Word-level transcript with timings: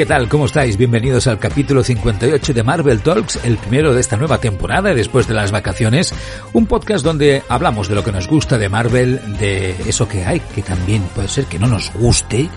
¿Qué 0.00 0.06
tal? 0.06 0.30
¿Cómo 0.30 0.46
estáis? 0.46 0.78
Bienvenidos 0.78 1.26
al 1.26 1.38
capítulo 1.38 1.84
58 1.84 2.54
de 2.54 2.62
Marvel 2.62 3.02
Talks, 3.02 3.38
el 3.44 3.58
primero 3.58 3.92
de 3.92 4.00
esta 4.00 4.16
nueva 4.16 4.38
temporada 4.38 4.94
después 4.94 5.28
de 5.28 5.34
las 5.34 5.52
vacaciones. 5.52 6.14
Un 6.54 6.64
podcast 6.64 7.04
donde 7.04 7.42
hablamos 7.50 7.86
de 7.86 7.96
lo 7.96 8.02
que 8.02 8.10
nos 8.10 8.26
gusta 8.26 8.56
de 8.56 8.70
Marvel, 8.70 9.20
de 9.38 9.72
eso 9.86 10.08
que 10.08 10.24
hay, 10.24 10.40
que 10.40 10.62
también 10.62 11.02
puede 11.14 11.28
ser 11.28 11.44
que 11.44 11.58
no 11.58 11.66
nos 11.66 11.92
guste, 11.92 12.48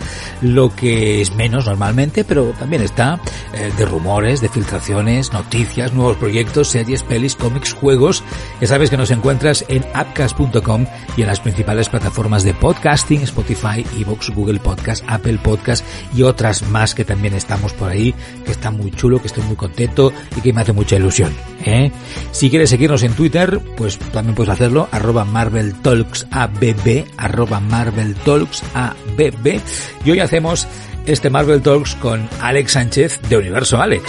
lo 0.42 0.74
que 0.74 1.20
es 1.20 1.36
menos 1.36 1.66
normalmente, 1.66 2.24
pero 2.24 2.54
también 2.58 2.82
está 2.82 3.20
eh, 3.54 3.74
de 3.78 3.86
rumores, 3.86 4.40
de 4.40 4.48
filtraciones, 4.48 5.34
noticias, 5.34 5.92
nuevos 5.92 6.16
proyectos, 6.16 6.70
series, 6.70 7.04
pelis, 7.04 7.36
cómics, 7.36 7.74
juegos. 7.74 8.24
Ya 8.62 8.68
sabes 8.68 8.90
que 8.90 8.96
nos 8.96 9.12
encuentras 9.12 9.66
en 9.68 9.86
appcast.com 9.94 10.86
y 11.18 11.24
en 11.24 11.28
las 11.28 11.42
principales 11.42 11.90
plataformas 11.90 12.46
de 12.46 12.54
podcasting, 12.54 13.24
Spotify, 13.24 13.86
Evox, 14.00 14.30
Google 14.30 14.62
Podcast, 14.62 15.04
Apple 15.08 15.40
Podcast 15.44 15.86
y 16.16 16.22
otras 16.22 16.70
más 16.70 16.96
que 16.96 17.04
también 17.04 17.33
estamos 17.34 17.74
por 17.74 17.90
ahí, 17.92 18.14
que 18.46 18.52
está 18.52 18.72
muy 18.72 18.92
chulo, 18.92 19.20
que 19.20 19.28
estoy 19.28 19.44
muy 19.44 19.56
contento 19.56 20.12
y 20.36 20.42
que 20.42 20.54
me 20.54 20.62
hace 20.62 20.74
mucha 20.74 20.96
ilusión. 20.96 21.34
¿eh? 21.66 21.92
Si 22.32 22.50
quieres 22.50 22.70
seguirnos 22.70 23.04
en 23.04 23.14
Twitter, 23.14 23.60
pues 23.78 23.98
también 23.98 24.36
puedes 24.36 24.54
hacerlo, 24.54 24.88
arroba 24.92 25.26
Marvel 25.26 25.74
Talks 25.82 26.28
ABB, 26.32 27.06
arroba 27.18 27.60
Marvel 27.60 28.16
Talks 28.16 28.64
ABB. 28.74 29.60
Y 30.06 30.12
hoy 30.12 30.20
hacemos 30.20 30.68
este 31.06 31.30
Marvel 31.30 31.62
Talks 31.62 31.96
con 31.96 32.28
Alex 32.42 32.72
Sánchez 32.72 33.22
de 33.30 33.38
Universo 33.38 33.82
Alex. 33.82 34.04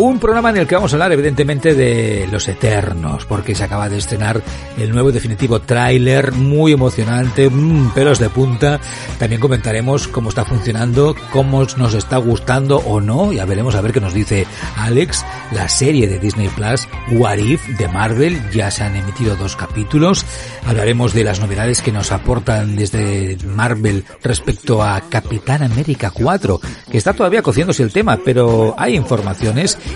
Un 0.00 0.18
programa 0.18 0.48
en 0.48 0.56
el 0.56 0.66
que 0.66 0.76
vamos 0.76 0.94
a 0.94 0.96
hablar 0.96 1.12
evidentemente 1.12 1.74
de 1.74 2.26
Los 2.32 2.48
Eternos, 2.48 3.26
porque 3.26 3.54
se 3.54 3.64
acaba 3.64 3.90
de 3.90 3.98
estrenar 3.98 4.42
el 4.78 4.92
nuevo 4.92 5.12
definitivo 5.12 5.60
tráiler, 5.60 6.32
muy 6.32 6.72
emocionante, 6.72 7.50
mmm, 7.50 7.90
pelos 7.90 8.18
de 8.18 8.30
punta. 8.30 8.80
También 9.18 9.42
comentaremos 9.42 10.08
cómo 10.08 10.30
está 10.30 10.46
funcionando, 10.46 11.14
cómo 11.32 11.66
nos 11.76 11.92
está 11.92 12.16
gustando 12.16 12.78
o 12.78 13.02
no, 13.02 13.30
ya 13.30 13.44
veremos 13.44 13.74
a 13.74 13.82
ver 13.82 13.92
qué 13.92 14.00
nos 14.00 14.14
dice 14.14 14.46
Alex. 14.74 15.22
La 15.52 15.68
serie 15.68 16.08
de 16.08 16.18
Disney 16.18 16.48
Plus, 16.48 16.88
What 17.12 17.36
If, 17.36 17.66
de 17.76 17.88
Marvel, 17.88 18.40
ya 18.52 18.70
se 18.70 18.84
han 18.84 18.96
emitido 18.96 19.36
dos 19.36 19.54
capítulos. 19.54 20.24
Hablaremos 20.66 21.12
de 21.12 21.24
las 21.24 21.40
novedades 21.40 21.82
que 21.82 21.92
nos 21.92 22.10
aportan 22.10 22.74
desde 22.74 23.36
Marvel 23.44 24.04
respecto 24.22 24.82
a 24.82 25.02
Capitán 25.10 25.62
América 25.62 26.10
4, 26.10 26.58
que 26.90 26.96
está 26.96 27.12
todavía 27.12 27.42
cociéndose 27.42 27.82
el 27.82 27.92
tema, 27.92 28.18
pero 28.24 28.74
hay 28.78 28.96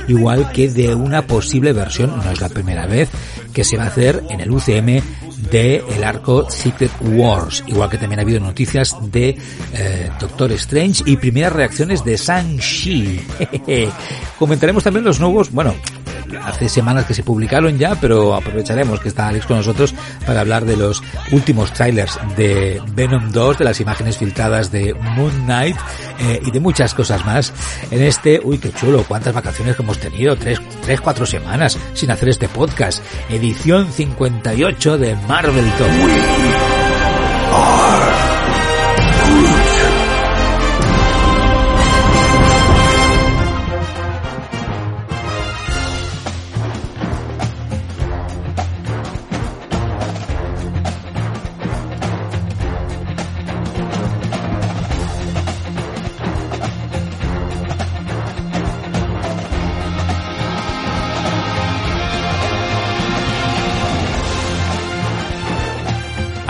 igual 0.09 0.51
que 0.53 0.71
de 0.71 0.95
una 0.95 1.27
posible 1.27 1.73
versión, 1.73 2.17
no 2.17 2.31
es 2.31 2.41
la 2.41 2.49
primera 2.49 2.87
vez, 2.87 3.09
que 3.53 3.65
se 3.65 3.77
va 3.77 3.85
a 3.85 3.89
hacer 3.89 4.23
en 4.31 4.41
el 4.41 4.51
UCM 4.51 5.01
de 5.51 5.85
el 5.95 6.05
arco 6.05 6.51
Secret 6.51 6.91
Wars, 7.01 7.63
igual 7.67 7.91
que 7.91 7.99
también 7.99 8.19
ha 8.19 8.23
habido 8.23 8.41
noticias 8.41 8.97
de 9.11 9.37
eh, 9.73 10.11
Doctor 10.19 10.53
Strange 10.53 11.03
y 11.07 11.17
primeras 11.17 11.53
reacciones 11.53 12.05
de 12.05 12.17
Shang-Chi. 12.17 13.21
Comentaremos 14.39 14.83
también 14.83 15.05
los 15.05 15.21
nuevos, 15.21 15.51
bueno, 15.51 15.75
hace 16.43 16.69
semanas 16.69 17.07
que 17.07 17.15
se 17.15 17.23
publicaron 17.23 17.79
ya, 17.79 17.95
pero 18.01 18.35
aprovecharemos 18.35 19.01
que 19.01 19.09
está 19.09 19.29
Alex 19.29 19.47
con 19.47 19.59
nosotros 19.59 19.95
para 20.27 20.41
hablar 20.41 20.65
de 20.65 20.77
los 20.77 21.03
últimos 21.33 21.73
trailers 21.73 22.19
de 22.37 22.83
Venom 22.95 23.31
2, 23.31 23.59
de 23.59 23.65
las 23.65 23.81
imágenes 23.81 24.19
filtradas 24.19 24.71
de 24.71 24.95
Moon 24.95 25.45
Knight 25.45 25.77
eh, 26.21 26.41
y 26.45 26.51
de 26.51 26.61
muchas 26.61 26.95
cosas 26.95 27.25
más. 27.25 27.53
En 27.91 28.03
este, 28.03 28.41
uy, 28.43 28.59
qué 28.59 28.73
chulo, 28.73 29.05
cuántas 29.07 29.35
vacaciones 29.35 29.77
que 29.77 29.83
hemos 29.83 29.99
tenido, 29.99 30.37
tres, 30.37 30.61
tres, 30.83 31.01
cuatro 31.01 31.27
semanas 31.27 31.79
sin 31.95 32.11
hacer 32.11 32.29
este 32.29 32.49
podcast. 32.49 33.03
Edición 33.29 33.91
58 33.93 34.99
de 34.99 35.17
Marvel 35.27 35.71
Talk. 35.79 36.64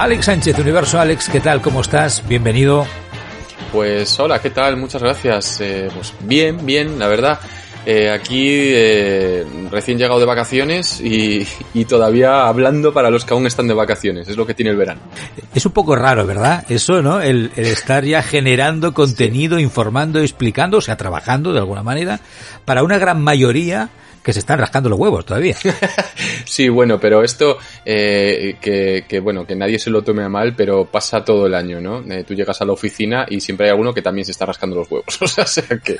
Alex 0.04 0.26
Sánchez, 0.26 0.58
Universo 0.58 1.00
Alex, 1.00 1.30
¿qué 1.30 1.40
tal? 1.40 1.62
¿Cómo 1.62 1.80
estás? 1.80 2.22
Bienvenido. 2.28 2.86
Pues 3.72 4.20
hola, 4.20 4.38
¿qué 4.38 4.50
tal? 4.50 4.76
Muchas 4.76 5.02
gracias. 5.02 5.62
Eh, 5.62 5.88
pues 5.94 6.12
bien, 6.20 6.66
bien, 6.66 6.98
la 6.98 7.08
verdad. 7.08 7.40
Eh, 7.86 8.10
aquí 8.10 8.48
eh, 8.50 9.46
recién 9.70 9.96
llegado 9.96 10.20
de 10.20 10.26
vacaciones 10.26 11.00
y, 11.00 11.48
y, 11.72 11.86
todavía 11.86 12.46
hablando 12.46 12.92
para 12.92 13.08
los 13.08 13.24
que 13.24 13.32
aún 13.32 13.46
están 13.46 13.66
de 13.66 13.72
vacaciones. 13.72 14.28
Es 14.28 14.36
lo 14.36 14.44
que 14.44 14.52
tiene 14.52 14.72
el 14.72 14.76
verano. 14.76 15.00
Es 15.54 15.64
un 15.64 15.72
poco 15.72 15.96
raro, 15.96 16.26
¿verdad? 16.26 16.66
Eso, 16.68 17.00
¿no? 17.00 17.22
El, 17.22 17.50
el 17.56 17.64
estar 17.64 18.04
ya 18.04 18.22
generando 18.22 18.92
contenido, 18.92 19.58
informando, 19.58 20.20
explicando, 20.20 20.76
o 20.76 20.82
sea, 20.82 20.98
trabajando 20.98 21.54
de 21.54 21.60
alguna 21.60 21.82
manera 21.82 22.20
para 22.66 22.82
una 22.82 22.98
gran 22.98 23.22
mayoría 23.22 23.88
que 24.24 24.32
se 24.32 24.38
están 24.38 24.58
rascando 24.58 24.88
los 24.88 24.98
huevos 24.98 25.26
todavía. 25.26 25.54
sí, 26.46 26.70
bueno, 26.70 26.98
pero 26.98 27.22
esto, 27.22 27.58
eh, 27.84 28.56
que, 28.60 29.04
que, 29.06 29.20
bueno, 29.20 29.46
que 29.46 29.54
nadie 29.54 29.78
se 29.78 29.90
lo 29.90 30.02
tome 30.02 30.24
a 30.24 30.30
mal, 30.30 30.56
pero 30.56 30.86
pasa 30.86 31.22
todo 31.22 31.46
el 31.46 31.54
año, 31.54 31.78
¿no? 31.80 32.02
Eh, 32.10 32.24
tú 32.24 32.34
llegas 32.34 32.60
a 32.62 32.64
la 32.64 32.72
oficina 32.72 33.26
y 33.28 33.40
siempre 33.40 33.66
hay 33.66 33.72
alguno 33.72 33.92
que 33.92 34.00
también 34.00 34.24
se 34.24 34.32
está 34.32 34.46
rascando 34.46 34.76
los 34.76 34.90
huevos. 34.90 35.18
o 35.20 35.28
sea, 35.28 35.46
sea 35.46 35.78
que... 35.78 35.98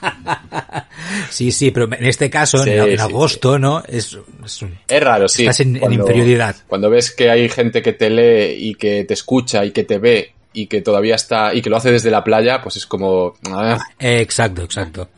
sí, 1.30 1.50
sí, 1.50 1.70
pero 1.70 1.86
en 1.86 2.04
este 2.04 2.28
caso, 2.28 2.58
sí, 2.58 2.68
en, 2.68 2.80
en 2.80 2.96
sí, 2.98 3.02
agosto, 3.02 3.54
sí. 3.54 3.60
¿no? 3.60 3.82
Es, 3.88 4.18
es, 4.44 4.62
un, 4.62 4.78
es, 4.86 5.02
raro, 5.02 5.26
sí. 5.26 5.44
Estás 5.44 5.60
en, 5.60 5.78
cuando, 5.78 5.94
en 5.94 6.00
inferioridad. 6.02 6.56
Cuando 6.68 6.90
ves 6.90 7.12
que 7.12 7.30
hay 7.30 7.48
gente 7.48 7.80
que 7.80 7.94
te 7.94 8.10
lee 8.10 8.68
y 8.68 8.74
que 8.74 9.04
te 9.04 9.14
escucha 9.14 9.64
y 9.64 9.70
que 9.70 9.84
te 9.84 9.98
ve 9.98 10.34
y 10.52 10.66
que 10.66 10.80
todavía 10.80 11.14
está 11.14 11.54
y 11.54 11.62
que 11.62 11.70
lo 11.70 11.76
hace 11.76 11.92
desde 11.92 12.10
la 12.10 12.24
playa, 12.24 12.60
pues 12.62 12.76
es 12.76 12.86
como 12.86 13.34
ah. 13.50 13.78
exacto, 13.98 14.62
exacto. 14.62 15.08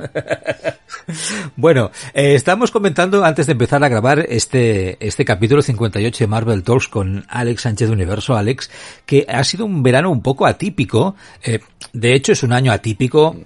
bueno, 1.57 1.91
eh, 2.15 2.35
estamos 2.35 2.71
comentando 2.71 3.25
antes 3.25 3.47
de 3.47 3.53
empezar 3.53 3.83
a 3.83 3.89
grabar 3.89 4.21
este 4.29 4.99
este 5.07 5.25
capítulo 5.25 5.63
58 5.63 6.25
de 6.25 6.29
Marvel 6.29 6.63
Talks 6.63 6.89
con 6.89 7.25
Alex 7.29 7.63
Sánchez 7.63 7.89
de 7.89 7.95
Universo, 7.95 8.37
Alex, 8.37 8.71
que 9.07 9.27
ha 9.29 9.43
sido 9.45 9.65
un 9.65 9.83
verano 9.83 10.11
un 10.11 10.23
poco 10.23 10.47
atípico. 10.47 11.17
Eh, 11.43 11.61
de 11.93 12.15
hecho, 12.15 12.33
es 12.33 12.43
un 12.43 12.53
año 12.53 12.73
atípico 12.73 13.37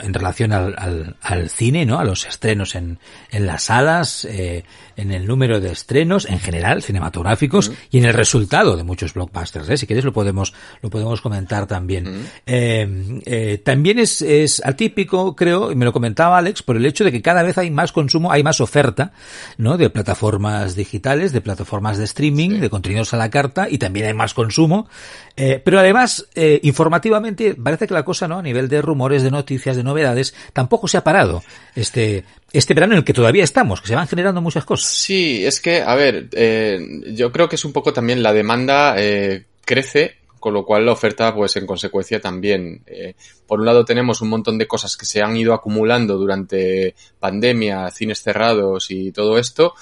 en 0.00 0.14
relación 0.14 0.52
al, 0.52 0.74
al, 0.78 1.16
al, 1.20 1.50
cine, 1.50 1.86
¿no? 1.86 1.98
A 1.98 2.04
los 2.04 2.26
estrenos 2.26 2.74
en, 2.74 2.98
en 3.30 3.46
las 3.46 3.64
salas, 3.64 4.24
eh, 4.24 4.64
en 4.96 5.12
el 5.12 5.26
número 5.26 5.60
de 5.60 5.70
estrenos, 5.70 6.26
en 6.26 6.40
general, 6.40 6.82
cinematográficos, 6.82 7.70
mm. 7.70 7.72
y 7.90 7.98
en 7.98 8.04
el 8.06 8.14
resultado 8.14 8.76
de 8.76 8.84
muchos 8.84 9.14
blockbusters, 9.14 9.68
¿eh? 9.68 9.76
Si 9.76 9.86
quieres 9.86 10.04
lo 10.04 10.12
podemos, 10.12 10.54
lo 10.82 10.90
podemos 10.90 11.20
comentar 11.20 11.66
también. 11.66 12.04
Mm. 12.04 12.24
Eh, 12.46 13.20
eh, 13.26 13.58
también 13.64 13.98
es, 13.98 14.22
es 14.22 14.64
atípico, 14.64 15.36
creo, 15.36 15.70
y 15.70 15.76
me 15.76 15.84
lo 15.84 15.92
comentaba 15.92 16.38
Alex, 16.38 16.62
por 16.62 16.76
el 16.76 16.86
hecho 16.86 17.04
de 17.04 17.12
que 17.12 17.22
cada 17.22 17.42
vez 17.42 17.58
hay 17.58 17.70
más 17.70 17.92
consumo, 17.92 18.32
hay 18.32 18.42
más 18.42 18.60
oferta, 18.60 19.12
¿no? 19.56 19.76
De 19.76 19.90
plataformas 19.90 20.74
digitales, 20.74 21.32
de 21.32 21.40
plataformas 21.40 21.98
de 21.98 22.04
streaming, 22.04 22.50
sí. 22.50 22.58
de 22.58 22.70
contenidos 22.70 23.14
a 23.14 23.16
la 23.16 23.30
carta, 23.30 23.68
y 23.70 23.78
también 23.78 24.06
hay 24.06 24.14
más 24.14 24.34
consumo. 24.34 24.88
Eh, 25.36 25.62
pero 25.64 25.78
además, 25.78 26.26
eh, 26.34 26.58
informativamente, 26.64 27.54
parece 27.54 27.86
que 27.86 27.94
la 27.94 28.04
cosa, 28.04 28.26
¿no? 28.26 28.38
A 28.38 28.42
nivel 28.42 28.68
de 28.68 28.82
rumores, 28.82 29.22
de 29.22 29.30
noticias, 29.30 29.67
de 29.76 29.84
novedades, 29.84 30.34
tampoco 30.52 30.88
se 30.88 30.96
ha 30.96 31.04
parado 31.04 31.42
este, 31.74 32.24
este 32.52 32.74
verano 32.74 32.94
en 32.94 32.98
el 32.98 33.04
que 33.04 33.12
todavía 33.12 33.44
estamos, 33.44 33.80
que 33.80 33.88
se 33.88 33.94
van 33.94 34.08
generando 34.08 34.40
muchas 34.40 34.64
cosas. 34.64 34.90
Sí, 34.90 35.44
es 35.44 35.60
que, 35.60 35.82
a 35.82 35.94
ver, 35.94 36.28
eh, 36.32 36.80
yo 37.14 37.32
creo 37.32 37.48
que 37.48 37.56
es 37.56 37.64
un 37.64 37.72
poco 37.72 37.92
también 37.92 38.22
la 38.22 38.32
demanda 38.32 38.94
eh, 38.96 39.44
crece, 39.64 40.16
con 40.38 40.54
lo 40.54 40.64
cual 40.64 40.86
la 40.86 40.92
oferta, 40.92 41.34
pues 41.34 41.56
en 41.56 41.66
consecuencia 41.66 42.20
también. 42.20 42.82
Eh, 42.86 43.14
por 43.46 43.60
un 43.60 43.66
lado 43.66 43.84
tenemos 43.84 44.20
un 44.22 44.28
montón 44.28 44.58
de 44.58 44.66
cosas 44.66 44.96
que 44.96 45.06
se 45.06 45.22
han 45.22 45.36
ido 45.36 45.52
acumulando 45.52 46.16
durante 46.16 46.94
pandemia, 47.18 47.90
cines 47.90 48.22
cerrados 48.22 48.90
y 48.90 49.12
todo 49.12 49.38
esto. 49.38 49.74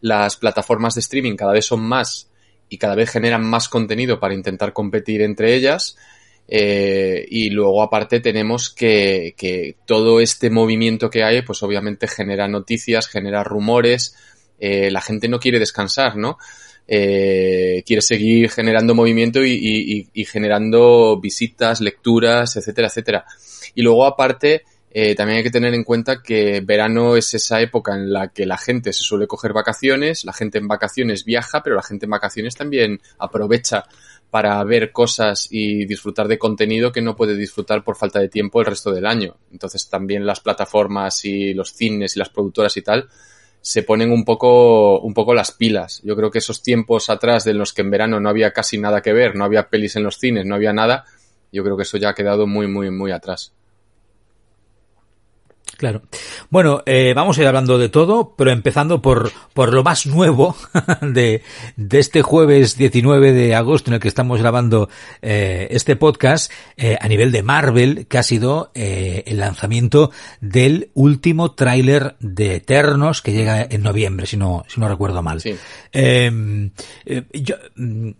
Las 0.00 0.36
plataformas 0.36 0.94
de 0.94 1.00
streaming 1.00 1.36
cada 1.36 1.52
vez 1.52 1.66
son 1.66 1.80
más 1.80 2.28
y 2.68 2.78
cada 2.78 2.94
vez 2.94 3.10
generan 3.10 3.44
más 3.44 3.68
contenido 3.68 4.20
para 4.20 4.34
intentar 4.34 4.72
competir 4.72 5.22
entre 5.22 5.54
ellas. 5.54 5.96
Eh, 6.46 7.26
y 7.30 7.50
luego 7.50 7.82
aparte 7.82 8.20
tenemos 8.20 8.70
que, 8.70 9.34
que, 9.36 9.76
todo 9.86 10.20
este 10.20 10.50
movimiento 10.50 11.08
que 11.08 11.24
hay, 11.24 11.42
pues 11.42 11.62
obviamente 11.62 12.06
genera 12.06 12.48
noticias, 12.48 13.08
genera 13.08 13.42
rumores, 13.42 14.14
eh, 14.58 14.90
la 14.90 15.00
gente 15.00 15.28
no 15.28 15.38
quiere 15.40 15.58
descansar, 15.58 16.16
¿no? 16.16 16.38
Eh, 16.86 17.82
quiere 17.86 18.02
seguir 18.02 18.50
generando 18.50 18.94
movimiento 18.94 19.42
y, 19.42 19.52
y, 19.52 20.08
y, 20.12 20.24
generando 20.26 21.18
visitas, 21.18 21.80
lecturas, 21.80 22.56
etcétera, 22.56 22.88
etcétera. 22.88 23.24
Y 23.74 23.82
luego 23.82 24.04
aparte, 24.04 24.64
eh, 24.96 25.16
también 25.16 25.38
hay 25.38 25.42
que 25.42 25.50
tener 25.50 25.74
en 25.74 25.82
cuenta 25.82 26.22
que 26.22 26.60
verano 26.60 27.16
es 27.16 27.34
esa 27.34 27.60
época 27.60 27.96
en 27.96 28.12
la 28.12 28.28
que 28.28 28.46
la 28.46 28.56
gente 28.56 28.92
se 28.92 29.02
suele 29.02 29.26
coger 29.26 29.52
vacaciones, 29.52 30.24
la 30.24 30.32
gente 30.32 30.58
en 30.58 30.68
vacaciones 30.68 31.24
viaja, 31.24 31.64
pero 31.64 31.74
la 31.74 31.82
gente 31.82 32.06
en 32.06 32.10
vacaciones 32.10 32.54
también 32.54 33.00
aprovecha 33.18 33.84
para 34.34 34.60
ver 34.64 34.90
cosas 34.90 35.46
y 35.48 35.86
disfrutar 35.86 36.26
de 36.26 36.40
contenido 36.40 36.90
que 36.90 37.00
no 37.00 37.14
puede 37.14 37.36
disfrutar 37.36 37.84
por 37.84 37.94
falta 37.94 38.18
de 38.18 38.28
tiempo 38.28 38.58
el 38.58 38.66
resto 38.66 38.90
del 38.90 39.06
año. 39.06 39.36
Entonces 39.52 39.88
también 39.88 40.26
las 40.26 40.40
plataformas 40.40 41.24
y 41.24 41.54
los 41.54 41.72
cines 41.72 42.16
y 42.16 42.18
las 42.18 42.30
productoras 42.30 42.76
y 42.76 42.82
tal 42.82 43.08
se 43.60 43.84
ponen 43.84 44.10
un 44.10 44.24
poco, 44.24 44.98
un 44.98 45.14
poco 45.14 45.34
las 45.34 45.52
pilas. 45.52 46.00
Yo 46.02 46.16
creo 46.16 46.32
que 46.32 46.38
esos 46.38 46.64
tiempos 46.64 47.10
atrás 47.10 47.44
de 47.44 47.54
los 47.54 47.72
que 47.72 47.82
en 47.82 47.92
verano 47.92 48.18
no 48.18 48.28
había 48.28 48.52
casi 48.52 48.76
nada 48.76 49.02
que 49.02 49.12
ver, 49.12 49.36
no 49.36 49.44
había 49.44 49.68
pelis 49.68 49.94
en 49.94 50.02
los 50.02 50.18
cines, 50.18 50.44
no 50.44 50.56
había 50.56 50.72
nada, 50.72 51.04
yo 51.52 51.62
creo 51.62 51.76
que 51.76 51.84
eso 51.84 51.96
ya 51.96 52.08
ha 52.08 52.14
quedado 52.16 52.48
muy, 52.48 52.66
muy, 52.66 52.90
muy 52.90 53.12
atrás. 53.12 53.52
Claro. 55.76 56.02
Bueno, 56.50 56.82
eh, 56.86 57.12
vamos 57.14 57.36
a 57.36 57.42
ir 57.42 57.46
hablando 57.46 57.78
de 57.78 57.88
todo, 57.88 58.34
pero 58.36 58.50
empezando 58.50 59.02
por, 59.02 59.32
por 59.52 59.72
lo 59.72 59.82
más 59.82 60.06
nuevo 60.06 60.56
de, 61.02 61.42
de 61.76 61.98
este 61.98 62.22
jueves 62.22 62.76
19 62.76 63.32
de 63.32 63.54
agosto 63.54 63.90
en 63.90 63.94
el 63.94 64.00
que 64.00 64.08
estamos 64.08 64.40
grabando 64.40 64.88
eh, 65.22 65.68
este 65.70 65.96
podcast 65.96 66.50
eh, 66.76 66.96
a 67.00 67.08
nivel 67.08 67.32
de 67.32 67.42
Marvel, 67.42 68.06
que 68.06 68.18
ha 68.18 68.22
sido 68.22 68.70
eh, 68.74 69.22
el 69.26 69.38
lanzamiento 69.38 70.10
del 70.40 70.90
último 70.94 71.52
tráiler 71.52 72.16
de 72.20 72.56
Eternos 72.56 73.22
que 73.22 73.32
llega 73.32 73.62
en 73.62 73.82
noviembre, 73.82 74.26
si 74.26 74.36
no, 74.36 74.64
si 74.68 74.80
no 74.80 74.88
recuerdo 74.88 75.22
mal. 75.22 75.40
Sí. 75.40 75.54
Em, 75.92 76.70
eh, 77.04 77.24
yo, 77.32 77.56
mm, 77.76 78.10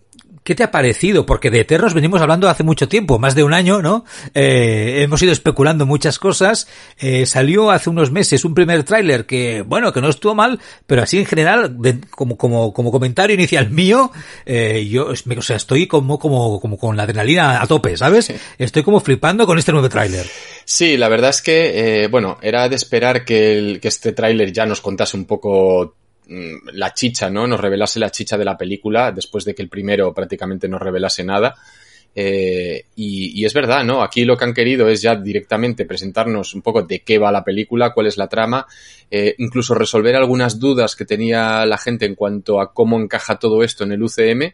¿Qué 0.44 0.54
te 0.54 0.62
ha 0.62 0.70
parecido? 0.70 1.24
Porque 1.24 1.50
de 1.50 1.60
Eternos 1.60 1.94
venimos 1.94 2.20
hablando 2.20 2.50
hace 2.50 2.62
mucho 2.62 2.86
tiempo, 2.86 3.18
más 3.18 3.34
de 3.34 3.44
un 3.44 3.54
año, 3.54 3.80
¿no? 3.80 4.04
Eh, 4.34 5.00
hemos 5.00 5.22
ido 5.22 5.32
especulando 5.32 5.86
muchas 5.86 6.18
cosas. 6.18 6.68
Eh, 6.98 7.24
salió 7.24 7.70
hace 7.70 7.88
unos 7.88 8.10
meses 8.10 8.44
un 8.44 8.52
primer 8.52 8.84
tráiler 8.84 9.24
que, 9.24 9.62
bueno, 9.62 9.90
que 9.90 10.02
no 10.02 10.10
estuvo 10.10 10.34
mal, 10.34 10.60
pero 10.86 11.02
así 11.02 11.18
en 11.18 11.24
general, 11.24 11.80
de, 11.80 11.98
como, 12.10 12.36
como, 12.36 12.74
como 12.74 12.92
comentario 12.92 13.32
inicial 13.32 13.70
mío, 13.70 14.12
eh, 14.44 14.86
yo, 14.86 15.06
o 15.06 15.42
sea, 15.42 15.56
estoy 15.56 15.86
como, 15.86 16.18
como, 16.18 16.60
como 16.60 16.76
con 16.76 16.94
la 16.94 17.04
adrenalina 17.04 17.62
a 17.62 17.66
tope, 17.66 17.96
¿sabes? 17.96 18.26
Sí. 18.26 18.34
Estoy 18.58 18.82
como 18.82 19.00
flipando 19.00 19.46
con 19.46 19.58
este 19.58 19.72
nuevo 19.72 19.88
tráiler. 19.88 20.26
Sí, 20.66 20.98
la 20.98 21.08
verdad 21.08 21.30
es 21.30 21.40
que, 21.40 22.02
eh, 22.04 22.08
bueno, 22.08 22.36
era 22.42 22.68
de 22.68 22.76
esperar 22.76 23.24
que, 23.24 23.56
el, 23.56 23.80
que 23.80 23.88
este 23.88 24.12
tráiler 24.12 24.52
ya 24.52 24.66
nos 24.66 24.82
contase 24.82 25.16
un 25.16 25.24
poco 25.24 25.94
la 26.28 26.94
chicha, 26.94 27.30
¿no? 27.30 27.46
Nos 27.46 27.60
revelase 27.60 28.00
la 28.00 28.10
chicha 28.10 28.38
de 28.38 28.44
la 28.44 28.56
película 28.56 29.12
después 29.12 29.44
de 29.44 29.54
que 29.54 29.62
el 29.62 29.68
primero 29.68 30.12
prácticamente 30.14 30.68
no 30.68 30.78
revelase 30.78 31.24
nada. 31.24 31.54
Eh, 32.16 32.84
y, 32.94 33.44
es 33.44 33.52
verdad, 33.52 33.84
¿no? 33.84 34.02
Aquí 34.02 34.24
lo 34.24 34.36
que 34.36 34.44
han 34.44 34.54
querido 34.54 34.88
es 34.88 35.02
ya 35.02 35.16
directamente 35.16 35.84
presentarnos 35.84 36.54
un 36.54 36.62
poco 36.62 36.82
de 36.82 37.00
qué 37.00 37.18
va 37.18 37.32
la 37.32 37.42
película, 37.42 37.92
cuál 37.92 38.06
es 38.06 38.16
la 38.16 38.28
trama, 38.28 38.66
eh, 39.10 39.34
incluso 39.38 39.74
resolver 39.74 40.14
algunas 40.14 40.60
dudas 40.60 40.94
que 40.94 41.04
tenía 41.04 41.66
la 41.66 41.76
gente 41.76 42.06
en 42.06 42.14
cuanto 42.14 42.60
a 42.60 42.72
cómo 42.72 43.00
encaja 43.00 43.38
todo 43.38 43.64
esto 43.64 43.84
en 43.84 43.92
el 43.92 44.02
UCM 44.02 44.52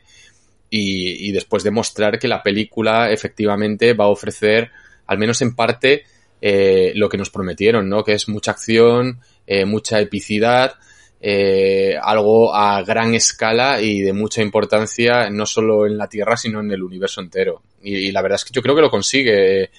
y, 0.71 1.33
después 1.33 1.63
demostrar 1.63 2.19
que 2.19 2.29
la 2.29 2.43
película 2.43 3.11
efectivamente 3.11 3.93
va 3.93 4.05
a 4.05 4.09
ofrecer, 4.09 4.71
al 5.07 5.19
menos 5.19 5.43
en 5.43 5.55
parte, 5.55 6.05
eh, 6.41 6.93
lo 6.95 7.09
que 7.09 7.19
nos 7.19 7.29
prometieron, 7.29 7.89
¿no? 7.89 8.05
Que 8.05 8.15
es 8.15 8.29
mucha 8.29 8.53
acción, 8.53 9.21
mucha 9.67 10.01
epicidad, 10.01 10.75
eh, 11.21 11.97
algo 12.01 12.55
a 12.55 12.83
gran 12.83 13.15
escala 13.15 13.81
y 13.81 14.01
de 14.01 14.13
mucha 14.13 14.43
importancia, 14.43 15.29
no 15.31 15.47
solo 15.47 15.87
en 15.87 15.99
la 15.99 16.09
Tierra, 16.09 16.37
sino 16.37 16.61
en 16.61 16.71
el 16.71 16.83
universo 16.83 17.21
entero. 17.21 17.63
Y, 17.83 18.11
la 18.13 18.23
verdad 18.23 18.37
es 18.37 18.45
que 18.45 18.53
yo 18.53 18.63
creo 18.63 18.75
que 18.75 18.83
lo 18.83 18.91
consigue. 18.91 19.71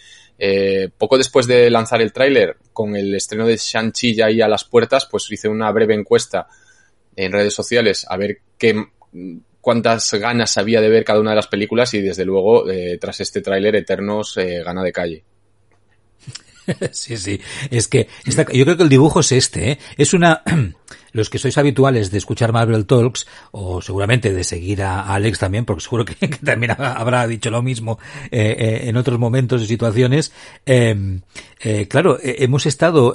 Eh, 0.44 0.90
poco 0.98 1.18
después 1.18 1.46
de 1.46 1.70
lanzar 1.70 2.02
el 2.02 2.14
tráiler, 2.14 2.58
con 2.74 2.96
el 2.96 3.14
estreno 3.14 3.46
de 3.46 3.58
Shang-Chi 3.58 4.16
ya 4.16 4.26
ahí 4.26 4.42
a 4.42 4.48
las 4.48 4.64
puertas, 4.64 5.06
pues 5.06 5.32
hice 5.32 5.48
una 5.48 5.72
breve 5.72 5.94
encuesta 5.94 6.48
en 7.16 7.32
redes 7.32 7.54
sociales 7.54 8.06
a 8.10 8.18
ver 8.18 8.40
qué 8.58 8.76
cuántas 9.62 10.12
ganas 10.16 10.58
había 10.58 10.82
de 10.82 10.90
ver 10.90 11.06
cada 11.06 11.20
una 11.20 11.30
de 11.32 11.36
las 11.38 11.48
películas 11.48 11.94
y 11.94 12.02
desde 12.02 12.26
luego, 12.26 12.70
eh, 12.70 12.98
tras 13.00 13.22
este 13.22 13.42
tráiler, 13.42 13.76
Eternos 13.76 14.36
eh, 14.38 14.64
gana 14.64 14.84
de 14.84 14.92
calle. 14.92 15.24
sí, 16.92 17.16
sí. 17.16 17.40
Es 17.70 17.88
que 17.88 18.08
yo 18.26 18.66
creo 18.66 18.78
que 18.78 18.84
el 18.84 18.90
dibujo 18.90 19.22
es 19.22 19.32
este, 19.32 19.72
¿eh? 19.72 19.80
Es 19.98 20.14
una... 20.14 20.44
Los 21.12 21.30
que 21.30 21.40
sois 21.40 21.58
habituales 21.58 22.12
de 22.12 22.18
escuchar 22.18 22.54
Marvel 22.54 22.86
Talks, 22.86 23.28
o 23.52 23.82
seguramente 23.82 24.34
de 24.34 24.44
seguir 24.44 24.84
a 24.84 25.14
Alex 25.14 25.40
también, 25.40 25.66
porque 25.66 25.84
seguro 25.84 26.06
que, 26.06 26.16
que 26.30 26.38
también 26.38 26.72
habrá 26.72 27.28
dicho 27.28 27.50
lo 27.50 27.62
mismo 27.62 28.00
eh, 28.32 28.56
eh, 28.58 28.90
en 28.90 28.98
otros 28.98 29.20
momentos 29.20 29.62
y 29.62 29.68
situaciones, 29.68 30.32
eh, 30.66 31.20
claro, 31.90 32.18
hemos 32.22 32.66
estado 32.66 33.14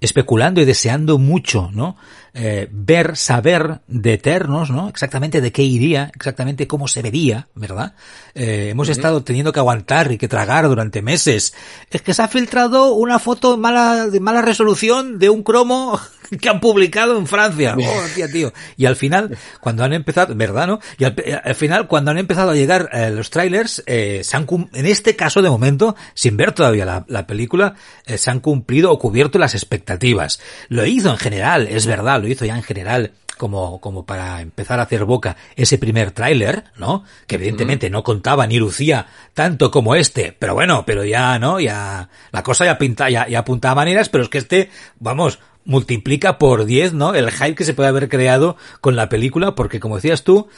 especulando 0.00 0.60
y 0.60 0.64
deseando 0.64 1.18
mucho, 1.18 1.70
¿no? 1.72 1.96
Eh, 2.38 2.68
ver, 2.70 3.16
saber 3.16 3.80
de 3.88 4.12
Eternos, 4.12 4.70
¿no? 4.70 4.90
Exactamente 4.90 5.40
de 5.40 5.52
qué 5.52 5.62
iría, 5.62 6.12
exactamente 6.14 6.66
cómo 6.66 6.86
se 6.86 7.00
vería, 7.00 7.48
¿verdad? 7.54 7.94
Eh, 8.34 8.68
hemos 8.72 8.88
uh 8.88 8.90
-huh. 8.90 8.96
estado 8.96 9.22
teniendo 9.22 9.54
que 9.54 9.60
aguantar 9.60 10.12
y 10.12 10.18
que 10.18 10.28
tragar 10.28 10.68
durante 10.68 11.00
meses. 11.00 11.54
Es 11.90 12.02
que 12.02 12.12
se 12.12 12.20
ha 12.20 12.28
filtrado 12.28 12.92
una 12.92 13.18
foto 13.18 13.56
mala, 13.56 14.08
de 14.08 14.20
mala 14.20 14.42
resolución 14.42 15.18
de 15.18 15.30
un 15.30 15.42
cromo 15.42 15.98
que 16.40 16.48
han 16.50 16.60
publicado 16.60 17.16
en 17.16 17.26
Francia. 17.26 17.74
Oh, 17.86 18.02
tía, 18.14 18.28
tío. 18.28 18.52
Y 18.76 18.84
al 18.86 18.96
final, 18.96 19.38
cuando 19.60 19.84
han 19.84 19.92
empezado, 19.92 20.34
¿verdad, 20.34 20.66
no? 20.66 20.80
Y 20.98 21.04
al, 21.04 21.14
al 21.42 21.54
final, 21.54 21.86
cuando 21.86 22.10
han 22.10 22.18
empezado 22.18 22.50
a 22.50 22.54
llegar 22.54 22.90
eh, 22.92 23.10
los 23.10 23.30
trailers, 23.30 23.82
eh, 23.86 24.20
se 24.24 24.36
han, 24.36 24.46
en 24.74 24.86
este 24.86 25.16
caso 25.16 25.40
de 25.40 25.48
momento, 25.48 25.94
sin 26.14 26.36
ver 26.36 26.52
todavía 26.52 26.84
la, 26.84 27.04
la 27.08 27.26
película, 27.26 27.74
eh, 28.04 28.18
se 28.18 28.30
han 28.30 28.40
cumplido 28.40 28.90
o 28.90 28.98
cubierto 28.98 29.38
las 29.38 29.54
expectativas. 29.54 30.40
Lo 30.68 30.84
hizo 30.84 31.10
en 31.10 31.16
general, 31.16 31.68
es 31.68 31.86
verdad, 31.86 32.20
lo 32.26 32.32
hizo 32.32 32.44
ya 32.44 32.56
en 32.56 32.62
general 32.62 33.12
como, 33.36 33.80
como 33.80 34.04
para 34.04 34.40
empezar 34.40 34.80
a 34.80 34.84
hacer 34.84 35.04
boca 35.04 35.36
ese 35.56 35.78
primer 35.78 36.10
tráiler, 36.10 36.64
¿no? 36.76 37.04
Que 37.26 37.36
evidentemente 37.36 37.88
mm. 37.88 37.92
no 37.92 38.02
contaba 38.02 38.46
ni 38.46 38.58
lucía 38.58 39.06
tanto 39.34 39.70
como 39.70 39.94
este, 39.94 40.34
pero 40.38 40.54
bueno, 40.54 40.84
pero 40.86 41.04
ya, 41.04 41.38
¿no? 41.38 41.60
Ya, 41.60 42.08
la 42.32 42.42
cosa 42.42 42.64
ya 42.64 42.78
pinta, 42.78 43.10
ya, 43.10 43.28
ya 43.28 43.40
apuntaba 43.40 43.72
a 43.72 43.84
maneras, 43.84 44.08
pero 44.08 44.24
es 44.24 44.30
que 44.30 44.38
este, 44.38 44.70
vamos, 44.98 45.38
multiplica 45.64 46.38
por 46.38 46.64
10, 46.64 46.94
¿no? 46.94 47.14
El 47.14 47.30
hype 47.30 47.54
que 47.54 47.64
se 47.64 47.74
puede 47.74 47.88
haber 47.88 48.08
creado 48.08 48.56
con 48.80 48.96
la 48.96 49.08
película, 49.08 49.54
porque 49.54 49.80
como 49.80 49.96
decías 49.96 50.24
tú, 50.24 50.48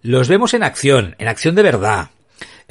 los 0.00 0.28
vemos 0.28 0.54
en 0.54 0.62
acción, 0.62 1.14
en 1.18 1.28
acción 1.28 1.54
de 1.54 1.62
verdad. 1.62 2.10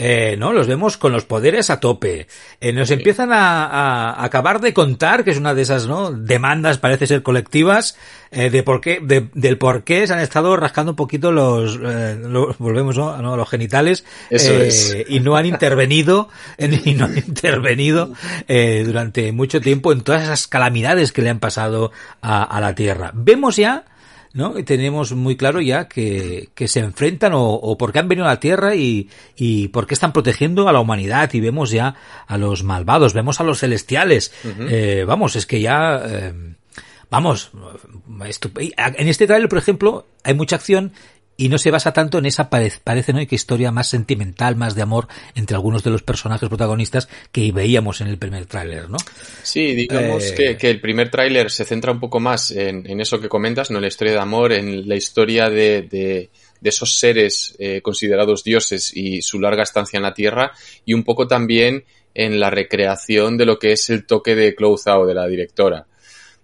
Eh, 0.03 0.35
¿no? 0.35 0.51
Los 0.51 0.65
vemos 0.65 0.97
con 0.97 1.11
los 1.11 1.25
poderes 1.25 1.69
a 1.69 1.79
tope. 1.79 2.25
Eh, 2.59 2.73
nos 2.73 2.87
sí. 2.87 2.95
empiezan 2.95 3.31
a, 3.31 3.67
a, 3.67 4.23
acabar 4.23 4.59
de 4.59 4.73
contar, 4.73 5.23
que 5.23 5.29
es 5.29 5.37
una 5.37 5.53
de 5.53 5.61
esas, 5.61 5.85
¿no? 5.85 6.11
Demandas, 6.11 6.79
parece 6.79 7.05
ser 7.05 7.21
colectivas, 7.21 7.95
eh, 8.31 8.49
de 8.49 8.63
por 8.63 8.81
qué, 8.81 8.99
de, 8.99 9.29
del 9.35 9.59
por 9.59 9.83
qué 9.83 10.07
se 10.07 10.13
han 10.13 10.19
estado 10.19 10.57
rascando 10.57 10.93
un 10.93 10.95
poquito 10.95 11.31
los, 11.31 11.79
eh, 11.83 12.17
los 12.19 12.57
volvemos, 12.57 12.97
¿no? 12.97 13.15
¿no? 13.21 13.37
Los 13.37 13.47
genitales, 13.47 14.03
es. 14.31 14.97
y 15.07 15.19
no 15.19 15.35
han 15.35 15.45
intervenido, 15.45 16.29
y 16.57 16.95
no 16.95 17.05
han 17.05 17.19
intervenido, 17.19 18.11
durante 18.47 19.31
mucho 19.31 19.61
tiempo 19.61 19.91
en 19.91 20.01
todas 20.01 20.23
esas 20.23 20.47
calamidades 20.47 21.11
que 21.11 21.21
le 21.21 21.29
han 21.29 21.39
pasado 21.39 21.91
a, 22.23 22.41
a 22.41 22.59
la 22.59 22.73
Tierra. 22.73 23.11
Vemos 23.13 23.55
ya, 23.55 23.85
¿no? 24.33 24.57
Y 24.57 24.63
tenemos 24.63 25.13
muy 25.13 25.35
claro 25.35 25.61
ya 25.61 25.87
que, 25.87 26.49
que 26.55 26.67
se 26.67 26.79
enfrentan 26.79 27.33
o, 27.33 27.49
o 27.53 27.77
porque 27.77 27.99
han 27.99 28.07
venido 28.07 28.25
a 28.27 28.31
la 28.31 28.39
Tierra 28.39 28.75
y, 28.75 29.09
y 29.35 29.67
porque 29.69 29.93
están 29.93 30.13
protegiendo 30.13 30.67
a 30.67 30.73
la 30.73 30.79
humanidad 30.79 31.33
y 31.33 31.39
vemos 31.39 31.71
ya 31.71 31.95
a 32.27 32.37
los 32.37 32.63
malvados, 32.63 33.13
vemos 33.13 33.39
a 33.39 33.43
los 33.43 33.59
celestiales. 33.59 34.31
Uh 34.43 34.47
-huh. 34.47 34.67
eh, 34.69 35.03
vamos, 35.05 35.35
es 35.35 35.45
que 35.45 35.59
ya... 35.61 36.01
Eh, 36.05 36.33
vamos, 37.09 37.51
en 38.07 39.07
este 39.07 39.27
trailer, 39.27 39.49
por 39.49 39.57
ejemplo, 39.57 40.05
hay 40.23 40.33
mucha 40.33 40.55
acción 40.55 40.93
y 41.41 41.49
no 41.49 41.57
se 41.57 41.71
basa 41.71 41.91
tanto 41.91 42.19
en 42.19 42.27
esa 42.27 42.51
parece, 42.51 42.79
parece 42.83 43.13
¿no? 43.13 43.25
que 43.25 43.33
historia 43.33 43.71
más 43.71 43.89
sentimental, 43.89 44.55
más 44.55 44.75
de 44.75 44.83
amor 44.83 45.07
entre 45.33 45.55
algunos 45.55 45.83
de 45.83 45.89
los 45.89 46.03
personajes 46.03 46.47
protagonistas 46.47 47.09
que 47.31 47.51
veíamos 47.51 47.99
en 47.99 48.09
el 48.09 48.19
primer 48.19 48.45
tráiler, 48.45 48.91
¿no? 48.91 48.97
Sí, 49.41 49.73
digamos 49.73 50.23
eh... 50.23 50.35
que, 50.35 50.57
que, 50.57 50.69
el 50.69 50.79
primer 50.79 51.09
tráiler 51.09 51.49
se 51.49 51.65
centra 51.65 51.93
un 51.93 51.99
poco 51.99 52.19
más 52.19 52.51
en, 52.51 52.87
en, 52.87 53.01
eso 53.01 53.19
que 53.19 53.27
comentas, 53.27 53.71
no 53.71 53.79
en 53.79 53.81
la 53.81 53.87
historia 53.87 54.13
de 54.13 54.19
amor, 54.19 54.53
en 54.53 54.87
la 54.87 54.95
historia 54.95 55.49
de, 55.49 55.81
de, 55.81 56.29
de 56.59 56.69
esos 56.69 56.99
seres 56.99 57.55
eh, 57.57 57.81
considerados 57.81 58.43
dioses 58.43 58.95
y 58.95 59.23
su 59.23 59.39
larga 59.39 59.63
estancia 59.63 59.97
en 59.97 60.03
la 60.03 60.13
Tierra 60.13 60.51
y 60.85 60.93
un 60.93 61.03
poco 61.03 61.27
también 61.27 61.85
en 62.13 62.39
la 62.39 62.51
recreación 62.51 63.35
de 63.37 63.47
lo 63.47 63.57
que 63.57 63.71
es 63.71 63.89
el 63.89 64.05
toque 64.05 64.35
de 64.35 64.55
Out 64.59 65.07
de 65.07 65.15
la 65.15 65.25
directora. 65.25 65.87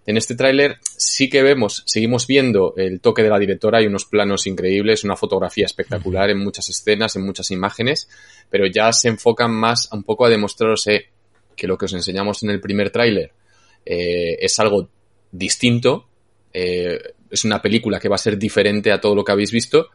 En 0.06 0.16
este 0.16 0.34
tráiler 0.34 0.78
sí 0.98 1.28
que 1.28 1.42
vemos, 1.42 1.82
seguimos 1.86 2.26
viendo 2.26 2.74
el 2.76 3.00
toque 3.00 3.22
de 3.22 3.30
la 3.30 3.38
directora, 3.38 3.78
hay 3.78 3.86
unos 3.86 4.04
planos 4.04 4.46
increíbles, 4.46 5.04
una 5.04 5.16
fotografía 5.16 5.64
espectacular 5.64 6.30
en 6.30 6.38
muchas 6.38 6.68
escenas, 6.68 7.16
en 7.16 7.24
muchas 7.24 7.50
imágenes, 7.50 8.08
pero 8.50 8.66
ya 8.66 8.92
se 8.92 9.08
enfocan 9.08 9.52
más 9.52 9.88
un 9.92 10.02
poco 10.02 10.26
a 10.26 10.28
demostraros 10.28 10.84
que 11.56 11.66
lo 11.66 11.78
que 11.78 11.86
os 11.86 11.92
enseñamos 11.92 12.42
en 12.42 12.50
el 12.50 12.60
primer 12.60 12.90
tráiler 12.90 13.32
eh, 13.86 14.36
es 14.40 14.58
algo 14.58 14.90
distinto, 15.30 16.08
eh, 16.52 16.98
es 17.30 17.44
una 17.44 17.62
película 17.62 18.00
que 18.00 18.08
va 18.08 18.16
a 18.16 18.18
ser 18.18 18.38
diferente 18.38 18.92
a 18.92 19.00
todo 19.00 19.14
lo 19.14 19.24
que 19.24 19.32
habéis 19.32 19.52
visto, 19.52 19.88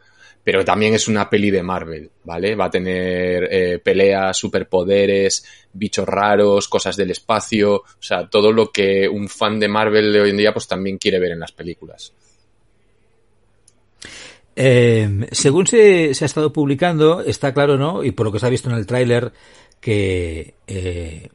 pero 0.44 0.62
también 0.62 0.92
es 0.94 1.08
una 1.08 1.30
peli 1.30 1.50
de 1.50 1.62
Marvel, 1.62 2.10
¿vale? 2.22 2.54
Va 2.54 2.66
a 2.66 2.70
tener 2.70 3.48
eh, 3.50 3.78
peleas, 3.82 4.36
superpoderes, 4.36 5.44
bichos 5.72 6.06
raros, 6.06 6.68
cosas 6.68 6.96
del 6.96 7.10
espacio, 7.10 7.76
o 7.76 8.02
sea, 8.02 8.28
todo 8.28 8.52
lo 8.52 8.70
que 8.70 9.08
un 9.08 9.28
fan 9.28 9.58
de 9.58 9.68
Marvel 9.68 10.12
de 10.12 10.20
hoy 10.20 10.30
en 10.30 10.36
día 10.36 10.52
pues 10.52 10.68
también 10.68 10.98
quiere 10.98 11.18
ver 11.18 11.32
en 11.32 11.40
las 11.40 11.52
películas. 11.52 12.12
Eh, 14.54 15.26
según 15.32 15.66
se, 15.66 16.08
ha 16.08 16.24
estado 16.26 16.52
publicando, 16.52 17.22
está 17.22 17.54
claro, 17.54 17.78
¿no? 17.78 18.04
Y 18.04 18.10
por 18.12 18.26
lo 18.26 18.32
que 18.32 18.38
se 18.38 18.46
ha 18.46 18.50
visto 18.50 18.68
en 18.68 18.76
el 18.76 18.86
tráiler, 18.86 19.32
que, 19.80 20.54
eh, 20.66 21.30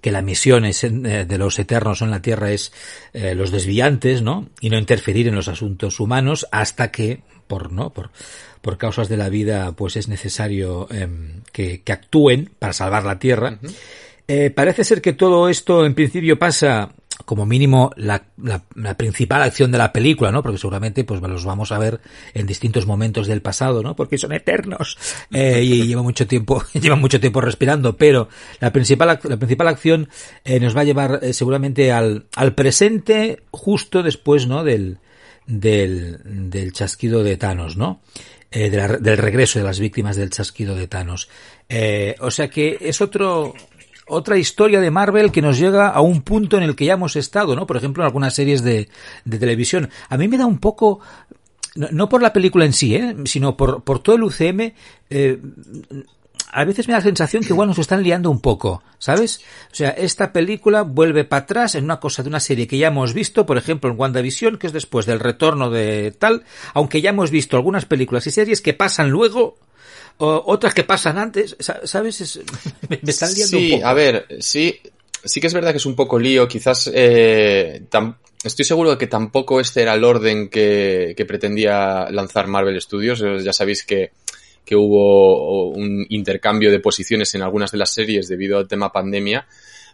que 0.00 0.12
la 0.12 0.22
misión 0.22 0.62
de 0.62 1.38
los 1.38 1.58
eternos 1.58 2.02
en 2.02 2.10
la 2.10 2.22
Tierra 2.22 2.52
es 2.52 2.72
los 3.12 3.50
desviantes, 3.50 4.22
¿no? 4.22 4.48
Y 4.60 4.70
no 4.70 4.78
interferir 4.78 5.28
en 5.28 5.34
los 5.34 5.48
asuntos 5.48 5.98
humanos 6.00 6.46
hasta 6.50 6.90
que 6.90 7.22
por 7.46 7.72
no 7.72 7.90
por, 7.90 8.10
por 8.60 8.78
causas 8.78 9.08
de 9.08 9.16
la 9.16 9.28
vida 9.28 9.72
pues 9.72 9.96
es 9.96 10.08
necesario 10.08 10.88
em, 10.90 11.42
que, 11.52 11.82
actúen 11.86 12.50
para 12.58 12.72
salvar 12.72 13.04
la 13.04 13.18
tierra 13.18 13.58
eh, 14.26 14.50
parece 14.50 14.84
ser 14.84 15.02
que 15.02 15.12
todo 15.12 15.48
esto 15.48 15.84
en 15.84 15.94
principio 15.94 16.38
pasa 16.38 16.90
como 17.24 17.46
mínimo 17.46 17.90
la, 17.96 18.24
la, 18.36 18.96
principal 18.96 19.42
acción 19.42 19.70
de 19.70 19.78
la 19.78 19.92
película, 19.92 20.30
¿no? 20.30 20.42
Porque 20.42 20.58
seguramente 20.58 21.04
pues 21.04 21.20
los 21.20 21.44
vamos 21.44 21.72
a 21.72 21.78
ver 21.78 22.00
en 22.34 22.46
distintos 22.46 22.86
momentos 22.86 23.26
del 23.26 23.40
pasado, 23.40 23.82
¿no? 23.82 23.94
Porque 23.96 24.18
son 24.18 24.32
eternos 24.32 24.98
eh, 25.32 25.62
y 25.62 25.86
lleva 25.86 26.02
mucho 26.02 26.26
tiempo, 26.26 26.62
lleva 26.74 26.96
mucho 26.96 27.20
tiempo 27.20 27.40
respirando, 27.40 27.96
pero 27.96 28.28
la 28.60 28.72
principal 28.72 29.20
la 29.22 29.36
principal 29.36 29.68
acción 29.68 30.08
eh, 30.44 30.60
nos 30.60 30.76
va 30.76 30.82
a 30.82 30.84
llevar 30.84 31.20
seguramente 31.32 31.92
al, 31.92 32.26
al 32.34 32.54
presente 32.54 33.42
justo 33.50 34.02
después, 34.02 34.46
¿no? 34.46 34.64
Del 34.64 34.98
del, 35.46 36.50
del 36.50 36.72
chasquido 36.72 37.22
de 37.22 37.36
Thanos, 37.36 37.76
¿no? 37.76 38.00
Eh, 38.50 38.70
del 38.70 39.18
regreso 39.18 39.58
de 39.58 39.64
las 39.64 39.80
víctimas 39.80 40.16
del 40.16 40.30
chasquido 40.30 40.76
de 40.76 40.86
Thanos. 40.86 41.28
Eh, 41.68 42.14
o 42.20 42.30
sea 42.30 42.48
que 42.48 42.78
es 42.80 43.00
otro, 43.00 43.52
otra 44.06 44.38
historia 44.38 44.80
de 44.80 44.90
Marvel 44.90 45.32
que 45.32 45.42
nos 45.42 45.58
llega 45.58 45.88
a 45.88 46.00
un 46.00 46.22
punto 46.22 46.56
en 46.56 46.62
el 46.62 46.76
que 46.76 46.84
ya 46.84 46.92
hemos 46.92 47.16
estado, 47.16 47.56
¿no? 47.56 47.66
Por 47.66 47.76
ejemplo, 47.76 48.02
en 48.02 48.06
algunas 48.06 48.34
series 48.34 48.62
de, 48.62 48.88
de 49.24 49.38
televisión. 49.38 49.90
A 50.08 50.16
mí 50.16 50.28
me 50.28 50.38
da 50.38 50.46
un 50.46 50.58
poco, 50.58 51.00
no, 51.74 52.08
por 52.08 52.22
la 52.22 52.32
película 52.32 52.64
en 52.64 52.72
sí, 52.72 52.94
¿eh? 52.94 53.16
sino 53.24 53.56
por, 53.56 53.82
por 53.82 53.98
todo 53.98 54.16
el 54.16 54.22
UCM, 54.22 54.72
eh, 55.10 55.40
a 56.54 56.64
veces 56.64 56.86
me 56.86 56.92
da 56.92 56.98
la 56.98 57.04
sensación 57.04 57.42
que 57.42 57.48
igual 57.52 57.66
nos 57.66 57.80
están 57.80 58.04
liando 58.04 58.30
un 58.30 58.40
poco, 58.40 58.84
¿sabes? 58.98 59.40
O 59.72 59.74
sea, 59.74 59.90
esta 59.90 60.32
película 60.32 60.82
vuelve 60.82 61.24
para 61.24 61.42
atrás 61.42 61.74
en 61.74 61.82
una 61.82 61.98
cosa 61.98 62.22
de 62.22 62.28
una 62.28 62.38
serie 62.38 62.68
que 62.68 62.78
ya 62.78 62.86
hemos 62.86 63.12
visto, 63.12 63.44
por 63.44 63.58
ejemplo, 63.58 63.90
en 63.90 63.98
WandaVision, 63.98 64.56
que 64.56 64.68
es 64.68 64.72
después 64.72 65.04
del 65.04 65.18
retorno 65.18 65.68
de 65.68 66.14
tal, 66.16 66.44
aunque 66.72 67.00
ya 67.00 67.10
hemos 67.10 67.32
visto 67.32 67.56
algunas 67.56 67.86
películas 67.86 68.24
y 68.28 68.30
series 68.30 68.60
que 68.60 68.72
pasan 68.72 69.10
luego, 69.10 69.58
o 70.18 70.44
otras 70.46 70.74
que 70.74 70.84
pasan 70.84 71.18
antes, 71.18 71.56
¿sabes? 71.58 72.40
me, 72.88 73.00
están 73.04 73.34
liando 73.34 73.58
un 73.58 73.70
poco. 73.70 73.86
a 73.86 73.94
ver, 73.94 74.26
sí, 74.38 74.78
sí 75.24 75.40
que 75.40 75.48
es 75.48 75.54
verdad 75.54 75.72
que 75.72 75.78
es 75.78 75.86
un 75.86 75.96
poco 75.96 76.20
lío, 76.20 76.46
quizás 76.46 76.88
eh, 76.94 77.82
estoy 78.44 78.64
seguro 78.64 78.90
de 78.90 78.98
que 78.98 79.08
tampoco 79.08 79.58
este 79.58 79.82
era 79.82 79.94
el 79.94 80.04
orden 80.04 80.48
que, 80.48 81.14
que 81.16 81.26
pretendía 81.26 82.08
lanzar 82.12 82.46
Marvel 82.46 82.80
Studios, 82.80 83.24
ya 83.42 83.52
sabéis 83.52 83.84
que 83.84 84.12
que 84.64 84.76
hubo 84.76 85.70
un 85.70 86.06
intercambio 86.08 86.70
de 86.70 86.80
posiciones 86.80 87.34
en 87.34 87.42
algunas 87.42 87.70
de 87.70 87.78
las 87.78 87.90
series 87.90 88.28
debido 88.28 88.58
al 88.58 88.68
tema 88.68 88.92
pandemia, 88.92 89.46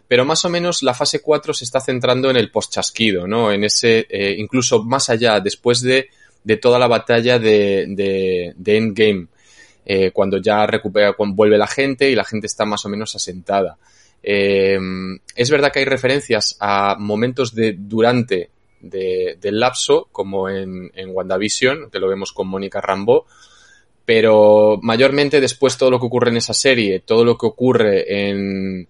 pero 0.07 0.25
más 0.25 0.43
o 0.45 0.49
menos 0.49 0.83
la 0.83 0.93
fase 0.93 1.21
4 1.21 1.53
se 1.53 1.63
está 1.63 1.79
centrando 1.79 2.29
en 2.29 2.37
el 2.37 2.51
post-chasquido, 2.51 3.27
¿no? 3.27 3.51
En 3.51 3.63
ese, 3.63 4.07
eh, 4.09 4.35
incluso 4.37 4.83
más 4.83 5.09
allá, 5.09 5.39
después 5.39 5.81
de, 5.81 6.09
de 6.43 6.57
toda 6.57 6.79
la 6.79 6.87
batalla 6.87 7.39
de, 7.39 7.85
de, 7.87 8.53
de 8.55 8.77
Endgame, 8.77 9.27
eh, 9.85 10.11
cuando 10.11 10.37
ya 10.37 10.65
recupera, 10.65 11.13
cuando 11.13 11.35
vuelve 11.35 11.57
la 11.57 11.67
gente 11.67 12.09
y 12.09 12.15
la 12.15 12.25
gente 12.25 12.47
está 12.47 12.65
más 12.65 12.85
o 12.85 12.89
menos 12.89 13.15
asentada. 13.15 13.77
Eh, 14.23 14.77
es 15.35 15.49
verdad 15.49 15.71
que 15.71 15.79
hay 15.79 15.85
referencias 15.85 16.55
a 16.59 16.95
momentos 16.99 17.55
de 17.55 17.75
durante 17.77 18.49
de, 18.81 19.37
del 19.39 19.59
lapso, 19.59 20.07
como 20.11 20.49
en, 20.49 20.91
en 20.93 21.09
WandaVision, 21.09 21.89
que 21.89 21.99
lo 21.99 22.07
vemos 22.07 22.31
con 22.31 22.47
Mónica 22.47 22.81
Rambeau, 22.81 23.25
pero 24.13 24.77
mayormente 24.81 25.39
después 25.39 25.77
todo 25.77 25.89
lo 25.89 25.97
que 25.97 26.07
ocurre 26.07 26.31
en 26.31 26.35
esa 26.35 26.53
serie, 26.53 26.99
todo 26.99 27.23
lo 27.23 27.37
que 27.37 27.45
ocurre 27.45 28.29
en, 28.29 28.85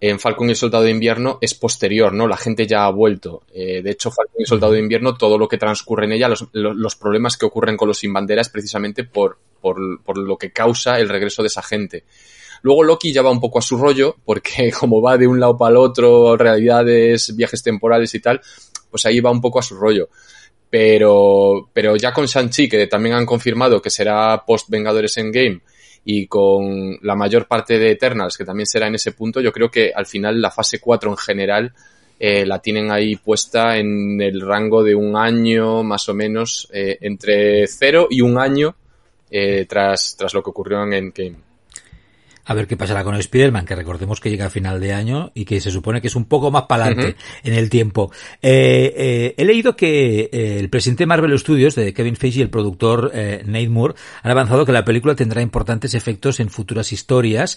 en 0.00 0.18
Falcon 0.18 0.48
y 0.48 0.50
el 0.50 0.56
Soldado 0.56 0.82
de 0.82 0.90
Invierno 0.90 1.38
es 1.40 1.54
posterior, 1.54 2.12
¿no? 2.12 2.26
La 2.26 2.36
gente 2.36 2.66
ya 2.66 2.84
ha 2.84 2.90
vuelto. 2.90 3.44
Eh, 3.54 3.80
de 3.80 3.90
hecho, 3.92 4.10
Falcon 4.10 4.34
y 4.40 4.42
el 4.42 4.48
Soldado 4.48 4.72
de 4.72 4.80
Invierno, 4.80 5.14
todo 5.14 5.38
lo 5.38 5.46
que 5.46 5.56
transcurre 5.56 6.06
en 6.06 6.12
ella, 6.14 6.28
los, 6.28 6.48
los, 6.52 6.96
problemas 6.96 7.36
que 7.36 7.46
ocurren 7.46 7.76
con 7.76 7.86
los 7.86 7.98
sin 7.98 8.12
bandera 8.12 8.42
es 8.42 8.48
precisamente 8.48 9.04
por, 9.04 9.38
por, 9.60 10.02
por, 10.02 10.18
lo 10.18 10.36
que 10.36 10.50
causa 10.50 10.98
el 10.98 11.08
regreso 11.08 11.42
de 11.42 11.46
esa 11.46 11.62
gente. 11.62 12.02
Luego 12.62 12.82
Loki 12.82 13.12
ya 13.12 13.22
va 13.22 13.30
un 13.30 13.40
poco 13.40 13.60
a 13.60 13.62
su 13.62 13.78
rollo, 13.78 14.16
porque 14.24 14.72
como 14.80 15.00
va 15.00 15.16
de 15.16 15.28
un 15.28 15.38
lado 15.38 15.56
para 15.56 15.70
el 15.70 15.76
otro, 15.76 16.36
realidades, 16.36 17.36
viajes 17.36 17.62
temporales 17.62 18.12
y 18.16 18.18
tal, 18.18 18.40
pues 18.90 19.06
ahí 19.06 19.20
va 19.20 19.30
un 19.30 19.40
poco 19.40 19.60
a 19.60 19.62
su 19.62 19.76
rollo. 19.76 20.08
Pero, 20.70 21.68
pero 21.72 21.96
ya 21.96 22.12
con 22.12 22.26
Shang-Chi, 22.26 22.68
que 22.68 22.86
también 22.86 23.16
han 23.16 23.26
confirmado 23.26 23.82
que 23.82 23.90
será 23.90 24.44
post 24.46 24.68
Vengadores 24.70 25.16
Endgame, 25.16 25.60
y 26.04 26.26
con 26.26 26.98
la 27.02 27.14
mayor 27.14 27.46
parte 27.46 27.78
de 27.78 27.90
Eternals, 27.90 28.38
que 28.38 28.44
también 28.44 28.66
será 28.66 28.86
en 28.86 28.94
ese 28.94 29.12
punto, 29.12 29.40
yo 29.40 29.52
creo 29.52 29.70
que 29.70 29.92
al 29.94 30.06
final 30.06 30.40
la 30.40 30.50
fase 30.50 30.80
4 30.80 31.10
en 31.10 31.16
general 31.16 31.74
eh, 32.18 32.46
la 32.46 32.60
tienen 32.60 32.90
ahí 32.90 33.16
puesta 33.16 33.76
en 33.76 34.20
el 34.20 34.40
rango 34.40 34.82
de 34.82 34.94
un 34.94 35.16
año 35.16 35.82
más 35.82 36.08
o 36.08 36.14
menos, 36.14 36.68
eh, 36.72 36.98
entre 37.00 37.66
cero 37.66 38.08
y 38.10 38.20
un 38.20 38.38
año 38.38 38.76
eh, 39.30 39.66
tras, 39.68 40.16
tras 40.16 40.34
lo 40.34 40.42
que 40.42 40.50
ocurrió 40.50 40.82
en 40.84 40.92
Endgame 40.92 41.49
a 42.50 42.54
ver 42.54 42.66
qué 42.66 42.76
pasará 42.76 43.04
con 43.04 43.14
Spider-Man, 43.14 43.64
que 43.64 43.76
recordemos 43.76 44.18
que 44.18 44.28
llega 44.28 44.46
a 44.46 44.50
final 44.50 44.80
de 44.80 44.92
año 44.92 45.30
y 45.34 45.44
que 45.44 45.60
se 45.60 45.70
supone 45.70 46.00
que 46.00 46.08
es 46.08 46.16
un 46.16 46.24
poco 46.24 46.50
más 46.50 46.64
para 46.64 46.86
adelante 46.86 47.14
en 47.44 47.54
el 47.54 47.70
tiempo. 47.70 48.10
Eh, 48.42 48.92
eh, 48.96 49.34
he 49.36 49.44
leído 49.44 49.76
que 49.76 50.28
eh, 50.32 50.58
el 50.58 50.68
presidente 50.68 51.04
de 51.04 51.06
Marvel 51.06 51.38
Studios, 51.38 51.76
de 51.76 51.94
Kevin 51.94 52.16
Feige 52.16 52.40
y 52.40 52.42
el 52.42 52.50
productor 52.50 53.12
Nate 53.14 53.68
Moore, 53.68 53.94
han 54.24 54.32
avanzado 54.32 54.66
que 54.66 54.72
la 54.72 54.84
película 54.84 55.14
tendrá 55.14 55.42
importantes 55.42 55.94
efectos 55.94 56.40
en 56.40 56.50
futuras 56.50 56.92
historias 56.92 57.56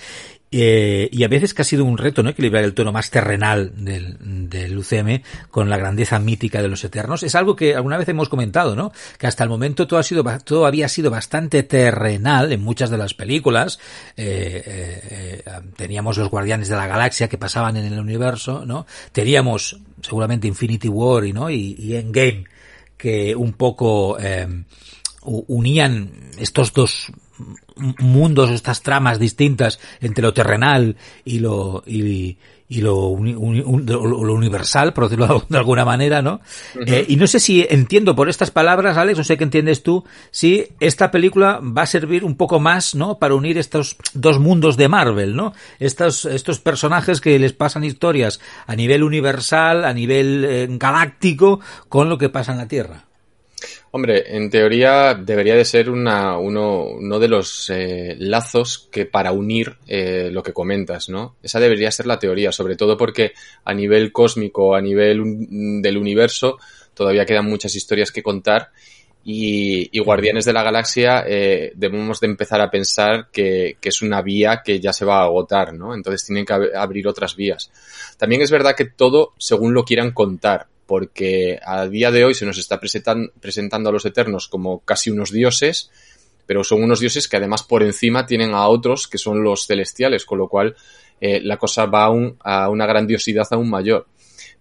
y 0.56 1.24
a 1.24 1.28
veces 1.28 1.54
que 1.54 1.64
ha 1.64 1.66
sido 1.66 1.84
un 1.84 1.98
reto, 1.98 2.22
¿no? 2.22 2.30
Equilibrar 2.30 2.64
el 2.64 2.74
tono 2.74 2.92
más 2.92 3.10
terrenal 3.10 3.72
del, 3.76 4.18
del 4.50 4.78
UCM 4.78 5.22
con 5.50 5.70
la 5.70 5.78
grandeza 5.78 6.20
mítica 6.20 6.62
de 6.62 6.68
los 6.68 6.84
Eternos. 6.84 7.24
Es 7.24 7.36
algo 7.36 7.56
que 7.56 7.76
alguna 7.76 7.98
vez 7.98 8.08
hemos 8.10 8.30
comentado, 8.30 8.76
¿no? 8.76 8.92
Que 9.18 9.28
hasta 9.28 9.44
el 9.44 9.50
momento 9.50 9.88
todo 9.88 10.00
ha 10.00 10.04
sido, 10.04 10.24
todo 10.44 10.66
había 10.66 10.88
sido 10.88 11.10
bastante 11.10 11.64
terrenal 11.64 12.52
en 12.52 12.62
muchas 12.62 12.90
de 12.90 12.98
las 12.98 13.14
películas. 13.14 13.80
Eh, 14.16 15.42
eh, 15.44 15.44
teníamos 15.76 16.18
los 16.18 16.30
Guardianes 16.30 16.70
de 16.70 16.76
la 16.76 16.88
Galaxia 16.88 17.28
que 17.28 17.38
pasaban 17.38 17.78
en 17.78 17.92
el 17.92 18.00
universo, 18.00 18.66
¿no? 18.66 18.86
Teníamos 19.12 19.80
seguramente 20.02 20.48
Infinity 20.48 20.90
War 20.90 21.26
y, 21.26 21.34
¿no? 21.34 21.50
y, 21.50 21.96
Endgame 21.96 22.46
que 22.98 23.36
un 23.36 23.54
poco 23.54 24.18
eh, 24.20 24.48
unían 25.24 26.32
estos 26.38 26.74
dos 26.74 27.12
mundos, 28.00 28.50
estas 28.50 28.82
tramas 28.82 29.20
distintas 29.20 29.80
entre 30.02 30.24
lo 30.24 30.34
terrenal 30.34 30.96
y 31.26 31.40
lo 31.40 31.84
y, 31.86 32.38
y 32.74 32.82
lo, 32.82 33.16
lo, 33.20 34.34
universal, 34.34 34.94
por 34.94 35.04
decirlo 35.04 35.46
de 35.50 35.58
alguna 35.58 35.86
manera, 35.86 36.22
¿no? 36.22 36.42
Eh, 36.88 37.06
y 37.08 37.18
no 37.18 37.28
sé 37.28 37.40
si 37.40 37.66
entiendo 37.70 38.16
por 38.16 38.30
estas 38.30 38.50
palabras, 38.50 38.98
Alex, 38.98 39.18
no 39.18 39.24
sé 39.24 39.38
qué 39.38 39.44
entiendes 39.44 39.84
tú, 39.84 40.04
si 40.32 40.70
esta 40.80 41.12
película 41.12 41.60
va 41.62 41.84
a 41.84 41.88
servir 41.88 42.24
un 42.24 42.36
poco 42.36 42.60
más, 42.60 42.96
¿no? 42.96 43.20
Para 43.20 43.36
unir 43.36 43.58
estos 43.60 43.98
dos 44.14 44.40
mundos 44.40 44.76
de 44.76 44.88
Marvel, 44.88 45.36
¿no? 45.36 45.54
Estos, 45.80 46.26
estos 46.26 46.60
personajes 46.60 47.22
que 47.22 47.38
les 47.38 47.54
pasan 47.54 47.84
historias 47.84 48.40
a 48.66 48.76
nivel 48.76 49.04
universal, 49.04 49.86
a 49.86 49.94
nivel 49.94 50.44
eh, 50.44 50.68
galáctico, 50.72 51.60
con 51.90 52.10
lo 52.10 52.18
que 52.18 52.30
pasa 52.30 52.54
en 52.54 52.58
la 52.58 52.68
Tierra. 52.68 53.06
Hombre, 53.92 54.36
en 54.36 54.50
teoría 54.50 55.14
debería 55.14 55.56
de 55.56 55.66
ser 55.66 55.90
una, 55.90 56.38
uno, 56.38 56.86
uno 56.86 57.20
de 57.20 57.28
los 57.28 57.70
eh, 57.70 58.16
lazos 58.18 58.90
que 58.92 59.06
para 59.06 59.32
unir 59.32 59.78
eh, 59.88 60.30
lo 60.32 60.42
que 60.42 60.54
comentas, 60.54 61.10
¿no? 61.10 61.36
Esa 61.44 61.60
debería 61.60 61.92
ser 61.92 62.08
la 62.08 62.20
teoría, 62.20 62.52
sobre 62.52 62.76
todo 62.76 62.98
porque 62.98 63.34
a 63.64 63.74
nivel 63.74 64.12
cósmico, 64.12 64.76
a 64.76 64.82
nivel 64.82 65.22
del 65.82 65.98
universo, 65.98 66.58
todavía 66.94 67.26
quedan 67.26 67.46
muchas 67.46 67.76
historias 67.76 68.12
que 68.12 68.24
contar 68.24 68.72
y, 69.26 70.00
Guardianes 70.00 70.46
de 70.46 70.54
la 70.54 70.64
Galaxia 70.64 71.24
eh, 71.26 71.72
debemos 71.76 72.20
de 72.20 72.28
empezar 72.28 72.60
a 72.60 72.70
pensar 72.70 73.30
que, 73.32 73.78
que, 73.80 73.90
es 73.90 74.02
una 74.02 74.22
vía 74.22 74.62
que 74.64 74.80
ya 74.80 74.92
se 74.92 75.06
va 75.06 75.22
a 75.22 75.24
agotar, 75.24 75.74
¿no? 75.74 75.94
Entonces 75.94 76.26
tienen 76.26 76.46
que 76.46 76.54
ab 76.54 76.64
abrir 76.76 77.08
otras 77.08 77.36
vías. 77.36 77.72
También 78.18 78.42
es 78.42 78.52
verdad 78.52 78.76
que 78.76 78.86
todo 78.86 79.34
según 79.38 79.74
lo 79.74 79.86
quieran 79.86 80.12
contar 80.12 80.68
porque 80.94 81.60
a 81.66 81.88
día 81.88 82.12
de 82.12 82.24
hoy 82.24 82.36
se 82.36 82.46
nos 82.46 82.60
está 82.60 82.80
presentando 82.80 83.90
a 83.90 83.92
los 83.92 84.06
Eternos 84.06 84.48
como 84.48 84.82
casi 84.82 85.10
unos 85.10 85.32
dioses, 85.32 85.90
pero 86.46 86.64
son 86.64 86.84
unos 86.84 87.00
dioses 87.00 87.28
que 87.28 87.38
además 87.38 87.64
por 87.64 87.82
encima 87.82 88.28
tienen 88.28 88.54
a 88.54 88.68
otros 88.68 89.08
que 89.08 89.18
son 89.18 89.44
los 89.44 89.66
celestiales, 89.66 90.24
con 90.24 90.38
lo 90.38 90.48
cual 90.48 90.76
eh, 91.20 91.42
la 91.42 91.58
cosa 91.58 91.88
va 91.88 92.04
a 92.44 92.70
una 92.70 92.86
grandiosidad 92.86 93.48
aún 93.50 93.72
mayor. 93.72 94.06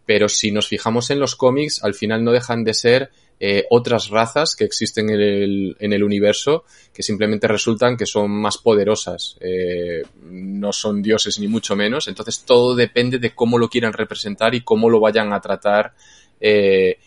Pero 0.07 0.27
si 0.31 0.53
nos 0.53 0.69
fijamos 0.69 1.11
en 1.11 1.21
los 1.21 1.37
cómics, 1.37 1.85
al 1.85 1.93
final 1.93 2.25
no 2.25 2.33
dejan 2.33 2.65
de 2.65 2.73
ser 2.73 3.11
eh, 3.45 3.67
otras 3.71 4.09
razas 4.09 4.55
que 4.55 4.63
existen 4.63 5.11
en 5.11 5.21
el, 5.21 5.77
en 5.81 5.93
el, 5.93 6.05
universo 6.05 6.63
que 6.95 7.03
simplemente 7.03 7.49
resultan 7.49 7.97
que 7.97 8.07
son 8.07 8.31
más 8.31 8.57
poderosas. 8.57 9.37
Eh, 9.41 10.03
no 10.31 10.73
son 10.73 11.03
dioses 11.03 11.41
ni 11.41 11.49
mucho 11.49 11.75
menos. 11.75 12.07
Entonces 12.07 12.45
todo 12.45 12.77
depende 12.77 13.19
de 13.19 13.35
cómo 13.35 13.59
lo 13.59 13.69
quieran 13.69 13.95
representar 13.95 14.55
y 14.55 14.61
cómo 14.61 14.89
lo 14.89 15.01
vayan 15.01 15.33
a 15.33 15.41
tratar. 15.41 15.93
Eh, 16.45 16.99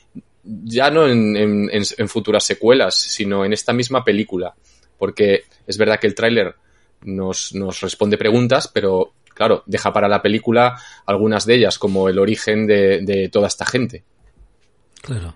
ya 0.44 0.90
no 0.90 1.08
en, 1.08 1.36
en, 1.36 1.70
en, 1.72 2.10
futuras 2.10 2.44
secuelas, 2.44 2.96
sino 2.96 3.44
en 3.44 3.52
esta 3.52 3.74
misma 3.74 4.04
película. 4.04 4.56
Porque 4.98 5.44
es 5.68 5.78
verdad 5.78 6.00
que 6.00 6.08
el 6.08 6.16
tráiler 6.16 6.56
nos, 7.02 7.54
nos 7.54 7.82
responde 7.82 8.18
preguntas, 8.18 8.70
pero 8.74 9.14
claro, 9.26 9.64
deja 9.66 9.92
para 9.92 10.08
la 10.08 10.22
película 10.22 10.80
algunas 11.06 11.46
de 11.46 11.56
ellas, 11.56 11.78
como 11.78 12.08
el 12.08 12.18
origen 12.18 12.66
de, 12.66 13.02
de 13.02 13.28
toda 13.30 13.48
esta 13.48 13.66
gente. 13.66 14.04
Claro. 15.02 15.36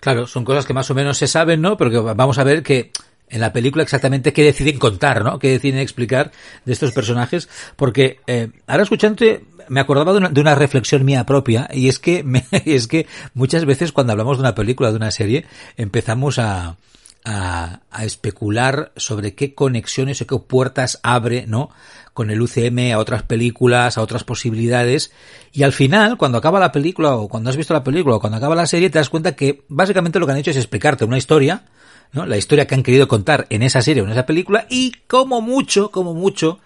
Claro, 0.00 0.26
son 0.26 0.44
cosas 0.44 0.64
que 0.64 0.74
más 0.74 0.90
o 0.90 0.94
menos 0.94 1.18
se 1.18 1.26
saben, 1.26 1.60
¿no? 1.60 1.76
Pero 1.76 1.90
que 1.90 1.98
vamos 1.98 2.38
a 2.38 2.44
ver 2.44 2.62
que 2.62 2.92
en 3.28 3.40
la 3.40 3.52
película 3.52 3.82
exactamente 3.82 4.32
qué 4.32 4.44
deciden 4.44 4.78
contar, 4.78 5.24
¿no? 5.24 5.38
Qué 5.38 5.50
deciden 5.50 5.80
explicar 5.80 6.30
de 6.64 6.72
estos 6.72 6.92
personajes. 6.92 7.48
Porque 7.76 8.20
eh, 8.26 8.50
ahora 8.66 8.84
escuchándote 8.84 9.44
me 9.68 9.80
acordaba 9.80 10.12
de 10.12 10.18
una, 10.18 10.28
de 10.28 10.40
una, 10.40 10.54
reflexión 10.54 11.04
mía 11.04 11.24
propia 11.24 11.68
y 11.72 11.88
es 11.88 11.98
que 11.98 12.22
me, 12.24 12.44
es 12.50 12.88
que 12.88 13.06
muchas 13.34 13.64
veces 13.64 13.92
cuando 13.92 14.12
hablamos 14.12 14.38
de 14.38 14.42
una 14.42 14.54
película, 14.54 14.90
de 14.90 14.96
una 14.96 15.10
serie, 15.10 15.46
empezamos 15.76 16.38
a, 16.38 16.76
a, 17.24 17.80
a 17.90 18.04
especular 18.04 18.92
sobre 18.96 19.34
qué 19.34 19.54
conexiones 19.54 20.22
o 20.22 20.26
qué 20.26 20.36
puertas 20.38 21.00
abre, 21.02 21.46
¿no? 21.46 21.70
con 22.16 22.30
el 22.30 22.40
UCM 22.40 22.94
a 22.94 22.98
otras 22.98 23.24
películas, 23.24 23.98
a 23.98 24.00
otras 24.00 24.24
posibilidades, 24.24 25.12
y 25.52 25.64
al 25.64 25.74
final, 25.74 26.16
cuando 26.16 26.38
acaba 26.38 26.58
la 26.58 26.72
película, 26.72 27.14
o 27.14 27.28
cuando 27.28 27.50
has 27.50 27.58
visto 27.58 27.74
la 27.74 27.84
película, 27.84 28.16
o 28.16 28.20
cuando 28.20 28.38
acaba 28.38 28.54
la 28.54 28.66
serie, 28.66 28.88
te 28.88 28.98
das 28.98 29.10
cuenta 29.10 29.36
que 29.36 29.64
básicamente 29.68 30.18
lo 30.18 30.24
que 30.24 30.32
han 30.32 30.38
hecho 30.38 30.50
es 30.50 30.56
explicarte 30.56 31.04
una 31.04 31.18
historia, 31.18 31.64
¿no? 32.12 32.24
La 32.24 32.38
historia 32.38 32.66
que 32.66 32.74
han 32.74 32.82
querido 32.82 33.06
contar 33.06 33.46
en 33.50 33.62
esa 33.62 33.82
serie 33.82 34.00
o 34.00 34.06
en 34.06 34.12
esa 34.12 34.24
película, 34.24 34.66
y 34.70 34.92
como 35.06 35.42
mucho, 35.42 35.90
como 35.90 36.14
mucho, 36.14 36.58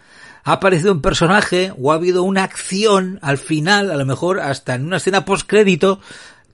ha 0.45 0.53
aparecido 0.53 0.93
un 0.93 1.03
personaje 1.03 1.73
o 1.79 1.93
ha 1.93 1.97
habido 1.97 2.23
una 2.23 2.45
acción 2.45 3.19
al 3.23 3.39
final, 3.39 3.91
a 3.91 3.97
lo 3.97 4.07
mejor 4.07 4.41
hasta 4.41 4.75
en 4.75 4.87
una 4.87 4.97
escena 4.97 5.25
post 5.25 5.47
crédito, 5.47 6.01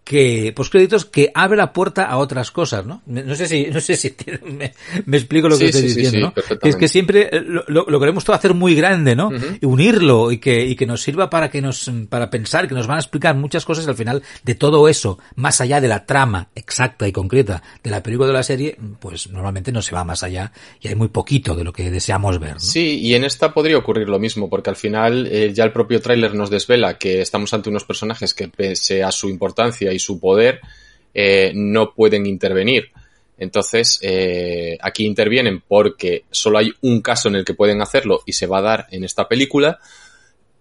que 0.06 0.54
créditos 0.70 1.04
que 1.04 1.32
abre 1.34 1.56
la 1.56 1.72
puerta 1.72 2.04
a 2.04 2.18
otras 2.18 2.52
cosas, 2.52 2.86
¿no? 2.86 3.02
No 3.06 3.34
sé 3.34 3.48
si 3.48 3.66
no 3.66 3.80
sé 3.80 3.96
si 3.96 4.14
me, 4.44 4.72
me 5.04 5.16
explico 5.16 5.48
lo 5.48 5.58
que 5.58 5.64
estoy 5.66 5.82
diciendo, 5.82 6.32
¿no? 6.36 6.58
es 6.62 6.76
que 6.76 6.86
siempre 6.86 7.28
eh, 7.32 7.42
lo, 7.42 7.86
lo, 7.88 7.98
queremos 7.98 8.24
todo 8.24 8.36
hacer 8.36 8.54
muy 8.54 8.76
grande, 8.76 9.16
¿no? 9.16 9.30
Y 9.60 9.66
unirlo 9.66 10.30
y 10.30 10.38
que 10.38 10.64
y 10.64 10.76
que 10.76 10.86
nos 10.86 11.02
sirva 11.02 11.28
para 11.28 11.50
que 11.50 11.60
nos 11.60 11.90
para 12.08 12.30
pensar 12.30 12.68
que 12.68 12.74
nos 12.74 12.86
van 12.86 12.98
a 12.98 13.00
explicar 13.00 13.34
muchas 13.34 13.64
cosas 13.64 13.88
al 13.88 13.96
final 13.96 14.22
de 14.44 14.54
todo 14.54 14.88
eso, 14.88 15.18
más 15.34 15.60
allá 15.60 15.80
de 15.80 15.88
la 15.88 16.06
trama 16.06 16.50
exacta 16.54 17.08
y 17.08 17.12
concreta 17.12 17.64
de 17.82 17.90
la 17.90 18.00
película 18.00 18.28
de 18.28 18.34
la 18.34 18.44
serie, 18.44 18.78
pues 19.00 19.28
normalmente 19.28 19.72
no 19.72 19.82
se 19.82 19.92
va 19.92 20.04
más 20.04 20.22
allá 20.22 20.52
y 20.80 20.86
hay 20.86 20.94
muy 20.94 21.08
poquito 21.08 21.56
de 21.56 21.64
lo 21.64 21.72
que 21.72 21.90
deseamos 21.90 22.38
ver, 22.38 22.54
¿no? 22.54 22.60
Sí, 22.60 23.00
y 23.00 23.14
en 23.14 23.24
esta 23.24 23.52
podría 23.52 23.76
ocurrir 23.76 24.08
lo 24.08 24.20
mismo, 24.20 24.48
porque 24.48 24.70
al 24.70 24.76
final 24.76 25.26
eh, 25.26 25.52
ya 25.52 25.64
el 25.64 25.72
propio 25.72 26.00
tráiler 26.00 26.32
nos 26.36 26.48
desvela 26.48 26.96
que 26.96 27.20
estamos 27.20 27.52
ante 27.52 27.70
unos 27.70 27.82
personajes 27.82 28.34
que 28.34 28.46
pese 28.46 29.02
a 29.02 29.10
su 29.10 29.28
importancia 29.28 29.95
y 29.96 29.98
su 29.98 30.20
poder, 30.20 30.60
eh, 31.12 31.52
no 31.54 31.92
pueden 31.94 32.26
intervenir. 32.26 32.90
Entonces, 33.38 33.98
eh, 34.02 34.78
aquí 34.80 35.04
intervienen 35.04 35.62
porque 35.66 36.24
solo 36.30 36.58
hay 36.58 36.72
un 36.82 37.02
caso 37.02 37.28
en 37.28 37.36
el 37.36 37.44
que 37.44 37.54
pueden 37.54 37.82
hacerlo 37.82 38.20
y 38.24 38.32
se 38.32 38.46
va 38.46 38.58
a 38.58 38.62
dar 38.62 38.86
en 38.90 39.04
esta 39.04 39.28
película, 39.28 39.78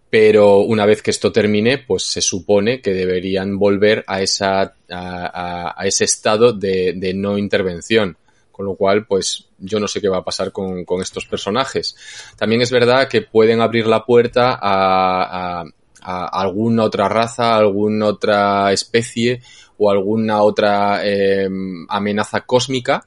pero 0.10 0.60
una 0.60 0.86
vez 0.86 1.02
que 1.02 1.12
esto 1.12 1.32
termine, 1.32 1.78
pues 1.80 2.04
se 2.04 2.22
supone 2.22 2.82
que 2.82 2.94
deberían 2.94 3.58
volver 3.58 4.04
a, 4.08 4.22
esa, 4.22 4.76
a, 4.90 5.84
ese 5.86 6.06
estado 6.06 6.54
de, 6.54 7.14
no 7.16 7.38
intervención. 7.38 8.18
Con 8.52 8.66
lo 8.66 8.76
cual, 8.76 9.06
pues 9.06 9.50
yo 9.58 9.82
no 9.82 9.88
sé 9.90 10.00
qué 10.00 10.08
va 10.08 10.20
a 10.20 10.24
pasar 10.24 10.54
con 10.54 10.86
estos 11.02 11.26
personajes. 11.26 11.98
También 12.38 12.62
es 12.62 12.72
verdad 12.72 13.10
que 13.10 13.22
pueden 13.22 13.60
abrir 13.60 13.86
la 13.88 14.06
puerta 14.06 14.58
a, 14.62 15.66
a 16.06 16.28
alguna 16.28 16.84
otra 16.84 17.10
raza, 17.10 17.56
alguna 17.56 18.06
otra 18.06 18.72
especie 18.72 19.42
o 19.78 19.90
alguna 19.90 20.44
otra 20.44 21.02
eh, 21.04 21.50
amenaza 21.90 22.42
cósmica. 22.42 23.06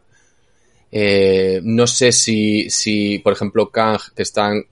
Eh, 0.90 1.60
no 1.62 1.86
sé 1.86 2.12
si, 2.12 2.68
si, 2.70 3.18
por 3.20 3.34
ejemplo, 3.34 3.70
Kang, 3.70 4.00
que, 4.14 4.22
están, 4.22 4.64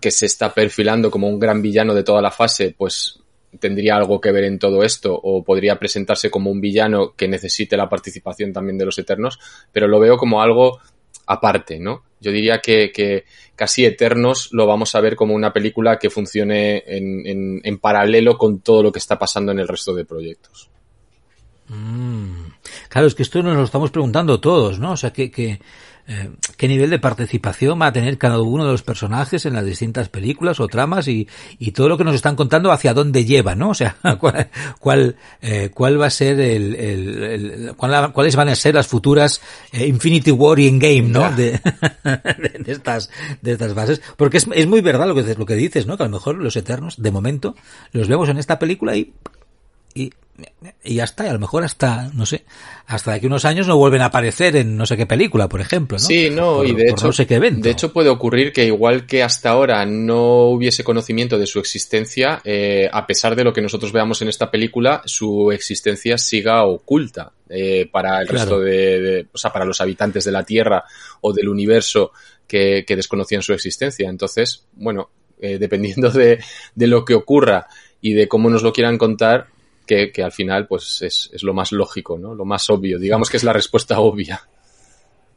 que 0.00 0.10
se 0.10 0.26
está 0.26 0.52
perfilando 0.52 1.10
como 1.10 1.28
un 1.28 1.38
gran 1.38 1.62
villano 1.62 1.94
de 1.94 2.02
toda 2.02 2.20
la 2.20 2.30
fase, 2.30 2.74
pues 2.76 3.18
tendría 3.58 3.96
algo 3.96 4.20
que 4.20 4.30
ver 4.30 4.44
en 4.44 4.58
todo 4.58 4.84
esto 4.84 5.12
o 5.14 5.42
podría 5.42 5.78
presentarse 5.78 6.30
como 6.30 6.50
un 6.50 6.60
villano 6.60 7.14
que 7.16 7.26
necesite 7.26 7.76
la 7.76 7.88
participación 7.88 8.52
también 8.52 8.78
de 8.78 8.84
los 8.84 8.98
Eternos, 8.98 9.40
pero 9.72 9.88
lo 9.88 9.98
veo 9.98 10.16
como 10.16 10.40
algo 10.42 10.78
aparte, 11.30 11.78
¿no? 11.78 12.02
Yo 12.20 12.32
diría 12.32 12.60
que, 12.60 12.90
que, 12.92 13.24
casi 13.54 13.84
Eternos 13.84 14.48
lo 14.52 14.66
vamos 14.66 14.94
a 14.94 15.00
ver 15.00 15.14
como 15.14 15.34
una 15.34 15.52
película 15.52 15.98
que 15.98 16.10
funcione 16.10 16.82
en, 16.86 17.26
en, 17.26 17.60
en 17.62 17.78
paralelo 17.78 18.36
con 18.36 18.60
todo 18.60 18.82
lo 18.82 18.90
que 18.90 18.98
está 18.98 19.18
pasando 19.18 19.52
en 19.52 19.60
el 19.60 19.68
resto 19.68 19.94
de 19.94 20.04
proyectos. 20.04 20.70
Mm. 21.68 22.46
Claro, 22.88 23.06
es 23.06 23.14
que 23.14 23.22
esto 23.22 23.42
nos 23.42 23.56
lo 23.56 23.62
estamos 23.62 23.92
preguntando 23.92 24.40
todos, 24.40 24.80
¿no? 24.80 24.92
O 24.92 24.96
sea, 24.96 25.12
que, 25.12 25.30
que 25.30 25.60
eh, 26.12 26.28
qué 26.56 26.66
nivel 26.66 26.90
de 26.90 26.98
participación 26.98 27.80
va 27.80 27.86
a 27.86 27.92
tener 27.92 28.18
cada 28.18 28.40
uno 28.40 28.64
de 28.64 28.72
los 28.72 28.82
personajes 28.82 29.46
en 29.46 29.54
las 29.54 29.64
distintas 29.64 30.08
películas 30.08 30.58
o 30.58 30.66
tramas 30.66 31.06
y, 31.06 31.28
y 31.60 31.70
todo 31.70 31.88
lo 31.88 31.96
que 31.96 32.02
nos 32.02 32.16
están 32.16 32.34
contando 32.34 32.72
hacia 32.72 32.94
dónde 32.94 33.24
lleva, 33.24 33.54
¿no? 33.54 33.70
O 33.70 33.74
sea, 33.74 33.96
cuál, 34.18 34.50
cuál, 34.80 35.16
eh, 35.40 35.70
cuál 35.72 36.00
va 36.00 36.06
a 36.06 36.10
ser 36.10 36.40
el, 36.40 36.74
el, 36.74 37.22
el 37.22 37.76
cuál, 37.76 38.12
cuáles 38.12 38.34
van 38.34 38.48
a 38.48 38.56
ser 38.56 38.74
las 38.74 38.88
futuras 38.88 39.40
eh, 39.70 39.86
Infinity 39.86 40.32
War 40.32 40.58
y 40.58 40.66
Endgame, 40.66 41.02
¿no? 41.02 41.30
De, 41.36 41.60
de, 42.58 42.72
estas, 42.72 43.08
de 43.40 43.52
estas 43.52 43.72
bases. 43.74 44.02
Porque 44.16 44.38
es, 44.38 44.48
es 44.52 44.66
muy 44.66 44.80
verdad 44.80 45.06
lo 45.06 45.14
que, 45.14 45.36
lo 45.36 45.46
que 45.46 45.54
dices, 45.54 45.86
¿no? 45.86 45.96
Que 45.96 46.02
a 46.02 46.06
lo 46.06 46.12
mejor 46.12 46.38
los 46.38 46.56
Eternos, 46.56 47.00
de 47.00 47.12
momento, 47.12 47.54
los 47.92 48.08
vemos 48.08 48.28
en 48.28 48.38
esta 48.38 48.58
película 48.58 48.96
y, 48.96 49.14
y 49.94 51.00
está, 51.00 51.26
y 51.26 51.28
a 51.28 51.32
lo 51.34 51.38
mejor 51.38 51.64
hasta, 51.64 52.10
no 52.14 52.24
sé, 52.24 52.44
hasta 52.86 53.10
de 53.10 53.18
aquí 53.18 53.26
unos 53.26 53.44
años 53.44 53.66
no 53.66 53.76
vuelven 53.76 54.00
a 54.00 54.06
aparecer 54.06 54.56
en 54.56 54.76
no 54.76 54.86
sé 54.86 54.96
qué 54.96 55.06
película, 55.06 55.48
por 55.48 55.60
ejemplo, 55.60 55.98
¿no? 55.98 56.04
Sí, 56.04 56.30
no, 56.30 56.56
por, 56.56 56.66
y 56.66 56.74
de 56.74 56.90
hecho, 56.90 57.06
no 57.06 57.12
sé 57.12 57.26
qué 57.26 57.34
evento. 57.34 57.62
de 57.62 57.70
hecho 57.70 57.92
puede 57.92 58.08
ocurrir 58.08 58.52
que 58.52 58.64
igual 58.64 59.06
que 59.06 59.22
hasta 59.22 59.50
ahora 59.50 59.84
no 59.84 60.48
hubiese 60.48 60.82
conocimiento 60.82 61.38
de 61.38 61.46
su 61.46 61.58
existencia, 61.58 62.40
eh, 62.44 62.88
a 62.90 63.06
pesar 63.06 63.36
de 63.36 63.44
lo 63.44 63.52
que 63.52 63.60
nosotros 63.60 63.92
veamos 63.92 64.22
en 64.22 64.28
esta 64.28 64.50
película, 64.50 65.02
su 65.04 65.52
existencia 65.52 66.16
siga 66.16 66.64
oculta 66.64 67.32
eh, 67.48 67.88
para 67.92 68.20
el 68.20 68.28
claro. 68.28 68.44
resto 68.44 68.60
de, 68.60 69.00
de, 69.00 69.26
o 69.32 69.38
sea, 69.38 69.52
para 69.52 69.66
los 69.66 69.80
habitantes 69.80 70.24
de 70.24 70.32
la 70.32 70.44
Tierra 70.44 70.84
o 71.20 71.32
del 71.32 71.48
universo 71.48 72.12
que, 72.46 72.84
que 72.86 72.96
desconocían 72.96 73.42
su 73.42 73.52
existencia. 73.52 74.08
Entonces, 74.08 74.64
bueno, 74.72 75.10
eh, 75.40 75.58
dependiendo 75.58 76.10
de, 76.10 76.42
de 76.74 76.86
lo 76.86 77.04
que 77.04 77.14
ocurra 77.14 77.66
y 78.00 78.14
de 78.14 78.26
cómo 78.26 78.48
nos 78.48 78.62
lo 78.62 78.72
quieran 78.72 78.96
contar, 78.96 79.48
que, 79.90 80.12
que 80.12 80.22
al 80.22 80.30
final 80.30 80.68
pues 80.68 81.02
es, 81.02 81.30
es, 81.32 81.42
lo 81.42 81.52
más 81.52 81.72
lógico, 81.72 82.16
¿no? 82.16 82.32
Lo 82.32 82.44
más 82.44 82.70
obvio. 82.70 82.96
Digamos 82.96 83.28
que 83.28 83.38
es 83.38 83.42
la 83.42 83.52
respuesta 83.52 83.98
obvia. 83.98 84.40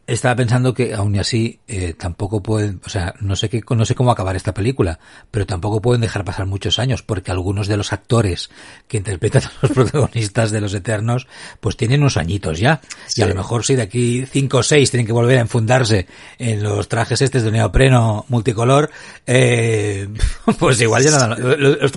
Estaba 0.06 0.36
pensando 0.36 0.74
que 0.74 0.94
aún 0.94 1.18
así 1.18 1.60
eh, 1.68 1.94
tampoco 1.94 2.44
pueden, 2.44 2.82
o 2.86 2.90
sea, 2.90 3.14
no 3.22 3.38
sé 3.38 3.50
qué, 3.50 3.64
no 3.70 3.86
sé 3.86 3.96
cómo 3.96 4.12
acabar 4.12 4.36
esta 4.36 4.54
película, 4.54 5.00
pero 5.32 5.46
tampoco 5.46 5.82
pueden 5.82 6.02
dejar 6.02 6.26
pasar 6.26 6.46
muchos 6.46 6.78
años 6.78 7.04
porque 7.04 7.32
algunos 7.32 7.70
de 7.70 7.78
los 7.78 7.94
actores 7.94 8.50
que 8.90 8.98
interpretan 8.98 9.44
a 9.44 9.52
los 9.62 9.72
protagonistas 9.74 10.52
de 10.52 10.60
los 10.60 10.74
Eternos, 10.74 11.28
pues 11.62 11.78
tienen 11.78 12.02
unos 12.02 12.18
añitos 12.18 12.60
ya 12.60 12.82
sí. 13.08 13.22
y 13.22 13.24
a 13.24 13.28
lo 13.28 13.36
mejor 13.36 13.66
si 13.66 13.76
de 13.76 13.84
aquí 13.84 14.26
cinco 14.26 14.58
o 14.58 14.64
seis 14.64 14.92
tienen 14.92 15.08
que 15.08 15.14
volver 15.14 15.38
a 15.38 15.42
enfundarse 15.42 16.08
en 16.38 16.62
los 16.62 16.90
trajes 16.90 17.22
estos 17.22 17.44
de 17.44 17.52
neopreno 17.52 18.26
multicolor, 18.28 18.92
eh, 19.26 20.10
pues 20.60 20.82
igual 20.82 21.04
ya 21.04 21.12
nada. 21.12 21.38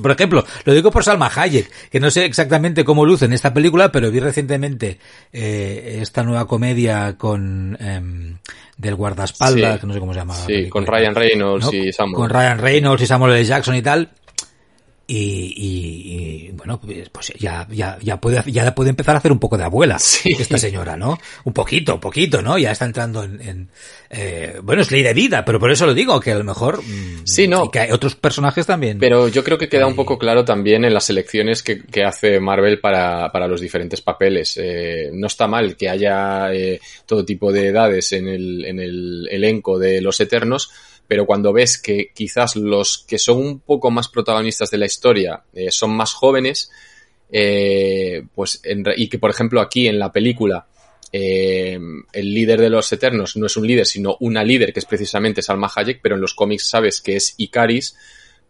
Por 0.00 0.10
ejemplo, 0.12 0.44
lo 0.64 0.74
digo 0.74 0.90
por 0.90 1.02
Salma 1.02 1.30
Hayek, 1.34 1.90
que 1.90 1.98
no 1.98 2.10
sé 2.10 2.24
exactamente 2.24 2.84
cómo 2.84 3.04
luce 3.04 3.24
en 3.24 3.32
esta 3.32 3.52
película, 3.52 3.90
pero 3.90 4.10
vi 4.10 4.20
recientemente 4.20 4.98
eh, 5.32 5.98
esta 6.00 6.22
nueva 6.22 6.46
comedia 6.46 7.16
con 7.18 7.76
eh, 7.80 7.95
del 8.76 8.94
guardaespaldas, 8.94 9.74
sí. 9.74 9.80
que 9.80 9.86
no 9.86 9.94
sé 9.94 10.00
cómo 10.00 10.12
se 10.12 10.18
llama. 10.20 10.34
Sí, 10.34 10.68
con 10.68 10.86
Ryan 10.86 11.14
Reynolds 11.14 11.66
¿no? 11.66 11.72
y 11.72 11.92
Samuel. 11.92 12.16
Con 12.16 12.30
Ryan 12.30 12.58
Reynolds 12.58 13.02
y 13.02 13.06
Samuel 13.06 13.34
L. 13.34 13.44
Jackson 13.44 13.74
y 13.76 13.82
tal. 13.82 14.10
Y, 15.08 16.50
bueno, 16.54 16.80
pues, 16.80 17.08
pues 17.10 17.32
ya, 17.38 17.66
ya, 17.70 17.96
ya 18.02 18.20
puede, 18.20 18.42
ya 18.50 18.74
puede 18.74 18.90
empezar 18.90 19.14
a 19.14 19.18
hacer 19.18 19.30
un 19.30 19.38
poco 19.38 19.56
de 19.56 19.64
abuela 19.64 19.96
esta 20.24 20.58
señora, 20.58 20.96
¿no? 20.96 21.18
Un 21.44 21.52
poquito, 21.52 21.94
un 21.94 22.00
poquito, 22.00 22.42
¿no? 22.42 22.58
Ya 22.58 22.72
está 22.72 22.86
entrando 22.86 23.22
en, 23.22 23.68
eh, 24.10 24.58
bueno, 24.62 24.82
es 24.82 24.90
ley 24.90 25.02
de 25.02 25.14
vida, 25.14 25.44
pero 25.44 25.60
por 25.60 25.70
eso 25.70 25.86
lo 25.86 25.94
digo, 25.94 26.18
que 26.18 26.32
a 26.32 26.38
lo 26.38 26.44
mejor 26.44 26.82
mm, 26.82 27.22
sí, 27.24 27.46
no, 27.46 27.70
que 27.70 27.80
hay 27.80 27.90
otros 27.92 28.16
personajes 28.16 28.66
también. 28.66 28.98
Pero 28.98 29.28
yo 29.28 29.44
creo 29.44 29.58
que 29.58 29.68
queda 29.68 29.86
un 29.86 29.94
poco 29.94 30.18
claro 30.18 30.44
también 30.44 30.84
en 30.84 30.92
las 30.92 31.04
selecciones 31.04 31.62
que, 31.62 31.82
que 31.82 32.02
hace 32.02 32.40
Marvel 32.40 32.80
para, 32.80 33.30
para 33.30 33.46
los 33.46 33.60
diferentes 33.60 34.00
papeles. 34.00 34.58
Eh, 34.60 35.10
no 35.12 35.28
está 35.28 35.46
mal 35.46 35.76
que 35.76 35.88
haya 35.88 36.52
eh, 36.52 36.80
todo 37.06 37.24
tipo 37.24 37.52
de 37.52 37.68
edades 37.68 38.12
en 38.12 38.26
el, 38.26 38.64
en 38.64 38.80
el 38.80 39.28
elenco 39.30 39.78
de 39.78 40.00
los 40.00 40.18
Eternos, 40.20 40.70
pero 41.08 41.26
cuando 41.26 41.52
ves 41.52 41.78
que 41.78 42.10
quizás 42.14 42.56
los 42.56 43.04
que 43.06 43.18
son 43.18 43.38
un 43.38 43.60
poco 43.60 43.90
más 43.90 44.08
protagonistas 44.08 44.70
de 44.70 44.78
la 44.78 44.86
historia 44.86 45.42
eh, 45.52 45.70
son 45.70 45.96
más 45.96 46.12
jóvenes, 46.12 46.70
eh, 47.30 48.22
pues 48.34 48.60
y 48.96 49.08
que 49.08 49.18
por 49.18 49.30
ejemplo 49.30 49.60
aquí 49.60 49.88
en 49.88 49.98
la 49.98 50.12
película 50.12 50.66
eh, 51.12 51.78
el 52.12 52.34
líder 52.34 52.60
de 52.60 52.70
los 52.70 52.92
Eternos 52.92 53.36
no 53.36 53.46
es 53.46 53.56
un 53.56 53.66
líder, 53.66 53.86
sino 53.86 54.16
una 54.20 54.44
líder 54.44 54.72
que 54.72 54.80
es 54.80 54.86
precisamente 54.86 55.42
Salma 55.42 55.70
Hayek, 55.74 56.00
pero 56.02 56.16
en 56.16 56.20
los 56.20 56.34
cómics 56.34 56.68
sabes 56.68 57.00
que 57.00 57.16
es 57.16 57.34
Icaris, 57.36 57.96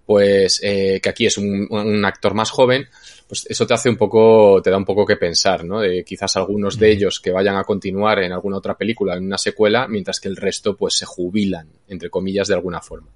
pues 0.07 0.61
que 0.61 1.09
aquí 1.09 1.27
es 1.27 1.37
un, 1.37 1.67
un 1.69 2.05
actor 2.05 2.33
más 2.33 2.51
joven, 2.51 2.89
pues 3.27 3.45
eso 3.49 3.67
te 3.67 3.75
hace 3.75 3.89
un 3.89 3.97
poco, 3.97 4.61
te 4.63 4.71
da 4.71 4.77
un 4.77 4.85
poco 4.85 5.05
que 5.05 5.17
pensar, 5.17 5.65
¿no? 5.65 5.81
De 5.81 6.05
quizás 6.05 6.37
algunos 6.37 6.79
de 6.79 6.93
ellos 6.93 7.19
que 7.21 7.33
vayan 7.33 7.57
a 7.57 7.65
continuar 7.65 8.21
en 8.21 8.33
alguna 8.33 8.59
otra 8.59 8.77
película, 8.77 9.17
en 9.17 9.25
una 9.25 9.39
secuela, 9.39 9.89
mientras 9.89 10.21
que 10.21 10.29
el 10.29 10.37
resto 10.37 10.77
pues 10.77 10.95
se 10.95 11.07
jubilan, 11.07 11.69
entre 11.89 12.09
comillas, 12.09 12.47
de 12.49 12.55
alguna 12.55 12.81
forma. 12.81 13.09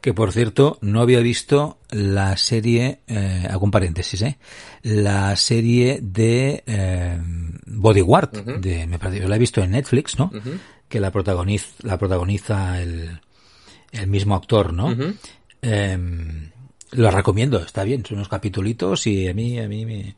Que 0.00 0.14
por 0.14 0.32
cierto, 0.32 0.78
no 0.80 1.02
había 1.02 1.20
visto 1.20 1.78
la 1.90 2.36
serie, 2.36 3.00
eh, 3.08 3.46
hago 3.50 3.64
un 3.64 3.70
paréntesis, 3.70 4.22
¿eh? 4.22 4.38
La 4.82 5.36
serie 5.36 5.98
de 6.00 6.62
eh, 6.66 7.20
Bodyguard, 7.66 8.60
de, 8.60 8.86
me 8.86 8.98
parece, 8.98 9.20
yo 9.20 9.28
la 9.28 9.36
he 9.36 9.40
visto 9.40 9.60
en 9.60 9.72
Netflix, 9.72 10.18
¿no? 10.18 10.30
Que 10.88 11.00
la 11.00 11.10
protagoniza, 11.10 11.74
la 11.82 11.98
protagoniza 11.98 12.80
el, 12.80 13.20
el 13.92 14.06
mismo 14.06 14.34
actor, 14.34 14.72
¿no? 14.72 14.96
Lo 16.92 17.10
recomiendo, 17.10 17.58
está 17.58 17.84
bien, 17.84 18.04
son 18.04 18.16
unos 18.16 18.28
capitulitos 18.28 19.06
y 19.06 19.28
a 19.28 19.34
mí, 19.34 19.58
a 19.58 19.68
mí 19.68 19.84
me, 19.84 20.16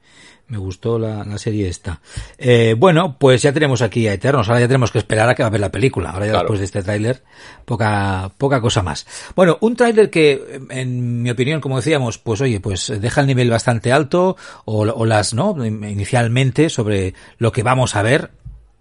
me 0.51 0.59
gustó 0.59 0.99
la, 0.99 1.25
la 1.25 1.39
serie 1.39 1.69
esta. 1.69 2.01
Eh, 2.37 2.75
bueno, 2.77 3.17
pues 3.19 3.43
ya 3.43 3.53
tenemos 3.53 3.83
aquí 3.83 4.07
a 4.09 4.13
Eternos, 4.13 4.49
ahora 4.49 4.61
ya 4.61 4.69
tenemos 4.69 4.91
que 4.91 4.99
esperar 4.99 5.29
a 5.29 5.35
que 5.35 5.43
va 5.43 5.47
a 5.47 5.51
ver 5.51 5.61
la 5.61 5.71
película, 5.71 6.11
ahora 6.11 6.27
ya 6.27 6.33
después 6.33 6.59
de 6.59 6.65
este 6.67 6.83
tráiler, 6.83 7.23
poca, 7.65 8.33
poca 8.37 8.61
cosa 8.61 8.83
más. 8.83 9.07
Bueno, 9.35 9.59
un 9.61 9.77
tráiler 9.77 10.11
que, 10.11 10.61
en 10.71 11.23
mi 11.23 11.31
opinión, 11.31 11.61
como 11.61 11.77
decíamos, 11.77 12.19
pues 12.19 12.41
oye, 12.41 12.61
pues 12.61 12.93
deja 13.01 13.21
el 13.21 13.29
nivel 13.29 13.51
bastante 13.51 13.93
alto, 13.93 14.37
o, 14.65 14.81
o 14.83 15.07
las, 15.07 15.35
¿no? 15.35 15.65
Inicialmente 15.65 16.69
sobre 16.69 17.15
lo 17.39 17.53
que 17.53 17.63
vamos 17.63 17.95
a 17.95 18.03
ver, 18.03 18.33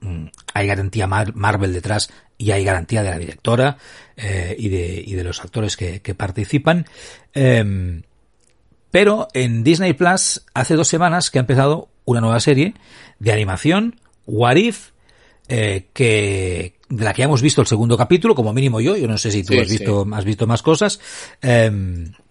mm, 0.02 0.26
hay 0.54 0.68
garantía 0.68 1.08
Marvel 1.08 1.74
detrás 1.74 2.12
y 2.38 2.52
hay 2.52 2.64
garantía 2.64 3.04
de 3.04 3.10
la 3.10 3.20
directora 3.20 3.78
eh, 4.22 4.56
y, 4.58 4.70
de, 4.70 5.04
y 5.06 5.14
de 5.14 5.24
los 5.24 5.40
actores 5.42 5.78
que, 5.78 6.02
que 6.02 6.14
participan. 6.14 6.86
Eh, 7.34 8.02
pero 8.92 9.28
en 9.34 9.64
Disney 9.64 9.94
Plus 9.94 10.46
hace 10.54 10.76
dos 10.76 10.88
semanas 10.88 11.30
que 11.30 11.40
ha 11.40 11.42
empezado 11.42 11.90
una 12.06 12.22
nueva 12.22 12.40
serie 12.40 12.74
de 13.20 13.32
animación, 13.32 14.00
What 14.26 14.56
If, 14.56 14.90
eh, 15.48 15.88
que 15.94 16.74
de 16.90 17.04
la 17.04 17.14
que 17.14 17.22
hemos 17.22 17.42
visto 17.42 17.62
el 17.62 17.68
segundo 17.68 17.98
capítulo, 17.98 18.34
como 18.34 18.52
mínimo 18.52 18.82
yo, 18.82 18.98
yo 18.98 19.08
no 19.08 19.18
sé 19.18 19.30
si 19.32 19.44
tú 19.44 19.60
has 19.60 19.70
visto, 19.70 20.08
has 20.12 20.26
visto 20.26 20.48
más 20.48 20.64
cosas, 20.64 21.00
eh, 21.42 21.72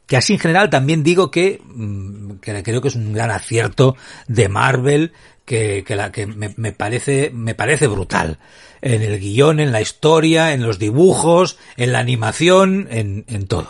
que 0.07 0.16
así 0.16 0.33
en 0.33 0.38
general 0.40 0.68
también 0.68 1.05
digo 1.05 1.31
que, 1.31 1.61
mm, 1.64 2.38
que 2.40 2.62
creo 2.64 2.81
que 2.81 2.88
es 2.88 2.96
un 2.96 3.12
gran 3.12 3.31
acierto 3.31 3.94
de 4.27 4.48
Marvel, 4.48 5.12
que, 5.44 5.85
que, 5.87 5.94
la, 5.94 6.11
que 6.11 6.27
me, 6.27 6.53
me, 6.57 6.72
parece, 6.72 7.31
me 7.33 7.55
parece 7.55 7.87
brutal. 7.87 8.38
En 8.80 9.02
el 9.02 9.18
guion, 9.18 9.60
en 9.60 9.72
la 9.72 9.80
historia, 9.80 10.52
en 10.52 10.62
los 10.62 10.78
dibujos, 10.78 11.58
en 11.76 11.92
la 11.92 11.98
animación, 11.98 12.88
en, 12.90 13.24
en 13.28 13.46
todo. 13.46 13.68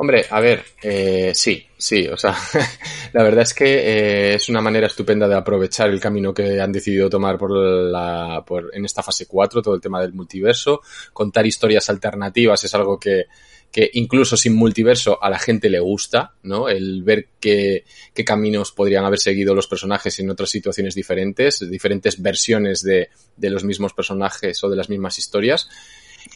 Hombre, 0.00 0.26
a 0.30 0.38
ver, 0.38 0.64
eh, 0.80 1.32
sí, 1.34 1.66
sí, 1.76 2.06
o 2.06 2.16
sea, 2.16 2.32
la 3.12 3.22
verdad 3.24 3.42
es 3.42 3.52
que 3.52 3.64
eh, 3.64 4.34
es 4.34 4.48
una 4.48 4.60
manera 4.60 4.86
estupenda 4.86 5.26
de 5.26 5.34
aprovechar 5.34 5.90
el 5.90 5.98
camino 5.98 6.32
que 6.32 6.60
han 6.60 6.70
decidido 6.70 7.10
tomar 7.10 7.36
por 7.36 7.50
la, 7.50 8.44
por, 8.46 8.70
en 8.72 8.84
esta 8.84 9.02
fase 9.02 9.26
4, 9.26 9.60
todo 9.60 9.74
el 9.74 9.80
tema 9.80 10.00
del 10.00 10.12
multiverso, 10.12 10.82
contar 11.12 11.46
historias 11.46 11.90
alternativas 11.90 12.62
es 12.62 12.72
algo 12.76 12.96
que, 12.96 13.24
que 13.70 13.90
incluso 13.94 14.36
sin 14.36 14.54
multiverso 14.54 15.22
a 15.22 15.28
la 15.28 15.38
gente 15.38 15.68
le 15.68 15.80
gusta, 15.80 16.32
¿no? 16.42 16.68
El 16.68 17.02
ver 17.02 17.28
qué, 17.38 17.84
qué 18.14 18.24
caminos 18.24 18.72
podrían 18.72 19.04
haber 19.04 19.18
seguido 19.18 19.54
los 19.54 19.66
personajes 19.66 20.18
en 20.20 20.30
otras 20.30 20.50
situaciones 20.50 20.94
diferentes, 20.94 21.68
diferentes 21.70 22.20
versiones 22.20 22.82
de, 22.82 23.10
de 23.36 23.50
los 23.50 23.64
mismos 23.64 23.92
personajes 23.92 24.62
o 24.64 24.70
de 24.70 24.76
las 24.76 24.88
mismas 24.88 25.18
historias. 25.18 25.68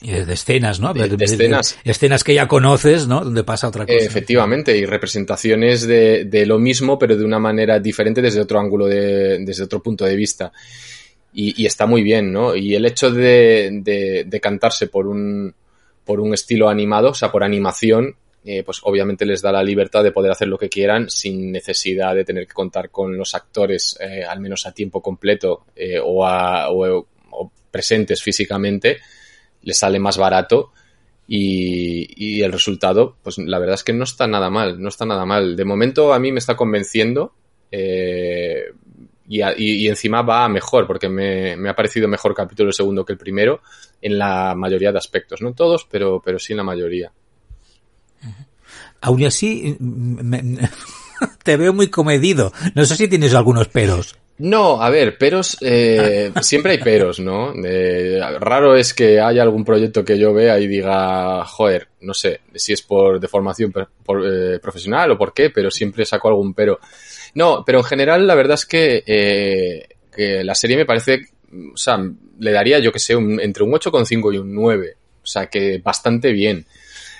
Y 0.00 0.10
de 0.10 0.32
escenas, 0.32 0.78
¿no? 0.80 0.92
De, 0.92 1.08
de 1.08 1.24
escenas. 1.24 1.78
escenas 1.84 2.22
que 2.22 2.34
ya 2.34 2.48
conoces, 2.48 3.06
¿no? 3.06 3.24
Donde 3.24 3.44
pasa 3.44 3.68
otra 3.68 3.86
cosa. 3.86 3.98
Efectivamente, 3.98 4.76
y 4.76 4.84
representaciones 4.84 5.86
de, 5.86 6.24
de, 6.24 6.46
lo 6.46 6.58
mismo, 6.58 6.98
pero 6.98 7.16
de 7.16 7.24
una 7.24 7.38
manera 7.38 7.78
diferente 7.78 8.20
desde 8.20 8.40
otro 8.40 8.60
ángulo, 8.60 8.86
de, 8.86 9.38
desde 9.44 9.64
otro 9.64 9.82
punto 9.82 10.04
de 10.04 10.16
vista. 10.16 10.52
Y, 11.34 11.62
y 11.62 11.66
está 11.66 11.86
muy 11.86 12.02
bien, 12.02 12.30
¿no? 12.30 12.54
Y 12.54 12.74
el 12.74 12.84
hecho 12.84 13.10
de, 13.10 13.70
de, 13.82 14.24
de 14.26 14.40
cantarse 14.40 14.86
por 14.88 15.06
un, 15.06 15.54
por 16.04 16.20
un 16.20 16.34
estilo 16.34 16.68
animado, 16.68 17.10
o 17.10 17.14
sea, 17.14 17.30
por 17.30 17.44
animación, 17.44 18.16
eh, 18.44 18.64
pues 18.64 18.80
obviamente 18.82 19.24
les 19.24 19.40
da 19.40 19.52
la 19.52 19.62
libertad 19.62 20.02
de 20.02 20.10
poder 20.10 20.32
hacer 20.32 20.48
lo 20.48 20.58
que 20.58 20.68
quieran 20.68 21.08
sin 21.08 21.52
necesidad 21.52 22.14
de 22.14 22.24
tener 22.24 22.46
que 22.48 22.54
contar 22.54 22.90
con 22.90 23.16
los 23.16 23.36
actores 23.36 23.96
eh, 24.00 24.24
al 24.24 24.40
menos 24.40 24.66
a 24.66 24.72
tiempo 24.72 25.00
completo 25.00 25.66
eh, 25.76 26.00
o, 26.02 26.26
a, 26.26 26.70
o, 26.70 27.06
o, 27.30 27.52
presentes 27.70 28.20
físicamente, 28.20 28.98
les 29.62 29.78
sale 29.78 30.00
más 30.00 30.18
barato 30.18 30.72
y, 31.28 32.08
y, 32.16 32.42
el 32.42 32.52
resultado, 32.52 33.16
pues 33.22 33.38
la 33.38 33.58
verdad 33.60 33.76
es 33.76 33.84
que 33.84 33.92
no 33.92 34.04
está 34.04 34.26
nada 34.26 34.50
mal, 34.50 34.82
no 34.82 34.88
está 34.88 35.06
nada 35.06 35.24
mal. 35.24 35.56
De 35.56 35.64
momento 35.64 36.12
a 36.12 36.18
mí 36.18 36.32
me 36.32 36.40
está 36.40 36.56
convenciendo 36.56 37.32
y, 39.32 39.88
encima 39.88 40.22
va 40.22 40.48
mejor, 40.48 40.86
porque 40.86 41.08
me, 41.08 41.56
me, 41.56 41.70
ha 41.70 41.74
parecido 41.74 42.06
mejor 42.08 42.34
capítulo 42.34 42.68
el 42.68 42.74
segundo 42.74 43.04
que 43.04 43.14
el 43.14 43.18
primero 43.18 43.60
en 44.00 44.18
la 44.18 44.54
mayoría 44.54 44.92
de 44.92 44.98
aspectos. 44.98 45.40
No 45.40 45.54
todos, 45.54 45.86
pero, 45.90 46.20
pero 46.22 46.38
sí 46.38 46.52
en 46.52 46.58
la 46.58 46.64
mayoría. 46.64 47.10
Aún 49.00 49.24
así, 49.24 49.76
me, 49.80 50.58
te 51.42 51.56
veo 51.56 51.72
muy 51.72 51.88
comedido. 51.88 52.52
No 52.74 52.84
sé 52.84 52.96
si 52.96 53.08
tienes 53.08 53.34
algunos 53.34 53.68
peros. 53.68 54.16
No, 54.44 54.82
a 54.82 54.90
ver, 54.90 55.18
peros, 55.18 55.56
eh, 55.60 56.32
siempre 56.42 56.72
hay 56.72 56.78
peros, 56.78 57.20
¿no? 57.20 57.54
Eh, 57.64 58.18
raro 58.40 58.74
es 58.74 58.92
que 58.92 59.20
haya 59.20 59.40
algún 59.40 59.64
proyecto 59.64 60.04
que 60.04 60.18
yo 60.18 60.34
vea 60.34 60.58
y 60.58 60.66
diga, 60.66 61.44
joder, 61.44 61.86
no 62.00 62.12
sé 62.12 62.40
si 62.52 62.72
es 62.72 62.82
por 62.82 63.20
deformación 63.20 63.70
por, 63.70 64.26
eh, 64.26 64.58
profesional 64.58 65.12
o 65.12 65.16
por 65.16 65.32
qué, 65.32 65.50
pero 65.50 65.70
siempre 65.70 66.04
saco 66.04 66.26
algún 66.26 66.54
pero. 66.54 66.80
No, 67.34 67.62
pero 67.64 67.78
en 67.78 67.84
general 67.84 68.26
la 68.26 68.34
verdad 68.34 68.54
es 68.54 68.66
que, 68.66 69.04
eh, 69.06 69.88
que 70.12 70.42
la 70.42 70.56
serie 70.56 70.76
me 70.76 70.86
parece, 70.86 71.20
o 71.72 71.76
sea, 71.76 72.04
le 72.40 72.50
daría 72.50 72.80
yo 72.80 72.90
que 72.90 72.98
sé, 72.98 73.14
un, 73.14 73.38
entre 73.38 73.62
un 73.62 73.70
8,5 73.70 74.34
y 74.34 74.38
un 74.38 74.52
9. 74.52 74.96
O 75.22 75.26
sea, 75.26 75.46
que 75.46 75.78
bastante 75.78 76.32
bien. 76.32 76.66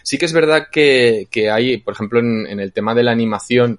Sí 0.03 0.19
que 0.19 0.25
es 0.25 0.33
verdad 0.33 0.67
que, 0.73 1.29
que 1.31 1.53
hay, 1.53 1.77
por 1.77 1.95
ejemplo, 1.95 2.19
en, 2.19 2.49
en, 2.49 2.59
el 2.59 2.73
tema 2.73 2.97
de 2.97 3.05
la 3.05 3.13
animación, 3.13 3.79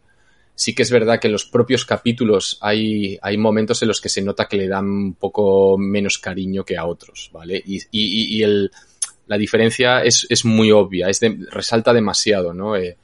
sí 0.55 0.75
que 0.75 0.83
es 0.83 0.91
verdad 0.91 1.19
que 1.19 1.27
en 1.27 1.33
los 1.33 1.45
propios 1.45 1.85
capítulos 1.85 2.57
hay, 2.61 3.17
hay 3.21 3.37
momentos 3.37 3.81
en 3.81 3.87
los 3.87 4.01
que 4.01 4.09
se 4.09 4.21
nota 4.21 4.47
que 4.47 4.57
le 4.57 4.67
dan 4.67 4.85
un 4.85 5.13
poco 5.15 5.77
menos 5.77 6.19
cariño 6.19 6.63
que 6.63 6.77
a 6.77 6.85
otros, 6.85 7.29
¿vale? 7.33 7.61
Y, 7.65 7.77
y, 7.91 8.37
y 8.37 8.43
el, 8.43 8.71
la 9.27 9.37
diferencia 9.37 10.03
es, 10.03 10.27
es 10.29 10.45
muy 10.45 10.71
obvia, 10.71 11.09
es 11.09 11.19
de, 11.19 11.37
resalta 11.49 11.93
demasiado, 11.93 12.53
¿no? 12.53 12.75
Eh, 12.75 12.97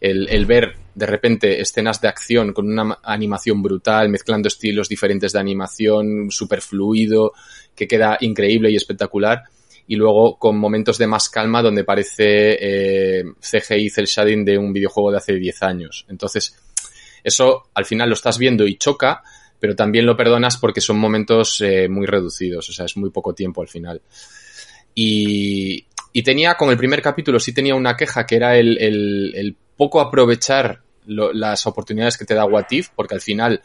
el, 0.00 0.28
el, 0.28 0.44
ver 0.44 0.76
de 0.94 1.06
repente 1.06 1.60
escenas 1.60 2.00
de 2.00 2.08
acción 2.08 2.52
con 2.52 2.70
una 2.70 2.98
animación 3.02 3.62
brutal, 3.62 4.08
mezclando 4.08 4.48
estilos 4.48 4.88
diferentes 4.88 5.32
de 5.32 5.38
animación, 5.38 6.30
super 6.30 6.60
fluido, 6.60 7.32
que 7.74 7.88
queda 7.88 8.18
increíble 8.20 8.70
y 8.70 8.76
espectacular, 8.76 9.44
y 9.86 9.96
luego 9.96 10.38
con 10.38 10.58
momentos 10.58 10.98
de 10.98 11.06
más 11.06 11.28
calma 11.28 11.62
donde 11.62 11.84
parece 11.84 12.56
eh, 12.60 13.24
CGI 13.40 13.90
cel 13.90 14.06
shading 14.06 14.44
de 14.44 14.58
un 14.58 14.72
videojuego 14.72 15.10
de 15.10 15.18
hace 15.18 15.34
10 15.34 15.62
años. 15.62 16.06
Entonces, 16.08 16.56
eso 17.24 17.64
al 17.74 17.86
final 17.86 18.10
lo 18.10 18.14
estás 18.14 18.38
viendo 18.38 18.66
y 18.66 18.76
choca, 18.76 19.22
pero 19.58 19.74
también 19.74 20.06
lo 20.06 20.16
perdonas 20.16 20.58
porque 20.58 20.82
son 20.82 20.98
momentos 20.98 21.60
eh, 21.62 21.88
muy 21.88 22.06
reducidos, 22.06 22.68
o 22.68 22.72
sea, 22.72 22.84
es 22.84 22.96
muy 22.96 23.10
poco 23.10 23.34
tiempo 23.34 23.62
al 23.62 23.68
final. 23.68 24.02
Y, 24.94 25.86
y 26.12 26.22
tenía, 26.22 26.54
con 26.54 26.70
el 26.70 26.76
primer 26.76 27.02
capítulo, 27.02 27.40
sí 27.40 27.52
tenía 27.52 27.74
una 27.74 27.96
queja 27.96 28.24
que 28.24 28.36
era 28.36 28.56
el, 28.56 29.56
poco 29.76 30.00
aprovechar 30.00 30.82
las 31.06 31.66
oportunidades 31.66 32.16
que 32.16 32.24
te 32.24 32.34
da 32.34 32.44
Watif, 32.44 32.90
porque 32.94 33.14
al 33.14 33.20
final 33.20 33.60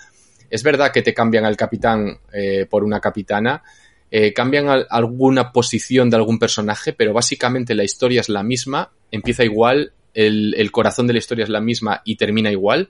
es 0.49 0.63
verdad 0.63 0.91
que 0.91 1.03
te 1.03 1.13
cambian 1.13 1.45
al 1.45 1.55
capitán 1.55 2.17
eh, 2.33 2.65
por 2.67 2.83
una 2.83 2.99
capitana, 2.99 3.61
eh, 4.09 4.33
cambian 4.33 4.67
alguna 4.89 5.51
posición 5.51 6.09
de 6.09 6.15
algún 6.15 6.39
personaje, 6.39 6.93
pero 6.93 7.13
básicamente 7.13 7.75
la 7.75 7.83
historia 7.83 8.21
es 8.21 8.29
la 8.29 8.41
misma, 8.41 8.89
empieza 9.11 9.43
igual 9.43 9.93
el, 10.15 10.55
el 10.57 10.71
corazón 10.71 11.05
de 11.05 11.13
la 11.13 11.19
historia 11.19 11.43
es 11.43 11.49
la 11.49 11.61
misma 11.61 12.01
y 12.03 12.15
termina 12.15 12.51
igual. 12.51 12.89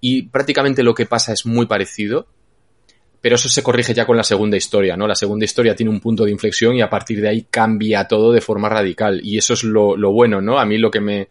Y 0.00 0.22
prácticamente 0.22 0.82
lo 0.82 0.94
que 0.94 1.06
pasa 1.06 1.32
es 1.32 1.44
muy 1.46 1.66
parecido 1.66 2.26
pero 3.20 3.34
eso 3.36 3.48
se 3.48 3.62
corrige 3.62 3.92
ya 3.92 4.06
con 4.06 4.16
la 4.16 4.22
segunda 4.22 4.56
historia, 4.56 4.96
¿no? 4.96 5.06
La 5.06 5.14
segunda 5.14 5.44
historia 5.44 5.74
tiene 5.74 5.90
un 5.90 6.00
punto 6.00 6.24
de 6.24 6.30
inflexión 6.30 6.74
y 6.74 6.80
a 6.80 6.88
partir 6.88 7.20
de 7.20 7.28
ahí 7.28 7.46
cambia 7.50 8.08
todo 8.08 8.32
de 8.32 8.40
forma 8.40 8.68
radical. 8.68 9.20
Y 9.22 9.36
eso 9.36 9.52
es 9.52 9.62
lo, 9.62 9.96
bueno, 10.10 10.40
¿no? 10.40 10.58
A 10.58 10.64
mí 10.64 10.78
lo 10.78 10.90
que 10.90 11.00
me. 11.00 11.28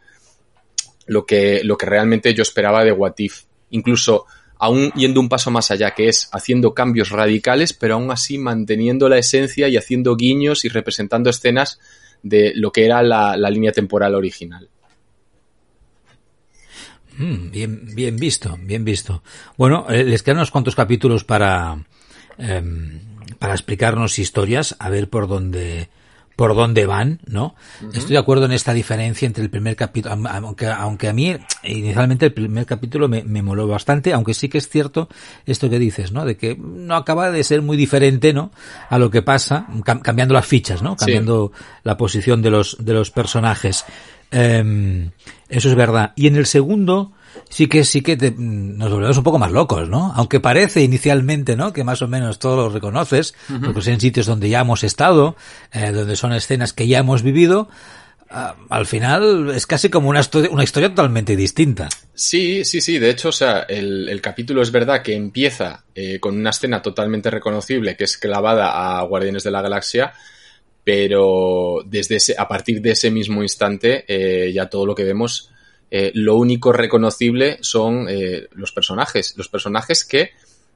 Lo 1.08 1.26
que, 1.26 1.62
lo 1.64 1.76
que 1.76 1.88
realmente 1.88 2.36
yo 2.36 2.44
esperaba 2.44 2.84
de 2.84 2.92
What 2.92 3.16
If. 3.18 3.42
Incluso 3.72 4.28
aún 4.60 4.92
yendo 4.92 5.20
un 5.20 5.30
paso 5.30 5.50
más 5.50 5.72
allá, 5.72 5.92
que 5.96 6.08
es 6.08 6.30
haciendo 6.32 6.76
cambios 6.76 7.10
radicales, 7.10 7.74
pero 7.74 7.96
aún 7.96 8.12
así 8.12 8.38
manteniendo 8.38 9.10
la 9.10 9.18
esencia 9.18 9.68
y 9.70 9.78
haciendo 9.78 10.16
guiños 10.16 10.66
y 10.66 10.70
representando 10.70 11.32
escenas 11.32 11.80
de 12.22 12.52
lo 12.54 12.72
que 12.72 12.86
era 12.86 13.02
la 13.02 13.50
línea 13.50 13.72
temporal 13.72 14.14
original. 14.14 14.70
Mm, 17.20 17.52
bien, 17.52 17.82
bien 17.94 18.16
visto, 18.16 18.58
bien 18.62 18.86
visto. 18.86 19.22
Bueno, 19.58 19.86
eh, 19.90 20.04
les 20.04 20.24
quedan 20.24 20.38
unos 20.38 20.52
cuantos 20.52 20.76
capítulos 20.76 21.24
para, 21.26 21.78
eh, 22.38 22.64
para 23.38 23.54
explicarnos 23.54 24.18
historias, 24.18 24.76
a 24.80 24.90
ver 24.90 25.10
por 25.10 25.28
dónde, 25.28 25.90
por 26.38 26.56
dónde 26.56 26.86
van, 26.86 27.20
¿no? 27.26 27.56
Uh 27.82 27.88
-huh. 27.88 27.98
Estoy 27.98 28.14
de 28.14 28.20
acuerdo 28.20 28.46
en 28.46 28.54
esta 28.54 28.74
diferencia 28.74 29.26
entre 29.26 29.44
el 29.44 29.50
primer 29.50 29.76
capítulo, 29.76 30.16
aunque, 30.30 30.68
aunque 30.68 31.10
a 31.10 31.14
mí 31.14 31.36
inicialmente 31.64 32.28
el 32.28 32.34
primer 32.34 32.66
capítulo 32.66 33.10
me, 33.10 33.26
me, 33.26 33.42
moló 33.42 33.68
bastante, 33.68 34.14
aunque 34.14 34.34
sí 34.34 34.48
que 34.48 34.58
es 34.58 34.70
cierto 34.70 35.10
esto 35.46 35.70
que 35.70 35.78
dices, 35.78 36.14
¿no? 36.14 36.24
De 36.24 36.38
que 36.38 36.56
no 36.56 36.96
acaba 36.96 37.30
de 37.32 37.44
ser 37.44 37.62
muy 37.62 37.76
diferente, 37.76 38.32
¿no? 38.32 38.52
A 38.90 38.98
lo 38.98 39.12
que 39.12 39.22
pasa, 39.22 39.68
cam 39.84 40.00
cambiando 40.00 40.34
las 40.34 40.46
fichas, 40.46 40.82
¿no? 40.82 40.96
Cambiando 40.96 41.52
sí. 41.54 41.64
la 41.84 41.98
posición 41.98 42.42
de 42.42 42.52
los, 42.52 42.78
de 42.80 42.94
los 42.94 43.12
personajes. 43.12 43.84
Eh, 44.32 45.10
eso 45.50 45.70
es 45.70 45.76
verdad. 45.76 46.14
Y 46.16 46.28
en 46.28 46.36
el 46.36 46.46
segundo, 46.46 47.14
sí 47.50 47.68
que 47.68 47.84
sí 47.84 48.02
que 48.02 48.16
te, 48.16 48.32
nos 48.38 48.92
volvemos 48.92 49.18
un 49.18 49.24
poco 49.24 49.40
más 49.40 49.52
locos, 49.52 49.90
¿no? 49.90 50.14
Aunque 50.16 50.40
parece 50.40 50.84
inicialmente, 50.84 51.56
¿no? 51.56 51.74
Que 51.74 51.84
más 51.84 52.02
o 52.02 52.08
menos 52.08 52.40
todo 52.40 52.56
lo 52.56 52.70
reconoces, 52.70 53.34
uh 53.50 53.54
-huh. 53.54 53.66
porque 53.66 53.82
son 53.82 54.00
sitios 54.00 54.28
donde 54.28 54.50
ya 54.50 54.62
hemos 54.62 54.84
estado, 54.84 55.36
eh, 55.74 55.92
donde 55.92 56.16
son 56.16 56.34
escenas 56.34 56.74
que 56.74 56.88
ya 56.88 57.00
hemos 57.00 57.24
vivido. 57.24 57.70
Uh, 58.32 58.54
al 58.70 58.86
final 58.86 59.50
es 59.56 59.66
casi 59.66 59.90
como 59.90 60.08
una, 60.08 60.22
una 60.52 60.64
historia 60.64 60.90
totalmente 60.90 61.36
distinta. 61.36 61.90
Sí, 62.14 62.64
sí, 62.64 62.80
sí. 62.80 63.00
De 63.00 63.10
hecho, 63.10 63.30
o 63.30 63.32
sea, 63.32 63.62
el, 63.62 64.08
el 64.08 64.22
capítulo 64.22 64.62
es 64.62 64.72
verdad 64.72 65.02
que 65.02 65.16
empieza 65.16 65.84
eh, 65.96 66.20
con 66.20 66.38
una 66.38 66.52
escena 66.52 66.84
totalmente 66.84 67.32
reconocible 67.32 67.96
que 67.98 68.04
es 68.04 68.18
clavada 68.18 69.00
a 69.00 69.02
Guardianes 69.02 69.44
de 69.44 69.50
la 69.50 69.64
Galaxia, 69.64 70.14
pero 70.92 71.84
desde 71.86 72.16
ese, 72.16 72.34
a 72.36 72.48
partir 72.48 72.82
de 72.82 72.94
ese 72.94 73.12
mismo 73.12 73.44
instante 73.44 74.06
eh, 74.08 74.52
ya 74.52 74.72
todo 74.72 74.88
lo 74.88 74.96
que 74.96 75.04
vemos, 75.04 75.52
eh, 75.92 76.10
lo 76.16 76.36
único 76.36 76.72
reconocible 76.72 77.60
son 77.62 78.08
eh, 78.10 78.48
los 78.54 78.72
personajes, 78.72 79.36
los 79.38 79.50
personajes 79.50 80.04
que 80.04 80.32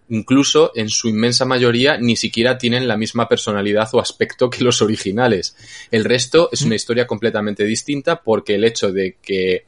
incluso 0.10 0.72
en 0.76 0.90
su 0.90 1.10
inmensa 1.10 1.46
mayoría 1.46 1.98
ni 1.98 2.16
siquiera 2.16 2.60
tienen 2.60 2.88
la 2.88 2.96
misma 2.96 3.28
personalidad 3.28 3.90
o 3.94 4.00
aspecto 4.00 4.52
que 4.52 4.64
los 4.64 4.84
originales. 4.84 5.58
El 5.90 6.06
resto 6.06 6.48
es 6.52 6.62
una 6.62 6.76
historia 6.76 7.08
completamente 7.08 7.64
distinta 7.64 8.22
porque 8.22 8.54
el 8.54 8.66
hecho 8.66 8.92
de 8.92 9.18
que 9.20 9.66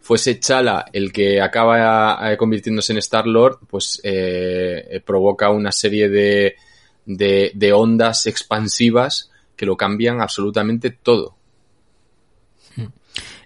fuese 0.00 0.40
Chala 0.40 0.86
el 0.90 1.12
que 1.12 1.42
acaba 1.42 2.34
convirtiéndose 2.38 2.92
en 2.92 2.98
Star 3.00 3.26
Lord, 3.26 3.58
pues 3.68 4.00
provoca 5.04 5.50
una 5.50 5.70
serie 5.70 6.08
de, 6.08 6.56
de, 7.06 7.52
de 7.54 7.72
ondas 7.72 8.26
expansivas 8.26 9.30
que 9.56 9.66
lo 9.66 9.76
cambian 9.76 10.20
absolutamente 10.20 10.90
todo. 10.90 11.36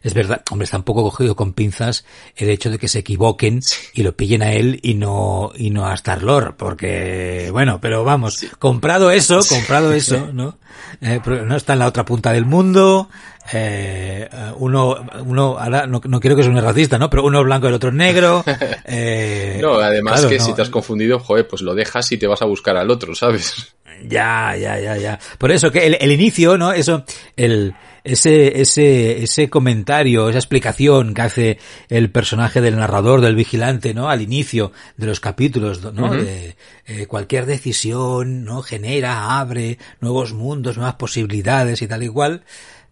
Es 0.06 0.14
verdad, 0.14 0.40
hombre, 0.52 0.66
está 0.66 0.76
un 0.76 0.84
poco 0.84 1.02
cogido 1.02 1.34
con 1.34 1.52
pinzas 1.52 2.04
el 2.36 2.48
hecho 2.48 2.70
de 2.70 2.78
que 2.78 2.86
se 2.86 3.00
equivoquen 3.00 3.58
y 3.92 4.04
lo 4.04 4.16
pillen 4.16 4.40
a 4.40 4.52
él 4.52 4.78
y 4.80 4.94
no, 4.94 5.50
y 5.56 5.70
no 5.70 5.84
a 5.84 5.94
Star-Lord, 5.94 6.54
porque, 6.56 7.48
bueno, 7.50 7.80
pero 7.80 8.04
vamos, 8.04 8.46
comprado 8.60 9.10
eso, 9.10 9.40
comprado 9.48 9.92
eso, 9.92 10.28
¿no? 10.32 10.58
Eh, 11.00 11.20
no 11.26 11.56
está 11.56 11.72
en 11.72 11.80
la 11.80 11.88
otra 11.88 12.04
punta 12.04 12.32
del 12.32 12.44
mundo, 12.44 13.10
eh, 13.52 14.28
uno, 14.58 14.94
uno, 15.24 15.58
ahora 15.58 15.88
no, 15.88 16.00
no 16.04 16.20
quiero 16.20 16.36
que 16.36 16.44
suene 16.44 16.60
racista, 16.60 16.98
¿no? 16.98 17.10
Pero 17.10 17.24
uno 17.24 17.40
es 17.40 17.44
blanco 17.44 17.66
y 17.66 17.70
el 17.70 17.74
otro 17.74 17.88
es 17.88 17.96
negro. 17.96 18.44
Eh, 18.88 19.58
no, 19.60 19.74
además 19.74 20.20
claro, 20.20 20.28
que 20.28 20.38
no, 20.38 20.44
si 20.44 20.54
te 20.54 20.62
has 20.62 20.70
confundido, 20.70 21.18
joder, 21.18 21.48
pues 21.48 21.62
lo 21.62 21.74
dejas 21.74 22.12
y 22.12 22.18
te 22.18 22.28
vas 22.28 22.40
a 22.42 22.44
buscar 22.44 22.76
al 22.76 22.90
otro, 22.90 23.16
¿sabes? 23.16 23.74
Ya, 24.02 24.56
ya, 24.56 24.78
ya, 24.78 24.96
ya. 24.96 25.18
Por 25.38 25.50
eso 25.50 25.70
que 25.70 25.86
el, 25.86 25.96
el 26.00 26.12
inicio, 26.12 26.58
¿no? 26.58 26.72
Eso, 26.72 27.04
el, 27.36 27.74
ese, 28.04 28.60
ese, 28.60 29.22
ese 29.22 29.50
comentario, 29.50 30.28
esa 30.28 30.38
explicación 30.38 31.12
que 31.12 31.22
hace 31.22 31.58
el 31.88 32.10
personaje 32.10 32.60
del 32.60 32.76
narrador, 32.76 33.20
del 33.20 33.34
vigilante, 33.34 33.94
¿no? 33.94 34.08
Al 34.08 34.22
inicio 34.22 34.72
de 34.96 35.06
los 35.06 35.20
capítulos, 35.20 35.82
¿no? 35.82 36.06
Uh 36.06 36.10
-huh. 36.10 36.24
de, 36.24 36.56
eh, 36.86 37.06
cualquier 37.06 37.46
decisión, 37.46 38.44
¿no? 38.44 38.62
Genera, 38.62 39.38
abre 39.40 39.78
nuevos 40.00 40.32
mundos, 40.32 40.76
nuevas 40.76 40.94
posibilidades 40.94 41.82
y 41.82 41.88
tal 41.88 42.02
y 42.04 42.08
cual. 42.08 42.44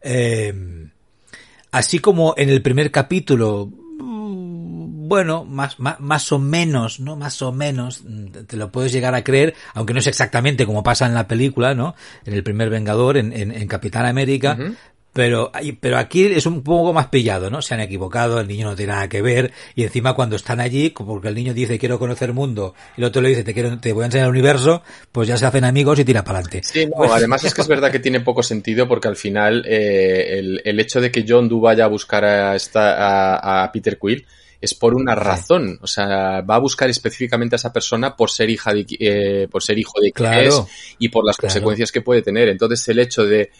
Eh, 0.02 0.52
así 1.70 1.98
como 2.00 2.34
en 2.36 2.50
el 2.50 2.60
primer 2.60 2.90
capítulo, 2.90 3.70
bueno, 5.06 5.44
más, 5.44 5.78
más, 5.78 6.00
más 6.00 6.32
o 6.32 6.38
menos, 6.38 7.00
¿no? 7.00 7.16
Más 7.16 7.40
o 7.42 7.52
menos 7.52 8.02
te 8.46 8.56
lo 8.56 8.70
puedes 8.70 8.92
llegar 8.92 9.14
a 9.14 9.24
creer, 9.24 9.54
aunque 9.74 9.92
no 9.92 10.00
es 10.00 10.06
exactamente 10.06 10.66
como 10.66 10.82
pasa 10.82 11.06
en 11.06 11.14
la 11.14 11.28
película, 11.28 11.74
¿no? 11.74 11.94
En 12.24 12.34
el 12.34 12.42
primer 12.42 12.70
Vengador, 12.70 13.16
en, 13.16 13.32
en, 13.32 13.52
en 13.52 13.68
Capitán 13.68 14.06
América, 14.06 14.56
uh 14.58 14.62
-huh. 14.62 14.76
Pero, 15.14 15.52
pero 15.80 15.96
aquí 15.96 16.24
es 16.26 16.44
un 16.44 16.64
poco 16.64 16.92
más 16.92 17.06
pillado, 17.06 17.48
¿no? 17.48 17.62
Se 17.62 17.72
han 17.72 17.78
equivocado, 17.78 18.40
el 18.40 18.48
niño 18.48 18.66
no 18.66 18.74
tiene 18.74 18.94
nada 18.94 19.08
que 19.08 19.22
ver, 19.22 19.52
y 19.76 19.84
encima 19.84 20.12
cuando 20.14 20.34
están 20.34 20.58
allí, 20.58 20.90
porque 20.90 21.28
el 21.28 21.36
niño 21.36 21.54
dice 21.54 21.78
quiero 21.78 22.00
conocer 22.00 22.30
el 22.30 22.34
mundo, 22.34 22.74
y 22.96 23.00
el 23.00 23.04
otro 23.06 23.22
le 23.22 23.28
dice 23.28 23.44
te 23.44 23.54
quiero, 23.54 23.78
te 23.78 23.92
voy 23.92 24.02
a 24.02 24.06
enseñar 24.06 24.26
el 24.26 24.32
universo, 24.32 24.82
pues 25.12 25.28
ya 25.28 25.36
se 25.36 25.46
hacen 25.46 25.62
amigos 25.62 26.00
y 26.00 26.04
tira 26.04 26.24
para 26.24 26.40
adelante. 26.40 26.64
Sí, 26.64 26.86
no, 26.86 27.14
además 27.14 27.44
es 27.44 27.54
que 27.54 27.60
es 27.60 27.68
verdad 27.68 27.92
que 27.92 28.00
tiene 28.00 28.20
poco 28.20 28.42
sentido 28.42 28.88
porque 28.88 29.06
al 29.06 29.14
final 29.14 29.64
eh, 29.68 30.36
el, 30.36 30.60
el, 30.64 30.80
hecho 30.80 31.00
de 31.00 31.12
que 31.12 31.24
John 31.26 31.48
Doe 31.48 31.60
vaya 31.60 31.84
a 31.84 31.88
buscar 31.88 32.24
a, 32.24 32.56
esta, 32.56 32.94
a, 32.94 33.62
a 33.62 33.70
Peter 33.70 33.96
Quill 33.96 34.26
es 34.64 34.74
por 34.74 34.94
una 34.94 35.14
razón, 35.14 35.78
o 35.82 35.86
sea, 35.86 36.40
va 36.40 36.56
a 36.56 36.58
buscar 36.58 36.88
específicamente 36.88 37.54
a 37.54 37.58
esa 37.58 37.72
persona 37.72 38.16
por 38.16 38.30
ser 38.30 38.48
hija 38.48 38.72
de, 38.72 38.86
eh, 38.98 39.48
por 39.50 39.62
ser 39.62 39.78
hijo 39.78 40.00
de 40.00 40.10
quien 40.10 40.30
claro, 40.30 40.48
es 40.48 40.96
y 40.98 41.10
por 41.10 41.24
las 41.24 41.36
claro. 41.36 41.52
consecuencias 41.52 41.92
que 41.92 42.00
puede 42.00 42.22
tener. 42.22 42.48
Entonces 42.48 42.88
el 42.88 42.98
hecho 42.98 43.24
de 43.24 43.50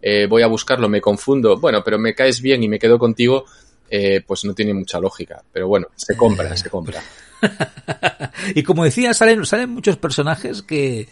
eh, 0.00 0.26
voy 0.26 0.42
a 0.42 0.46
buscarlo, 0.46 0.88
me 0.88 1.00
confundo, 1.00 1.58
bueno, 1.58 1.82
pero 1.84 1.98
me 1.98 2.14
caes 2.14 2.40
bien 2.40 2.62
y 2.62 2.68
me 2.68 2.78
quedo 2.78 2.98
contigo, 2.98 3.44
eh, 3.90 4.22
pues 4.26 4.44
no 4.44 4.54
tiene 4.54 4.72
mucha 4.72 4.98
lógica. 4.98 5.42
Pero 5.52 5.68
bueno, 5.68 5.88
se 5.96 6.16
compra, 6.16 6.56
se 6.56 6.70
compra. 6.70 7.02
y 8.54 8.62
como 8.62 8.84
decía, 8.84 9.12
salen, 9.12 9.44
salen 9.44 9.70
muchos 9.70 9.98
personajes 9.98 10.62
que, 10.62 11.08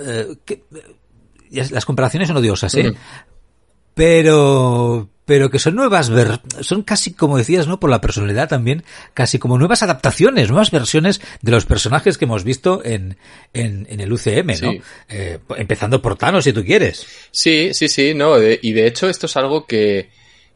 eh, 0.00 0.36
que 0.44 0.64
las 1.50 1.84
comparaciones 1.84 2.28
son 2.28 2.38
odiosas, 2.38 2.74
¿eh? 2.74 2.90
Mm. 2.90 2.96
Pero, 3.94 5.08
pero 5.24 5.50
que 5.50 5.58
son 5.58 5.74
nuevas, 5.74 6.10
ver 6.10 6.40
son 6.60 6.82
casi 6.82 7.14
como 7.14 7.38
decías, 7.38 7.66
¿no? 7.66 7.80
Por 7.80 7.90
la 7.90 8.00
personalidad 8.00 8.48
también, 8.48 8.84
casi 9.14 9.38
como 9.38 9.58
nuevas 9.58 9.82
adaptaciones, 9.82 10.48
nuevas 10.48 10.70
versiones 10.70 11.20
de 11.40 11.50
los 11.50 11.64
personajes 11.64 12.18
que 12.18 12.26
hemos 12.26 12.44
visto 12.44 12.82
en, 12.84 13.16
en, 13.52 13.86
en 13.88 14.00
el 14.00 14.12
UCM, 14.12 14.46
¿no? 14.46 14.72
Sí. 14.72 14.82
Eh, 15.08 15.38
empezando 15.56 16.02
por 16.02 16.16
Thanos, 16.16 16.44
si 16.44 16.52
tú 16.52 16.64
quieres. 16.64 17.06
Sí, 17.30 17.70
sí, 17.72 17.88
sí, 17.88 18.14
no, 18.14 18.38
de, 18.38 18.58
y 18.62 18.72
de 18.72 18.86
hecho 18.86 19.08
esto 19.08 19.26
es 19.26 19.36
algo 19.36 19.66
que, 19.66 20.10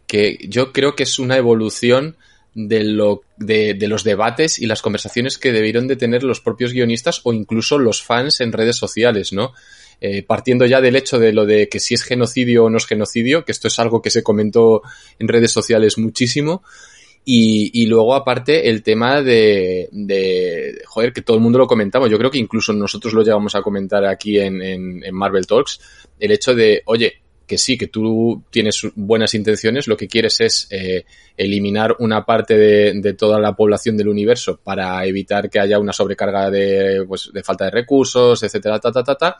que 0.07 0.39
yo 0.49 0.73
creo 0.73 0.95
que 0.95 1.05
es 1.05 1.19
una 1.19 1.37
evolución 1.37 2.17
de, 2.55 2.85
lo, 2.85 3.23
de, 3.37 3.75
de, 3.75 3.89
los 3.89 4.05
debates 4.05 4.59
y 4.59 4.67
las 4.67 4.83
conversaciones 4.83 5.39
que 5.39 5.53
debieron 5.53 5.87
de 5.87 5.97
tener 5.97 6.25
los 6.25 6.41
propios 6.41 6.73
guionistas 6.73 7.21
o 7.25 7.33
incluso 7.33 7.79
los 7.79 8.03
fans 8.03 8.41
en 8.41 8.53
redes 8.53 8.77
sociales, 8.77 9.33
¿no? 9.33 9.55
Eh, 10.01 10.23
partiendo 10.23 10.65
ya 10.65 10.81
del 10.81 10.95
hecho 10.95 11.19
de 11.19 11.33
lo 11.33 11.45
de 11.45 11.69
que 11.69 11.81
si 11.81 11.95
es 11.95 12.05
genocidio 12.05 12.65
o 12.65 12.71
no 12.71 12.77
es 12.77 12.87
genocidio, 12.87 13.45
que 13.45 13.51
esto 13.51 13.67
es 13.67 13.79
algo 13.81 14.01
que 14.01 14.11
se 14.11 14.23
comentó 14.23 14.83
en 15.19 15.27
redes 15.27 15.51
sociales 15.51 15.99
muchísimo, 15.99 16.63
y, 17.25 17.83
y 17.83 17.87
luego 17.87 18.15
aparte 18.15 18.71
el 18.71 18.83
tema 18.83 19.23
de, 19.23 19.89
de, 19.91 20.81
joder, 20.87 21.13
que 21.13 21.23
todo 21.23 21.37
el 21.37 21.43
mundo 21.43 21.59
lo 21.59 21.67
comentamos, 21.67 22.09
yo 22.09 22.17
creo 22.17 22.31
que 22.31 22.39
incluso 22.39 22.73
nosotros 22.73 23.13
lo 23.13 23.23
llevamos 23.23 23.55
a 23.55 23.61
comentar 23.61 24.05
aquí 24.07 24.39
en, 24.39 24.63
en, 24.63 25.05
en 25.05 25.15
Marvel 25.15 25.47
Talks, 25.47 25.81
el 26.21 26.31
hecho 26.31 26.55
de, 26.55 26.83
oye, 26.87 27.21
que 27.49 27.59
sí, 27.59 27.77
que 27.77 27.89
tú 27.89 28.45
tienes 28.51 28.87
buenas 28.95 29.35
intenciones, 29.35 29.89
lo 29.89 29.97
que 29.97 30.07
quieres 30.07 30.41
es 30.41 30.69
eh, 30.71 31.07
eliminar 31.37 31.97
una 31.99 32.25
parte 32.25 32.57
de, 32.57 32.93
de, 33.01 33.15
toda 33.15 33.41
la 33.41 33.55
población 33.57 33.97
del 33.97 34.09
universo 34.09 34.61
para 34.63 35.05
evitar 35.07 35.51
que 35.51 35.59
haya 35.59 35.79
una 35.79 35.93
sobrecarga 35.93 36.51
de, 36.51 37.05
pues, 37.09 37.31
de 37.33 37.43
falta 37.43 37.65
de 37.65 37.71
recursos, 37.73 38.43
etcétera, 38.43 38.79
ta, 38.79 38.93
ta, 38.93 39.03
ta, 39.03 39.15
ta. 39.17 39.37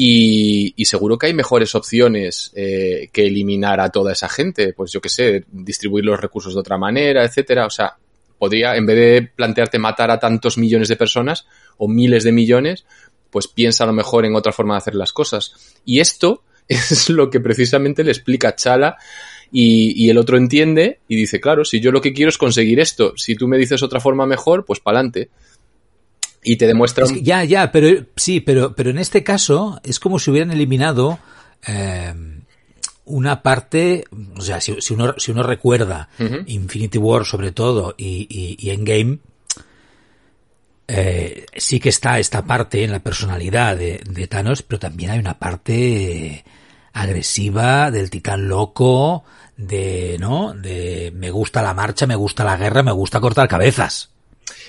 Y, 0.00 0.74
y, 0.76 0.84
seguro 0.84 1.18
que 1.18 1.26
hay 1.26 1.34
mejores 1.34 1.74
opciones 1.74 2.52
eh, 2.54 3.08
que 3.12 3.26
eliminar 3.26 3.80
a 3.80 3.90
toda 3.90 4.12
esa 4.12 4.28
gente. 4.28 4.72
Pues 4.72 4.92
yo 4.92 5.00
qué 5.00 5.08
sé, 5.08 5.44
distribuir 5.50 6.04
los 6.04 6.20
recursos 6.20 6.54
de 6.54 6.60
otra 6.60 6.78
manera, 6.78 7.24
etcétera. 7.24 7.66
O 7.66 7.70
sea, 7.70 7.96
podría, 8.38 8.76
en 8.76 8.86
vez 8.86 8.96
de 8.96 9.30
plantearte 9.34 9.80
matar 9.80 10.12
a 10.12 10.20
tantos 10.20 10.56
millones 10.56 10.86
de 10.86 10.94
personas 10.94 11.48
o 11.78 11.88
miles 11.88 12.22
de 12.22 12.30
millones, 12.30 12.84
pues 13.30 13.48
piensa 13.48 13.82
a 13.82 13.88
lo 13.88 13.92
mejor 13.92 14.24
en 14.24 14.36
otra 14.36 14.52
forma 14.52 14.74
de 14.74 14.78
hacer 14.78 14.94
las 14.94 15.12
cosas. 15.12 15.74
Y 15.84 15.98
esto 15.98 16.44
es 16.68 17.10
lo 17.10 17.28
que 17.28 17.40
precisamente 17.40 18.04
le 18.04 18.12
explica 18.12 18.54
Chala 18.54 18.98
Y, 19.50 20.08
el 20.08 20.18
otro 20.18 20.36
entiende 20.36 21.00
y 21.08 21.16
dice, 21.16 21.40
claro, 21.40 21.64
si 21.64 21.80
yo 21.80 21.90
lo 21.90 22.00
que 22.00 22.12
quiero 22.12 22.28
es 22.28 22.38
conseguir 22.38 22.78
esto, 22.78 23.14
si 23.16 23.34
tú 23.34 23.48
me 23.48 23.58
dices 23.58 23.82
otra 23.82 23.98
forma 23.98 24.26
mejor, 24.26 24.64
pues 24.64 24.78
para 24.78 24.98
adelante. 24.98 25.30
Y 26.52 26.56
te 26.56 26.66
demuestra... 26.66 27.04
ya, 27.22 27.44
ya, 27.44 27.70
pero 27.72 28.06
sí, 28.16 28.40
pero, 28.40 28.74
pero 28.74 28.90
en 28.90 28.98
este 28.98 29.22
caso 29.22 29.80
es 29.84 30.00
como 30.00 30.18
si 30.18 30.30
hubieran 30.30 30.50
eliminado... 30.50 31.18
Eh, 31.66 32.14
una 33.08 33.42
parte, 33.42 34.04
o 34.36 34.40
sea, 34.40 34.60
si, 34.60 34.76
uno, 34.90 35.14
si 35.16 35.32
uno 35.32 35.42
recuerda 35.42 36.08
Infinity 36.46 36.98
War 36.98 37.24
sobre 37.24 37.52
todo 37.52 37.94
y, 37.96 38.56
y, 38.58 38.70
Endgame, 38.70 39.18
eh, 40.86 41.46
sí 41.56 41.80
que 41.80 41.88
está 41.88 42.18
esta 42.18 42.44
parte 42.44 42.84
en 42.84 42.92
la 42.92 43.00
personalidad 43.00 43.76
de, 43.76 44.26
Thanos, 44.28 44.62
pero 44.62 44.78
también 44.78 45.10
hay 45.10 45.18
una 45.18 45.38
parte 45.38 46.44
agresiva 46.92 47.90
del 47.90 48.10
titán 48.10 48.48
loco, 48.48 49.24
de, 49.56 50.16
¿no? 50.20 50.54
De 50.54 51.12
me 51.14 51.30
gusta 51.30 51.62
la 51.62 51.74
marcha, 51.74 52.06
me 52.06 52.16
gusta 52.16 52.44
la 52.44 52.56
guerra, 52.56 52.82
me 52.82 52.92
gusta 52.92 53.20
cortar 53.20 53.48
cabezas. 53.48 54.10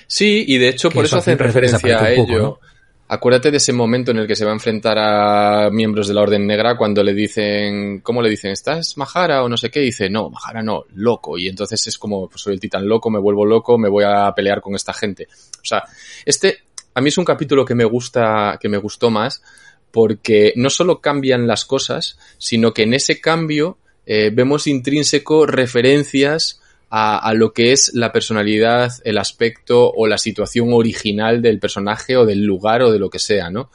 Sí, 0.10 0.43
y 0.48 0.58
de 0.58 0.69
hecho 0.69 0.89
por 0.89 1.06
eso, 1.06 1.17
hacen 1.17 1.38
referencia 1.38 2.02
a 2.02 2.12
ello. 2.12 2.60
Acuérdate 3.08 3.52
de 3.52 3.58
ese 3.58 3.74
momento 3.74 4.10
en 4.10 4.17
el 4.17 4.28
que 4.28 4.36
se 4.36 4.43
va 4.43 4.50
a 4.50 4.56
enfrentar 4.56 4.98
a 4.98 5.69
miembros 5.72 6.08
de 6.08 6.15
la 6.15 6.22
Orden 6.22 6.48
Negra 6.48 6.76
cuando 6.76 7.04
le 7.04 7.13
dicen, 7.13 8.02
¿cómo 8.02 8.24
le 8.24 8.30
dicen? 8.30 8.52
¿Estás 8.52 8.98
Majara 8.98 9.43
o 9.43 9.50
no 9.50 9.56
sé 9.56 9.69
qué? 9.69 9.82
Y 9.82 9.86
dice, 9.86 10.10
no, 10.10 10.32
Majara 10.32 10.63
no, 10.63 10.86
loco. 10.95 11.38
Y 11.38 11.48
entonces 11.48 11.86
es 11.86 12.00
como, 12.00 12.28
pues 12.28 12.41
soy 12.41 12.56
el 12.56 12.60
titán 12.60 12.88
loco, 12.88 13.12
me 13.12 13.19
vuelvo 13.19 13.45
loco, 13.45 13.78
me 13.78 13.88
voy 13.88 14.04
a 14.04 14.34
pelear 14.36 14.62
con 14.62 14.74
esta 14.74 14.93
gente. 14.93 15.28
O 15.62 15.65
sea, 15.65 15.84
este, 16.26 16.58
a 16.95 17.02
mí 17.02 17.10
es 17.10 17.17
un 17.19 17.26
capítulo 17.26 17.63
que 17.63 17.76
me 17.76 17.86
gusta, 17.86 18.58
que 18.60 18.67
me 18.67 18.78
gustó 18.78 19.12
más, 19.12 19.43
porque 19.91 20.54
no 20.56 20.72
solo 20.72 21.02
cambian 21.02 21.45
las 21.45 21.65
cosas, 21.65 22.17
sino 22.39 22.74
que 22.74 22.82
en 22.84 22.95
ese 22.95 23.22
cambio 23.22 23.78
eh, 24.08 24.32
vemos 24.34 24.65
intrínseco 24.65 25.45
referencias 25.45 26.62
a, 26.91 27.34
lo 27.36 27.54
que 27.54 27.71
es 27.71 27.91
la 27.93 28.12
personalidad, 28.12 28.91
el 29.04 29.19
aspecto 29.19 29.91
o 29.91 30.08
la 30.08 30.17
situación 30.17 30.73
original 30.73 31.41
del 31.41 31.60
personaje 31.60 32.17
o 32.17 32.25
del 32.25 32.43
lugar 32.43 32.82
o 32.82 32.91
de 32.91 32.97
lo 32.97 33.10
que 33.10 33.19
sea, 33.19 33.52
¿no? 33.52 33.69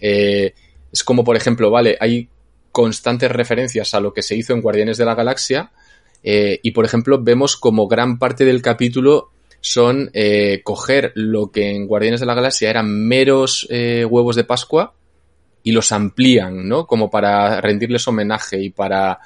Eh, 0.00 0.54
es 0.90 1.04
como, 1.04 1.22
por 1.22 1.36
ejemplo, 1.36 1.70
vale, 1.70 1.98
hay 2.00 2.28
constantes 2.72 3.30
referencias 3.30 3.92
a 3.94 4.00
lo 4.00 4.14
que 4.14 4.22
se 4.22 4.36
hizo 4.36 4.54
en 4.54 4.62
Guardianes 4.62 4.96
de 4.96 5.04
la 5.04 5.14
Galaxia 5.14 5.70
eh, 6.22 6.58
y, 6.62 6.70
por 6.70 6.86
ejemplo, 6.86 7.22
vemos 7.22 7.56
como 7.56 7.88
gran 7.88 8.18
parte 8.18 8.44
del 8.46 8.62
capítulo 8.62 9.30
son 9.60 10.10
eh, 10.14 10.60
coger 10.62 11.12
lo 11.14 11.50
que 11.50 11.70
en 11.70 11.86
Guardianes 11.86 12.20
de 12.20 12.26
la 12.26 12.34
Galaxia 12.34 12.70
eran 12.70 12.88
meros 12.88 13.66
huevos 13.70 14.36
de 14.36 14.44
Pascua 14.44 14.94
y 15.62 15.72
los 15.72 15.92
amplían, 15.92 16.68
¿no? 16.68 16.86
Como 16.86 17.10
para 17.10 17.60
rendirles 17.60 18.06
homenaje 18.06 18.60
y 18.62 18.70
para, 18.70 19.18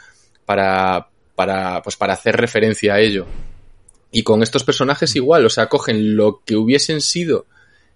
para, 0.47 1.11
para, 1.41 1.81
pues 1.81 1.97
para 1.97 2.13
hacer 2.13 2.37
referencia 2.37 2.93
a 2.93 3.01
ello. 3.01 3.25
Y 4.13 4.25
con 4.25 4.43
estos 4.43 4.63
personajes 4.63 5.17
igual, 5.17 5.47
o 5.47 5.49
sea, 5.49 5.71
cogen 5.71 6.15
lo 6.15 6.43
que 6.45 6.55
hubiesen 6.55 7.01
sido 7.01 7.47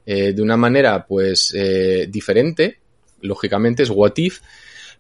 eh, 0.07 0.33
de 0.33 0.41
una 0.41 0.57
manera 0.57 1.05
pues 1.05 1.53
eh, 1.55 2.07
diferente, 2.09 2.79
lógicamente 3.21 3.83
es 3.83 3.91
what 3.91 4.15
if, 4.17 4.41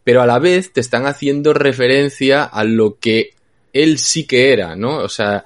pero 0.04 0.20
a 0.20 0.26
la 0.26 0.38
vez 0.40 0.74
te 0.74 0.83
están 0.83 1.07
haciendo 1.07 1.54
referencia 1.54 2.44
a 2.44 2.64
lo 2.64 2.98
que 2.98 3.30
él 3.72 3.96
sí 3.96 4.26
que 4.26 4.52
era, 4.52 4.76
¿no? 4.76 4.98
O 4.98 5.09
sea, 5.09 5.42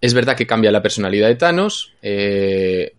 es 0.00 0.12
verdad 0.12 0.36
que 0.36 0.48
cambia 0.48 0.72
la 0.72 0.82
personalidad 0.82 1.28
de 1.28 1.36
Thanos, 1.36 1.92
eh, 2.02 2.92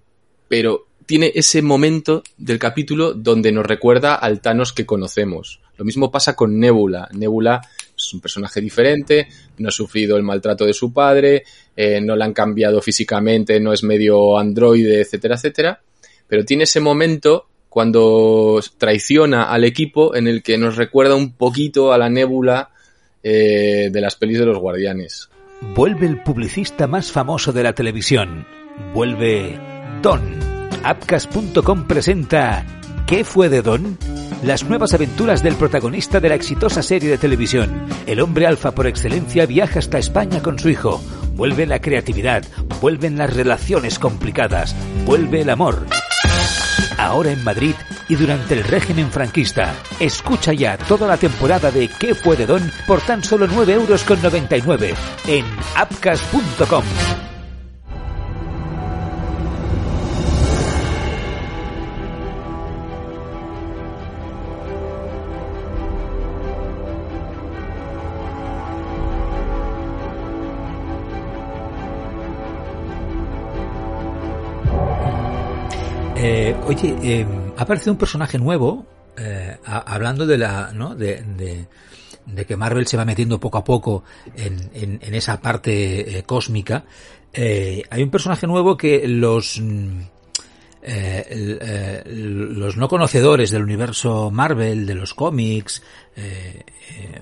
pero 0.47 0.87
tiene 1.05 1.33
ese 1.35 1.61
momento 1.61 2.23
del 2.37 2.59
capítulo 2.59 3.13
donde 3.13 3.51
nos 3.51 3.65
recuerda 3.65 4.15
al 4.15 4.39
Thanos 4.39 4.71
que 4.71 4.85
conocemos. 4.85 5.59
Lo 5.75 5.83
mismo 5.83 6.11
pasa 6.11 6.33
con 6.33 6.57
Nebula. 6.57 7.09
Nebula 7.11 7.59
es 7.97 8.13
un 8.13 8.21
personaje 8.21 8.61
diferente, 8.61 9.27
no 9.57 9.69
ha 9.69 9.71
sufrido 9.71 10.17
el 10.17 10.23
maltrato 10.23 10.65
de 10.65 10.73
su 10.73 10.93
padre, 10.93 11.43
eh, 11.75 11.99
no 11.99 12.15
le 12.15 12.23
han 12.23 12.33
cambiado 12.33 12.81
físicamente, 12.81 13.59
no 13.59 13.73
es 13.73 13.83
medio 13.83 14.37
androide, 14.37 15.01
etcétera, 15.01 15.35
etcétera. 15.35 15.81
Pero 16.27 16.45
tiene 16.45 16.65
ese 16.65 16.79
momento 16.79 17.47
cuando 17.69 18.59
traiciona 18.77 19.51
al 19.51 19.63
equipo 19.63 20.15
en 20.15 20.27
el 20.27 20.43
que 20.43 20.57
nos 20.57 20.77
recuerda 20.77 21.15
un 21.15 21.33
poquito 21.33 21.91
a 21.91 21.97
la 21.97 22.09
Nebula 22.09 22.69
eh, 23.23 23.89
de 23.91 24.01
las 24.01 24.15
pelis 24.15 24.39
de 24.39 24.45
los 24.45 24.59
guardianes. 24.59 25.29
Vuelve 25.75 26.05
el 26.05 26.21
publicista 26.21 26.87
más 26.87 27.11
famoso 27.11 27.51
de 27.51 27.63
la 27.63 27.73
televisión. 27.73 28.45
Vuelve 28.93 29.59
Don. 30.01 30.21
Apcas.com 30.83 31.87
presenta 31.87 32.65
¿Qué 33.07 33.23
fue 33.23 33.49
de 33.49 33.61
Don? 33.61 33.97
Las 34.43 34.63
nuevas 34.63 34.93
aventuras 34.93 35.41
del 35.41 35.55
protagonista 35.55 36.19
de 36.19 36.29
la 36.29 36.35
exitosa 36.35 36.83
serie 36.83 37.09
de 37.09 37.17
televisión. 37.17 37.87
El 38.05 38.21
hombre 38.21 38.45
alfa 38.45 38.71
por 38.71 38.87
excelencia 38.87 39.45
viaja 39.45 39.79
hasta 39.79 39.97
España 39.97 40.41
con 40.41 40.59
su 40.59 40.69
hijo. 40.69 41.01
Vuelve 41.33 41.65
la 41.65 41.79
creatividad, 41.79 42.43
vuelven 42.79 43.17
las 43.17 43.33
relaciones 43.33 43.99
complicadas, 43.99 44.75
vuelve 45.05 45.41
el 45.41 45.49
amor. 45.49 45.85
Ahora 46.97 47.31
en 47.31 47.43
Madrid 47.43 47.75
y 48.09 48.15
durante 48.15 48.53
el 48.53 48.63
régimen 48.63 49.11
franquista. 49.11 49.75
Escucha 49.99 50.53
ya 50.53 50.77
toda 50.77 51.07
la 51.07 51.17
temporada 51.17 51.71
de 51.71 51.89
¿Qué 51.99 52.15
fue 52.15 52.37
de 52.37 52.45
Don? 52.45 52.71
por 52.87 53.01
tan 53.01 53.23
solo 53.23 53.47
9,99 53.47 54.69
euros 54.69 54.99
en 55.27 55.45
apcas.com. 55.75 56.83
oye, 76.67 76.95
eh, 77.01 77.25
ha 77.55 77.61
aparecido 77.61 77.93
un 77.93 77.97
personaje 77.97 78.37
nuevo, 78.37 78.85
eh, 79.17 79.57
hablando 79.63 80.25
de 80.25 80.37
la, 80.37 80.71
¿no? 80.73 80.95
De, 80.95 81.23
de, 82.25 82.45
que 82.45 82.57
Marvel 82.57 82.85
se 82.85 82.97
va 82.97 83.05
metiendo 83.05 83.39
poco 83.39 83.57
a 83.57 83.63
poco 83.63 84.03
en, 84.35 84.69
en, 84.73 85.15
esa 85.15 85.39
parte 85.39 86.23
cósmica. 86.25 86.83
hay 87.33 88.03
un 88.03 88.09
personaje 88.09 88.45
nuevo 88.47 88.75
que 88.75 89.07
los, 89.07 89.61
mm, 89.61 90.01
los 92.05 92.75
no 92.75 92.89
conocedores 92.89 93.49
del 93.49 93.63
universo 93.63 94.29
Marvel, 94.29 94.85
de 94.85 94.95
los 94.95 95.13
cómics, 95.13 95.81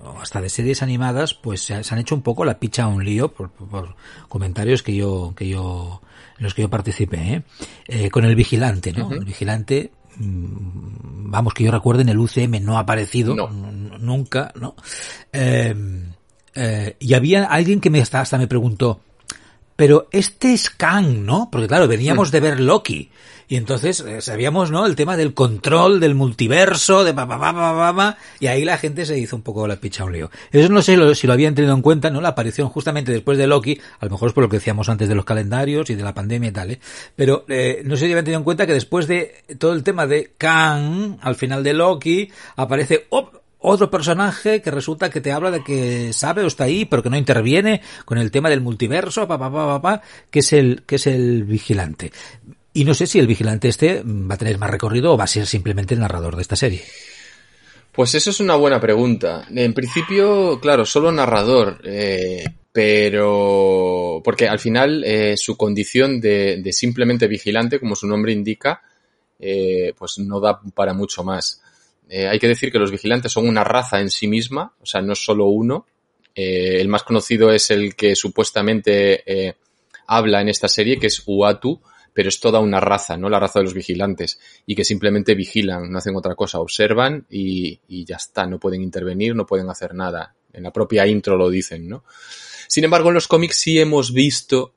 o 0.04 0.20
hasta 0.20 0.42
de 0.42 0.50
series 0.50 0.82
animadas, 0.82 1.36
pues 1.36 1.62
se, 1.62 1.76
han 1.76 2.00
hecho 2.00 2.16
un 2.16 2.24
poco 2.24 2.44
la 2.44 2.58
picha 2.58 2.86
a 2.86 2.88
un 2.88 3.06
lío 3.06 3.32
por, 3.32 3.52
por 3.52 3.96
comentarios 4.28 4.82
que 4.82 4.96
yo, 4.96 5.34
que 5.36 5.48
yo 5.48 6.02
en 6.38 6.44
los 6.44 6.54
que 6.54 6.64
yo 6.64 6.70
participé, 6.70 7.18
¿eh? 7.18 7.44
eh 7.88 8.10
con 8.10 8.26
el 8.26 8.36
vigilante, 8.36 8.92
¿no? 8.92 9.12
El 9.12 9.26
vigilante, 9.26 9.92
mm, 10.18 11.32
vamos, 11.32 11.54
que 11.54 11.64
yo 11.64 11.72
recuerde, 11.72 12.02
en 12.02 12.10
el 12.10 12.18
UCM 12.18 12.60
no 12.62 12.78
ha 12.78 12.82
aparecido 12.82 13.36
nunca, 14.00 14.52
¿no? 14.56 14.76
Em, 15.32 16.12
eh, 16.54 16.96
y 17.00 17.14
había 17.14 17.46
alguien 17.46 17.80
que 17.80 17.90
me 17.90 18.02
hasta, 18.02 18.22
hasta 18.22 18.38
me 18.38 18.48
preguntó, 18.48 19.02
pero 19.76 20.08
este 20.12 20.54
es 20.54 20.70
Kang, 20.70 21.26
¿no? 21.26 21.50
Porque 21.52 21.68
claro, 21.68 21.88
veníamos 21.88 22.32
de 22.32 22.40
ver 22.40 22.60
Loki. 22.60 23.10
Y 23.48 23.58
entonces 23.58 24.00
eh, 24.00 24.22
sabíamos, 24.22 24.72
¿no? 24.72 24.86
El 24.88 24.96
tema 24.96 25.18
del 25.18 25.36
control, 25.36 26.00
del 26.00 26.16
multiverso, 26.16 27.04
de 27.04 27.14
pa, 27.14 27.28
pa, 27.28 27.40
pa, 27.40 27.96
pa, 27.96 28.18
y 28.40 28.48
ahí 28.48 28.66
la 28.66 28.78
gente 28.78 29.06
se 29.06 29.20
hizo 29.20 29.36
un 29.36 29.44
poco 29.44 29.68
la 29.68 29.76
picha 29.76 30.04
un 30.04 30.14
lío. 30.14 30.32
Eso 30.52 30.70
no 30.70 30.82
sé 30.82 30.98
si 31.14 31.28
lo 31.28 31.34
habían 31.34 31.54
tenido 31.54 31.76
en 31.76 31.84
cuenta, 31.84 32.10
¿no? 32.10 32.22
La 32.22 32.30
aparición 32.30 32.70
justamente 32.70 33.12
después 33.12 33.38
de 33.38 33.46
Loki, 33.46 33.80
a 34.00 34.06
lo 34.06 34.12
mejor 34.12 34.30
es 34.30 34.34
por 34.34 34.44
lo 34.44 34.50
que 34.50 34.58
decíamos 34.58 34.90
antes 34.90 35.08
de 35.08 35.16
los 35.16 35.26
calendarios 35.26 35.90
y 35.92 35.96
de 35.96 36.04
la 36.04 36.14
pandemia 36.14 36.50
y 36.50 36.54
tal, 36.54 36.72
¿eh? 36.72 36.80
Pero 37.16 37.46
eh, 37.48 37.84
no 37.86 37.96
sé 37.96 38.06
si 38.06 38.12
habían 38.12 38.26
tenido 38.26 38.40
en 38.40 38.46
cuenta 38.46 38.66
que 38.66 38.74
después 38.74 39.08
de 39.08 39.44
todo 39.60 39.74
el 39.74 39.84
tema 39.84 40.08
de 40.08 40.32
Kang, 40.38 41.18
al 41.22 41.36
final 41.36 41.64
de 41.64 41.74
Loki, 41.74 42.32
aparece 42.56 43.06
otro 43.66 43.90
personaje 43.90 44.62
que 44.62 44.72
resulta 44.72 45.10
que 45.10 45.22
te 45.22 45.32
habla 45.32 45.52
de 45.52 45.64
que 45.64 46.14
sabe 46.14 46.44
o 46.44 46.48
está 46.48 46.66
ahí, 46.66 46.86
pero 46.86 47.04
que 47.04 47.10
no 47.10 47.18
interviene 47.18 47.82
con 48.06 48.18
el 48.18 48.32
tema 48.32 48.50
del 48.50 48.62
multiverso, 48.62 49.28
pa, 49.28 49.38
pa, 49.38 49.52
pa, 49.52 49.82
pa, 49.82 50.02
que 50.30 50.40
es 50.40 50.54
el, 50.54 50.84
que 50.86 50.96
es 50.96 51.08
el 51.08 51.44
vigilante. 51.44 52.12
Y 52.74 52.84
no 52.84 52.94
sé 52.94 53.08
si 53.08 53.20
el 53.20 53.28
vigilante 53.28 53.70
este 53.70 54.04
va 54.04 54.36
a 54.36 54.38
tener 54.38 54.58
más 54.58 54.70
recorrido 54.70 55.14
o 55.14 55.18
va 55.18 55.24
a 55.24 55.28
ser 55.28 55.48
simplemente 55.48 55.94
el 55.94 56.02
narrador 56.02 56.36
de 56.36 56.42
esta 56.42 56.56
serie. 56.56 56.84
Pues 57.96 58.14
eso 58.14 58.30
es 58.30 58.42
una 58.42 58.58
buena 58.58 58.82
pregunta. 58.82 59.48
En 59.50 59.74
principio, 59.74 60.60
claro, 60.60 60.86
solo 60.86 61.14
narrador, 61.14 61.80
eh, 61.86 62.44
pero 62.74 64.22
porque 64.22 64.50
al 64.50 64.60
final 64.60 65.02
eh, 65.06 65.36
su 65.38 65.56
condición 65.56 66.20
de, 66.20 66.62
simplemente 66.74 67.28
vigilante, 67.28 67.80
como 67.80 67.96
su 67.96 68.06
nombre 68.06 68.34
indica, 68.34 68.82
eh, 69.40 69.94
pues 69.98 70.20
no 70.20 70.42
da 70.42 70.60
para 70.74 70.94
mucho 70.94 71.24
más. 71.24 71.62
Hay 72.10 72.40
que 72.40 72.48
decir 72.48 72.72
que 72.72 72.80
los 72.80 72.92
vigilantes 72.92 73.32
son 73.32 73.48
una 73.48 73.64
raza 73.64 74.00
en 74.00 74.10
sí 74.10 74.28
misma, 74.28 74.74
o 74.80 74.86
sea, 74.86 75.02
no 75.02 75.14
es 75.14 75.24
solo 75.24 75.46
uno. 75.46 75.86
el 76.36 76.88
más 76.88 77.04
conocido 77.04 77.52
es 77.52 77.72
el 77.72 77.96
que 77.96 78.16
supuestamente 78.16 79.56
habla 80.08 80.42
en 80.42 80.50
esta 80.50 80.68
serie, 80.68 81.00
que 81.00 81.08
es 81.08 81.24
Uatu, 81.26 81.82
pero 82.16 82.30
es 82.30 82.40
toda 82.40 82.62
una 82.62 82.80
raza, 82.80 83.18
¿no? 83.18 83.30
La 83.30 83.42
raza 83.42 83.60
de 83.60 83.66
los 83.66 83.74
vigilantes, 83.74 84.40
y 84.66 84.74
que 84.74 84.86
simplemente 84.86 85.36
vigilan, 85.36 85.92
no 85.92 85.98
hacen 85.98 86.16
otra 86.16 86.34
cosa, 86.34 86.60
observan 86.60 87.26
y, 87.30 87.78
ya 88.06 88.16
está, 88.16 88.46
no 88.46 88.58
pueden 88.58 88.82
intervenir, 88.82 89.36
no 89.36 89.46
pueden 89.46 89.70
hacer 89.70 89.94
nada. 89.94 90.34
en 90.54 90.64
la 90.64 90.72
propia 90.72 91.06
intro 91.06 91.36
lo 91.36 91.50
dicen, 91.50 91.90
¿no? 91.90 92.06
Sin 92.70 92.86
embargo, 92.86 93.10
en 93.10 93.16
los 93.16 93.28
cómics 93.28 93.58
sí 93.58 93.78
hemos 93.78 94.14
visto 94.14 94.74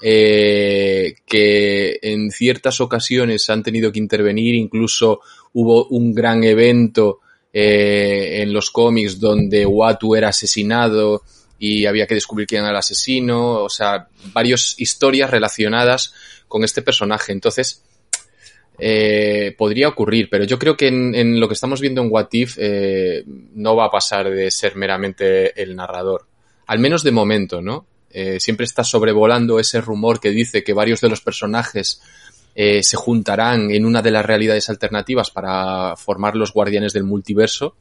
eh, 0.00 1.16
que 1.26 1.98
en 2.00 2.30
ciertas 2.30 2.80
ocasiones 2.80 3.50
han 3.50 3.64
tenido 3.64 3.90
que 3.90 3.98
intervenir, 3.98 4.54
incluso 4.54 5.20
hubo 5.52 5.86
un 5.88 6.14
gran 6.14 6.44
evento 6.44 7.20
eh, 7.52 8.42
en 8.42 8.52
los 8.52 8.70
cómics 8.70 9.18
donde 9.18 9.66
Watu 9.66 10.14
era 10.14 10.28
asesinado 10.28 11.22
y 11.58 11.86
había 11.86 12.06
que 12.06 12.14
descubrir 12.14 12.46
quién 12.46 12.62
era 12.62 12.70
el 12.70 12.76
asesino, 12.76 13.64
o 13.64 13.68
sea, 13.68 14.08
varias 14.32 14.74
historias 14.78 15.30
relacionadas 15.30 16.14
con 16.46 16.62
este 16.62 16.82
personaje. 16.82 17.32
Entonces, 17.32 17.82
eh, 18.78 19.56
podría 19.58 19.88
ocurrir, 19.88 20.28
pero 20.30 20.44
yo 20.44 20.58
creo 20.58 20.76
que 20.76 20.86
en, 20.86 21.40
lo 21.40 21.48
que 21.48 21.54
estamos 21.54 21.80
viendo 21.80 22.00
en 22.00 22.08
What 22.12 22.28
If 22.30 22.56
eh, 22.58 23.24
no 23.26 23.74
va 23.74 23.86
a 23.86 23.90
pasar 23.90 24.30
de 24.30 24.50
ser 24.50 24.76
meramente 24.76 25.60
el 25.60 25.74
narrador. 25.74 26.26
Al 26.66 26.78
menos 26.78 27.02
de 27.02 27.10
momento, 27.10 27.60
¿no? 27.60 27.86
Eh, 28.10 28.38
siempre 28.40 28.64
está 28.64 28.84
sobrevolando 28.84 29.58
ese 29.58 29.80
rumor 29.80 30.20
que 30.20 30.30
dice 30.30 30.62
que 30.62 30.72
varios 30.72 31.00
de 31.00 31.08
los 31.08 31.20
personajes 31.20 32.00
eh, 32.60 32.82
se 32.82 32.96
juntarán 32.96 33.70
en 33.70 33.86
una 33.86 34.02
de 34.02 34.10
las 34.10 34.26
realidades 34.26 34.68
alternativas 34.68 35.30
para 35.30 35.94
formar 35.94 36.34
los 36.34 36.52
guardianes 36.52 36.92
del 36.92 37.04
multiverso, 37.04 37.76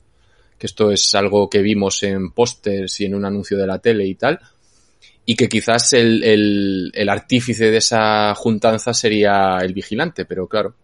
que 0.55 0.67
esto 0.67 0.91
es 0.91 1.15
algo 1.15 1.49
que 1.49 1.63
vimos 1.63 2.03
en 2.03 2.29
pósters 2.29 3.01
y 3.01 3.05
en 3.05 3.15
un 3.15 3.25
anuncio 3.25 3.57
de 3.57 3.65
la 3.65 3.79
tele 3.79 4.05
y 4.05 4.13
tal, 4.13 4.39
y 5.25 5.35
que 5.35 5.49
quizás 5.49 5.93
el, 5.93 6.23
el, 6.23 6.91
el 6.93 7.09
artífice 7.09 7.71
de 7.71 7.77
esa 7.77 8.35
juntanza 8.35 8.93
sería 8.93 9.57
el 9.63 9.73
vigilante, 9.73 10.25
pero 10.25 10.45
claro, 10.45 10.75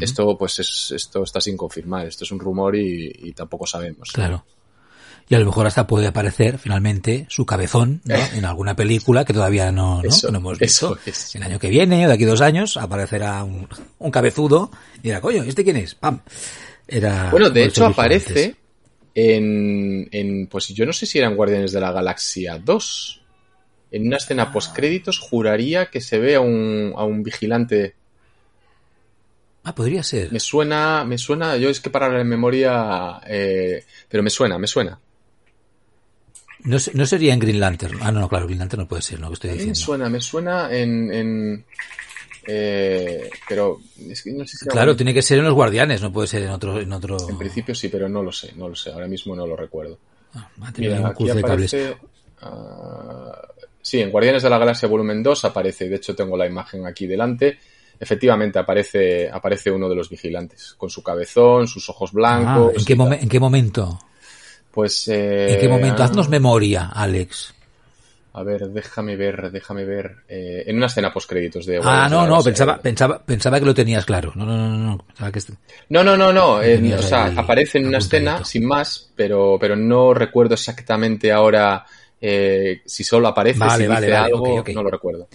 esto 0.00 0.38
pues 0.38 0.60
es, 0.60 0.92
esto 0.92 1.24
está 1.24 1.40
sin 1.40 1.56
confirmar, 1.56 2.06
esto 2.06 2.22
es 2.22 2.30
un 2.30 2.38
rumor 2.38 2.76
y, 2.76 3.10
y 3.20 3.32
tampoco 3.32 3.66
sabemos. 3.66 4.12
Claro 4.12 4.44
y 5.28 5.34
a 5.34 5.38
lo 5.38 5.46
mejor 5.46 5.66
hasta 5.66 5.86
puede 5.86 6.06
aparecer 6.06 6.58
finalmente 6.58 7.26
su 7.28 7.46
cabezón 7.46 8.02
¿no? 8.04 8.14
en 8.34 8.44
alguna 8.44 8.76
película 8.76 9.24
que 9.24 9.32
todavía 9.32 9.72
no, 9.72 10.02
¿no? 10.02 10.08
Eso, 10.08 10.30
no 10.30 10.38
hemos 10.38 10.58
visto. 10.58 10.98
es. 11.06 11.34
El 11.34 11.42
año 11.42 11.58
que 11.58 11.68
viene 11.68 12.04
o 12.04 12.08
de 12.08 12.14
aquí 12.14 12.24
a 12.24 12.28
dos 12.28 12.40
años 12.40 12.76
aparecerá 12.76 13.42
un, 13.42 13.68
un 13.98 14.10
cabezudo 14.10 14.70
y 14.98 15.08
dirá, 15.08 15.20
coño, 15.20 15.42
¿este 15.42 15.64
quién 15.64 15.76
es? 15.76 15.94
¡Pam! 15.94 16.20
Era 16.86 17.30
bueno, 17.30 17.48
de 17.48 17.64
hecho 17.64 17.86
aparece 17.86 18.56
en, 19.14 20.08
en, 20.10 20.46
pues 20.48 20.68
yo 20.68 20.84
no 20.84 20.92
sé 20.92 21.06
si 21.06 21.18
eran 21.18 21.36
Guardianes 21.36 21.72
de 21.72 21.80
la 21.80 21.92
Galaxia 21.92 22.58
2. 22.58 23.20
En 23.92 24.06
una 24.06 24.16
escena 24.16 24.52
postcréditos 24.52 25.18
juraría 25.18 25.86
que 25.86 26.00
se 26.00 26.18
ve 26.18 26.34
a 26.34 26.40
un, 26.40 26.92
a 26.96 27.04
un 27.04 27.22
vigilante. 27.22 27.94
Ah, 29.62 29.74
podría 29.74 30.02
ser. 30.02 30.30
Me 30.32 30.40
suena, 30.40 31.04
me 31.04 31.16
suena, 31.16 31.56
yo 31.56 31.70
es 31.70 31.80
que 31.80 31.90
para 31.90 32.08
la 32.08 32.24
memoria, 32.24 33.20
eh, 33.26 33.84
pero 34.08 34.22
me 34.22 34.30
suena, 34.30 34.58
me 34.58 34.66
suena. 34.66 35.00
No, 36.64 36.78
se- 36.78 36.92
no 36.94 37.04
sería 37.06 37.32
en 37.34 37.40
Green 37.40 37.60
Lantern. 37.60 37.98
Ah, 38.02 38.10
no, 38.10 38.20
no, 38.20 38.28
claro, 38.28 38.46
Green 38.46 38.58
Lantern 38.58 38.82
no 38.82 38.88
puede 38.88 39.02
ser, 39.02 39.20
¿no? 39.20 39.28
Que 39.28 39.34
estoy 39.34 39.50
mí 39.50 39.56
me 39.56 39.62
diciendo. 39.64 39.80
suena, 39.80 40.08
me 40.08 40.20
suena 40.20 40.74
en, 40.74 41.12
en 41.12 41.64
eh, 42.46 43.30
pero 43.48 43.80
es 44.08 44.22
que 44.22 44.32
no 44.32 44.46
sé 44.46 44.56
si 44.56 44.66
Claro, 44.66 44.96
tiene 44.96 45.14
que 45.14 45.22
ser 45.22 45.38
en 45.38 45.44
los 45.44 45.54
Guardianes, 45.54 46.00
no 46.02 46.12
puede 46.12 46.26
ser 46.28 46.42
en 46.42 46.50
otro. 46.50 46.80
En, 46.80 46.92
otro... 46.92 47.16
en 47.28 47.38
principio 47.38 47.74
sí, 47.74 47.88
pero 47.88 48.08
no 48.08 48.22
lo 48.22 48.32
sé, 48.32 48.52
no 48.56 48.68
lo 48.68 48.74
sé, 48.74 48.90
ahora 48.90 49.06
mismo 49.08 49.34
no 49.36 49.46
lo 49.46 49.56
recuerdo. 49.56 49.98
Ah, 50.34 50.48
va 50.62 50.68
a 50.68 50.72
tener 50.72 50.90
Mira, 50.90 51.00
un 51.02 51.06
aquí 51.08 51.16
cruce 51.24 51.34
de 51.34 51.42
cables. 51.42 51.76
ah, 52.42 53.48
sí, 53.80 54.00
en 54.00 54.10
Guardianes 54.10 54.42
de 54.42 54.50
la 54.50 54.58
Galaxia 54.58 54.88
Volumen 54.88 55.22
2 55.22 55.44
aparece, 55.44 55.88
de 55.88 55.96
hecho 55.96 56.14
tengo 56.14 56.36
la 56.36 56.46
imagen 56.46 56.86
aquí 56.86 57.06
delante. 57.06 57.58
Efectivamente 58.00 58.58
aparece, 58.58 59.30
aparece 59.30 59.70
uno 59.70 59.88
de 59.88 59.94
los 59.94 60.10
vigilantes, 60.10 60.74
con 60.76 60.90
su 60.90 61.02
cabezón, 61.02 61.68
sus 61.68 61.88
ojos 61.88 62.10
Ah, 62.10 62.14
blancos. 62.14 62.78
¿en, 62.78 62.84
qué 62.84 62.92
y 62.94 62.96
tal. 62.96 63.06
momen- 63.06 63.22
¿En 63.22 63.28
qué 63.28 63.38
momento? 63.40 63.98
Pues. 64.74 65.06
eh, 65.08 65.54
¿En 65.54 65.60
qué 65.60 65.68
momento? 65.68 66.02
Haznos 66.02 66.28
memoria, 66.28 66.90
Alex. 66.92 67.54
A 68.32 68.42
ver, 68.42 68.66
déjame 68.70 69.14
ver, 69.14 69.52
déjame 69.52 69.84
ver. 69.84 70.16
eh, 70.28 70.64
en 70.66 70.76
una 70.76 70.86
escena 70.86 71.12
postcréditos 71.12 71.66
de. 71.66 71.80
Ah, 71.82 72.08
no, 72.10 72.26
no, 72.26 72.42
pensaba, 72.42 72.78
pensaba, 72.80 73.22
pensaba 73.24 73.60
que 73.60 73.66
lo 73.66 73.74
tenías 73.74 74.04
claro. 74.04 74.32
No, 74.34 74.44
no, 74.44 74.56
no, 74.56 74.76
no. 74.76 74.98
Pensaba 74.98 75.30
que 75.30 75.38
este- 75.38 75.54
No, 75.90 76.02
no, 76.02 76.16
no, 76.16 76.32
no. 76.32 76.60
eh, 76.60 76.94
o 76.96 77.02
sea, 77.02 77.26
aparece 77.36 77.78
en 77.78 77.86
una 77.86 77.98
escena 77.98 78.44
sin 78.44 78.66
más, 78.66 79.10
pero, 79.14 79.56
pero 79.60 79.76
no 79.76 80.12
recuerdo 80.12 80.54
exactamente 80.54 81.30
ahora 81.30 81.84
eh, 82.20 82.82
si 82.84 83.04
solo 83.04 83.28
aparece, 83.28 83.60
Vale, 83.60 83.84
si 83.84 83.88
vale, 83.88 84.06
dice 84.06 84.12
vale, 84.14 84.26
algo, 84.34 84.38
ok, 84.56 84.60
ok. 84.60 84.74
no 84.74 84.82
lo 84.82 84.90
recuerdo. 84.90 85.28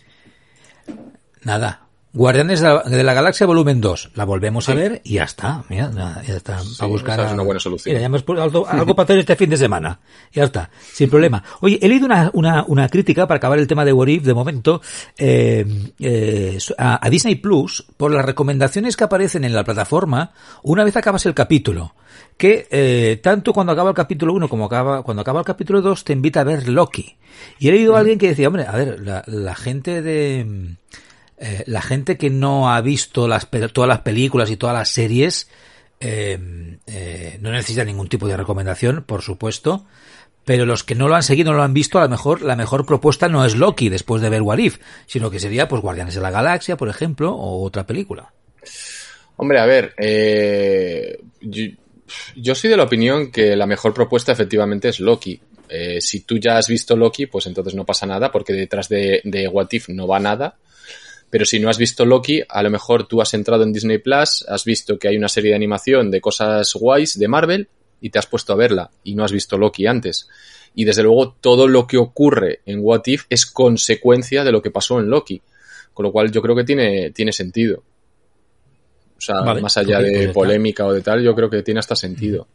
Nada. 1.44 1.88
Guardianes 2.12 2.60
de 2.60 3.04
la, 3.04 3.14
Galaxia 3.14 3.46
volumen 3.46 3.82
2. 3.82 4.12
La 4.16 4.26
volvemos 4.26 4.68
a 4.68 4.74
ver 4.74 5.00
y 5.04 5.14
ya 5.16 5.26
está. 5.26 5.64
Mira, 5.70 5.92
ya 6.26 6.38
está. 6.38 6.58
Sí, 6.60 6.78
a 6.80 6.88
buscar 6.88 7.20
esa 7.20 7.28
es 7.28 7.34
una 7.34 7.44
buena 7.44 7.60
solución. 7.60 7.92
Mira, 7.92 8.00
ya 8.00 8.08
hemos 8.08 8.24
puesto 8.24 8.42
algo, 8.42 8.68
algo 8.70 8.96
para 8.96 9.04
hacer 9.04 9.20
este 9.20 9.36
fin 9.36 9.52
de 9.52 9.58
semana. 9.58 10.00
Ya 10.34 10.46
está. 10.46 10.72
Sin 10.92 11.08
problema. 11.08 11.44
Oye, 11.62 11.78
he 11.80 11.88
leído 11.88 12.08
una, 12.08 12.32
una, 12.34 12.66
una 12.68 12.90
crítica 12.90 13.28
para 13.28 13.38
acabar 13.38 13.60
el 13.60 13.68
tema 13.68 13.86
de 13.86 13.94
What 13.94 14.08
If, 14.08 14.24
de 14.24 14.34
momento, 14.34 14.82
eh, 15.20 15.64
eh, 16.00 16.58
a, 16.80 17.06
a 17.06 17.10
Disney 17.12 17.36
Plus 17.36 17.86
por 17.96 18.12
las 18.12 18.26
recomendaciones 18.26 18.98
que 18.98 19.04
aparecen 19.04 19.44
en 19.44 19.54
la 19.54 19.64
plataforma 19.64 20.32
una 20.64 20.84
vez 20.84 20.98
acabas 20.98 21.28
el 21.28 21.36
capítulo. 21.36 21.94
Que 22.38 22.68
eh, 22.72 23.20
tanto 23.22 23.54
cuando 23.54 23.74
acaba 23.74 23.90
el 23.90 23.96
capítulo 23.96 24.34
1 24.34 24.50
como 24.50 24.66
acaba, 24.66 25.04
cuando 25.04 25.22
acaba 25.22 25.42
el 25.42 25.46
capítulo 25.46 25.82
2 25.84 26.04
te 26.06 26.14
invita 26.14 26.42
a 26.42 26.44
ver 26.44 26.68
Loki. 26.70 27.18
Y 27.60 27.68
he 27.68 27.72
leído 27.72 27.96
a 27.96 28.00
alguien 28.00 28.18
que 28.18 28.30
decía, 28.30 28.48
hombre, 28.48 28.66
a 28.66 28.72
ver, 28.72 29.00
la, 29.00 29.24
la 29.28 29.54
gente 29.54 30.02
de 30.02 30.76
eh, 31.40 31.64
la 31.68 31.82
gente 31.82 32.18
que 32.18 32.30
no 32.30 32.72
ha 32.72 32.82
visto 32.82 33.28
todas 33.74 33.88
las 33.88 34.02
películas 34.02 34.52
y 34.52 34.58
todas 34.58 34.76
las 34.76 34.90
series 34.90 35.50
eh, 36.00 36.78
eh, 36.88 37.38
no 37.42 37.52
necesita 37.52 37.84
ningún 37.84 38.08
tipo 38.08 38.28
de 38.28 38.38
recomendación, 38.38 39.04
por 39.04 39.22
supuesto. 39.22 39.86
Pero 40.46 40.66
los 40.66 40.84
que 40.84 40.96
no 40.96 41.08
lo 41.08 41.16
han 41.16 41.24
seguido, 41.24 41.52
no 41.52 41.58
lo 41.58 41.64
han 41.64 41.74
visto, 41.74 42.00
a 42.00 42.04
lo 42.04 42.10
mejor 42.10 42.42
la 42.42 42.56
mejor 42.56 42.86
propuesta 42.86 43.30
no 43.30 43.46
es 43.46 43.56
Loki 43.56 43.90
después 43.90 44.22
de 44.22 44.30
ver 44.30 44.42
What 44.42 44.58
If, 44.58 44.78
sino 45.06 45.30
que 45.30 45.40
sería 45.40 45.68
pues 45.68 45.82
Guardianes 45.82 46.16
de 46.16 46.22
la 46.22 46.32
Galaxia, 46.32 46.76
por 46.76 46.90
ejemplo, 46.90 47.36
o 47.36 47.64
otra 47.64 47.86
película. 47.86 48.34
Hombre, 49.36 49.60
a 49.60 49.66
ver, 49.66 49.94
eh, 49.98 51.20
yo, 51.42 51.66
yo 52.36 52.56
soy 52.56 52.70
de 52.70 52.78
la 52.78 52.84
opinión 52.84 53.32
que 53.32 53.56
la 53.56 53.68
mejor 53.68 53.94
propuesta 53.94 54.32
efectivamente 54.32 54.90
es 54.90 55.00
Loki. 55.00 55.40
Si 56.00 56.22
tú 56.22 56.40
ya 56.40 56.58
has 56.58 56.68
visto 56.68 56.96
Loki, 56.96 57.28
pues 57.28 57.46
entonces 57.46 57.76
no 57.76 57.86
pasa 57.86 58.08
nada, 58.08 58.32
porque 58.32 58.54
detrás 58.54 58.90
de, 58.90 59.22
de 59.24 59.48
What 59.48 59.68
If 59.72 59.90
no 59.90 60.08
va 60.08 60.20
nada. 60.20 60.58
Pero 61.30 61.46
si 61.46 61.60
no 61.60 61.70
has 61.70 61.78
visto 61.78 62.06
Loki, 62.06 62.42
a 62.48 62.64
lo 62.64 62.70
mejor 62.70 63.08
tú 63.08 63.22
has 63.22 63.34
entrado 63.34 63.64
en 63.64 63.72
Disney 63.72 64.00
Plus, 64.00 64.44
has 64.48 64.66
visto 64.66 64.98
que 64.98 65.08
hay 65.08 65.18
una 65.18 65.30
serie 65.30 65.52
de 65.52 65.56
animación 65.56 66.10
de 66.10 66.22
cosas 66.22 66.74
guays 66.74 67.20
de 67.20 67.28
Marvel 67.28 67.68
y 68.02 68.10
te 68.10 68.20
has 68.20 68.26
puesto 68.26 68.54
a 68.54 68.56
verla 68.56 68.90
y 69.04 69.16
no 69.16 69.24
has 69.24 69.32
visto 69.32 69.58
Loki 69.58 69.86
antes. 69.86 70.28
Y 70.74 70.86
desde 70.86 71.04
luego 71.04 71.36
todo 71.40 71.68
lo 71.68 71.86
que 71.86 71.98
ocurre 71.98 72.62
en 72.66 72.80
What 72.82 73.04
If 73.06 73.26
es 73.30 73.46
consecuencia 73.46 74.44
de 74.44 74.52
lo 74.52 74.62
que 74.62 74.72
pasó 74.72 75.00
en 75.00 75.10
Loki. 75.10 75.42
Con 75.94 76.06
lo 76.06 76.12
cual 76.12 76.32
yo 76.32 76.42
creo 76.42 76.56
que 76.56 76.64
tiene, 76.64 77.12
tiene 77.12 77.32
sentido. 77.32 77.84
O 79.18 79.22
sea, 79.22 79.42
Vale, 79.42 79.62
más 79.62 79.76
allá 79.78 80.00
de 80.00 80.30
polémica 80.30 80.86
o 80.86 80.94
de 80.94 81.02
tal, 81.02 81.22
yo 81.22 81.36
creo 81.36 81.50
que 81.50 81.62
tiene 81.62 81.80
hasta 81.80 81.96
sentido. 81.96 82.48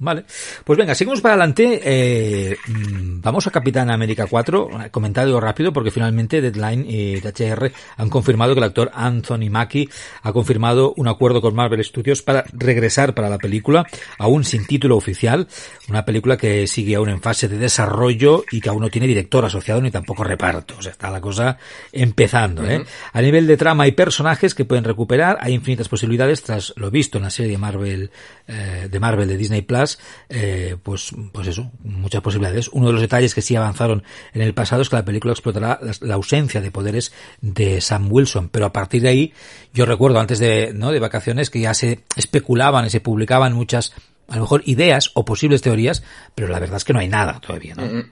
Vale. 0.00 0.24
Pues 0.64 0.78
venga, 0.78 0.94
seguimos 0.94 1.20
para 1.20 1.34
adelante. 1.34 1.80
Eh, 1.82 2.56
mm, 2.68 3.20
vamos 3.20 3.46
a 3.46 3.50
Capitán 3.50 3.90
América 3.90 4.26
4. 4.26 4.70
Comentario 4.90 5.40
rápido 5.40 5.72
porque 5.72 5.90
finalmente 5.90 6.40
Deadline 6.40 6.84
y 6.88 7.20
THR 7.20 7.72
han 7.96 8.08
confirmado 8.08 8.54
que 8.54 8.60
el 8.60 8.64
actor 8.64 8.90
Anthony 8.94 9.50
Mackie 9.50 9.88
ha 10.22 10.32
confirmado 10.32 10.94
un 10.96 11.08
acuerdo 11.08 11.40
con 11.40 11.54
Marvel 11.54 11.84
Studios 11.84 12.22
para 12.22 12.44
regresar 12.52 13.14
para 13.14 13.28
la 13.28 13.38
película, 13.38 13.86
aún 14.18 14.44
sin 14.44 14.66
título 14.66 14.96
oficial. 14.96 15.48
Una 15.88 16.04
película 16.04 16.36
que 16.36 16.66
sigue 16.66 16.94
aún 16.94 17.08
en 17.08 17.20
fase 17.20 17.48
de 17.48 17.58
desarrollo 17.58 18.44
y 18.52 18.60
que 18.60 18.68
aún 18.68 18.82
no 18.82 18.90
tiene 18.90 19.06
director 19.06 19.44
asociado 19.44 19.80
ni 19.80 19.90
tampoco 19.90 20.22
reparto. 20.22 20.74
O 20.78 20.82
sea, 20.82 20.92
está 20.92 21.10
la 21.10 21.20
cosa 21.20 21.58
empezando, 21.92 22.64
¿eh? 22.68 22.84
A 23.12 23.20
nivel 23.20 23.46
de 23.46 23.56
trama 23.56 23.86
y 23.86 23.92
personajes 23.92 24.54
que 24.54 24.64
pueden 24.64 24.84
recuperar, 24.84 25.38
hay 25.40 25.54
infinitas 25.54 25.88
posibilidades 25.88 26.42
tras 26.42 26.72
lo 26.76 26.90
visto 26.90 27.18
en 27.18 27.24
la 27.24 27.30
serie 27.30 27.52
de 27.52 27.58
Marvel, 27.58 28.10
eh, 28.46 28.88
de 28.90 29.00
Marvel 29.00 29.28
de 29.28 29.36
Disney 29.36 29.62
Plus, 29.62 29.87
eh, 30.28 30.76
pues, 30.82 31.12
pues 31.32 31.46
eso, 31.46 31.70
muchas 31.82 32.20
posibilidades. 32.20 32.68
Uno 32.68 32.88
de 32.88 32.92
los 32.92 33.00
detalles 33.00 33.34
que 33.34 33.42
sí 33.42 33.56
avanzaron 33.56 34.02
en 34.34 34.42
el 34.42 34.54
pasado 34.54 34.82
es 34.82 34.88
que 34.88 34.96
la 34.96 35.04
película 35.04 35.32
explotará 35.32 35.80
la, 36.00 36.14
ausencia 36.14 36.60
de 36.60 36.70
poderes 36.70 37.12
de 37.40 37.80
Sam 37.80 38.08
Wilson, 38.10 38.48
pero 38.48 38.66
a 38.66 38.72
partir 38.72 39.02
de 39.02 39.08
ahí, 39.08 39.32
yo 39.72 39.86
recuerdo 39.86 40.18
antes 40.20 40.38
de, 40.38 40.72
¿no? 40.74 40.90
de 40.92 41.00
vacaciones 41.00 41.50
que 41.50 41.60
ya 41.60 41.74
se 41.74 42.00
especulaban 42.16 42.86
y 42.86 42.90
se 42.90 43.00
publicaban 43.00 43.52
muchas, 43.52 43.92
a 44.28 44.36
lo 44.36 44.42
mejor 44.42 44.62
ideas 44.66 45.10
o 45.14 45.24
posibles 45.24 45.62
teorías, 45.62 46.02
pero 46.34 46.48
la 46.48 46.58
verdad 46.58 46.76
es 46.76 46.84
que 46.84 46.92
no 46.92 46.98
hay 46.98 47.08
nada 47.08 47.40
todavía, 47.40 47.74
¿no? 47.74 48.04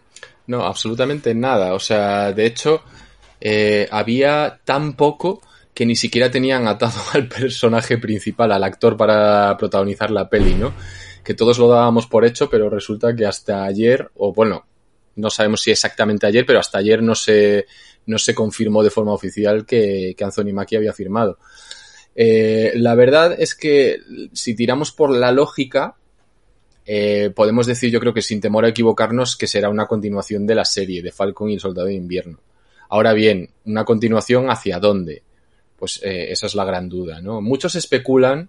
No, 0.46 0.64
absolutamente 0.64 1.34
nada. 1.34 1.74
O 1.74 1.80
sea, 1.80 2.32
de 2.32 2.46
hecho, 2.46 2.82
eh, 3.40 3.88
había 3.90 4.60
tan 4.64 4.94
poco 4.94 5.42
que 5.74 5.86
ni 5.86 5.94
siquiera 5.94 6.30
tenían 6.30 6.66
atado 6.66 7.00
al 7.12 7.28
personaje 7.28 7.98
principal, 7.98 8.50
al 8.50 8.64
actor 8.64 8.96
para 8.96 9.56
protagonizar 9.56 10.10
la 10.10 10.28
peli, 10.28 10.54
¿no? 10.54 10.72
Que 11.26 11.34
todos 11.34 11.58
lo 11.58 11.66
dábamos 11.66 12.06
por 12.06 12.24
hecho, 12.24 12.48
pero 12.48 12.70
resulta 12.70 13.16
que 13.16 13.26
hasta 13.26 13.64
ayer, 13.64 14.12
o 14.14 14.32
bueno, 14.32 14.64
no 15.16 15.28
sabemos 15.28 15.60
si 15.60 15.72
exactamente 15.72 16.24
ayer, 16.24 16.46
pero 16.46 16.60
hasta 16.60 16.78
ayer 16.78 17.02
no 17.02 17.16
se, 17.16 17.66
no 18.06 18.16
se 18.16 18.32
confirmó 18.32 18.84
de 18.84 18.90
forma 18.90 19.12
oficial 19.12 19.66
que, 19.66 20.14
Anthony 20.20 20.52
Mackie 20.52 20.76
había 20.76 20.92
firmado. 20.92 21.38
Eh, 22.14 22.74
la 22.76 22.94
verdad 22.94 23.34
es 23.36 23.56
que 23.56 23.98
si 24.34 24.54
tiramos 24.54 24.92
por 24.92 25.10
la 25.10 25.32
lógica, 25.32 25.96
eh, 26.84 27.32
podemos 27.34 27.66
decir, 27.66 27.90
yo 27.90 27.98
creo 27.98 28.14
que 28.14 28.22
sin 28.22 28.40
temor 28.40 28.64
a 28.64 28.68
equivocarnos, 28.68 29.36
que 29.36 29.48
será 29.48 29.68
una 29.68 29.86
continuación 29.86 30.46
de 30.46 30.54
la 30.54 30.64
serie 30.64 31.02
de 31.02 31.10
Falcon 31.10 31.50
y 31.50 31.54
el 31.54 31.60
Soldado 31.60 31.88
de 31.88 31.94
Invierno. 31.94 32.38
Ahora 32.88 33.14
bien, 33.14 33.50
¿una 33.64 33.84
continuación 33.84 34.48
hacia 34.48 34.78
dónde? 34.78 35.24
Pues 35.76 36.00
eh, 36.04 36.30
esa 36.30 36.46
es 36.46 36.54
la 36.54 36.64
gran 36.64 36.88
duda, 36.88 37.20
¿no? 37.20 37.40
Muchos 37.40 37.74
especulan 37.74 38.48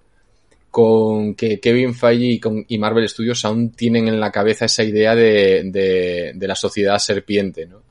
con 0.72 1.36
que 1.36 1.59
Kevin 1.59 1.95
Feige 1.95 2.39
y, 2.68 2.78
Marvel 2.78 3.07
Studios 3.07 3.43
aún 3.45 3.72
tienen 3.72 4.07
en 4.07 4.20
la 4.20 4.32
cabeza 4.32 4.65
esa 4.65 4.84
idea 4.84 5.15
de, 5.15 6.34
la 6.39 6.55
sociedad 6.55 6.97
serpiente, 6.99 7.65
¿no? 7.65 7.84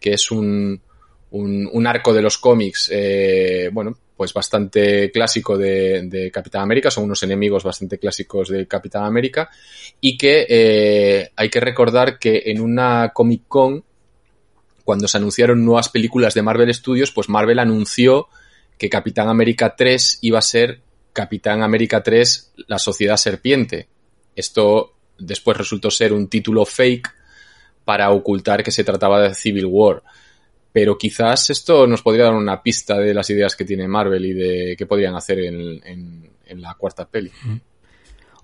Que 0.00 0.12
es 0.12 0.30
un, 0.30 0.80
un, 1.30 1.86
arco 1.86 2.12
de 2.12 2.22
los 2.22 2.38
cómics, 2.38 2.90
eh, 2.92 3.70
bueno, 3.72 3.96
pues 4.16 4.32
bastante 4.32 5.10
clásico 5.10 5.58
de, 5.58 6.30
Capitán 6.32 6.62
América, 6.62 6.90
son 6.90 7.04
unos 7.04 7.22
enemigos 7.22 7.64
bastante 7.64 7.98
clásicos 7.98 8.48
de 8.48 8.66
Capitán 8.66 9.04
América, 9.04 9.50
y 10.00 10.16
que 10.16 10.46
eh, 10.48 11.30
hay 11.36 11.50
que 11.50 11.60
recordar 11.60 12.18
que 12.18 12.42
en 12.46 12.60
una 12.60 13.12
Comic 13.14 13.42
Con, 13.46 13.84
cuando 14.84 15.08
se 15.08 15.18
anunciaron 15.18 15.64
nuevas 15.64 15.88
películas 15.88 16.34
de 16.34 16.42
Marvel 16.42 16.72
Studios, 16.72 17.12
pues 17.12 17.28
Marvel 17.28 17.58
anunció 17.58 18.28
que 18.78 18.88
Capitán 18.88 19.28
América 19.28 19.74
3 19.76 20.18
iba 20.22 20.38
a 20.38 20.42
ser 20.42 20.80
Capitán 21.16 21.62
América 21.62 22.02
3, 22.02 22.52
la 22.68 22.78
Sociedad 22.78 23.16
Serpiente. 23.16 23.88
Esto 24.36 24.92
después 25.18 25.56
resultó 25.56 25.90
ser 25.90 26.12
un 26.12 26.28
título 26.28 26.66
fake 26.66 27.10
para 27.86 28.10
ocultar 28.10 28.62
que 28.62 28.70
se 28.70 28.84
trataba 28.84 29.20
de 29.22 29.34
Civil 29.34 29.66
War 29.66 30.02
pero 30.76 30.98
quizás 30.98 31.48
esto 31.48 31.86
nos 31.86 32.02
podría 32.02 32.24
dar 32.24 32.34
una 32.34 32.62
pista 32.62 32.98
de 32.98 33.14
las 33.14 33.30
ideas 33.30 33.56
que 33.56 33.64
tiene 33.64 33.88
Marvel 33.88 34.26
y 34.26 34.34
de 34.34 34.74
qué 34.76 34.84
podrían 34.84 35.14
hacer 35.14 35.38
en, 35.38 36.60
la 36.60 36.74
cuarta 36.74 37.08
peli. 37.08 37.32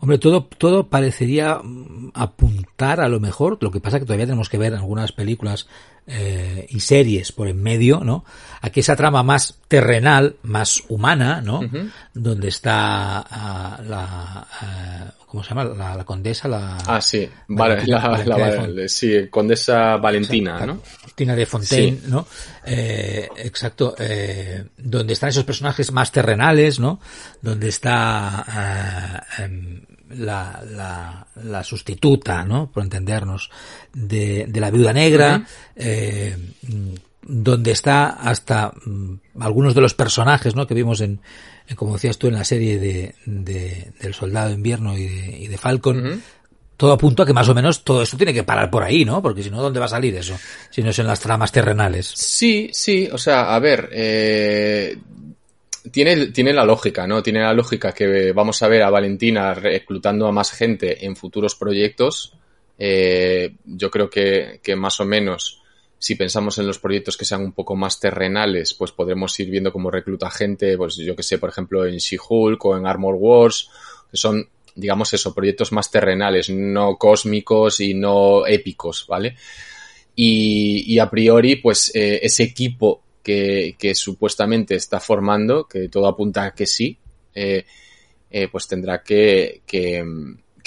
Hombre, 0.00 0.16
todo, 0.16 0.46
todo 0.46 0.88
parecería 0.88 1.60
mm, 1.62 2.12
apuntar 2.14 3.02
a 3.02 3.10
lo 3.10 3.20
mejor, 3.20 3.58
lo 3.60 3.70
que 3.70 3.80
pasa 3.80 3.98
que 3.98 4.06
todavía 4.06 4.24
tenemos 4.24 4.48
que 4.48 4.56
ver 4.56 4.72
algunas 4.72 5.12
películas 5.12 5.68
eh, 6.06 6.66
y 6.68 6.80
series 6.80 7.32
por 7.32 7.48
en 7.48 7.62
medio, 7.62 8.00
¿no? 8.00 8.24
Aquí 8.60 8.80
esa 8.80 8.96
trama 8.96 9.22
más 9.22 9.58
terrenal, 9.68 10.36
más 10.42 10.82
humana, 10.88 11.40
¿no? 11.40 11.60
Donde 12.12 12.48
está 12.48 13.20
ah, 13.20 13.80
la, 13.86 14.46
eh, 14.62 15.10
¿cómo 15.26 15.42
se 15.42 15.50
llama? 15.50 15.64
La, 15.64 16.04
condesa, 16.04 16.48
la... 16.48 16.76
Ah, 16.86 17.00
sí, 17.00 17.28
vale, 17.48 17.86
la, 17.86 18.88
sí, 18.88 19.28
condesa 19.30 19.96
Valentina, 19.96 20.66
¿no? 20.66 20.80
Valentina 21.00 21.34
de 21.34 21.46
Fontaine, 21.46 22.00
¿no? 22.06 22.26
Eh, 22.66 23.28
exacto, 23.36 23.94
eh, 23.98 24.64
donde 24.76 25.12
están 25.12 25.30
esos 25.30 25.44
personajes 25.44 25.90
más 25.92 26.12
terrenales, 26.12 26.78
¿no? 26.78 27.00
Donde 27.40 27.68
está 27.68 29.24
em, 29.38 29.82
la, 30.16 30.62
la, 30.70 31.26
la, 31.42 31.64
sustituta, 31.64 32.44
¿no? 32.44 32.70
Por 32.70 32.82
entendernos, 32.82 33.50
de, 33.92 34.46
de 34.48 34.60
la 34.60 34.70
viuda 34.70 34.92
negra, 34.92 35.46
eh, 35.76 36.36
donde 37.22 37.70
está 37.70 38.08
hasta 38.10 38.72
mm, 38.84 39.14
algunos 39.40 39.74
de 39.74 39.80
los 39.80 39.94
personajes, 39.94 40.54
¿no? 40.54 40.66
Que 40.66 40.74
vimos 40.74 41.00
en, 41.00 41.20
como 41.76 41.94
decías 41.94 42.18
tú, 42.18 42.28
en 42.28 42.34
la 42.34 42.44
serie 42.44 42.78
de, 42.78 43.14
de 43.26 43.92
del 44.00 44.14
Soldado 44.14 44.48
de 44.48 44.54
Invierno 44.54 44.96
y 44.96 45.06
de, 45.06 45.38
y 45.38 45.46
de 45.46 45.58
Falcon. 45.58 46.22
Todo 46.76 46.92
apunta 46.92 47.22
a 47.22 47.26
que 47.26 47.32
más 47.32 47.48
o 47.48 47.54
menos 47.54 47.84
todo 47.84 48.02
esto 48.02 48.16
tiene 48.16 48.34
que 48.34 48.42
parar 48.42 48.68
por 48.68 48.82
ahí, 48.82 49.04
¿no? 49.04 49.22
Porque 49.22 49.42
si 49.42 49.50
no, 49.50 49.62
¿dónde 49.62 49.78
va 49.78 49.86
a 49.86 49.90
salir 49.90 50.16
eso? 50.16 50.36
Si 50.70 50.82
no 50.82 50.90
es 50.90 50.98
en 50.98 51.06
las 51.06 51.20
tramas 51.20 51.52
terrenales. 51.52 52.10
Sí, 52.16 52.70
sí, 52.72 53.08
o 53.12 53.18
sea, 53.18 53.54
a 53.54 53.58
ver, 53.60 53.88
eh, 53.92 54.98
tiene, 55.90 56.28
tiene 56.28 56.52
la 56.52 56.64
lógica, 56.64 57.06
¿no? 57.06 57.22
Tiene 57.22 57.40
la 57.40 57.52
lógica 57.52 57.92
que 57.92 58.32
vamos 58.32 58.62
a 58.62 58.68
ver 58.68 58.82
a 58.82 58.90
Valentina 58.90 59.54
reclutando 59.54 60.26
a 60.26 60.32
más 60.32 60.52
gente 60.52 61.04
en 61.04 61.16
futuros 61.16 61.54
proyectos. 61.54 62.34
Eh, 62.78 63.54
yo 63.64 63.90
creo 63.90 64.08
que, 64.08 64.60
que, 64.62 64.76
más 64.76 65.00
o 65.00 65.04
menos, 65.04 65.62
si 65.98 66.14
pensamos 66.14 66.58
en 66.58 66.66
los 66.66 66.78
proyectos 66.78 67.16
que 67.16 67.24
sean 67.24 67.42
un 67.42 67.52
poco 67.52 67.74
más 67.74 67.98
terrenales, 67.98 68.74
pues 68.74 68.92
podremos 68.92 69.38
ir 69.40 69.50
viendo 69.50 69.72
cómo 69.72 69.90
recluta 69.90 70.30
gente, 70.30 70.76
pues 70.76 70.96
yo 70.96 71.16
que 71.16 71.22
sé, 71.22 71.38
por 71.38 71.48
ejemplo, 71.48 71.84
en 71.84 71.96
She-Hulk 71.96 72.64
o 72.64 72.76
en 72.76 72.86
Armor 72.86 73.16
Wars, 73.16 73.68
que 74.10 74.16
son, 74.16 74.48
digamos 74.74 75.12
eso, 75.14 75.34
proyectos 75.34 75.72
más 75.72 75.90
terrenales, 75.90 76.48
no 76.50 76.96
cósmicos 76.96 77.80
y 77.80 77.94
no 77.94 78.46
épicos, 78.46 79.06
¿vale? 79.08 79.36
Y, 80.14 80.84
y 80.92 80.98
a 80.98 81.10
priori, 81.10 81.56
pues 81.56 81.90
eh, 81.94 82.20
ese 82.22 82.44
equipo 82.44 83.02
que, 83.22 83.92
supuestamente 83.94 84.74
está 84.74 85.00
formando, 85.00 85.66
que 85.66 85.88
todo 85.88 86.06
apunta 86.08 86.44
a 86.44 86.54
que 86.54 86.66
sí, 86.66 86.98
eh, 87.34 87.64
eh, 88.30 88.48
pues 88.50 88.66
tendrá 88.66 89.02
que, 89.02 89.62
que, 89.66 90.04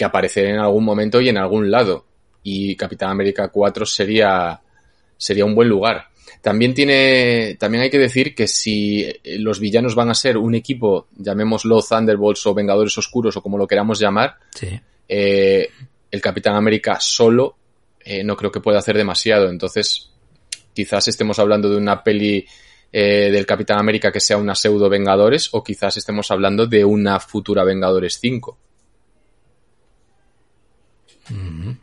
aparecer 0.04 0.46
en 0.48 0.60
algún 0.60 0.84
momento 0.84 1.22
y 1.22 1.30
en 1.30 1.38
algún 1.38 1.70
lado. 1.70 2.06
Y 2.44 2.76
Capitán 2.76 3.10
América 3.10 3.50
4 3.50 3.86
sería, 3.86 4.62
sería 5.18 5.46
un 5.46 5.56
buen 5.56 5.68
lugar. 5.68 6.10
También 6.42 6.74
tiene, 6.74 7.56
también 7.60 7.84
hay 7.84 7.90
que 7.90 7.98
decir 7.98 8.36
que 8.36 8.48
si 8.48 9.12
los 9.38 9.60
villanos 9.60 9.96
van 9.96 10.10
a 10.10 10.14
ser 10.14 10.38
un 10.38 10.54
equipo, 10.54 11.08
llamémoslo 11.18 11.82
Thunderbolts 11.82 12.46
o 12.46 12.54
Vengadores 12.54 12.98
Oscuros 12.98 13.36
o 13.38 13.42
como 13.42 13.58
lo 13.58 13.68
queramos 13.68 14.00
llamar, 14.00 14.38
eh, 15.08 15.70
el 16.12 16.22
Capitán 16.22 16.56
América 16.56 16.98
solo 17.00 17.58
no 18.24 18.38
creo 18.38 18.52
que 18.52 18.60
pueda 18.60 18.78
hacer 18.78 18.96
demasiado. 18.96 19.50
Entonces, 19.50 20.12
quizás 20.76 21.08
estemos 21.08 21.40
hablando 21.40 21.70
de 21.70 21.78
una 21.78 22.04
peli 22.04 22.46
eh, 22.92 23.32
del 23.32 23.46
Capitán 23.46 23.80
América 23.80 24.12
que 24.12 24.20
sea 24.20 24.38
una 24.38 24.54
pseudo 24.54 24.90
Vengadores 24.90 25.50
o 25.54 25.64
quizás 25.64 25.98
estemos 25.98 26.30
hablando 26.30 26.68
de 26.68 26.86
una 26.86 27.20
futura 27.20 27.64
Vengadores 27.64 28.20
5. 28.22 28.60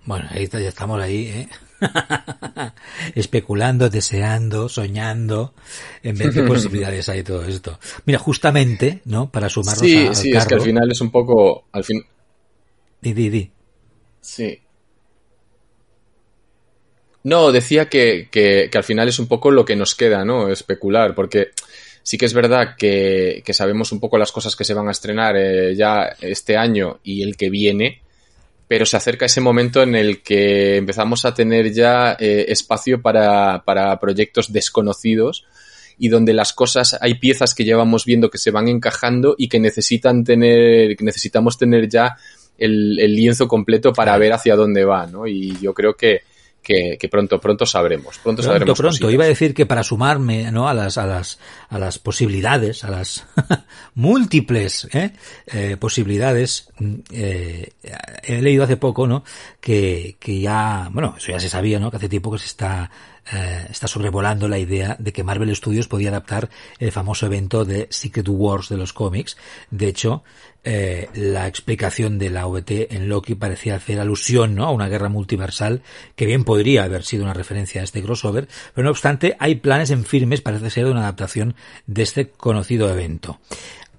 Bueno, 0.05 0.28
ahí 0.30 0.49
ya 0.49 0.59
estamos 0.61 1.03
ahí, 1.03 1.26
¿eh? 1.26 1.49
especulando, 3.16 3.90
deseando, 3.90 4.68
soñando, 4.68 5.55
en 6.05 6.16
vez 6.16 6.32
de 6.32 6.43
posibilidades 6.47 7.09
hay 7.09 7.24
todo 7.24 7.45
esto. 7.45 7.80
Mira, 8.07 8.20
justamente, 8.20 9.03
¿no? 9.05 9.32
Para 9.32 9.49
sumarnos 9.49 9.80
sí, 9.80 10.09
Sí, 10.14 10.30
es 10.30 10.47
que 10.47 10.55
al 10.55 10.61
final 10.61 10.93
es 10.93 11.01
un 11.01 11.11
poco, 11.11 11.64
al 11.72 11.82
fin. 11.82 12.05
Di, 13.01 13.12
di, 13.12 13.30
di. 13.30 13.51
Sí, 14.20 14.61
no, 17.25 17.53
decía 17.53 17.89
que, 17.89 18.29
que, 18.31 18.68
que, 18.70 18.79
al 18.79 18.85
final 18.85 19.09
es 19.09 19.18
un 19.18 19.29
poco 19.29 19.51
lo 19.51 19.64
que 19.64 19.77
nos 19.77 19.95
queda, 19.95 20.25
¿no? 20.25 20.49
Especular, 20.49 21.14
porque 21.14 21.51
sí 22.03 22.18
que 22.18 22.27
es 22.27 22.35
verdad 22.35 22.75
que, 22.77 23.43
que 23.45 23.55
sabemos 23.55 23.93
un 23.93 24.01
poco 24.01 24.18
las 24.18 24.33
cosas 24.33 24.57
que 24.57 24.64
se 24.64 24.75
van 24.75 24.89
a 24.89 24.93
estrenar 24.93 25.37
eh, 25.37 25.75
ya 25.77 26.16
este 26.20 26.57
año 26.57 26.99
y 27.05 27.23
el 27.23 27.37
que 27.37 27.51
viene, 27.51 28.03
pero 28.66 28.87
se 28.87 28.97
acerca 28.97 29.27
ese 29.27 29.41
momento 29.41 29.83
en 29.83 29.95
el 29.95 30.23
que 30.23 30.77
empezamos 30.77 31.25
a 31.25 31.35
tener 31.35 31.73
ya 31.73 32.16
eh, 32.18 32.47
espacio 32.49 33.03
para, 33.03 33.62
para 33.64 33.99
proyectos 34.01 34.53
desconocidos 34.53 35.45
y 35.99 36.09
donde 36.09 36.33
las 36.33 36.53
cosas, 36.53 36.99
hay 37.01 37.14
piezas 37.14 37.55
que 37.55 37.64
llevamos 37.64 38.05
viendo 38.05 38.31
que 38.31 38.39
se 38.39 38.51
van 38.51 38.66
encajando 38.66 39.37
y 39.39 39.49
que 39.49 39.61
necesitan 39.61 40.25
tener, 40.25 40.97
que 40.97 41.05
necesitamos 41.05 41.59
tener 41.59 41.89
ya 41.89 42.16
el, 42.59 42.99
el 42.99 43.14
lienzo 43.14 43.47
completo 43.47 43.93
para 43.93 44.16
ver 44.18 44.33
hacia 44.33 44.57
dónde 44.57 44.85
va, 44.85 45.07
¿no? 45.07 45.27
Y 45.27 45.57
yo 45.61 45.75
creo 45.75 45.95
que, 45.95 46.23
que, 46.63 47.09
pronto, 47.11 47.41
pronto 47.41 47.67
sabremos. 47.67 48.19
Pronto, 48.19 48.43
sabremos. 48.43 48.79
Pronto, 48.79 49.11
Iba 49.11 49.25
a 49.25 49.29
decir 49.29 49.53
que 49.53 49.67
para 49.67 49.83
sumarme, 49.83 50.51
¿no? 50.53 50.69
A 50.69 50.75
las, 50.75 50.97
a 50.97 51.07
las, 51.07 51.39
a 51.69 51.79
las 51.79 51.99
posibilidades, 51.99 52.85
a 52.85 52.91
las 52.91 53.27
múltiples, 53.95 54.89
¿eh? 54.93 55.11
Eh, 55.47 55.77
posibilidades, 55.79 56.69
mm, 56.79 56.95
eh, 57.13 57.73
he 58.23 58.41
leído 58.41 58.65
hace 58.65 58.77
poco, 58.77 59.07
¿no? 59.07 59.25
Que, 59.61 60.17
que 60.21 60.41
ya, 60.41 60.89
bueno, 60.93 61.15
eso 61.19 61.33
ya 61.33 61.41
se 61.41 61.49
sabía, 61.49 61.81
¿no? 61.81 61.91
Que 61.91 61.97
hace 61.97 62.09
tiempo 62.09 62.31
que 62.31 62.39
se 62.39 62.47
está, 62.47 62.91
está 63.25 63.87
sobrevolando 63.87 64.49
la 64.49 64.59
idea 64.59 64.97
de 64.99 65.12
que 65.12 65.25
Marvel 65.25 65.55
Studios 65.55 65.89
podía 65.89 66.11
adaptar 66.11 66.51
el 66.79 66.93
famoso 66.93 67.27
evento 67.27 67.64
de 67.64 67.87
Secret 67.91 68.29
Wars 68.29 68.68
de 68.68 68.77
los 68.77 68.93
cómics. 68.93 69.37
De 69.70 69.87
hecho, 69.89 70.23
eh, 70.64 71.09
la 71.14 71.49
explicación 71.49 72.18
de 72.18 72.31
la 72.31 72.47
OVT 72.47 72.93
en 72.93 73.09
Loki 73.09 73.35
parecía 73.35 73.75
hacer 73.75 73.99
alusión 73.99 74.55
¿no? 74.55 74.64
a 74.64 74.70
una 74.70 74.89
guerra 74.89 75.09
multiversal 75.09 75.83
que 76.14 76.27
bien 76.27 76.45
podría 76.45 76.85
haber 76.85 77.03
sido 77.05 77.25
una 77.25 77.35
referencia 77.35 77.81
a 77.81 77.85
este 77.85 78.03
crossover, 78.03 78.49
pero 78.75 78.85
no 78.85 78.91
obstante 78.91 79.37
hay 79.41 79.57
planes 79.57 79.91
en 79.91 80.05
firmes, 80.05 80.41
parece 80.41 80.70
ser, 80.70 80.85
de 80.85 80.93
una 80.93 81.01
adaptación 81.01 81.57
de 81.87 82.03
este 82.03 82.29
conocido 82.29 82.89
evento. 82.91 83.41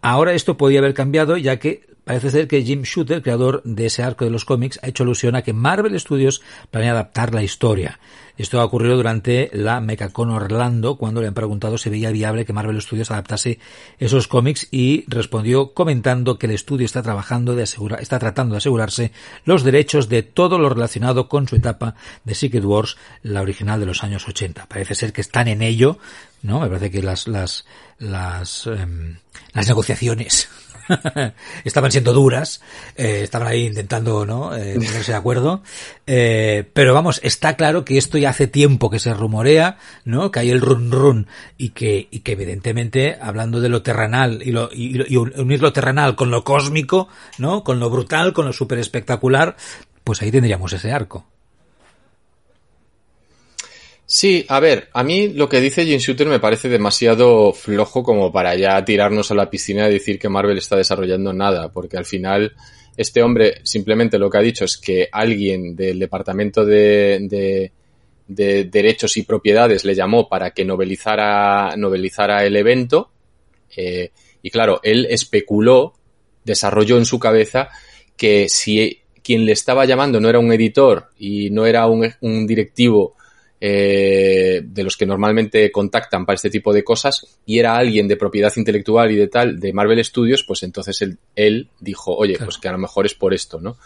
Ahora 0.01 0.33
esto 0.33 0.57
podía 0.57 0.79
haber 0.79 0.93
cambiado 0.93 1.37
ya 1.37 1.59
que 1.59 1.93
Parece 2.03 2.31
ser 2.31 2.49
que 2.49 2.61
Jim 2.63 2.81
Shooter, 2.81 3.21
creador 3.21 3.61
de 3.63 3.85
ese 3.85 4.03
arco 4.03 4.25
de 4.25 4.31
los 4.31 4.43
cómics, 4.43 4.77
ha 4.83 4.89
hecho 4.89 5.03
alusión 5.03 5.37
a 5.37 5.41
que 5.41 5.53
Marvel 5.53 5.97
Studios 5.97 6.41
planea 6.69 6.91
adaptar 6.91 7.33
la 7.33 7.43
historia. 7.43 7.97
Esto 8.35 8.59
ha 8.59 8.65
ocurrido 8.65 8.95
durante 8.95 9.51
la 9.53 9.79
MechaCon 9.79 10.31
Orlando, 10.31 10.95
cuando 10.95 11.21
le 11.21 11.27
han 11.27 11.35
preguntado 11.35 11.77
si 11.77 11.89
veía 11.91 12.09
viable 12.09 12.45
que 12.45 12.53
Marvel 12.53 12.81
Studios 12.81 13.11
adaptase 13.11 13.59
esos 13.99 14.27
cómics 14.27 14.67
y 14.71 15.05
respondió 15.07 15.73
comentando 15.73 16.39
que 16.39 16.47
el 16.47 16.53
estudio 16.53 16.85
está 16.85 17.03
trabajando 17.03 17.55
de 17.55 17.63
asegurar, 17.63 18.01
está 18.01 18.17
tratando 18.17 18.53
de 18.53 18.57
asegurarse 18.57 19.11
los 19.45 19.63
derechos 19.63 20.09
de 20.09 20.23
todo 20.23 20.57
lo 20.57 20.69
relacionado 20.69 21.29
con 21.29 21.47
su 21.47 21.55
etapa 21.55 21.95
de 22.23 22.33
Secret 22.33 22.65
Wars, 22.65 22.97
la 23.21 23.41
original 23.41 23.79
de 23.79 23.85
los 23.85 24.03
años 24.03 24.27
80. 24.27 24.65
Parece 24.65 24.95
ser 24.95 25.13
que 25.13 25.21
están 25.21 25.47
en 25.47 25.61
ello, 25.61 25.99
¿no? 26.41 26.59
Me 26.59 26.67
parece 26.67 26.89
que 26.89 27.03
las, 27.03 27.27
las, 27.27 27.65
las, 27.99 28.65
em, 28.65 29.17
las 29.53 29.67
negociaciones 29.67 30.49
estaban 31.63 31.91
siendo 31.91 32.13
duras, 32.13 32.61
eh, 32.95 33.21
estaban 33.23 33.47
ahí 33.47 33.67
intentando, 33.67 34.25
¿no? 34.25 34.55
Eh, 34.55 34.75
ponerse 34.75 35.11
de 35.11 35.17
acuerdo. 35.17 35.61
Eh, 36.07 36.69
pero 36.73 36.93
vamos, 36.93 37.19
está 37.23 37.55
claro 37.55 37.85
que 37.85 37.97
esto 37.97 38.17
ya 38.17 38.29
hace 38.29 38.47
tiempo 38.47 38.89
que 38.89 38.99
se 38.99 39.13
rumorea, 39.13 39.77
¿no? 40.05 40.31
Que 40.31 40.39
hay 40.39 40.49
el 40.49 40.61
run 40.61 40.91
run 40.91 41.27
y 41.57 41.69
que, 41.69 42.07
y 42.11 42.19
que 42.19 42.33
evidentemente, 42.33 43.17
hablando 43.21 43.61
de 43.61 43.69
lo 43.69 43.81
terrenal 43.81 44.41
y, 44.43 44.51
lo, 44.51 44.69
y, 44.71 45.13
y 45.13 45.17
unir 45.17 45.61
lo 45.61 45.73
terrenal 45.73 46.15
con 46.15 46.31
lo 46.31 46.43
cósmico, 46.43 47.07
¿no? 47.37 47.63
Con 47.63 47.79
lo 47.79 47.89
brutal, 47.89 48.33
con 48.33 48.45
lo 48.45 48.53
súper 48.53 48.79
espectacular, 48.79 49.55
pues 50.03 50.21
ahí 50.21 50.31
tendríamos 50.31 50.73
ese 50.73 50.91
arco. 50.91 51.32
Sí, 54.15 54.45
a 54.47 54.59
ver, 54.59 54.89
a 54.93 55.03
mí 55.03 55.29
lo 55.29 55.49
que 55.49 55.59
dice 55.59 55.85
Jim 55.85 55.97
Shooter 55.97 56.27
me 56.27 56.39
parece 56.39 56.69
demasiado 56.69 57.51
flojo 57.51 58.03
como 58.03 58.31
para 58.31 58.53
ya 58.53 58.85
tirarnos 58.85 59.31
a 59.31 59.33
la 59.33 59.49
piscina 59.49 59.89
y 59.89 59.93
decir 59.93 60.19
que 60.19 60.29
Marvel 60.29 60.59
está 60.59 60.75
desarrollando 60.75 61.33
nada, 61.33 61.71
porque 61.71 61.97
al 61.97 62.05
final 62.05 62.53
este 62.95 63.23
hombre 63.23 63.55
simplemente 63.63 64.19
lo 64.19 64.29
que 64.29 64.37
ha 64.37 64.41
dicho 64.41 64.65
es 64.65 64.77
que 64.77 65.09
alguien 65.11 65.75
del 65.75 65.97
departamento 65.97 66.63
de, 66.63 67.71
de, 68.27 68.63
derechos 68.65 69.17
y 69.17 69.23
propiedades 69.23 69.83
le 69.83 69.95
llamó 69.95 70.29
para 70.29 70.51
que 70.51 70.63
novelizara, 70.63 71.75
novelizara 71.75 72.45
el 72.45 72.55
evento 72.55 73.09
eh, 73.75 74.11
y 74.43 74.51
claro, 74.51 74.79
él 74.83 75.07
especuló, 75.09 75.95
desarrolló 76.43 76.99
en 76.99 77.05
su 77.05 77.17
cabeza 77.17 77.69
que 78.15 78.47
si 78.47 78.99
quien 79.23 79.43
le 79.43 79.53
estaba 79.53 79.85
llamando 79.85 80.19
no 80.19 80.29
era 80.29 80.37
un 80.37 80.53
editor 80.53 81.09
y 81.17 81.49
no 81.49 81.65
era 81.65 81.87
un, 81.87 82.13
un 82.21 82.45
directivo 82.45 83.15
eh, 83.65 84.61
de 84.61 84.83
los 84.83 84.97
que 84.97 85.05
normalmente 85.05 85.71
contactan 85.71 86.25
para 86.25 86.35
este 86.35 86.49
tipo 86.49 86.73
de 86.73 86.83
cosas 86.83 87.25
y 87.45 87.59
era 87.59 87.77
alguien 87.77 88.09
de 88.09 88.17
propiedad 88.17 88.51
intelectual 88.57 89.09
y 89.11 89.15
de 89.15 89.29
tal, 89.29 89.57
de 89.57 89.71
Marvel 89.71 90.03
Studios, 90.03 90.43
pues 90.43 90.63
entonces 90.63 91.01
él, 91.01 91.17
él 91.33 91.69
dijo, 91.79 92.13
oye, 92.13 92.37
pues 92.37 92.57
que 92.57 92.67
a 92.67 92.73
lo 92.73 92.77
mejor 92.77 93.05
es 93.05 93.13
por 93.13 93.33
esto, 93.33 93.61
¿no? 93.61 93.77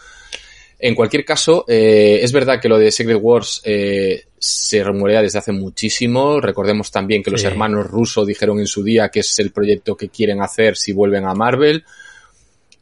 En 0.80 0.96
cualquier 0.96 1.24
caso, 1.24 1.64
eh, 1.68 2.18
es 2.20 2.32
verdad 2.32 2.60
que 2.60 2.68
lo 2.68 2.76
de 2.76 2.90
Secret 2.90 3.20
Wars 3.22 3.62
eh, 3.62 4.24
se 4.36 4.82
rumorea 4.82 5.22
desde 5.22 5.38
hace 5.38 5.52
muchísimo. 5.52 6.40
Recordemos 6.40 6.90
también 6.90 7.22
que 7.22 7.30
los 7.30 7.44
hermanos 7.44 7.86
rusos 7.86 8.26
dijeron 8.26 8.58
en 8.58 8.66
su 8.66 8.82
día 8.82 9.10
que 9.10 9.20
es 9.20 9.38
el 9.38 9.52
proyecto 9.52 9.96
que 9.96 10.08
quieren 10.08 10.42
hacer 10.42 10.76
si 10.76 10.92
vuelven 10.92 11.24
a 11.24 11.34
Marvel. 11.34 11.84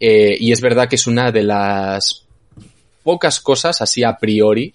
y 0.00 0.50
es 0.50 0.62
verdad 0.62 0.88
que 0.88 0.96
es 0.96 1.06
una 1.06 1.30
de 1.30 1.42
las 1.42 2.24
pocas 3.02 3.38
cosas 3.40 3.82
así 3.82 4.02
a 4.02 4.16
priori 4.16 4.72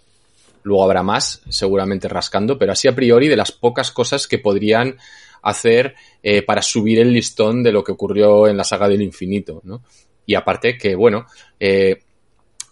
Luego 0.64 0.84
habrá 0.84 1.04
más, 1.04 1.42
seguramente 1.50 2.08
rascando, 2.08 2.58
pero 2.58 2.72
así 2.72 2.88
a 2.88 2.96
priori 2.96 3.28
de 3.28 3.36
las 3.36 3.52
pocas 3.52 3.92
cosas 3.92 4.28
que 4.28 4.40
podrían 4.40 4.98
hacer 5.42 5.96
eh, 6.22 6.44
para 6.44 6.62
subir 6.62 7.00
el 7.00 7.14
listón 7.14 7.64
de 7.64 7.72
lo 7.72 7.84
que 7.84 7.92
ocurrió 7.92 8.48
en 8.48 8.58
la 8.58 8.64
saga 8.64 8.88
del 8.88 9.02
infinito, 9.02 9.62
¿no? 9.64 9.84
Y 10.26 10.36
aparte 10.36 10.78
que, 10.78 10.96
bueno, 10.96 11.26
eh, 11.60 12.00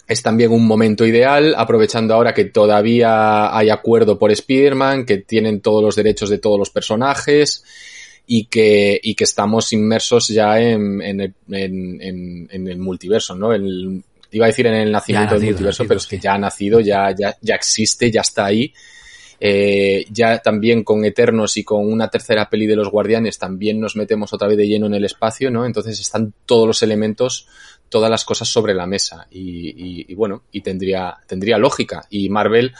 es 0.07 0.23
también 0.23 0.51
un 0.51 0.65
momento 0.65 1.05
ideal, 1.05 1.53
aprovechando 1.57 2.13
ahora 2.13 2.33
que 2.33 2.45
todavía 2.45 3.55
hay 3.55 3.69
acuerdo 3.69 4.17
por 4.17 4.31
Spider-Man, 4.31 5.05
que 5.05 5.19
tienen 5.19 5.61
todos 5.61 5.83
los 5.83 5.95
derechos 5.95 6.29
de 6.29 6.39
todos 6.39 6.57
los 6.57 6.69
personajes 6.69 7.63
y 8.25 8.45
que, 8.45 8.99
y 9.01 9.15
que 9.15 9.23
estamos 9.23 9.73
inmersos 9.73 10.27
ya 10.27 10.59
en, 10.59 11.01
en, 11.01 11.35
en, 11.51 12.47
en 12.51 12.67
el 12.67 12.77
multiverso, 12.77 13.35
¿no? 13.35 13.53
En 13.53 14.03
iba 14.31 14.45
a 14.45 14.47
decir 14.47 14.67
en 14.67 14.75
el 14.75 14.91
nacimiento 14.91 15.35
del 15.35 15.43
multiverso, 15.43 15.85
pero 15.87 15.97
es 15.97 16.07
que 16.07 16.19
ya 16.19 16.33
ha 16.33 16.37
nacido, 16.37 16.79
ya, 16.79 17.13
ya, 17.15 17.35
ya 17.41 17.55
existe, 17.55 18.11
ya 18.11 18.21
está 18.21 18.45
ahí. 18.45 18.73
Eh, 19.41 20.05
ya 20.11 20.39
también 20.39 20.83
con 20.83 21.05
Eternos 21.05 21.55
y 21.55 21.63
con 21.63 21.89
una 21.89 22.09
tercera 22.09 22.49
peli 22.49 22.67
de 22.67 22.75
los 22.75 22.89
Guardianes 22.89 23.39
también 23.39 23.79
nos 23.79 23.95
metemos 23.95 24.33
otra 24.33 24.49
vez 24.49 24.57
de 24.57 24.67
lleno 24.67 24.87
en 24.87 24.95
el 24.95 25.05
espacio, 25.05 25.49
¿no? 25.49 25.65
Entonces 25.65 25.97
están 25.99 26.33
todos 26.45 26.67
los 26.67 26.83
elementos, 26.83 27.47
todas 27.87 28.09
las 28.09 28.25
cosas 28.25 28.49
sobre 28.49 28.73
la 28.73 28.85
mesa 28.85 29.27
y, 29.31 30.11
y, 30.11 30.13
bueno, 30.15 30.43
y 30.51 30.61
tendría, 30.61 31.15
tendría 31.25 31.57
lógica. 31.57 32.05
Y 32.09 32.27
Marvel, 32.27 32.73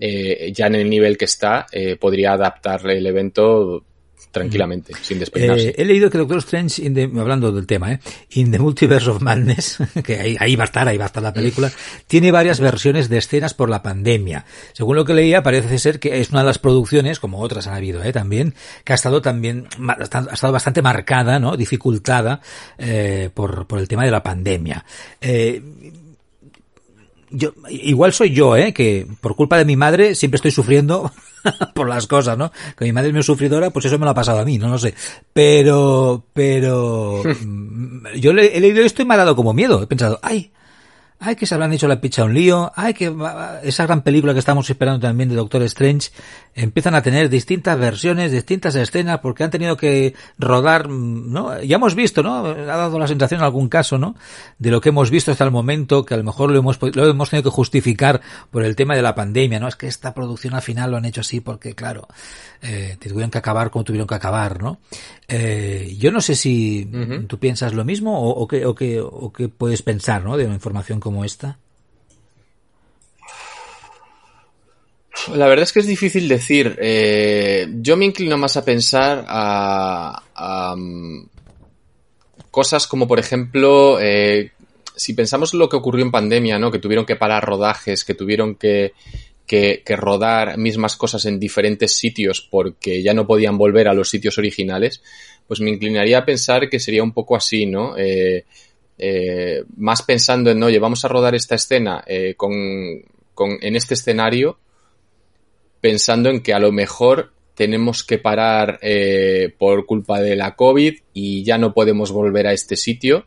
eh, 0.00 0.52
ya 0.52 0.66
en 0.66 0.74
el 0.74 0.90
nivel 0.90 1.16
que 1.16 1.26
está, 1.26 1.66
eh, 1.70 1.96
podría 1.96 2.32
adaptar 2.32 2.90
el 2.90 3.06
evento 3.06 3.84
tranquilamente, 4.30 4.92
sin 5.00 5.18
despeinarse. 5.18 5.70
Eh, 5.70 5.74
he 5.78 5.84
leído 5.84 6.10
que 6.10 6.18
Doctor 6.18 6.38
Strange, 6.38 6.82
hablando 7.18 7.52
del 7.52 7.66
tema, 7.66 7.92
¿eh? 7.92 8.00
In 8.30 8.50
the 8.50 8.58
Multiverse 8.58 9.10
of 9.10 9.22
Madness, 9.22 9.78
que 10.04 10.18
ahí, 10.18 10.36
ahí, 10.38 10.56
va 10.56 10.64
a 10.64 10.66
estar, 10.66 10.88
ahí 10.88 10.98
va 10.98 11.04
a 11.04 11.06
estar 11.06 11.22
la 11.22 11.32
película, 11.32 11.70
tiene 12.06 12.32
varias 12.32 12.60
versiones 12.60 13.08
de 13.08 13.18
escenas 13.18 13.54
por 13.54 13.70
la 13.70 13.82
pandemia. 13.82 14.44
Según 14.72 14.96
lo 14.96 15.04
que 15.04 15.14
leía, 15.14 15.42
parece 15.42 15.78
ser 15.78 16.00
que 16.00 16.20
es 16.20 16.30
una 16.30 16.40
de 16.40 16.46
las 16.46 16.58
producciones, 16.58 17.20
como 17.20 17.40
otras 17.40 17.66
han 17.66 17.74
habido, 17.74 18.02
¿eh? 18.02 18.12
también, 18.12 18.54
que 18.84 18.92
ha 18.92 18.96
estado 18.96 19.22
también, 19.22 19.68
ha 19.88 20.32
estado 20.32 20.52
bastante 20.52 20.82
marcada, 20.82 21.38
¿no? 21.38 21.56
Dificultada, 21.56 22.40
eh, 22.78 23.30
por, 23.32 23.66
por 23.66 23.78
el 23.78 23.88
tema 23.88 24.04
de 24.04 24.10
la 24.10 24.22
pandemia. 24.22 24.84
Eh, 25.20 25.62
yo, 27.34 27.52
igual 27.68 28.12
soy 28.12 28.30
yo, 28.30 28.56
¿eh? 28.56 28.72
Que 28.72 29.06
por 29.20 29.34
culpa 29.36 29.58
de 29.58 29.64
mi 29.64 29.76
madre 29.76 30.14
siempre 30.14 30.36
estoy 30.36 30.50
sufriendo 30.50 31.12
por 31.74 31.88
las 31.88 32.06
cosas, 32.06 32.38
¿no? 32.38 32.52
Que 32.76 32.84
mi 32.84 32.92
madre 32.92 33.08
es 33.08 33.14
muy 33.14 33.22
sufridora, 33.22 33.70
pues 33.70 33.84
eso 33.86 33.98
me 33.98 34.04
lo 34.04 34.10
ha 34.10 34.14
pasado 34.14 34.40
a 34.40 34.44
mí, 34.44 34.58
no 34.58 34.68
lo 34.68 34.78
sé. 34.78 34.94
Pero, 35.32 36.24
pero, 36.32 37.22
mm, 37.44 38.14
yo 38.18 38.32
le, 38.32 38.56
he 38.56 38.60
leído 38.60 38.82
esto 38.82 39.02
y 39.02 39.04
me 39.04 39.14
ha 39.14 39.18
dado 39.18 39.36
como 39.36 39.52
miedo. 39.52 39.82
He 39.82 39.86
pensado, 39.86 40.18
ay, 40.22 40.52
ay, 41.24 41.36
que 41.36 41.46
se 41.46 41.54
habrán 41.54 41.72
hecho 41.72 41.88
la 41.88 42.00
picha 42.00 42.24
un 42.24 42.34
lío, 42.34 42.70
ay, 42.76 42.92
que 42.92 43.14
esa 43.62 43.86
gran 43.86 44.02
película 44.02 44.32
que 44.34 44.38
estamos 44.38 44.68
esperando 44.68 45.00
también 45.00 45.28
de 45.28 45.34
Doctor 45.34 45.62
Strange, 45.62 46.10
empiezan 46.54 46.94
a 46.94 47.02
tener 47.02 47.28
distintas 47.28 47.78
versiones, 47.78 48.30
distintas 48.30 48.74
escenas, 48.74 49.20
porque 49.20 49.42
han 49.42 49.50
tenido 49.50 49.76
que 49.76 50.14
rodar, 50.38 50.88
¿no? 50.88 51.60
Ya 51.62 51.76
hemos 51.76 51.94
visto, 51.94 52.22
¿no? 52.22 52.46
Ha 52.46 52.54
dado 52.54 52.98
la 52.98 53.08
sensación 53.08 53.40
en 53.40 53.44
algún 53.44 53.68
caso, 53.68 53.98
¿no? 53.98 54.14
De 54.58 54.70
lo 54.70 54.80
que 54.80 54.90
hemos 54.90 55.10
visto 55.10 55.32
hasta 55.32 55.44
el 55.44 55.50
momento, 55.50 56.04
que 56.04 56.14
a 56.14 56.16
lo 56.16 56.24
mejor 56.24 56.50
lo 56.50 56.58
hemos, 56.58 56.78
lo 56.80 57.08
hemos 57.08 57.30
tenido 57.30 57.50
que 57.50 57.54
justificar 57.54 58.20
por 58.50 58.62
el 58.62 58.76
tema 58.76 58.94
de 58.94 59.02
la 59.02 59.14
pandemia, 59.14 59.58
¿no? 59.58 59.68
Es 59.68 59.76
que 59.76 59.86
esta 59.86 60.14
producción 60.14 60.54
al 60.54 60.62
final 60.62 60.90
lo 60.90 60.96
han 60.96 61.04
hecho 61.06 61.22
así 61.22 61.40
porque, 61.40 61.74
claro, 61.74 62.06
eh, 62.62 62.96
tuvieron 63.00 63.30
que 63.30 63.38
acabar 63.38 63.70
como 63.70 63.84
tuvieron 63.84 64.06
que 64.06 64.14
acabar, 64.14 64.62
¿no? 64.62 64.78
Eh, 65.28 65.96
yo 65.98 66.12
no 66.12 66.20
sé 66.20 66.34
si 66.34 66.88
tú 67.28 67.38
piensas 67.38 67.72
lo 67.72 67.84
mismo 67.84 68.20
o, 68.20 68.30
o, 68.30 68.46
qué, 68.46 68.66
o, 68.66 68.74
qué, 68.74 69.00
o 69.00 69.32
qué 69.32 69.48
puedes 69.48 69.82
pensar, 69.82 70.24
¿no? 70.24 70.36
De 70.36 70.44
una 70.44 70.54
información 70.54 71.00
como 71.00 71.13
esta. 71.22 71.58
La 75.32 75.46
verdad 75.46 75.62
es 75.62 75.72
que 75.72 75.80
es 75.80 75.86
difícil 75.86 76.28
decir. 76.28 76.76
Eh, 76.80 77.68
yo 77.76 77.96
me 77.96 78.04
inclino 78.04 78.36
más 78.36 78.56
a 78.56 78.64
pensar 78.64 79.24
a, 79.28 80.74
um, 80.76 81.26
cosas 82.50 82.86
como, 82.86 83.06
por 83.06 83.18
ejemplo, 83.18 83.98
eh, 84.00 84.52
si 84.96 85.14
pensamos 85.14 85.54
en 85.54 85.60
lo 85.60 85.68
que 85.68 85.76
ocurrió 85.76 86.04
en 86.04 86.10
pandemia, 86.10 86.58
¿no? 86.58 86.70
Que 86.70 86.78
tuvieron 86.78 87.06
que 87.06 87.16
parar 87.16 87.44
rodajes, 87.44 88.04
que 88.04 88.14
tuvieron 88.14 88.56
que, 88.56 88.92
que, 89.46 89.82
que, 89.84 89.96
rodar 89.96 90.58
mismas 90.58 90.96
cosas 90.96 91.24
en 91.24 91.40
diferentes 91.40 91.96
sitios 91.96 92.46
porque 92.50 93.02
ya 93.02 93.14
no 93.14 93.26
podían 93.26 93.56
volver 93.56 93.88
a 93.88 93.94
los 93.94 94.10
sitios 94.10 94.38
originales, 94.38 95.02
pues 95.46 95.60
me 95.60 95.70
inclinaría 95.70 96.18
a 96.18 96.24
pensar 96.24 96.68
que 96.68 96.78
sería 96.80 97.02
un 97.02 97.12
poco 97.12 97.36
así, 97.36 97.66
¿no? 97.66 97.96
Eh, 97.96 98.44
eh, 98.98 99.64
más 99.76 100.02
pensando 100.02 100.50
en, 100.50 100.62
oye, 100.62 100.78
vamos 100.78 101.04
a 101.04 101.08
rodar 101.08 101.34
esta 101.34 101.54
escena 101.54 102.04
eh, 102.06 102.34
con, 102.36 102.52
con, 103.34 103.58
en 103.60 103.76
este 103.76 103.94
escenario, 103.94 104.58
pensando 105.80 106.30
en 106.30 106.42
que 106.42 106.54
a 106.54 106.58
lo 106.58 106.72
mejor 106.72 107.32
tenemos 107.54 108.04
que 108.04 108.18
parar 108.18 108.78
eh, 108.82 109.54
por 109.58 109.86
culpa 109.86 110.20
de 110.20 110.36
la 110.36 110.56
COVID 110.56 110.94
y 111.12 111.44
ya 111.44 111.58
no 111.58 111.72
podemos 111.72 112.10
volver 112.10 112.46
a 112.46 112.52
este 112.52 112.76
sitio 112.76 113.26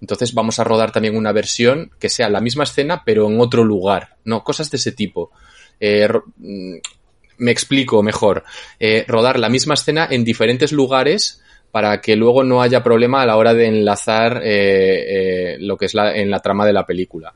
entonces 0.00 0.34
vamos 0.34 0.58
a 0.58 0.64
rodar 0.64 0.92
también 0.92 1.16
una 1.16 1.32
versión 1.32 1.90
que 1.98 2.08
sea 2.08 2.28
la 2.28 2.40
misma 2.40 2.64
escena, 2.64 3.02
pero 3.06 3.26
en 3.26 3.40
otro 3.40 3.64
lugar. 3.64 4.16
No, 4.24 4.44
cosas 4.44 4.70
de 4.70 4.76
ese 4.76 4.92
tipo. 4.92 5.30
Eh, 5.80 6.08
mm, 6.36 6.74
me 7.38 7.50
explico 7.50 8.02
mejor. 8.02 8.44
Rodar 9.06 9.38
la 9.38 9.48
misma 9.48 9.74
escena 9.74 10.06
en 10.10 10.24
diferentes 10.24 10.72
lugares 10.72 11.42
para 11.74 12.00
que 12.00 12.14
luego 12.14 12.44
no 12.44 12.62
haya 12.62 12.84
problema 12.84 13.22
a 13.22 13.26
la 13.26 13.36
hora 13.36 13.52
de 13.52 13.66
enlazar 13.66 14.42
eh, 14.44 15.56
lo 15.58 15.76
que 15.76 15.86
es 15.86 15.94
la, 15.94 16.14
en 16.14 16.30
la 16.30 16.38
trama 16.38 16.64
de 16.64 16.72
la 16.72 16.86
película. 16.86 17.34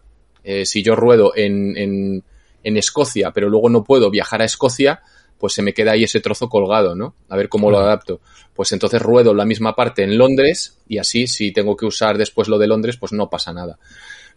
si 0.63 0.81
yo 0.85 0.95
ruedo 0.95 1.33
en, 1.35 1.77
en, 1.77 2.23
en 2.63 2.77
Escocia, 2.77 3.33
pero 3.33 3.49
luego 3.49 3.69
no 3.69 3.83
puedo 3.83 4.13
viajar 4.13 4.41
a 4.41 4.45
Escocia, 4.45 5.01
pues 5.41 5.55
se 5.55 5.63
me 5.63 5.75
queda 5.75 5.91
ahí 5.91 6.05
ese 6.05 6.21
trozo 6.21 6.49
colgado, 6.49 6.95
¿no? 6.95 7.17
A 7.29 7.37
ver 7.37 7.49
cómo 7.49 7.69
lo 7.69 7.81
adapto. 7.81 8.21
Pues 8.55 8.71
entonces 8.71 9.03
ruedo 9.03 9.35
la 9.35 9.45
misma 9.45 9.75
parte 9.75 10.05
en 10.05 10.17
Londres 10.17 10.79
y 10.87 10.99
así 10.99 11.27
si 11.27 11.51
tengo 11.51 11.77
que 11.77 11.87
usar 11.87 12.17
después 12.17 12.47
lo 12.47 12.59
de 12.59 12.69
Londres, 12.69 12.97
pues 12.97 13.11
no 13.11 13.29
pasa 13.29 13.53
nada. 13.53 13.77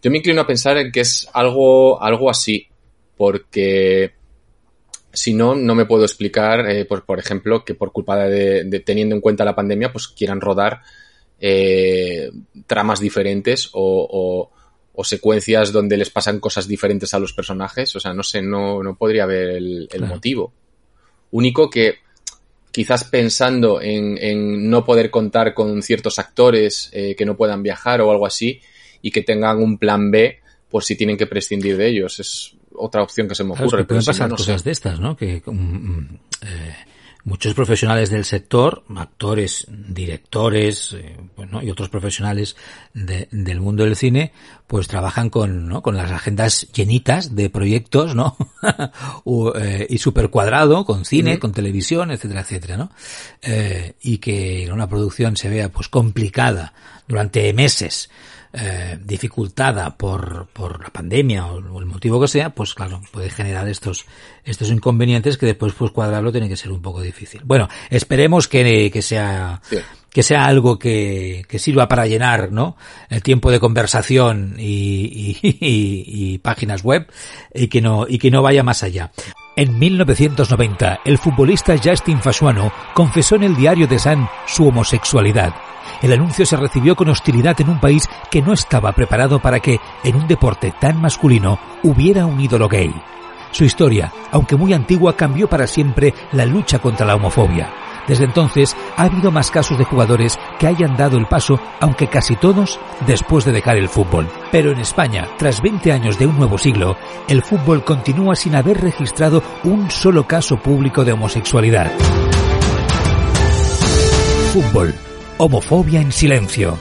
Yo 0.02 0.10
me 0.10 0.18
inclino 0.18 0.42
a 0.42 0.48
pensar 0.48 0.80
en 0.80 0.92
que 0.92 1.02
es 1.02 1.30
algo, 1.32 2.02
algo 2.02 2.28
así, 2.28 2.68
porque 3.16 4.16
si 5.14 5.34
no, 5.34 5.56
no 5.56 5.76
me 5.76 5.86
puedo 5.86 6.04
explicar, 6.04 6.70
eh, 6.70 6.86
pues, 6.86 7.02
por 7.02 7.20
ejemplo, 7.20 7.66
que 7.66 7.76
por 7.76 7.92
culpa 7.92 8.18
de, 8.26 8.64
de, 8.64 8.80
teniendo 8.80 9.16
en 9.16 9.22
cuenta 9.22 9.46
la 9.46 9.56
pandemia, 9.56 9.92
pues 9.92 10.08
quieran 10.08 10.42
rodar 10.42 10.82
eh, 11.40 12.32
tramas 12.68 13.00
diferentes 13.00 13.70
o, 13.74 14.08
o, 14.10 14.52
o, 14.94 15.04
secuencias 15.04 15.72
donde 15.72 15.98
les 15.98 16.10
pasan 16.10 16.40
cosas 16.40 16.68
diferentes 16.68 17.14
a 17.14 17.20
los 17.20 17.34
personajes. 17.34 17.96
O 17.96 18.00
sea, 18.00 18.14
no 18.14 18.24
sé, 18.24 18.42
no, 18.42 18.84
no 18.84 18.96
podría 18.96 19.24
haber 19.24 19.50
el, 19.50 19.90
el 19.92 20.06
motivo. 20.06 20.54
Único 21.32 21.70
que 21.70 21.96
quizás 22.72 23.04
pensando 23.04 23.82
en, 23.82 24.70
no 24.70 24.86
poder 24.86 25.12
contar 25.12 25.54
con 25.54 25.82
ciertos 25.82 26.20
actores 26.20 26.90
eh, 26.94 27.16
que 27.16 27.26
no 27.26 27.36
puedan 27.36 27.64
viajar 27.64 28.02
o 28.02 28.12
algo 28.12 28.26
así 28.26 28.62
y 29.02 29.12
que 29.12 29.24
tengan 29.24 29.58
un 29.58 29.78
plan 29.78 30.10
B 30.10 30.40
por 30.70 30.84
si 30.84 30.96
tienen 30.96 31.18
que 31.18 31.28
prescindir 31.28 31.76
de 31.76 31.88
ellos. 31.88 32.20
Es 32.20 32.56
otra 32.76 33.04
opción 33.04 33.28
que 33.28 33.36
se 33.36 33.44
me 33.44 33.54
ocurre. 33.54 33.86
pueden 33.86 34.04
pasar 34.04 34.30
cosas 34.30 34.64
de 34.64 34.72
estas, 34.72 35.00
¿no? 35.00 35.16
Que 35.16 35.42
mm, 35.46 35.52
mm, 35.52 36.20
eh, 36.44 36.76
muchos 37.24 37.54
profesionales 37.54 38.10
del 38.10 38.26
sector, 38.26 38.84
actores, 38.96 39.68
directores, 39.70 40.94
eh, 40.94 41.18
bueno, 41.36 41.62
y 41.62 41.70
otros 41.70 41.90
profesionales 41.90 42.56
del 42.94 43.62
mundo 43.62 43.84
del 43.84 43.96
cine, 43.96 44.32
pues 44.68 44.88
trabajan 44.88 45.30
con, 45.30 45.68
¿no? 45.68 45.82
con 45.82 45.96
las 45.96 46.12
agendas 46.12 46.68
llenitas 46.72 47.36
de 47.36 47.50
proyectos, 47.50 48.16
¿no? 48.16 48.38
Eh, 49.56 49.88
y 49.90 49.98
super 49.98 50.30
cuadrado, 50.30 50.86
con 50.86 51.06
cine, 51.06 51.40
con 51.40 51.52
televisión, 51.52 52.12
etcétera, 52.12 52.42
etcétera, 52.42 52.78
¿no? 52.78 52.92
Eh, 53.42 53.94
y 54.02 54.18
que 54.18 54.70
una 54.72 54.88
producción 54.88 55.38
se 55.38 55.50
vea 55.50 55.70
pues 55.70 55.88
complicada 55.88 56.74
durante 57.08 57.52
meses 57.54 58.10
eh, 58.54 59.00
dificultada 59.02 59.96
por, 59.98 60.48
por 60.54 60.84
la 60.84 60.90
pandemia 60.90 61.46
o, 61.46 61.80
el 61.80 61.86
motivo 61.86 62.20
que 62.20 62.28
sea, 62.28 62.50
pues 62.50 62.74
claro, 62.74 63.02
puede 63.12 63.30
generar 63.30 63.68
estos, 63.70 64.06
estos 64.44 64.70
inconvenientes 64.70 65.38
que 65.38 65.46
después 65.46 65.74
pues 65.74 65.92
cuadrarlo 65.92 66.32
tiene 66.32 66.50
que 66.50 66.58
ser 66.58 66.72
un 66.72 66.82
poco 66.82 67.02
difícil. 67.02 67.42
Bueno, 67.46 67.70
esperemos 67.90 68.48
que, 68.48 68.92
que 68.92 69.02
sea, 69.02 69.62
que 70.12 70.24
sea 70.24 70.46
algo 70.46 70.78
que, 70.78 71.46
que 71.48 71.60
sirva 71.60 71.88
para 71.88 72.06
llenar, 72.06 72.52
¿no? 72.52 72.76
El 73.10 73.24
tiempo 73.24 73.52
de 73.52 73.60
conversación 73.60 74.56
y, 74.58 75.38
y, 75.42 76.38
páginas 76.44 76.84
web 76.84 77.12
y 77.54 77.68
que 77.68 77.82
no, 77.82 78.06
y 78.08 78.18
que 78.18 78.32
no 78.32 78.42
vaya 78.42 78.64
más 78.64 78.84
allá. 78.84 79.12
En 79.56 79.78
1990, 79.78 81.02
el 81.06 81.18
futbolista 81.18 81.76
Justin 81.82 82.22
Fasuano 82.22 82.72
confesó 82.94 83.36
en 83.36 83.44
el 83.44 83.56
diario 83.56 83.88
de 83.88 84.00
San 84.00 84.30
su 84.46 84.68
homosexualidad 84.68 85.54
el 86.02 86.14
anuncio 86.14 86.46
se 86.46 86.58
recibió 86.58 86.96
con 86.96 87.10
hostilidad 87.10 87.60
en 87.62 87.70
un 87.70 87.80
país 87.80 88.10
que 88.30 88.42
no 88.42 88.54
estaba 88.54 88.92
preparado 88.94 89.40
para 89.40 89.60
que, 89.60 89.80
en 90.04 90.16
un 90.16 90.28
deporte 90.28 90.74
tan 90.80 91.00
masculino, 91.00 91.60
hubiera 91.84 92.26
un 92.26 92.40
ídolo 92.40 92.68
gay. 92.68 92.92
Su 93.52 93.66
historia, 93.66 94.12
aunque 94.32 94.56
muy 94.56 94.74
antigua, 94.74 95.16
cambió 95.16 95.48
para 95.48 95.68
siempre 95.68 96.14
la 96.32 96.46
lucha 96.46 96.80
contra 96.80 97.06
la 97.06 97.16
homofobia. 97.16 97.70
Desde 98.12 98.26
entonces 98.26 98.76
ha 98.98 99.04
habido 99.04 99.32
más 99.32 99.50
casos 99.52 99.78
de 99.78 99.86
jugadores 99.86 100.38
que 100.60 100.68
hayan 100.68 100.98
dado 100.98 101.18
el 101.18 101.28
paso, 101.28 101.62
aunque 101.80 102.08
casi 102.08 102.36
todos 102.36 102.78
después 103.08 103.46
de 103.46 103.54
dejar 103.54 103.78
el 103.78 103.88
fútbol. 103.88 104.28
Pero 104.52 104.74
en 104.74 104.80
España, 104.80 105.30
tras 105.38 105.62
20 105.62 105.94
años 105.94 106.20
de 106.20 106.28
un 106.28 106.38
nuevo 106.38 106.58
siglo, 106.58 106.98
el 107.30 107.42
fútbol 107.42 107.86
continúa 107.86 108.36
sin 108.36 108.56
haber 108.56 108.82
registrado 108.82 109.42
un 109.64 109.90
solo 109.90 110.28
caso 110.28 110.58
público 110.58 111.06
de 111.06 111.14
homosexualidad. 111.14 111.90
Fútbol 114.52 114.94
Homofobia 115.38 116.02
en 116.02 116.12
silencio. 116.12 116.78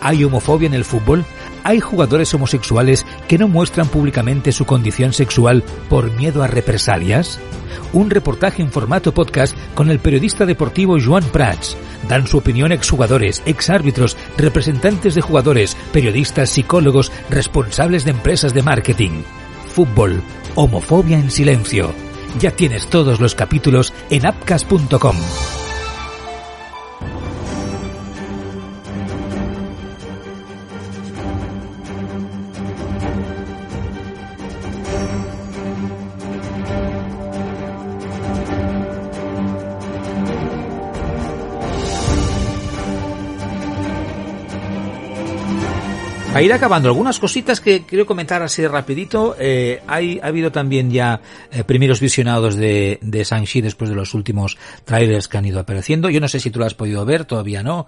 ¿Hay 0.00 0.24
homofobia 0.24 0.66
en 0.66 0.74
el 0.74 0.84
fútbol? 0.84 1.24
¿Hay 1.64 1.80
jugadores 1.80 2.32
homosexuales 2.34 3.06
que 3.26 3.38
no 3.38 3.48
muestran 3.48 3.88
públicamente 3.88 4.52
su 4.52 4.66
condición 4.66 5.14
sexual 5.14 5.64
por 5.88 6.12
miedo 6.12 6.42
a 6.42 6.46
represalias? 6.46 7.40
Un 7.94 8.10
reportaje 8.10 8.60
en 8.60 8.70
formato 8.70 9.14
podcast 9.14 9.56
con 9.74 9.88
el 9.90 9.98
periodista 9.98 10.44
deportivo 10.44 10.98
Joan 11.02 11.24
Prats. 11.24 11.78
Dan 12.06 12.26
su 12.26 12.36
opinión 12.36 12.70
exjugadores, 12.70 13.42
exárbitros, 13.46 14.14
representantes 14.36 15.14
de 15.14 15.22
jugadores, 15.22 15.74
periodistas, 15.90 16.50
psicólogos, 16.50 17.10
responsables 17.30 18.04
de 18.04 18.10
empresas 18.10 18.52
de 18.52 18.62
marketing. 18.62 19.22
Fútbol. 19.68 20.22
Homofobia 20.56 21.18
en 21.18 21.30
silencio. 21.30 21.94
Ya 22.38 22.50
tienes 22.50 22.88
todos 22.88 23.20
los 23.20 23.34
capítulos 23.34 23.94
en 24.10 24.26
apcas.com. 24.26 25.16
A 46.34 46.42
ir 46.42 46.52
acabando, 46.52 46.88
algunas 46.88 47.18
cositas 47.18 47.60
que 47.60 47.84
quiero 47.84 48.06
comentar 48.06 48.42
así 48.42 48.66
rapidito. 48.66 49.36
Eh, 49.38 49.80
hay, 49.86 50.18
ha 50.22 50.26
habido 50.26 50.50
también 50.50 50.90
ya 50.90 51.20
eh, 51.52 51.64
primeros 51.64 52.00
visionados 52.00 52.56
de, 52.56 52.98
de 53.00 53.24
Shang-Chi 53.24 53.60
después 53.60 53.88
de 53.90 53.96
los 53.96 54.14
últimos 54.14 54.58
trailers 54.84 55.28
que 55.28 55.38
han 55.38 55.46
ido 55.46 55.60
apareciendo. 55.60 56.10
Yo 56.10 56.20
no 56.20 56.28
sé 56.28 56.40
si 56.40 56.50
tú 56.50 56.58
lo 56.58 56.66
has 56.66 56.74
podido 56.74 57.04
ver, 57.04 57.24
todavía 57.24 57.62
no. 57.62 57.86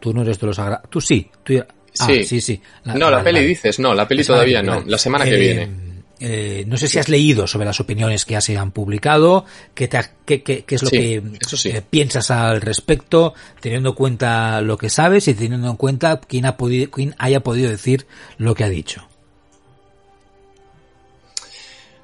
Tú, 0.00 0.14
no 0.14 0.22
eres 0.22 0.38
de 0.38 0.46
los 0.46 0.58
agra 0.58 0.80
Tú 0.88 1.00
sí. 1.00 1.28
Tú... 1.42 1.54
Ah, 1.98 2.06
sí. 2.06 2.24
sí, 2.24 2.40
sí. 2.42 2.60
no, 2.84 3.10
la, 3.10 3.24
peli 3.24 3.42
dices, 3.44 3.78
no, 3.78 3.94
la 3.94 4.06
peli 4.06 4.22
todavía 4.22 4.62
no. 4.62 4.82
La 4.86 4.98
semana 4.98 5.24
que 5.24 5.36
viene. 5.36 5.95
Eh, 6.18 6.64
no 6.66 6.78
sé 6.78 6.88
si 6.88 6.98
has 6.98 7.10
leído 7.10 7.46
sobre 7.46 7.66
las 7.66 7.78
opiniones 7.78 8.24
que 8.24 8.32
ya 8.32 8.40
se 8.40 8.56
han 8.56 8.70
publicado, 8.70 9.44
qué, 9.74 9.88
qué, 9.88 10.64
es 10.66 10.82
lo 10.82 10.88
que 10.88 11.22
eh, 11.64 11.82
piensas 11.88 12.30
al 12.30 12.62
respecto, 12.62 13.34
teniendo 13.60 13.90
en 13.90 13.94
cuenta 13.94 14.62
lo 14.62 14.78
que 14.78 14.88
sabes 14.88 15.28
y 15.28 15.34
teniendo 15.34 15.68
en 15.68 15.76
cuenta 15.76 16.18
quién, 16.20 16.46
ha 16.46 16.56
podido, 16.56 16.90
quién 16.90 17.14
haya 17.18 17.40
podido 17.40 17.68
decir 17.68 18.06
lo 18.38 18.54
que 18.54 18.64
ha 18.64 18.70
dicho. 18.70 19.06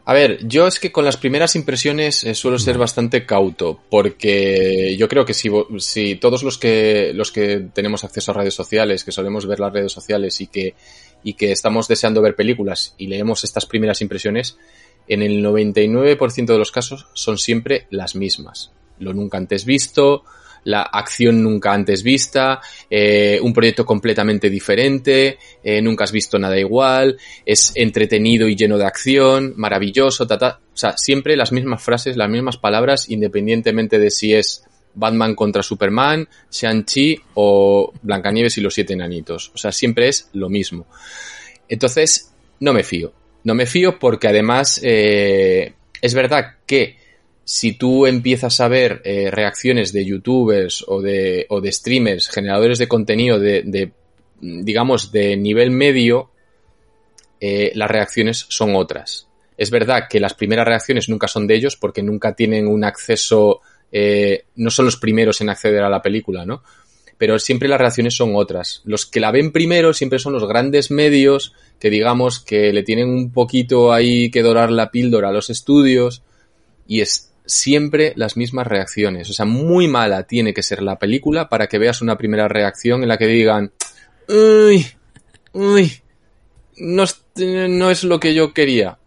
A 0.05 0.15
ver, 0.15 0.47
yo 0.47 0.67
es 0.67 0.81
que 0.81 0.91
con 0.91 1.05
las 1.05 1.17
primeras 1.17 1.55
impresiones 1.55 2.25
eh, 2.25 2.35
suelo 2.35 2.59
ser 2.59 2.77
bastante 2.77 3.25
cauto, 3.25 3.81
porque 3.89 4.97
yo 4.99 5.09
creo 5.09 5.25
que 5.25 5.33
si, 5.33 5.49
si 5.79 6.17
todos 6.17 6.43
los 6.43 6.59
que, 6.59 7.13
los 7.15 7.31
que 7.31 7.69
tenemos 7.73 8.03
acceso 8.03 8.33
a 8.33 8.35
redes 8.35 8.55
sociales, 8.55 9.05
que 9.05 9.13
solemos 9.13 9.47
ver 9.47 9.61
las 9.61 9.73
redes 9.73 9.93
sociales 9.93 10.41
y 10.41 10.49
que 10.49 10.75
y 11.23 11.35
que 11.35 11.53
estamos 11.53 11.89
deseando 11.89 12.23
ver 12.23 12.35
películas 12.35 12.95
y 12.99 13.07
leemos 13.07 13.45
estas 13.45 13.67
primeras 13.67 14.01
impresiones, 14.01 14.59
en 15.09 15.23
el 15.23 15.45
99% 15.45 16.47
de 16.47 16.59
los 16.59 16.73
casos 16.73 17.09
son 17.13 17.39
siempre 17.39 17.87
las 17.91 18.15
mismas. 18.15 18.73
Lo 18.99 19.13
nunca 19.13 19.39
antes 19.39 19.65
visto, 19.65 20.25
la 20.65 20.83
acción 20.83 21.43
nunca 21.43 21.73
antes 21.73 22.03
vista, 22.03 22.61
eh, 22.89 23.39
un 23.43 23.53
proyecto 23.53 23.85
completamente 23.85 24.49
diferente, 24.49 25.39
eh, 25.63 25.83
nunca 25.83 26.05
has 26.05 26.13
visto 26.13 26.39
nada 26.39 26.59
igual, 26.59 27.19
es 27.45 27.73
entretenido 27.75 28.49
y 28.49 28.57
lleno 28.57 28.79
de 28.79 28.87
acción, 28.87 29.55
maravilloso, 29.57 30.27
ta, 30.27 30.61
O 30.73 30.77
sea, 30.77 30.97
siempre 30.97 31.37
las 31.37 31.53
mismas 31.53 31.83
frases, 31.83 32.17
las 32.17 32.31
mismas 32.31 32.57
palabras, 32.57 33.09
independientemente 33.09 33.99
de 33.99 34.11
si 34.11 34.35
es 34.35 34.65
Batman 34.95 35.35
contra 35.35 35.63
Superman, 35.63 36.29
Shang-Chi 36.51 37.21
o 37.35 37.93
Blancanieves 38.03 38.59
y 38.59 38.61
los 38.61 38.75
siete 38.75 38.93
enanitos. 38.93 39.51
O 39.55 39.59
sea, 39.59 39.73
siempre 39.73 40.09
es 40.09 40.29
lo 40.33 40.49
mismo. 40.49 40.87
Entonces, 41.69 42.33
no 42.61 42.73
me 42.73 42.85
fío. 42.85 43.13
No 43.45 43.55
me 43.55 43.67
fío 43.67 43.99
porque 43.99 44.29
además 44.29 44.81
eh, 44.83 45.75
es 46.01 46.15
verdad 46.15 46.57
que 46.67 46.97
si 47.45 47.73
tú 47.73 48.07
empiezas 48.07 48.61
a 48.61 48.69
ver 48.69 49.03
eh, 49.05 49.31
reacciones 49.31 49.93
de 49.93 50.05
youtubers 50.05 50.85
o 50.87 51.01
de, 51.01 51.47
o 51.49 51.61
de 51.61 51.73
streamers, 51.73 52.29
generadores 52.29 52.79
de 52.79 52.89
contenido 52.89 53.39
de, 53.39 53.93
digamos, 54.41 55.11
de 55.11 55.37
nivel 55.37 55.71
medio, 55.71 56.31
eh, 57.41 57.73
las 57.75 57.91
reacciones 57.91 58.47
son 58.49 58.77
otras. 58.77 59.29
Es 59.57 59.71
verdad 59.71 60.05
que 60.09 60.21
las 60.21 60.35
primeras 60.35 60.67
reacciones 60.67 61.09
nunca 61.09 61.29
son 61.29 61.47
de 61.47 61.57
ellos 61.57 61.77
porque 61.77 62.03
nunca 62.03 62.35
tienen 62.35 62.69
un 62.69 62.85
acceso 62.85 63.61
eh, 63.93 64.47
no 64.57 64.71
son 64.71 64.87
los 64.87 64.97
primeros 64.97 65.41
en 65.41 65.51
acceder 65.51 65.83
a 65.83 65.91
la 65.91 66.03
película, 66.03 66.47
¿no? 66.47 66.63
Pero 67.19 67.39
siempre 67.39 67.69
las 67.69 67.81
reacciones 67.81 68.17
son 68.17 68.33
otras. 68.35 68.81
Los 68.85 69.07
que 69.07 69.21
la 69.21 69.31
ven 69.31 69.53
primero 69.53 69.93
siempre 69.93 70.19
son 70.19 70.33
los 70.33 70.49
grandes 70.49 70.91
medios 70.91 71.53
que 71.79 71.91
digamos 71.91 72.41
que 72.41 72.73
le 72.73 72.83
tienen 72.83 73.09
un 73.09 73.33
poquito 73.33 73.93
ahí 73.93 74.31
que 74.31 74.43
dorar 74.43 74.73
la 74.73 74.91
píldora 74.91 75.29
a 75.29 75.33
los 75.33 75.51
estudios 75.51 76.23
y 76.89 77.01
es 77.01 77.33
siempre 77.45 78.13
las 78.17 78.37
mismas 78.37 78.67
reacciones. 78.67 79.31
O 79.31 79.33
sea, 79.33 79.45
muy 79.45 79.89
mala 79.89 80.25
tiene 80.25 80.55
que 80.55 80.63
ser 80.63 80.83
la 80.83 80.99
película 80.99 81.49
para 81.49 81.69
que 81.69 81.79
veas 81.79 82.03
una 82.03 82.17
primera 82.17 82.49
reacción 82.49 83.03
en 83.03 83.09
la 83.09 83.19
que 83.19 83.27
digan, 83.27 83.73
uy, 84.29 84.87
uy, 85.53 85.93
no, 86.79 87.05
no 87.37 87.91
es 87.91 88.05
lo 88.05 88.19
que 88.19 88.35
yo 88.35 88.53
quería. 88.53 88.99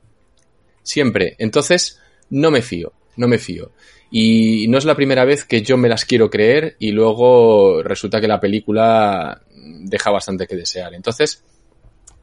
Siempre. 0.83 1.35
Entonces, 1.39 1.99
no 2.29 2.51
me 2.51 2.61
fío, 2.61 2.93
no 3.17 3.27
me 3.27 3.39
fío. 3.39 3.71
Y 4.11 4.67
no 4.67 4.77
es 4.77 4.85
la 4.85 4.95
primera 4.95 5.25
vez 5.25 5.45
que 5.45 5.61
yo 5.61 5.77
me 5.77 5.89
las 5.89 6.05
quiero 6.05 6.29
creer 6.29 6.75
y 6.79 6.91
luego 6.91 7.83
resulta 7.83 8.21
que 8.21 8.27
la 8.27 8.39
película 8.39 9.41
deja 9.53 10.11
bastante 10.11 10.47
que 10.47 10.55
desear. 10.55 10.93
Entonces, 10.93 11.43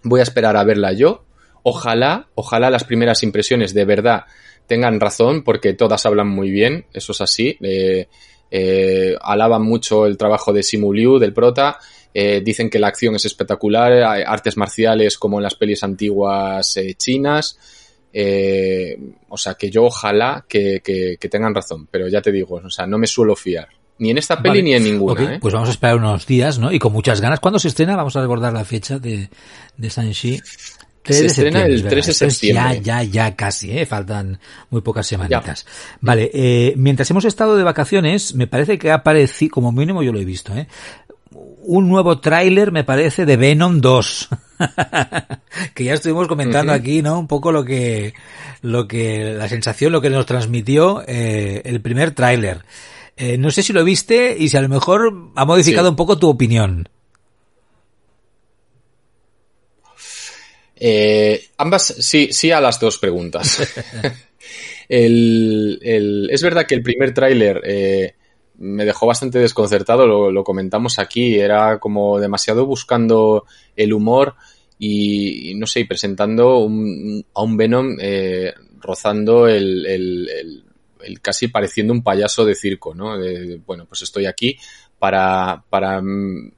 voy 0.03 0.21
a 0.21 0.25
esperar 0.25 0.57
a 0.57 0.65
verla 0.65 0.93
yo. 0.93 1.25
Ojalá, 1.65 2.29
ojalá 2.35 2.71
las 2.71 2.85
primeras 2.85 3.23
impresiones 3.23 3.75
de 3.75 3.85
verdad 3.85 4.25
tengan 4.67 5.01
razón, 5.01 5.45
porque 5.45 5.75
todas 5.75 6.07
hablan 6.07 6.29
muy 6.29 6.51
bien, 6.51 6.87
eso 6.93 7.13
es 7.13 7.21
así. 7.21 7.57
Eh, 7.61 8.09
eh, 8.51 9.17
alaban 9.21 9.63
mucho 9.63 10.07
el 10.07 10.17
trabajo 10.17 10.53
de 10.53 10.63
Simu 10.63 10.93
Liu, 10.93 11.19
del 11.19 11.33
prota. 11.33 11.79
Eh, 12.15 12.43
dicen 12.45 12.69
que 12.69 12.79
la 12.79 12.89
acción 12.89 13.15
es 13.15 13.25
espectacular, 13.25 13.93
artes 14.27 14.57
marciales 14.57 15.19
como 15.19 15.39
en 15.39 15.45
las 15.45 15.55
pelis 15.55 15.83
antiguas 15.83 16.79
chinas. 16.97 17.59
Eh, 18.13 18.99
o 19.29 19.39
sea, 19.39 19.55
que 19.55 19.71
yo 19.71 19.85
ojalá 19.85 20.45
que, 20.49 20.81
que, 20.83 21.29
tengan 21.29 21.55
razón, 21.55 21.89
pero 21.91 22.09
ya 22.09 22.21
te 22.21 22.31
digo, 22.31 22.61
o 22.63 22.71
sea, 22.71 22.87
no 22.87 22.99
me 22.99 23.07
suelo 23.07 23.35
fiar. 23.35 23.69
Ni 23.99 24.11
en 24.11 24.19
esta 24.19 24.43
peli 24.43 24.63
ni 24.63 24.75
en 24.75 24.85
ninguna. 24.85 25.35
¿eh? 25.35 25.39
Pues 25.41 25.55
vamos 25.55 25.69
a 25.69 25.73
esperar 25.73 25.97
unos 25.97 26.27
días, 26.27 26.59
¿no? 26.59 26.73
Y 26.73 26.79
con 26.79 26.93
muchas 26.93 27.21
ganas. 27.21 27.41
¿Cuándo 27.41 27.59
se 27.59 27.69
estrena? 27.69 27.95
Vamos 27.95 28.17
a 28.17 28.21
recordar 28.21 28.53
la 28.53 28.65
fecha 28.65 28.99
de, 28.99 29.29
de 29.77 29.89
Shang-Chi. 29.89 30.41
Se 31.05 31.27
estrena 31.27 31.65
el 31.65 31.83
3 31.83 32.07
de 32.07 32.13
septiembre. 32.13 32.81
Ya, 32.81 33.03
ya, 33.03 33.03
ya 33.03 33.37
casi, 33.37 33.77
¿eh? 33.77 33.87
faltan 33.87 34.39
muy 34.71 34.83
pocas 34.83 35.07
semanitas. 35.07 35.67
Vale, 36.01 36.31
eh, 36.33 36.75
mientras 36.77 37.11
hemos 37.11 37.25
estado 37.25 37.57
de 37.57 37.65
vacaciones, 37.65 38.35
me 38.35 38.47
parece 38.47 38.79
que 38.79 38.93
ha 38.93 38.97
aparecido, 38.97 39.51
como 39.53 39.73
mínimo 39.73 40.03
yo 40.03 40.13
lo 40.13 40.21
he 40.21 40.25
visto, 40.25 40.55
¿eh? 40.55 40.69
Un 41.65 41.89
nuevo 41.89 42.21
tráiler, 42.21 42.73
me 42.73 42.85
parece, 42.85 43.25
de 43.25 43.37
Venom 43.37 43.81
2. 43.81 44.29
que 45.75 45.85
ya 45.85 45.95
estuvimos 45.95 46.29
comentando 46.29 46.73
aquí, 46.73 47.03
¿no? 47.03 47.19
Un 47.19 47.29
poco 47.29 47.53
lo 47.53 47.65
que, 47.65 48.15
lo 48.63 48.87
que, 48.87 49.35
la 49.35 49.49
sensación, 49.49 49.93
lo 49.93 50.01
que 50.01 50.11
nos 50.11 50.27
transmitió 50.27 51.03
eh, 51.07 51.63
el 51.65 51.81
primer 51.81 52.13
tráiler. 52.13 52.65
Eh, 53.17 53.39
no 53.39 53.51
sé 53.51 53.63
si 53.63 53.73
lo 53.73 53.85
viste 53.85 54.37
y 54.39 54.49
si 54.49 54.57
a 54.57 54.63
lo 54.63 54.69
mejor 54.69 55.33
ha 55.35 55.45
modificado 55.45 55.91
un 55.91 55.97
poco 55.97 56.19
tu 56.19 56.29
opinión. 56.29 56.89
Eh, 60.77 61.49
ambas, 61.59 61.95
sí, 62.01 62.31
sí 62.33 62.51
a 62.51 62.61
las 62.61 62.81
dos 62.81 62.99
preguntas. 62.99 63.61
es 64.89 66.43
verdad 66.43 66.67
que 66.67 66.75
el 66.75 66.83
primer 66.83 67.15
tráiler 67.15 67.61
eh, 67.65 68.15
me 68.63 68.85
dejó 68.85 69.07
bastante 69.09 69.41
desconcertado, 69.41 70.07
lo, 70.07 70.45
comentamos 70.45 71.01
aquí, 71.01 71.35
era 71.35 71.81
como 71.81 72.21
demasiado 72.21 72.65
buscando 72.65 73.45
el 73.75 73.93
humor 73.93 74.37
y, 74.79 75.55
no 75.57 75.67
sé, 75.67 75.85
presentando 75.85 76.69
a 77.35 77.43
un 77.43 77.57
Venom 77.57 77.97
eh, 78.01 78.55
rozando 78.81 79.49
el, 79.49 79.85
el, 79.85 81.21
casi 81.21 81.49
pareciendo 81.49 81.93
un 81.93 82.05
payaso 82.05 82.45
de 82.45 82.55
circo, 82.55 82.95
¿no? 82.95 83.17
bueno, 83.67 83.87
pues 83.87 84.03
estoy 84.03 84.27
aquí 84.27 84.57
para, 84.97 85.65
para 85.69 86.01
mm, 86.01 86.53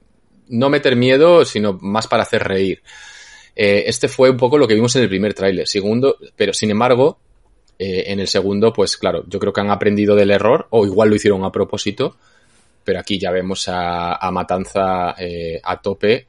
no 0.49 0.69
meter 0.69 0.95
miedo, 0.95 1.43
sino 1.43 1.73
más 1.81 2.05
para 2.07 2.21
hacer 2.21 2.43
reír. 2.43 2.83
Eh, 3.55 3.85
este 3.87 4.07
fue 4.07 4.29
un 4.29 4.37
poco 4.37 4.59
lo 4.59 4.67
que 4.67 4.75
vimos 4.75 4.95
en 4.95 5.01
el 5.01 5.09
primer 5.09 5.33
tráiler. 5.33 5.67
Segundo, 5.67 6.17
pero 6.35 6.53
sin 6.53 6.69
embargo, 6.69 7.19
eh, 7.77 8.05
en 8.07 8.19
el 8.19 8.27
segundo, 8.27 8.71
pues 8.73 8.97
claro, 8.97 9.23
yo 9.27 9.39
creo 9.39 9.53
que 9.53 9.61
han 9.61 9.71
aprendido 9.71 10.15
del 10.15 10.31
error, 10.31 10.67
o 10.69 10.85
igual 10.85 11.09
lo 11.09 11.15
hicieron 11.15 11.43
a 11.43 11.51
propósito, 11.51 12.17
pero 12.83 12.99
aquí 12.99 13.19
ya 13.19 13.31
vemos 13.31 13.65
a, 13.67 14.29
Matanza 14.31 15.15
eh, 15.17 15.59
a 15.63 15.81
tope, 15.81 16.27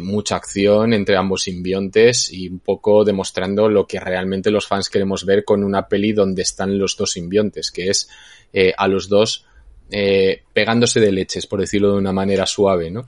mucha 0.00 0.36
acción 0.36 0.92
entre 0.92 1.16
ambos 1.16 1.42
simbiontes 1.42 2.32
y 2.32 2.48
un 2.48 2.60
poco 2.60 3.04
demostrando 3.04 3.68
lo 3.68 3.86
que 3.86 4.00
realmente 4.00 4.50
los 4.50 4.66
fans 4.66 4.88
queremos 4.88 5.24
ver 5.24 5.44
con 5.44 5.64
una 5.64 5.88
peli 5.88 6.12
donde 6.12 6.42
están 6.42 6.78
los 6.78 6.96
dos 6.96 7.12
simbiontes, 7.12 7.70
que 7.70 7.88
es 7.88 8.08
a 8.76 8.88
los 8.88 9.08
dos 9.08 9.46
pegándose 10.52 11.00
de 11.00 11.12
leches, 11.12 11.46
por 11.46 11.60
decirlo 11.60 11.92
de 11.92 11.98
una 11.98 12.12
manera 12.12 12.46
suave, 12.46 12.90
¿no? 12.90 13.04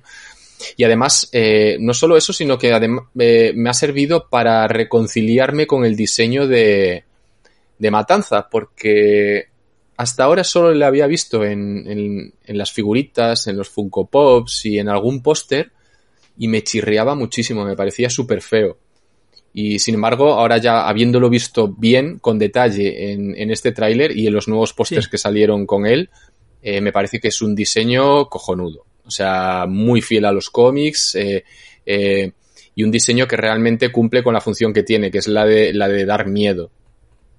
Y 0.76 0.84
además, 0.84 1.28
eh, 1.32 1.76
no 1.80 1.94
solo 1.94 2.16
eso, 2.16 2.32
sino 2.32 2.58
que 2.58 2.70
eh, 3.18 3.52
me 3.54 3.70
ha 3.70 3.74
servido 3.74 4.28
para 4.28 4.66
reconciliarme 4.68 5.66
con 5.66 5.84
el 5.84 5.96
diseño 5.96 6.46
de, 6.46 7.04
de 7.78 7.90
Matanza, 7.90 8.48
porque 8.50 9.48
hasta 9.96 10.24
ahora 10.24 10.44
solo 10.44 10.72
le 10.72 10.84
había 10.84 11.06
visto 11.06 11.44
en, 11.44 12.32
en, 12.44 12.58
las 12.58 12.72
figuritas, 12.72 13.46
en 13.46 13.56
los 13.56 13.68
Funko 13.68 14.06
Pops 14.06 14.66
y 14.66 14.78
en 14.78 14.88
algún 14.88 15.22
póster, 15.22 15.70
y 16.36 16.48
me 16.48 16.62
chirriaba 16.62 17.14
muchísimo, 17.14 17.64
me 17.64 17.76
parecía 17.76 18.10
súper 18.10 18.42
feo. 18.42 18.78
Y 19.52 19.78
sin 19.78 19.94
embargo, 19.94 20.32
ahora 20.32 20.58
ya 20.58 20.88
habiéndolo 20.88 21.30
visto 21.30 21.68
bien, 21.68 22.18
con 22.18 22.38
detalle 22.38 23.12
en, 23.12 23.36
en 23.36 23.52
este 23.52 23.70
tráiler 23.70 24.16
y 24.16 24.26
en 24.26 24.34
los 24.34 24.48
nuevos 24.48 24.72
pósters 24.72 25.06
que 25.06 25.16
salieron 25.16 25.64
con 25.64 25.86
él, 25.86 26.10
eh, 26.60 26.80
me 26.80 26.92
parece 26.92 27.20
que 27.20 27.28
es 27.28 27.42
un 27.42 27.54
diseño 27.54 28.28
cojonudo. 28.28 28.86
O 29.04 29.10
sea, 29.10 29.66
muy 29.68 30.00
fiel 30.00 30.24
a 30.24 30.32
los 30.32 30.48
cómics 30.48 31.14
eh, 31.14 31.44
eh, 31.84 32.32
y 32.74 32.82
un 32.82 32.90
diseño 32.90 33.28
que 33.28 33.36
realmente 33.36 33.92
cumple 33.92 34.22
con 34.22 34.32
la 34.32 34.40
función 34.40 34.72
que 34.72 34.82
tiene, 34.82 35.10
que 35.10 35.18
es 35.18 35.28
la 35.28 35.44
de, 35.44 35.74
la 35.74 35.88
de 35.88 36.06
dar 36.06 36.26
miedo. 36.26 36.70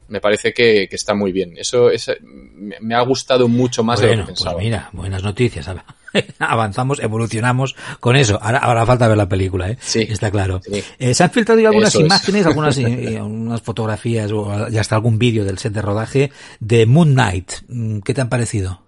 Me 0.07 0.21
parece 0.21 0.53
que, 0.53 0.87
está 0.91 1.15
muy 1.15 1.31
bien. 1.31 1.57
Eso 1.57 1.89
es, 1.89 2.11
me 2.21 2.95
ha 2.95 3.01
gustado 3.01 3.47
mucho 3.47 3.83
más 3.83 3.99
de 3.99 4.07
lo 4.07 4.11
que 4.11 4.17
pues 4.17 4.27
pensaba. 4.27 4.53
Pues 4.53 4.65
mira, 4.65 4.89
buenas 4.93 5.23
noticias. 5.23 5.67
Avanzamos, 6.39 6.99
evolucionamos 6.99 7.75
con 7.99 8.15
eso. 8.15 8.39
Ahora, 8.41 8.59
ahora 8.59 8.85
falta 8.85 9.07
ver 9.07 9.17
la 9.17 9.27
película, 9.27 9.69
¿eh? 9.69 9.77
Sí. 9.81 10.05
Está 10.07 10.29
claro. 10.29 10.61
Eh, 10.99 11.13
se 11.13 11.23
han 11.23 11.31
filtrado 11.31 11.59
ya 11.59 11.69
algunas 11.69 11.95
imágenes, 11.95 12.45
algunas, 12.45 12.77
algunas 12.77 13.61
fotografías 13.61 14.31
o 14.31 14.69
ya 14.69 14.81
hasta 14.81 14.95
algún 14.95 15.17
vídeo 15.17 15.43
del 15.43 15.57
set 15.57 15.73
de 15.73 15.81
rodaje 15.81 16.31
de 16.59 16.85
Moon 16.85 17.13
Knight. 17.13 17.51
Mm, 17.67 17.99
¿Qué 17.99 18.13
te 18.13 18.21
han 18.21 18.29
parecido? 18.29 18.81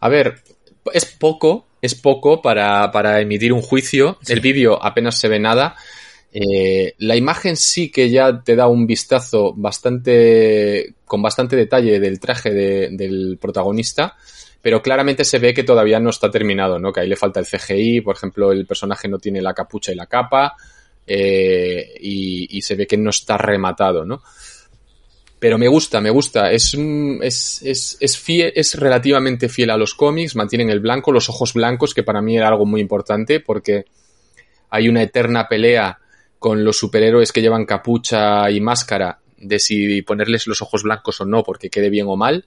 A 0.00 0.08
ver, 0.08 0.42
es 0.92 1.04
poco, 1.06 1.66
es 1.82 1.94
poco 1.94 2.40
para, 2.40 2.90
para 2.92 3.20
emitir 3.20 3.52
un 3.52 3.62
juicio. 3.62 4.18
El 4.26 4.40
vídeo 4.40 4.82
apenas 4.82 5.18
se 5.18 5.28
ve 5.28 5.38
nada. 5.38 5.76
Eh, 6.32 6.94
la 6.98 7.16
imagen 7.16 7.56
sí 7.56 7.90
que 7.90 8.10
ya 8.10 8.42
te 8.42 8.54
da 8.54 8.66
un 8.66 8.86
vistazo 8.86 9.54
bastante, 9.56 10.94
con 11.04 11.22
bastante 11.22 11.56
detalle 11.56 11.98
del 12.00 12.20
traje 12.20 12.52
del 12.52 13.38
protagonista, 13.40 14.16
pero 14.60 14.82
claramente 14.82 15.24
se 15.24 15.38
ve 15.38 15.54
que 15.54 15.64
todavía 15.64 16.00
no 16.00 16.10
está 16.10 16.30
terminado, 16.30 16.78
¿no? 16.78 16.92
Que 16.92 17.00
ahí 17.00 17.08
le 17.08 17.16
falta 17.16 17.40
el 17.40 17.46
CGI, 17.46 18.02
por 18.02 18.16
ejemplo, 18.16 18.52
el 18.52 18.66
personaje 18.66 19.08
no 19.08 19.18
tiene 19.18 19.40
la 19.40 19.54
capucha 19.54 19.92
y 19.92 19.94
la 19.94 20.06
capa, 20.06 20.54
eh, 21.06 21.94
y, 22.00 22.58
y, 22.58 22.60
se 22.60 22.74
ve 22.74 22.86
que 22.86 22.98
no 22.98 23.10
está 23.10 23.38
rematado, 23.38 24.04
¿no? 24.04 24.20
pero 25.38 25.58
me 25.58 25.68
gusta, 25.68 26.00
me 26.00 26.10
gusta. 26.10 26.50
Es, 26.50 26.74
es, 27.22 27.62
es, 27.62 27.96
es, 28.00 28.18
fiel, 28.18 28.52
es 28.54 28.74
relativamente 28.74 29.48
fiel 29.48 29.70
a 29.70 29.76
los 29.76 29.94
cómics, 29.94 30.36
mantienen 30.36 30.70
el 30.70 30.80
blanco, 30.80 31.12
los 31.12 31.28
ojos 31.28 31.54
blancos, 31.54 31.94
que 31.94 32.02
para 32.02 32.20
mí 32.20 32.36
era 32.36 32.48
algo 32.48 32.66
muy 32.66 32.80
importante 32.80 33.40
porque 33.40 33.84
hay 34.70 34.88
una 34.88 35.02
eterna 35.02 35.48
pelea 35.48 35.98
con 36.38 36.64
los 36.64 36.78
superhéroes 36.78 37.32
que 37.32 37.42
llevan 37.42 37.66
capucha 37.66 38.50
y 38.50 38.60
máscara 38.60 39.20
de 39.36 39.58
si 39.58 40.02
ponerles 40.02 40.46
los 40.46 40.62
ojos 40.62 40.82
blancos 40.82 41.20
o 41.20 41.24
no 41.24 41.42
porque 41.42 41.70
quede 41.70 41.90
bien 41.90 42.06
o 42.08 42.16
mal. 42.16 42.46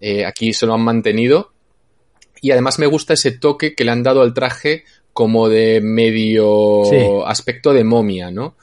Eh, 0.00 0.24
aquí 0.24 0.52
se 0.52 0.66
lo 0.66 0.74
han 0.74 0.82
mantenido. 0.82 1.52
Y 2.40 2.50
además 2.50 2.78
me 2.78 2.86
gusta 2.86 3.14
ese 3.14 3.32
toque 3.32 3.74
que 3.74 3.84
le 3.84 3.92
han 3.92 4.02
dado 4.02 4.22
al 4.22 4.34
traje 4.34 4.84
como 5.12 5.48
de 5.48 5.80
medio 5.80 7.26
aspecto 7.26 7.72
de 7.72 7.84
momia, 7.84 8.30
¿no? 8.30 8.56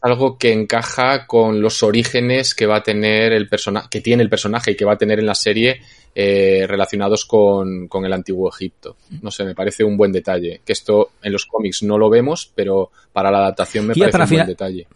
Algo 0.00 0.38
que 0.38 0.52
encaja 0.52 1.26
con 1.26 1.60
los 1.60 1.82
orígenes 1.82 2.54
que 2.54 2.66
va 2.66 2.76
a 2.76 2.82
tener 2.82 3.32
el 3.32 3.48
personaje, 3.48 3.88
que 3.90 4.00
tiene 4.00 4.22
el 4.22 4.30
personaje 4.30 4.72
y 4.72 4.76
que 4.76 4.84
va 4.84 4.94
a 4.94 4.98
tener 4.98 5.18
en 5.18 5.26
la 5.26 5.34
serie 5.34 5.80
eh, 6.12 6.64
relacionados 6.66 7.24
con, 7.24 7.88
el 8.04 8.12
antiguo 8.12 8.50
Egipto. 8.50 8.96
No 9.22 9.30
sé, 9.30 9.44
me 9.44 9.54
parece 9.54 9.84
un 9.84 9.96
buen 9.96 10.10
detalle. 10.10 10.60
Que 10.64 10.72
esto 10.72 11.10
en 11.22 11.32
los 11.32 11.46
cómics 11.46 11.82
no 11.82 11.98
lo 11.98 12.10
vemos, 12.10 12.50
pero 12.54 12.90
para 13.12 13.30
la 13.30 13.38
adaptación 13.38 13.86
me 13.86 13.94
parece 13.94 14.18
un 14.18 14.28
buen 14.28 14.46
detalle. 14.46 14.86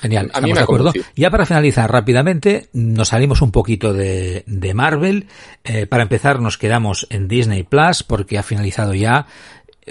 Genial, 0.00 0.30
a 0.32 0.40
mí 0.40 0.48
me 0.48 0.58
de 0.58 0.64
acuerdo. 0.64 0.92
Ya 1.14 1.30
para 1.30 1.46
finalizar 1.46 1.90
rápidamente, 1.92 2.68
nos 2.72 3.08
salimos 3.08 3.40
un 3.42 3.52
poquito 3.52 3.92
de, 3.92 4.42
de 4.46 4.74
Marvel. 4.74 5.26
Eh, 5.62 5.86
para 5.86 6.02
empezar, 6.02 6.40
nos 6.40 6.58
quedamos 6.58 7.06
en 7.10 7.28
Disney 7.28 7.62
Plus 7.62 8.02
porque 8.02 8.38
ha 8.38 8.42
finalizado 8.42 8.94
ya 8.94 9.26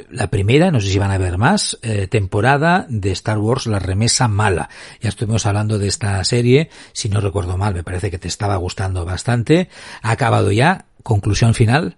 la 0.09 0.27
primera, 0.27 0.71
no 0.71 0.79
sé 0.79 0.87
si 0.87 0.99
van 0.99 1.11
a 1.11 1.17
ver 1.17 1.37
más, 1.37 1.77
eh, 1.81 2.07
temporada 2.07 2.85
de 2.89 3.11
Star 3.11 3.37
Wars 3.37 3.67
La 3.67 3.79
Remesa 3.79 4.27
Mala. 4.27 4.69
Ya 5.01 5.09
estuvimos 5.09 5.45
hablando 5.45 5.77
de 5.77 5.87
esta 5.87 6.23
serie, 6.23 6.69
si 6.93 7.09
no 7.09 7.21
recuerdo 7.21 7.57
mal, 7.57 7.73
me 7.73 7.83
parece 7.83 8.09
que 8.09 8.17
te 8.17 8.27
estaba 8.27 8.55
gustando 8.57 9.05
bastante. 9.05 9.69
Ha 10.01 10.11
acabado 10.11 10.51
ya, 10.51 10.85
conclusión 11.03 11.53
final. 11.53 11.97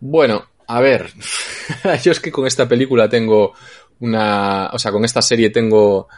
Bueno, 0.00 0.46
a 0.66 0.80
ver, 0.80 1.12
yo 2.02 2.12
es 2.12 2.20
que 2.20 2.32
con 2.32 2.46
esta 2.46 2.68
película 2.68 3.08
tengo 3.08 3.52
una, 4.00 4.70
o 4.72 4.78
sea, 4.78 4.90
con 4.90 5.04
esta 5.04 5.22
serie 5.22 5.50
tengo, 5.50 6.08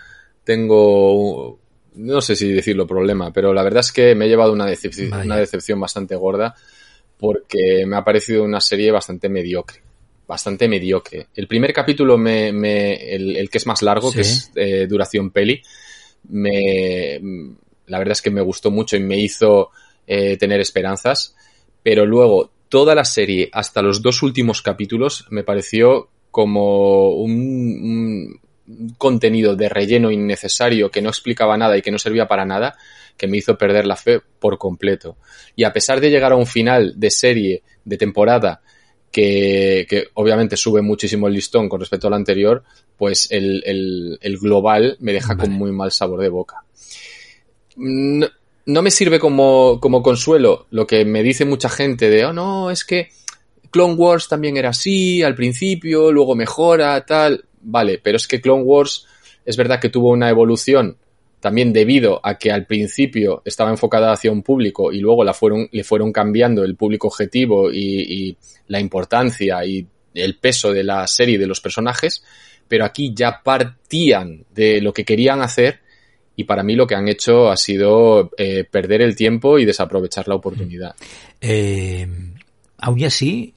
tengo, 0.42 1.58
no 1.96 2.20
sé 2.22 2.34
si 2.34 2.50
decirlo 2.50 2.86
problema, 2.86 3.30
pero 3.30 3.52
la 3.52 3.62
verdad 3.62 3.80
es 3.80 3.92
que 3.92 4.14
me 4.14 4.24
he 4.24 4.28
llevado 4.28 4.52
una 4.52 4.64
decepción, 4.64 5.12
una 5.12 5.36
decepción 5.36 5.78
bastante 5.78 6.16
gorda 6.16 6.54
porque 7.18 7.84
me 7.86 7.96
ha 7.96 8.04
parecido 8.04 8.44
una 8.44 8.60
serie 8.60 8.90
bastante 8.90 9.28
mediocre. 9.28 9.82
Bastante 10.26 10.68
mediocre. 10.68 11.28
El 11.34 11.46
primer 11.46 11.72
capítulo, 11.72 12.16
me, 12.16 12.50
me 12.52 12.94
el, 13.14 13.48
que 13.50 13.58
es 13.58 13.66
más 13.66 13.82
largo, 13.82 14.10
que 14.10 14.22
es 14.22 14.50
eh, 14.54 14.86
duración 14.86 15.30
peli, 15.30 15.62
me, 16.30 17.20
la 17.86 17.98
verdad 17.98 18.12
es 18.12 18.22
que 18.22 18.30
me 18.30 18.40
gustó 18.40 18.70
mucho 18.70 18.96
y 18.96 19.00
me 19.00 19.18
hizo 19.18 19.70
eh, 20.06 20.36
tener 20.36 20.60
esperanzas. 20.60 21.36
Pero 21.82 22.06
luego, 22.06 22.50
toda 22.68 22.94
la 22.94 23.04
serie, 23.04 23.50
hasta 23.52 23.82
los 23.82 24.00
dos 24.00 24.22
últimos 24.22 24.62
capítulos, 24.62 25.26
me 25.30 25.44
pareció 25.44 26.08
como 26.30 27.10
un 27.10 28.40
contenido 28.98 29.56
de 29.56 29.68
relleno 29.68 30.10
innecesario 30.10 30.90
que 30.90 31.02
no 31.02 31.10
explicaba 31.10 31.56
nada 31.56 31.76
y 31.76 31.82
que 31.82 31.90
no 31.90 31.98
servía 31.98 32.26
para 32.26 32.44
nada 32.44 32.76
que 33.16 33.26
me 33.28 33.36
hizo 33.36 33.56
perder 33.56 33.86
la 33.86 33.96
fe 33.96 34.20
por 34.38 34.58
completo. 34.58 35.16
Y 35.54 35.64
a 35.64 35.72
pesar 35.72 36.00
de 36.00 36.10
llegar 36.10 36.32
a 36.32 36.36
un 36.36 36.46
final 36.46 36.94
de 36.96 37.10
serie, 37.10 37.62
de 37.84 37.96
temporada, 37.96 38.60
que, 39.10 40.08
obviamente 40.14 40.56
sube 40.56 40.82
muchísimo 40.82 41.28
el 41.28 41.34
listón 41.34 41.68
con 41.68 41.80
respecto 41.80 42.08
al 42.08 42.14
anterior, 42.14 42.64
pues 42.96 43.28
el, 43.30 43.62
el, 44.20 44.38
global 44.38 44.96
me 45.00 45.12
deja 45.12 45.36
con 45.36 45.52
muy 45.52 45.70
mal 45.70 45.92
sabor 45.92 46.20
de 46.20 46.28
boca. 46.28 46.64
No, 47.76 48.26
no 48.66 48.82
me 48.82 48.90
sirve 48.90 49.20
como, 49.20 49.78
como, 49.80 50.02
consuelo 50.02 50.66
lo 50.70 50.86
que 50.86 51.04
me 51.04 51.22
dice 51.22 51.44
mucha 51.44 51.68
gente 51.68 52.10
de, 52.10 52.24
oh 52.24 52.32
no, 52.32 52.70
es 52.70 52.84
que 52.84 53.10
Clone 53.70 53.94
Wars 53.94 54.28
también 54.28 54.56
era 54.56 54.70
así 54.70 55.22
al 55.22 55.34
principio, 55.34 56.10
luego 56.10 56.34
mejora, 56.34 57.04
tal. 57.04 57.44
Vale, 57.64 57.98
pero 58.02 58.16
es 58.16 58.28
que 58.28 58.40
Clone 58.40 58.62
Wars 58.62 59.06
es 59.44 59.56
verdad 59.56 59.80
que 59.80 59.88
tuvo 59.88 60.10
una 60.10 60.28
evolución 60.28 60.96
también 61.40 61.74
debido 61.74 62.20
a 62.22 62.38
que 62.38 62.50
al 62.50 62.64
principio 62.64 63.42
estaba 63.44 63.68
enfocada 63.68 64.10
hacia 64.12 64.32
un 64.32 64.42
público 64.42 64.90
y 64.90 65.00
luego 65.00 65.24
le 65.24 65.84
fueron 65.84 66.10
cambiando 66.10 66.64
el 66.64 66.74
público 66.74 67.08
objetivo 67.08 67.70
y, 67.70 68.34
la 68.68 68.80
importancia 68.80 69.62
y 69.66 69.86
el 70.14 70.38
peso 70.38 70.72
de 70.72 70.84
la 70.84 71.06
serie 71.06 71.38
de 71.38 71.46
los 71.46 71.60
personajes, 71.60 72.24
pero 72.66 72.86
aquí 72.86 73.12
ya 73.14 73.42
partían 73.44 74.46
de 74.54 74.80
lo 74.80 74.94
que 74.94 75.04
querían 75.04 75.42
hacer 75.42 75.80
y 76.34 76.44
para 76.44 76.62
mí 76.62 76.76
lo 76.76 76.86
que 76.86 76.94
han 76.94 77.08
hecho 77.08 77.50
ha 77.50 77.58
sido 77.58 78.30
eh, 78.38 78.64
perder 78.64 79.02
el 79.02 79.14
tiempo 79.14 79.58
y 79.58 79.66
desaprovechar 79.66 80.26
la 80.28 80.36
oportunidad. 80.36 80.94
Eh, 81.42 82.08
aún 82.78 83.04
así, 83.04 83.52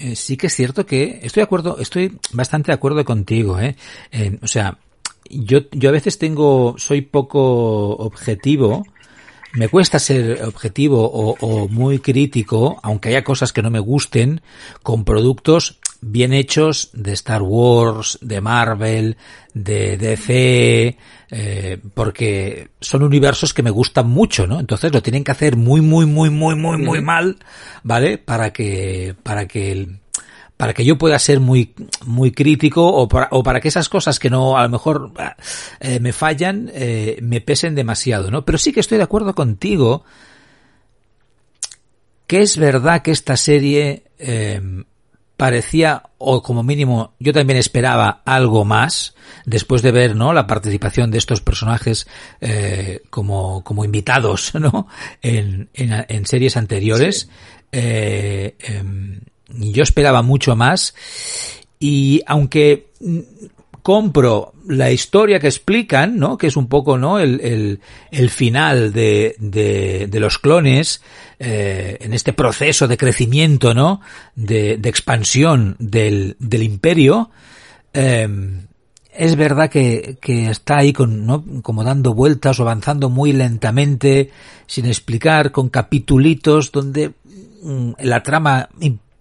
eh, 0.00 0.16
sí 0.16 0.36
que 0.36 0.48
es 0.48 0.54
cierto 0.54 0.86
que 0.86 1.20
estoy 1.22 1.42
de 1.42 1.44
acuerdo, 1.44 1.78
estoy 1.78 2.18
bastante 2.32 2.72
de 2.72 2.74
acuerdo 2.74 3.04
contigo, 3.04 3.60
¿eh? 3.60 3.76
o 4.42 4.46
sea, 4.46 4.78
yo, 5.30 5.60
yo 5.72 5.88
a 5.88 5.92
veces 5.92 6.18
tengo, 6.18 6.74
soy 6.78 7.02
poco 7.02 7.90
objetivo, 7.96 8.84
me 9.52 9.68
cuesta 9.68 9.98
ser 9.98 10.42
objetivo 10.44 11.10
o, 11.10 11.68
muy 11.68 11.98
crítico, 11.98 12.78
aunque 12.82 13.10
haya 13.10 13.24
cosas 13.24 13.52
que 13.52 13.62
no 13.62 13.70
me 13.70 13.80
gusten, 13.80 14.42
con 14.82 15.04
productos 15.04 15.78
bien 16.00 16.32
hechos 16.32 16.90
de 16.92 17.12
Star 17.12 17.42
Wars, 17.42 18.18
de 18.22 18.40
Marvel, 18.40 19.16
de 19.54 19.96
DC, 19.96 20.96
eh, 21.30 21.78
porque 21.94 22.70
son 22.80 23.02
universos 23.02 23.52
que 23.52 23.62
me 23.62 23.70
gustan 23.70 24.08
mucho, 24.08 24.46
¿no? 24.46 24.60
Entonces 24.60 24.92
lo 24.92 25.02
tienen 25.02 25.24
que 25.24 25.32
hacer 25.32 25.56
muy, 25.56 25.80
muy, 25.80 26.06
muy, 26.06 26.30
muy, 26.30 26.56
muy, 26.56 26.78
muy 26.78 27.00
mal, 27.02 27.36
¿vale? 27.82 28.18
Para 28.18 28.52
que, 28.52 29.14
para 29.22 29.46
que 29.46 29.72
el, 29.72 30.00
para 30.60 30.74
que 30.74 30.84
yo 30.84 30.98
pueda 30.98 31.18
ser 31.18 31.40
muy, 31.40 31.74
muy 32.04 32.32
crítico 32.32 32.86
o 32.86 33.08
para, 33.08 33.28
o 33.30 33.42
para 33.42 33.60
que 33.60 33.68
esas 33.68 33.88
cosas 33.88 34.18
que 34.18 34.28
no, 34.28 34.58
a 34.58 34.62
lo 34.64 34.68
mejor 34.68 35.10
eh, 35.80 36.00
me 36.00 36.12
fallan, 36.12 36.70
eh, 36.74 37.18
me 37.22 37.40
pesen 37.40 37.74
demasiado, 37.74 38.30
¿no? 38.30 38.44
Pero 38.44 38.58
sí 38.58 38.70
que 38.70 38.80
estoy 38.80 38.98
de 38.98 39.04
acuerdo 39.04 39.34
contigo 39.34 40.04
que 42.26 42.42
es 42.42 42.58
verdad 42.58 43.02
que 43.02 43.10
esta 43.10 43.36
serie 43.36 44.04
eh, 44.18 44.60
parecía, 45.40 46.02
o 46.18 46.42
como 46.42 46.62
mínimo 46.62 47.14
yo 47.18 47.32
también 47.32 47.58
esperaba 47.58 48.20
algo 48.26 48.66
más, 48.66 49.14
después 49.46 49.80
de 49.80 49.90
ver, 49.90 50.14
¿no? 50.14 50.34
La 50.34 50.46
participación 50.46 51.10
de 51.10 51.16
estos 51.16 51.40
personajes 51.40 52.06
eh, 52.42 53.00
como, 53.08 53.64
como 53.64 53.82
invitados, 53.82 54.54
¿no? 54.60 54.86
En, 55.22 55.70
en, 55.72 56.04
en 56.06 56.26
series 56.26 56.58
anteriores. 56.58 57.30
Eh, 57.72 58.54
em, 58.58 59.20
yo 59.48 59.82
esperaba 59.82 60.20
mucho 60.20 60.56
más 60.56 60.94
y 61.78 62.20
aunque 62.26 62.90
compro 63.82 64.52
la 64.66 64.90
historia 64.90 65.40
que 65.40 65.46
explican, 65.46 66.18
¿no? 66.18 66.38
Que 66.38 66.46
es 66.46 66.56
un 66.56 66.68
poco, 66.68 66.98
¿no? 66.98 67.18
El, 67.18 67.40
el, 67.40 67.80
el 68.10 68.30
final 68.30 68.92
de, 68.92 69.36
de, 69.38 70.20
los 70.20 70.38
clones 70.38 71.02
eh, 71.38 71.98
en 72.00 72.12
este 72.12 72.32
proceso 72.32 72.88
de 72.88 72.96
crecimiento, 72.96 73.74
¿no? 73.74 74.00
De, 74.34 74.76
de 74.76 74.88
expansión 74.88 75.76
del, 75.78 76.36
del 76.38 76.62
imperio. 76.62 77.30
Eh, 77.92 78.28
es 79.12 79.36
verdad 79.36 79.68
que, 79.68 80.18
que 80.20 80.50
está 80.50 80.78
ahí 80.78 80.92
con, 80.92 81.26
¿no? 81.26 81.44
como 81.62 81.84
dando 81.84 82.14
vueltas 82.14 82.58
o 82.58 82.62
avanzando 82.62 83.10
muy 83.10 83.32
lentamente, 83.32 84.30
sin 84.66 84.86
explicar, 84.86 85.52
con 85.52 85.68
capitulitos 85.68 86.72
donde 86.72 87.12
mm, 87.62 87.92
la 88.00 88.22
trama 88.22 88.68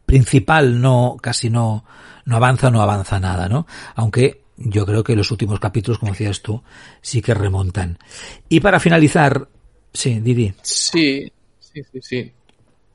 principal 0.06 0.80
no, 0.80 1.18
casi 1.22 1.50
no, 1.50 1.84
no 2.26 2.36
avanza, 2.36 2.72
no 2.72 2.82
avanza 2.82 3.20
nada, 3.20 3.50
¿no? 3.50 3.66
Aunque 3.96 4.42
yo 4.60 4.86
creo 4.86 5.04
que 5.04 5.16
los 5.16 5.32
últimos 5.32 5.60
capítulos, 5.60 6.00
como 6.00 6.12
decías 6.12 6.42
tú, 6.42 6.62
sí 7.02 7.22
que 7.22 7.34
remontan. 7.34 7.98
Y 8.50 8.60
para 8.60 8.80
finalizar, 8.80 9.48
sí, 9.94 10.20
Didi. 10.20 10.54
Sí, 10.62 11.32
sí, 11.60 11.82
sí, 11.92 12.00
sí. 12.02 12.32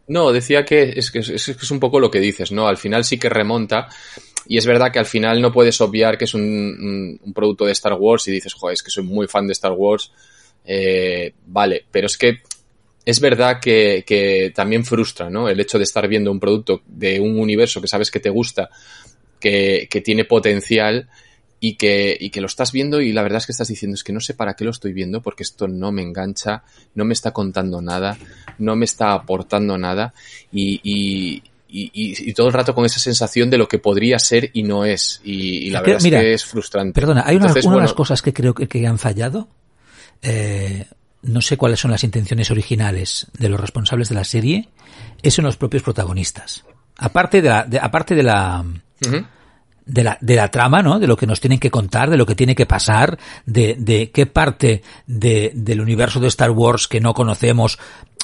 No, 0.06 0.30
decía 0.32 0.64
que 0.64 0.92
es, 0.96 1.10
que 1.10 1.20
es, 1.20 1.70
un 1.70 1.80
poco 1.80 1.98
lo 1.98 2.10
que 2.10 2.20
dices, 2.20 2.52
¿no? 2.52 2.68
Al 2.68 2.76
final 2.76 3.04
sí 3.04 3.18
que 3.18 3.30
remonta. 3.30 3.88
Y 4.46 4.58
es 4.58 4.66
verdad 4.66 4.92
que 4.92 4.98
al 4.98 5.06
final 5.06 5.40
no 5.40 5.50
puedes 5.50 5.80
obviar 5.80 6.18
que 6.18 6.26
es 6.26 6.34
un, 6.34 7.18
producto 7.34 7.64
de 7.64 7.72
Star 7.72 7.94
Wars 7.94 8.28
y 8.28 8.32
dices, 8.32 8.52
joder, 8.52 8.74
es 8.74 8.82
que 8.82 8.90
soy 8.90 9.04
muy 9.04 9.26
fan 9.26 9.46
de 9.46 9.54
Star 9.54 9.72
Wars. 9.72 10.12
Eh, 10.66 11.32
vale, 11.46 11.86
pero 11.90 12.06
es 12.06 12.18
que 12.18 12.40
es 13.06 13.20
verdad 13.20 13.58
que, 13.58 14.04
que, 14.06 14.52
también 14.54 14.84
frustra, 14.84 15.30
¿no? 15.30 15.48
El 15.48 15.60
hecho 15.60 15.78
de 15.78 15.84
estar 15.84 16.06
viendo 16.08 16.30
un 16.30 16.40
producto 16.40 16.82
de 16.86 17.20
un 17.20 17.38
universo 17.38 17.80
que 17.80 17.88
sabes 17.88 18.10
que 18.10 18.20
te 18.20 18.28
gusta, 18.28 18.68
que, 19.40 19.88
que 19.90 20.02
tiene 20.02 20.26
potencial 20.26 21.08
y 21.60 21.76
que, 21.76 22.16
y 22.18 22.30
que 22.30 22.40
lo 22.40 22.46
estás 22.46 22.72
viendo 22.72 23.00
y 23.00 23.12
la 23.12 23.22
verdad 23.22 23.38
es 23.38 23.46
que 23.46 23.52
estás 23.52 23.68
diciendo 23.68 23.94
es 23.94 24.04
que 24.04 24.12
no 24.12 24.20
sé 24.20 24.34
para 24.34 24.54
qué 24.54 24.64
lo 24.64 24.70
estoy 24.70 24.92
viendo 24.92 25.22
porque 25.22 25.42
esto 25.42 25.66
no 25.66 25.92
me 25.92 26.02
engancha, 26.02 26.62
no 26.94 27.04
me 27.04 27.14
está 27.14 27.32
contando 27.32 27.80
nada, 27.80 28.18
no 28.58 28.76
me 28.76 28.84
está 28.84 29.12
aportando 29.12 29.78
nada 29.78 30.12
y, 30.52 30.80
y, 30.82 31.42
y, 31.68 31.90
y, 32.30 32.32
todo 32.34 32.48
el 32.48 32.52
rato 32.52 32.74
con 32.74 32.84
esa 32.84 33.00
sensación 33.00 33.50
de 33.50 33.58
lo 33.58 33.66
que 33.66 33.78
podría 33.78 34.18
ser 34.18 34.50
y 34.52 34.62
no 34.62 34.84
es. 34.84 35.20
Y, 35.24 35.70
la 35.70 35.80
verdad 35.80 35.96
es 35.96 36.04
que 36.04 36.32
es 36.32 36.44
frustrante. 36.44 36.92
Perdona, 36.92 37.24
hay 37.26 37.36
una, 37.36 37.52
una 37.52 37.76
de 37.76 37.82
las 37.82 37.94
cosas 37.94 38.22
que 38.22 38.32
creo 38.32 38.54
que, 38.54 38.68
que 38.68 38.86
han 38.86 38.98
fallado. 38.98 39.48
Eh, 40.22 40.86
no 41.22 41.40
sé 41.40 41.56
cuáles 41.56 41.80
son 41.80 41.90
las 41.90 42.04
intenciones 42.04 42.50
originales 42.50 43.26
de 43.38 43.48
los 43.48 43.58
responsables 43.58 44.08
de 44.08 44.14
la 44.14 44.24
serie, 44.24 44.68
es 45.22 45.38
en 45.38 45.44
los 45.44 45.56
propios 45.56 45.82
protagonistas. 45.82 46.64
Aparte 46.96 47.42
de 47.42 47.48
la, 47.48 47.64
de, 47.64 47.78
aparte 47.78 48.14
de 48.14 48.22
la, 48.22 48.64
de 49.86 50.04
la, 50.04 50.18
de 50.20 50.36
la 50.36 50.50
trama, 50.50 50.82
¿no? 50.82 50.98
De 50.98 51.06
lo 51.06 51.16
que 51.16 51.26
nos 51.26 51.40
tienen 51.40 51.58
que 51.58 51.70
contar, 51.70 52.10
de 52.10 52.16
lo 52.16 52.26
que 52.26 52.34
tiene 52.34 52.54
que 52.54 52.66
pasar, 52.66 53.18
de, 53.46 53.76
de 53.78 54.10
qué 54.10 54.26
parte 54.26 54.82
de, 55.06 55.52
del 55.54 55.80
universo 55.80 56.20
de 56.20 56.28
Star 56.28 56.50
Wars 56.50 56.88
que 56.88 57.00
no 57.00 57.14
conocemos 57.14 57.78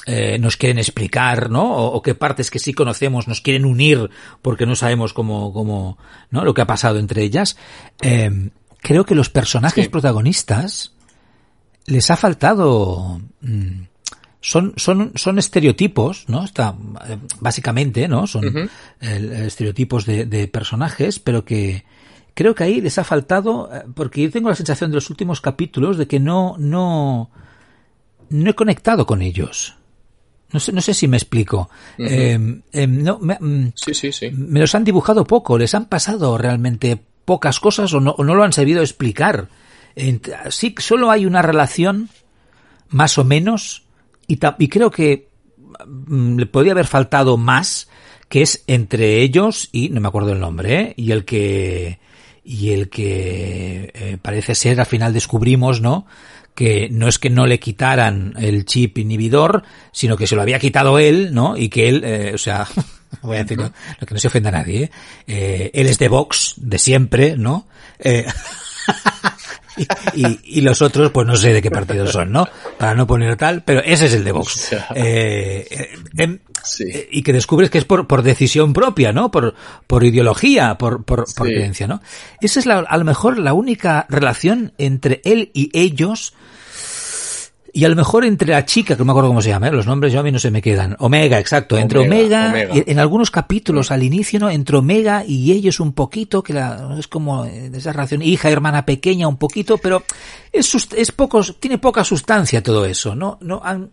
eh, 0.07 0.39
nos 0.39 0.57
quieren 0.57 0.79
explicar, 0.79 1.51
¿no? 1.51 1.75
O, 1.75 1.93
o, 1.93 2.01
qué 2.01 2.15
partes 2.15 2.49
que 2.49 2.57
sí 2.57 2.73
conocemos 2.73 3.27
nos 3.27 3.41
quieren 3.41 3.65
unir 3.65 4.09
porque 4.41 4.65
no 4.65 4.75
sabemos 4.75 5.13
cómo, 5.13 5.53
cómo, 5.53 5.97
¿no? 6.31 6.43
Lo 6.43 6.53
que 6.53 6.61
ha 6.61 6.67
pasado 6.67 6.97
entre 6.97 7.23
ellas. 7.23 7.57
Eh, 8.01 8.49
creo 8.79 9.05
que 9.05 9.15
los 9.15 9.29
personajes 9.29 9.85
sí. 9.85 9.89
protagonistas, 9.89 10.93
les 11.85 12.09
ha 12.09 12.17
faltado 12.17 13.21
mm, 13.41 13.83
son 14.41 14.73
son 14.75 15.11
son 15.15 15.39
estereotipos 15.39 16.25
no 16.27 16.43
está 16.43 16.75
básicamente 17.39 18.07
no 18.07 18.27
son 18.27 18.45
uh 18.45 18.51
-huh. 18.51 18.69
estereotipos 19.45 20.05
de, 20.05 20.25
de, 20.25 20.47
personajes 20.47 21.19
pero 21.19 21.45
que 21.45 21.85
creo 22.33 22.55
que 22.55 22.63
ahí 22.63 22.81
les 22.81 22.97
ha 22.97 23.03
faltado 23.03 23.69
eh, 23.71 23.83
porque 23.93 24.23
yo 24.23 24.31
tengo 24.31 24.49
la 24.49 24.55
sensación 24.55 24.91
de 24.91 24.95
los 24.95 25.09
últimos 25.09 25.41
capítulos 25.41 25.97
de 25.97 26.07
que 26.07 26.19
no 26.19 26.55
no 26.57 27.29
no 28.29 28.49
he 28.49 28.55
conectado 28.55 29.05
con 29.05 29.21
ellos 29.21 29.75
no 30.51 30.59
sé, 30.59 30.73
no 30.73 30.81
sé 30.81 30.93
si 30.93 31.07
me 31.07 31.15
explico. 31.15 31.69
Uh 31.97 32.03
-huh. 32.03 32.07
eh, 32.09 32.61
eh, 32.73 32.87
no, 32.87 33.19
me, 33.19 33.37
mm, 33.39 33.71
sí, 33.73 33.93
sí, 33.93 34.11
sí. 34.11 34.31
me 34.31 34.59
los 34.59 34.75
han 34.75 34.83
dibujado 34.83 35.23
poco, 35.23 35.57
les 35.57 35.73
han 35.75 35.85
pasado 35.85 36.37
realmente 36.37 36.99
pocas 37.23 37.61
cosas 37.61 37.93
o 37.93 38.01
no, 38.01 38.11
o 38.11 38.25
no 38.25 38.35
lo 38.35 38.43
han 38.43 38.51
sabido 38.51 38.81
explicar 38.81 39.47
sí, 40.49 40.75
solo 40.77 41.11
hay 41.11 41.25
una 41.25 41.41
relación, 41.41 42.09
más 42.89 43.17
o 43.17 43.23
menos, 43.23 43.83
y, 44.57 44.67
creo 44.67 44.91
que 44.91 45.29
mm, 45.85 46.37
le 46.37 46.45
podría 46.45 46.73
haber 46.73 46.87
faltado 46.87 47.37
más, 47.37 47.89
que 48.29 48.41
es 48.41 48.63
entre 48.67 49.21
ellos 49.21 49.69
y, 49.71 49.89
no 49.89 50.01
me 50.01 50.07
acuerdo 50.07 50.31
el 50.31 50.39
nombre, 50.39 50.79
¿eh? 50.79 50.93
y 50.95 51.11
el 51.11 51.25
que, 51.25 51.99
y 52.43 52.71
el 52.71 52.89
que 52.89 53.91
eh, 53.93 54.17
parece 54.21 54.55
ser, 54.55 54.79
al 54.79 54.85
final 54.85 55.13
descubrimos, 55.13 55.81
¿no? 55.81 56.05
que 56.55 56.89
no 56.91 57.07
es 57.07 57.17
que 57.17 57.29
no 57.29 57.45
le 57.45 57.59
quitaran 57.59 58.33
el 58.37 58.65
chip 58.65 58.97
inhibidor, 58.97 59.63
sino 59.91 60.17
que 60.17 60.27
se 60.27 60.35
lo 60.35 60.41
había 60.41 60.59
quitado 60.59 60.99
él, 60.99 61.33
¿no? 61.33 61.55
Y 61.55 61.69
que 61.69 61.87
él, 61.87 62.03
eh, 62.03 62.31
o 62.33 62.37
sea, 62.37 62.67
voy 63.21 63.37
a 63.37 63.43
decir, 63.43 63.57
lo 63.57 63.71
que 64.05 64.13
no 64.13 64.19
se 64.19 64.27
ofenda 64.27 64.49
a 64.49 64.53
nadie, 64.53 64.91
eh 65.27 65.71
él 65.73 65.87
es 65.87 65.97
de 65.97 66.09
Vox, 66.09 66.55
de 66.57 66.77
siempre, 66.77 67.37
¿no? 67.37 67.67
Y, 70.13 70.59
y, 70.59 70.61
los 70.61 70.81
otros, 70.81 71.11
pues 71.11 71.25
no 71.25 71.35
sé 71.35 71.53
de 71.53 71.61
qué 71.61 71.71
partido 71.71 72.05
son, 72.05 72.31
¿no? 72.31 72.47
Para 72.77 72.93
no 72.95 73.07
poner 73.07 73.37
tal, 73.37 73.63
pero 73.63 73.81
ese 73.81 74.07
es 74.07 74.13
el 74.13 74.23
de 74.23 74.31
Vox. 74.31 74.75
Eh, 74.95 75.67
eh, 76.17 76.39
sí. 76.63 76.83
eh, 76.83 77.07
y 77.11 77.23
que 77.23 77.31
descubres 77.31 77.69
que 77.69 77.77
es 77.77 77.85
por, 77.85 78.07
por 78.07 78.21
decisión 78.23 78.73
propia, 78.73 79.13
¿no? 79.13 79.31
Por, 79.31 79.55
por 79.87 80.03
ideología, 80.03 80.77
por, 80.77 81.05
por, 81.05 81.25
por 81.33 81.47
creencia, 81.47 81.87
¿no? 81.87 82.01
Esa 82.41 82.59
es 82.59 82.65
la, 82.65 82.79
a 82.79 82.97
lo 82.97 83.05
mejor 83.05 83.39
la 83.39 83.53
única 83.53 84.05
relación 84.09 84.73
entre 84.77 85.21
él 85.23 85.51
y 85.53 85.69
ellos 85.73 86.33
y 87.73 87.85
a 87.85 87.89
lo 87.89 87.95
mejor 87.95 88.25
entre 88.25 88.49
la 88.49 88.65
chica, 88.65 88.95
que 88.95 88.99
no 88.99 89.05
me 89.05 89.11
acuerdo 89.11 89.29
cómo 89.29 89.41
se 89.41 89.49
llama, 89.49 89.67
¿eh? 89.67 89.71
los 89.71 89.85
nombres 89.85 90.11
yo 90.11 90.19
a 90.19 90.23
mí 90.23 90.31
no 90.31 90.39
se 90.39 90.51
me 90.51 90.61
quedan. 90.61 90.95
Omega, 90.99 91.39
exacto. 91.39 91.77
Entre 91.77 91.99
Omega, 91.99 92.53
en 92.69 92.99
algunos 92.99 93.31
capítulos 93.31 93.91
al 93.91 94.03
inicio, 94.03 94.39
¿no? 94.39 94.49
Entre 94.49 94.75
Omega 94.75 95.23
y 95.25 95.53
ellos 95.53 95.79
un 95.79 95.93
poquito, 95.93 96.43
que 96.43 96.53
la, 96.53 96.95
es 96.99 97.07
como 97.07 97.45
eh, 97.45 97.71
esa 97.73 97.93
relación 97.93 98.21
hija, 98.21 98.49
hermana 98.49 98.85
pequeña 98.85 99.27
un 99.27 99.37
poquito, 99.37 99.77
pero 99.77 100.03
es, 100.51 100.75
es 100.95 101.11
poco, 101.11 101.41
tiene 101.59 101.77
poca 101.77 102.03
sustancia 102.03 102.61
todo 102.61 102.85
eso, 102.85 103.15
¿no? 103.15 103.37
no 103.41 103.61
han, 103.63 103.89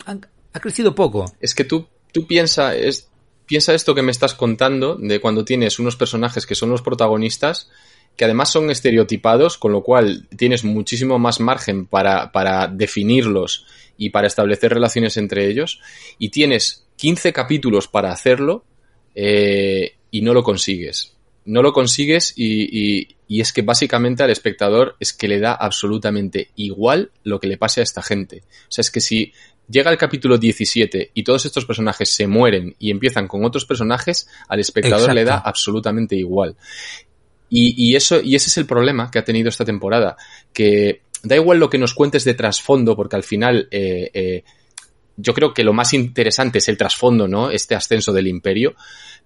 ha 0.53 0.61
crecido 0.61 0.95
poco. 0.95 1.33
Es 1.41 1.55
que 1.55 1.65
tú, 1.65 1.87
tú 2.13 2.27
piensa, 2.27 2.75
es, 2.75 3.09
piensa 3.47 3.75
esto 3.75 3.95
que 3.95 4.03
me 4.03 4.11
estás 4.11 4.35
contando 4.35 4.97
de 4.97 5.21
cuando 5.21 5.45
tienes 5.45 5.79
unos 5.79 5.95
personajes 5.95 6.47
que 6.47 6.57
son 6.57 6.71
los 6.71 6.83
protagonistas 6.83 7.69
que 8.19 8.25
además 8.25 8.51
son 8.51 8.69
estereotipados, 8.69 9.59
con 9.59 9.71
lo 9.71 9.85
cual 9.85 10.27
tienes 10.37 10.65
muchísimo 10.65 11.21
más 11.21 11.39
margen 11.39 11.87
para, 11.87 12.33
para 12.33 12.67
definirlos 12.67 13.65
y 13.99 14.11
para 14.11 14.29
establecer 14.29 14.73
relaciones 14.73 15.19
entre 15.19 15.49
ellos, 15.49 15.81
y 16.19 16.31
tienes 16.31 16.87
15 16.97 17.33
capítulos 17.35 17.89
para 17.89 18.13
hacerlo 18.13 18.65
eh, 19.15 19.97
y 20.11 20.23
no 20.23 20.33
lo 20.33 20.43
consigues. 20.43 21.15
No 21.45 21.63
lo 21.63 21.73
consigues 21.73 22.35
y, 22.37 22.99
y, 22.99 23.17
y, 23.27 23.41
es 23.41 23.53
que 23.53 23.63
básicamente 23.63 24.23
al 24.23 24.31
espectador 24.31 24.97
es 25.01 25.13
que 25.15 25.29
le 25.29 25.41
da 25.41 25.55
absolutamente 25.55 26.51
igual 26.57 27.11
lo 27.25 27.41
que 27.41 27.47
le 27.47 27.57
pase 27.57 27.81
a 27.81 27.85
esta 27.85 28.03
gente. 28.03 28.43
O 28.69 28.71
sea, 28.71 28.83
es 28.83 28.91
que 28.91 29.01
si 29.01 29.33
llega 29.69 29.91
el 29.91 29.99
capítulo 29.99 30.39
17 30.39 31.11
y 31.15 31.23
todos 31.23 31.45
estos 31.47 31.65
personajes 31.65 32.11
se 32.11 32.27
mueren 32.27 32.75
y 32.79 32.91
empiezan 32.91 33.29
con 33.29 33.45
otros 33.45 33.65
personajes, 33.65 34.29
al 34.49 34.61
espectador 34.61 35.15
le 35.15 35.25
da 35.25 35.39
absolutamente 35.39 36.17
igual. 36.17 36.57
Y, 37.51 37.97
eso, 37.97 38.21
y 38.21 38.35
ese 38.35 38.51
es 38.51 38.59
el 38.59 38.67
problema 38.67 39.11
que 39.11 39.19
ha 39.19 39.25
tenido 39.25 39.49
esta 39.49 39.65
temporada, 39.65 40.17
que 40.53 41.01
da 41.23 41.37
igual 41.37 41.59
lo 41.59 41.71
que 41.71 41.79
nos 41.79 41.95
cuentes 41.95 42.25
de 42.25 42.35
trasfondo, 42.35 42.97
porque 42.97 43.17
al 43.17 43.23
final 43.23 43.69
eh, 43.71 44.11
eh, 44.13 44.45
yo 45.17 45.35
creo 45.35 45.53
que 45.53 45.65
lo 45.65 45.73
más 45.73 45.93
interesante 45.95 46.59
es 46.59 46.69
el 46.69 46.79
trasfondo, 46.79 47.27
¿no? 47.27 47.51
Este 47.51 47.75
ascenso 47.75 48.13
del 48.13 48.29
imperio, 48.29 48.75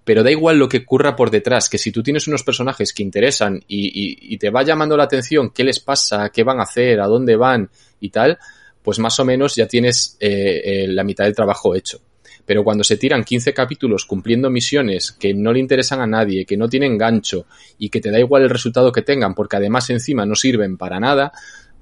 pero 0.05 0.23
da 0.23 0.31
igual 0.31 0.59
lo 0.59 0.69
que 0.69 0.79
ocurra 0.79 1.15
por 1.15 1.31
detrás, 1.31 1.69
que 1.69 1.79
si 1.79 1.93
tú 1.93 2.03
tienes 2.03 2.27
unos 2.27 2.43
personajes 2.43 2.93
que 2.93 3.03
interesan 3.03 3.63
y, 3.69 4.37
te 4.39 4.51
va 4.51 4.63
llamando 4.63 4.97
la 4.97 5.05
atención 5.05 5.51
qué 5.51 5.65
les 5.65 5.81
pasa, 5.81 6.31
qué 6.31 6.43
van 6.43 6.61
a 6.61 6.65
hacer, 6.65 7.01
a 7.01 7.07
dónde 7.07 7.37
van 7.37 7.71
y 8.01 8.09
tal, 8.09 8.39
pues 8.83 8.99
más 8.99 9.21
o 9.21 9.25
menos 9.25 9.55
ya 9.55 9.67
tienes 9.67 10.17
eh, 10.19 10.87
la 10.89 11.05
mitad 11.05 11.25
del 11.25 11.37
trabajo 11.37 11.75
hecho. 11.75 12.01
Pero 12.45 12.65
cuando 12.65 12.83
se 12.83 12.97
tiran 12.97 13.23
15 13.23 13.55
capítulos 13.55 14.05
cumpliendo 14.05 14.51
misiones 14.51 15.13
que 15.13 15.33
no 15.33 15.53
le 15.53 15.61
interesan 15.61 16.01
a 16.01 16.07
nadie, 16.07 16.45
que 16.45 16.57
no 16.57 16.69
tienen 16.69 16.99
gancho 16.99 17.47
y 17.79 17.89
que 17.89 18.01
te 18.01 18.11
da 18.11 18.19
igual 18.19 18.43
el 18.43 18.51
resultado 18.51 18.91
que 18.91 19.03
tengan 19.03 19.35
porque 19.35 19.57
además 19.57 19.89
encima 19.91 20.27
no 20.27 20.35
sirven 20.35 20.77
para 20.77 20.99
nada, 20.99 21.33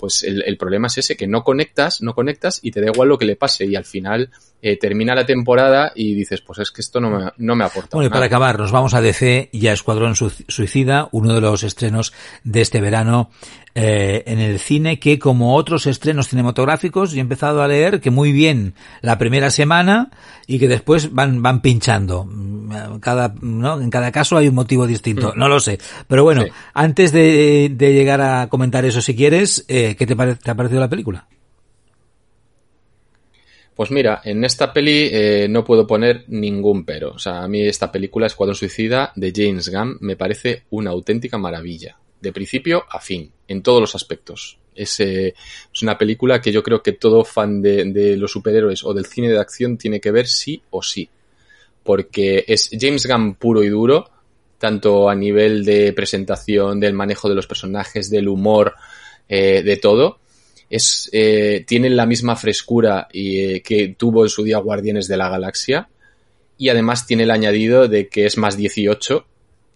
pues 0.00 0.24
el, 0.24 0.56
problema 0.56 0.86
es 0.86 0.98
ese, 0.98 1.16
que 1.16 1.26
no 1.26 1.44
conectas, 1.44 2.00
no 2.00 2.14
conectas 2.14 2.60
y 2.62 2.70
te 2.70 2.80
da 2.80 2.90
igual 2.90 3.10
lo 3.10 3.18
que 3.18 3.26
le 3.26 3.36
pase 3.36 3.66
y 3.66 3.76
al 3.76 3.84
final 3.84 4.30
eh, 4.62 4.78
termina 4.78 5.14
la 5.14 5.26
temporada 5.26 5.92
y 5.94 6.14
dices, 6.14 6.40
pues 6.40 6.58
es 6.58 6.70
que 6.70 6.80
esto 6.80 7.00
no 7.00 7.10
me, 7.10 7.30
no 7.36 7.54
me 7.54 7.64
aporta. 7.64 7.96
Bueno, 7.96 8.08
y 8.08 8.10
para 8.10 8.26
acabar, 8.26 8.58
nos 8.58 8.72
vamos 8.72 8.94
a 8.94 9.00
DC 9.00 9.50
y 9.52 9.66
a 9.66 9.72
Escuadrón 9.72 10.14
Suicida, 10.16 11.08
uno 11.12 11.34
de 11.34 11.40
los 11.40 11.62
estrenos 11.62 12.12
de 12.42 12.62
este 12.62 12.80
verano 12.80 13.30
eh, 13.76 14.24
en 14.26 14.40
el 14.40 14.58
cine 14.58 14.98
que 14.98 15.20
como 15.20 15.54
otros 15.54 15.86
estrenos 15.86 16.26
cinematográficos 16.26 17.12
yo 17.12 17.18
he 17.18 17.20
empezado 17.20 17.62
a 17.62 17.68
leer 17.68 18.00
que 18.00 18.10
muy 18.10 18.32
bien 18.32 18.74
la 19.00 19.16
primera 19.16 19.48
semana 19.48 20.10
y 20.48 20.58
que 20.58 20.66
después 20.66 21.12
van 21.14 21.40
van 21.40 21.62
pinchando 21.62 22.28
cada 23.00 23.32
¿no? 23.40 23.80
en 23.80 23.88
cada 23.88 24.10
caso 24.10 24.36
hay 24.36 24.48
un 24.48 24.56
motivo 24.56 24.88
distinto 24.88 25.32
mm. 25.36 25.38
no 25.38 25.48
lo 25.48 25.60
sé 25.60 25.78
pero 26.08 26.24
bueno 26.24 26.46
antes 26.74 27.12
de, 27.12 27.70
de, 27.72 27.92
llegar 27.92 28.20
a 28.20 28.48
comentar 28.48 28.84
eso 28.84 29.00
si 29.00 29.14
quieres 29.14 29.64
eh, 29.68 29.89
¿qué 29.96 30.06
te, 30.06 30.14
te 30.14 30.50
ha 30.50 30.54
parecido 30.54 30.80
la 30.80 30.88
película? 30.88 31.26
Pues 33.74 33.90
mira, 33.90 34.20
en 34.24 34.44
esta 34.44 34.74
peli 34.74 35.08
eh, 35.10 35.46
no 35.48 35.64
puedo 35.64 35.86
poner 35.86 36.24
ningún 36.28 36.84
pero. 36.84 37.12
O 37.12 37.18
sea, 37.18 37.42
a 37.42 37.48
mí 37.48 37.62
esta 37.62 37.90
película, 37.90 38.26
Escuadrón 38.26 38.54
Suicida, 38.54 39.10
de 39.16 39.32
James 39.34 39.70
Gunn, 39.70 39.96
me 40.00 40.16
parece 40.16 40.64
una 40.70 40.90
auténtica 40.90 41.38
maravilla 41.38 41.96
de 42.20 42.32
principio 42.32 42.84
a 42.90 43.00
fin, 43.00 43.32
en 43.48 43.62
todos 43.62 43.80
los 43.80 43.94
aspectos. 43.94 44.58
Es, 44.74 45.00
eh, 45.00 45.34
una 45.82 45.96
película 45.96 46.40
que 46.40 46.52
yo 46.52 46.62
creo 46.62 46.82
que 46.82 46.92
todo 46.92 47.24
fan 47.24 47.62
de, 47.62 48.16
los 48.16 48.30
superhéroes 48.30 48.84
o 48.84 48.92
del 48.92 49.06
cine 49.06 49.30
de 49.30 49.38
acción 49.38 49.78
tiene 49.78 50.00
que 50.00 50.10
ver 50.10 50.26
sí 50.26 50.62
o 50.70 50.82
sí. 50.82 51.08
Porque 51.82 52.44
es 52.46 52.70
James 52.78 53.06
Gunn 53.06 53.34
puro 53.36 53.62
y 53.62 53.68
duro, 53.68 54.10
tanto 54.58 55.08
a 55.08 55.14
nivel 55.14 55.64
de 55.64 55.92
presentación, 55.94 56.78
del 56.78 56.92
manejo 56.92 57.28
de 57.28 57.34
los 57.34 57.46
personajes, 57.46 58.10
del 58.10 58.28
humor, 58.28 58.74
eh, 59.30 59.62
de 59.62 59.76
todo. 59.76 60.18
Es, 60.68 61.08
eh, 61.12 61.64
tiene 61.66 61.88
la 61.88 62.04
misma 62.04 62.34
frescura 62.34 63.08
y, 63.12 63.38
eh, 63.38 63.62
que 63.62 63.94
tuvo 63.96 64.24
en 64.24 64.28
su 64.28 64.42
día 64.42 64.58
Guardianes 64.58 65.06
de 65.06 65.16
la 65.16 65.28
Galaxia. 65.28 65.88
Y 66.58 66.68
además 66.68 67.06
tiene 67.06 67.22
el 67.22 67.30
añadido 67.30 67.88
de 67.88 68.08
que 68.08 68.26
es 68.26 68.36
más 68.36 68.56
18 68.56 69.24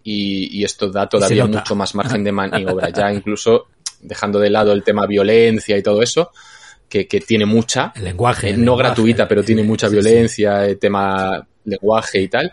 y, 0.02 0.58
y 0.58 0.64
esto 0.64 0.90
da 0.90 1.08
todavía 1.08 1.46
mucho 1.46 1.76
más 1.76 1.94
margen 1.94 2.24
de 2.24 2.32
maniobra. 2.32 2.90
Ya 2.90 3.12
incluso 3.12 3.68
dejando 4.00 4.40
de 4.40 4.50
lado 4.50 4.72
el 4.72 4.82
tema 4.82 5.06
violencia 5.06 5.78
y 5.78 5.82
todo 5.82 6.02
eso, 6.02 6.32
que, 6.88 7.06
que 7.06 7.20
tiene 7.20 7.46
mucha. 7.46 7.92
El 7.94 8.04
lenguaje. 8.04 8.50
Eh, 8.50 8.56
no 8.56 8.76
gratuita, 8.76 9.28
pero 9.28 9.44
tiene 9.44 9.62
mucha 9.62 9.88
sí, 9.88 9.94
violencia, 9.94 10.64
sí. 10.64 10.70
el 10.72 10.78
tema 10.78 11.46
lenguaje 11.64 12.20
y 12.20 12.28
tal. 12.28 12.52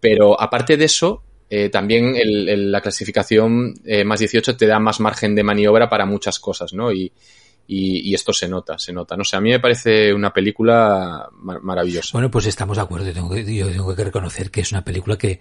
Pero 0.00 0.40
aparte 0.40 0.78
de 0.78 0.86
eso, 0.86 1.22
eh, 1.52 1.68
también 1.68 2.14
el, 2.14 2.48
el, 2.48 2.72
la 2.72 2.80
clasificación 2.80 3.74
eh, 3.84 4.04
más 4.04 4.20
18 4.20 4.56
te 4.56 4.66
da 4.66 4.78
más 4.78 5.00
margen 5.00 5.34
de 5.34 5.42
maniobra 5.42 5.88
para 5.90 6.06
muchas 6.06 6.38
cosas, 6.38 6.72
¿no? 6.72 6.92
Y, 6.92 7.12
y, 7.66 8.08
y, 8.08 8.14
esto 8.14 8.32
se 8.32 8.48
nota, 8.48 8.78
se 8.78 8.92
nota. 8.92 9.16
No 9.16 9.24
sé, 9.24 9.36
a 9.36 9.40
mí 9.40 9.50
me 9.50 9.58
parece 9.58 10.14
una 10.14 10.32
película 10.32 11.28
mar 11.32 11.60
maravillosa. 11.62 12.10
Bueno, 12.12 12.30
pues 12.30 12.46
estamos 12.46 12.76
de 12.76 12.82
acuerdo. 12.84 13.06
Yo 13.06 13.12
tengo, 13.12 13.30
que, 13.30 13.54
yo 13.54 13.68
tengo 13.68 13.94
que 13.94 14.04
reconocer 14.04 14.50
que 14.50 14.60
es 14.60 14.70
una 14.70 14.84
película 14.84 15.18
que, 15.18 15.40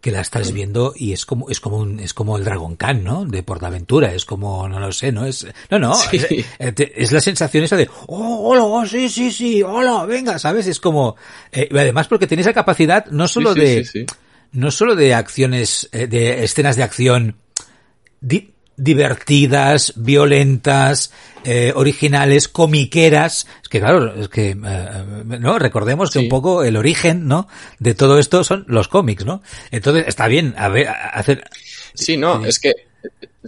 que 0.00 0.10
la 0.10 0.22
estás 0.22 0.52
viendo 0.52 0.94
y 0.96 1.12
es 1.12 1.26
como 1.26 1.50
es 1.50 1.60
como 1.60 1.76
un, 1.76 2.00
es 2.00 2.14
como 2.14 2.38
el 2.38 2.44
Dragon 2.44 2.76
Khan, 2.76 3.04
¿no? 3.04 3.26
De 3.26 3.42
Portaventura, 3.42 4.14
es 4.14 4.24
como 4.24 4.66
no 4.66 4.80
lo 4.80 4.92
sé, 4.92 5.12
no 5.12 5.26
es 5.26 5.46
no 5.70 5.78
no 5.78 5.94
sí. 5.94 6.44
es, 6.58 6.74
es, 6.78 7.12
la 7.12 7.20
sensación 7.20 7.64
esa 7.64 7.76
de 7.76 7.88
oh 8.06 8.48
hola 8.48 8.64
oh, 8.64 8.86
sí 8.86 9.10
sí 9.10 9.30
sí 9.30 9.62
hola 9.62 10.06
venga 10.06 10.38
sabes 10.38 10.66
es 10.66 10.80
como 10.80 11.16
eh, 11.52 11.68
además 11.70 12.08
porque 12.08 12.26
tiene 12.26 12.40
esa 12.40 12.54
capacidad 12.54 13.06
no 13.06 13.28
solo 13.28 13.52
sí, 13.52 13.60
de 13.60 13.84
sí, 13.84 14.06
no 14.52 14.70
solo 14.70 14.96
de 14.96 15.14
acciones 15.14 15.88
eh, 15.92 16.06
de 16.06 16.44
escenas 16.44 16.76
de 16.76 16.82
acción 16.82 17.36
di 18.20 18.50
divertidas, 18.76 19.92
violentas, 19.96 21.12
eh, 21.44 21.70
originales, 21.74 22.48
comiqueras. 22.48 23.46
Es 23.62 23.68
que 23.68 23.78
claro, 23.78 24.14
es 24.14 24.28
que, 24.30 24.50
eh, 24.52 24.56
no, 25.38 25.58
recordemos 25.58 26.10
que 26.10 26.20
sí. 26.20 26.24
un 26.24 26.30
poco 26.30 26.64
el 26.64 26.78
origen, 26.78 27.28
¿no? 27.28 27.46
De 27.78 27.94
todo 27.94 28.18
esto 28.18 28.42
son 28.42 28.64
los 28.68 28.88
cómics, 28.88 29.26
¿no? 29.26 29.42
Entonces, 29.70 30.06
está 30.08 30.28
bien 30.28 30.54
a 30.56 30.68
ver, 30.68 30.88
a 30.88 31.10
hacer. 31.10 31.44
Sí, 31.92 32.16
no, 32.16 32.44
es 32.46 32.58
que 32.58 32.89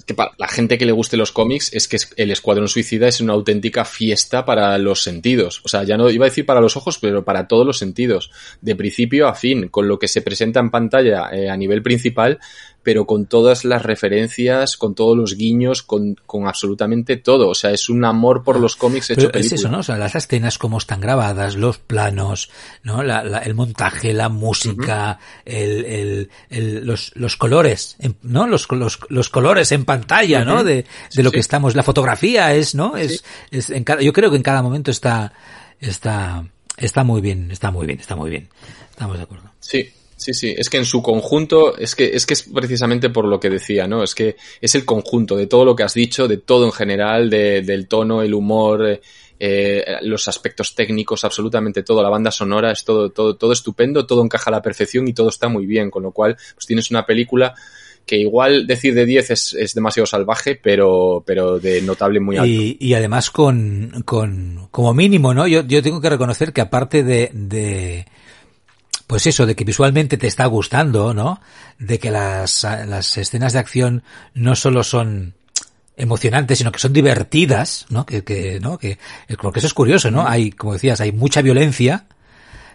que 0.06 0.14
para 0.14 0.32
la 0.38 0.48
gente 0.48 0.78
que 0.78 0.86
le 0.86 0.92
guste 0.92 1.18
los 1.18 1.32
cómics 1.32 1.72
es 1.74 1.86
que 1.86 1.98
el 2.16 2.30
Escuadrón 2.30 2.68
Suicida 2.68 3.08
es 3.08 3.20
una 3.20 3.34
auténtica 3.34 3.84
fiesta 3.84 4.44
para 4.44 4.78
los 4.78 5.02
sentidos. 5.02 5.60
O 5.64 5.68
sea, 5.68 5.84
ya 5.84 5.98
no 5.98 6.08
iba 6.08 6.24
a 6.24 6.30
decir 6.30 6.46
para 6.46 6.62
los 6.62 6.76
ojos, 6.76 6.98
pero 6.98 7.24
para 7.24 7.46
todos 7.46 7.66
los 7.66 7.78
sentidos. 7.78 8.30
De 8.62 8.74
principio 8.74 9.28
a 9.28 9.34
fin, 9.34 9.68
con 9.68 9.88
lo 9.88 9.98
que 9.98 10.08
se 10.08 10.22
presenta 10.22 10.60
en 10.60 10.70
pantalla 10.70 11.28
eh, 11.32 11.50
a 11.50 11.56
nivel 11.56 11.82
principal, 11.82 12.40
pero 12.82 13.06
con 13.06 13.26
todas 13.26 13.64
las 13.64 13.82
referencias, 13.82 14.76
con 14.76 14.94
todos 14.94 15.16
los 15.16 15.36
guiños, 15.36 15.82
con, 15.82 16.16
con 16.26 16.46
absolutamente 16.46 17.16
todo. 17.16 17.48
O 17.48 17.54
sea, 17.54 17.70
es 17.70 17.88
un 17.88 18.04
amor 18.04 18.42
por 18.42 18.58
los 18.58 18.76
cómics 18.76 19.10
hecho 19.10 19.28
pero 19.28 19.38
Es 19.38 19.52
eso, 19.52 19.68
¿no? 19.68 19.78
O 19.78 19.82
sea, 19.82 19.96
las 19.98 20.14
escenas 20.14 20.58
como 20.58 20.78
están 20.78 21.00
grabadas, 21.00 21.56
los 21.56 21.78
planos, 21.78 22.50
¿no? 22.82 23.02
La, 23.02 23.22
la, 23.22 23.38
el 23.38 23.54
montaje, 23.54 24.12
la 24.12 24.28
música, 24.28 25.18
uh 25.18 25.50
-huh. 25.50 25.52
el, 25.54 25.84
el, 25.84 26.30
el, 26.50 26.86
los, 26.86 27.12
los 27.14 27.36
colores, 27.36 27.96
¿no? 28.22 28.46
Los, 28.46 28.70
los, 28.70 28.98
los 29.08 29.28
colores 29.28 29.72
en 29.72 29.84
pantalla, 29.84 30.44
¿no? 30.44 30.64
De, 30.64 30.74
de 30.74 30.86
sí, 31.08 31.22
lo 31.22 31.30
que 31.30 31.40
estamos, 31.40 31.74
la 31.74 31.82
fotografía 31.82 32.54
es, 32.54 32.74
¿no? 32.74 32.96
Es, 32.96 33.18
sí. 33.18 33.24
es 33.50 33.70
en 33.70 33.84
cada, 33.84 34.02
yo 34.02 34.12
creo 34.12 34.30
que 34.30 34.36
en 34.36 34.42
cada 34.42 34.62
momento 34.62 34.90
está, 34.90 35.32
está, 35.80 36.44
está 36.76 37.04
muy 37.04 37.20
bien, 37.20 37.50
está 37.50 37.70
muy 37.70 37.86
bien, 37.86 38.00
está 38.00 38.16
muy 38.16 38.30
bien. 38.30 38.48
Estamos 38.90 39.16
de 39.16 39.22
acuerdo. 39.22 39.50
Sí, 39.58 39.90
Sí, 40.22 40.34
sí, 40.34 40.54
es 40.56 40.70
que 40.70 40.76
en 40.76 40.84
su 40.84 41.02
conjunto, 41.02 41.76
es 41.76 41.96
que, 41.96 42.14
es 42.14 42.26
que 42.26 42.34
es 42.34 42.44
precisamente 42.44 43.10
por 43.10 43.26
lo 43.26 43.40
que 43.40 43.50
decía, 43.50 43.88
¿no? 43.88 44.04
Es 44.04 44.14
que 44.14 44.36
es 44.60 44.74
el 44.76 44.84
conjunto 44.84 45.36
de 45.36 45.48
todo 45.48 45.64
lo 45.64 45.74
que 45.74 45.82
has 45.82 45.94
dicho, 45.94 46.28
de 46.28 46.36
todo 46.36 46.64
en 46.66 46.72
general, 46.72 47.28
de, 47.28 47.62
del 47.62 47.88
tono, 47.88 48.22
el 48.22 48.32
humor, 48.32 49.00
eh, 49.40 49.84
los 50.02 50.28
aspectos 50.28 50.76
técnicos, 50.76 51.24
absolutamente 51.24 51.82
todo, 51.82 52.04
la 52.04 52.08
banda 52.08 52.30
sonora, 52.30 52.70
es 52.70 52.84
todo, 52.84 53.10
todo, 53.10 53.34
todo 53.34 53.52
estupendo, 53.52 54.06
todo 54.06 54.22
encaja 54.22 54.50
a 54.50 54.52
la 54.52 54.62
perfección 54.62 55.08
y 55.08 55.12
todo 55.12 55.30
está 55.30 55.48
muy 55.48 55.66
bien, 55.66 55.90
con 55.90 56.04
lo 56.04 56.12
cual, 56.12 56.36
pues 56.54 56.66
tienes 56.66 56.92
una 56.92 57.04
película 57.04 57.52
que 58.06 58.16
igual 58.16 58.66
decir 58.66 58.94
de 58.94 59.06
10 59.06 59.30
es, 59.30 59.54
es, 59.54 59.74
demasiado 59.74 60.06
salvaje, 60.06 60.58
pero, 60.62 61.22
pero 61.26 61.58
de 61.58 61.82
notable 61.82 62.20
muy 62.20 62.36
alto. 62.36 62.48
Y, 62.48 62.94
además 62.94 63.30
con, 63.30 64.02
con, 64.04 64.68
como 64.70 64.94
mínimo, 64.94 65.34
¿no? 65.34 65.46
Yo, 65.46 65.62
yo 65.62 65.82
tengo 65.82 66.00
que 66.00 66.10
reconocer 66.10 66.52
que 66.52 66.60
aparte 66.60 67.02
de, 67.02 68.06
pues 69.12 69.26
eso, 69.26 69.44
de 69.44 69.54
que 69.54 69.64
visualmente 69.64 70.16
te 70.16 70.26
está 70.26 70.46
gustando, 70.46 71.12
¿no? 71.12 71.38
De 71.78 71.98
que 71.98 72.10
las, 72.10 72.62
las 72.62 73.18
escenas 73.18 73.52
de 73.52 73.58
acción 73.58 74.04
no 74.32 74.56
solo 74.56 74.82
son 74.82 75.34
emocionantes, 75.98 76.56
sino 76.56 76.72
que 76.72 76.78
son 76.78 76.94
divertidas, 76.94 77.84
¿no? 77.90 78.06
Que, 78.06 78.24
que, 78.24 78.58
¿no? 78.58 78.78
Que, 78.78 78.96
porque 79.38 79.58
eso 79.58 79.66
es 79.66 79.74
curioso, 79.74 80.10
¿no? 80.10 80.26
Hay, 80.26 80.50
como 80.50 80.72
decías, 80.72 81.02
hay 81.02 81.12
mucha 81.12 81.42
violencia, 81.42 82.06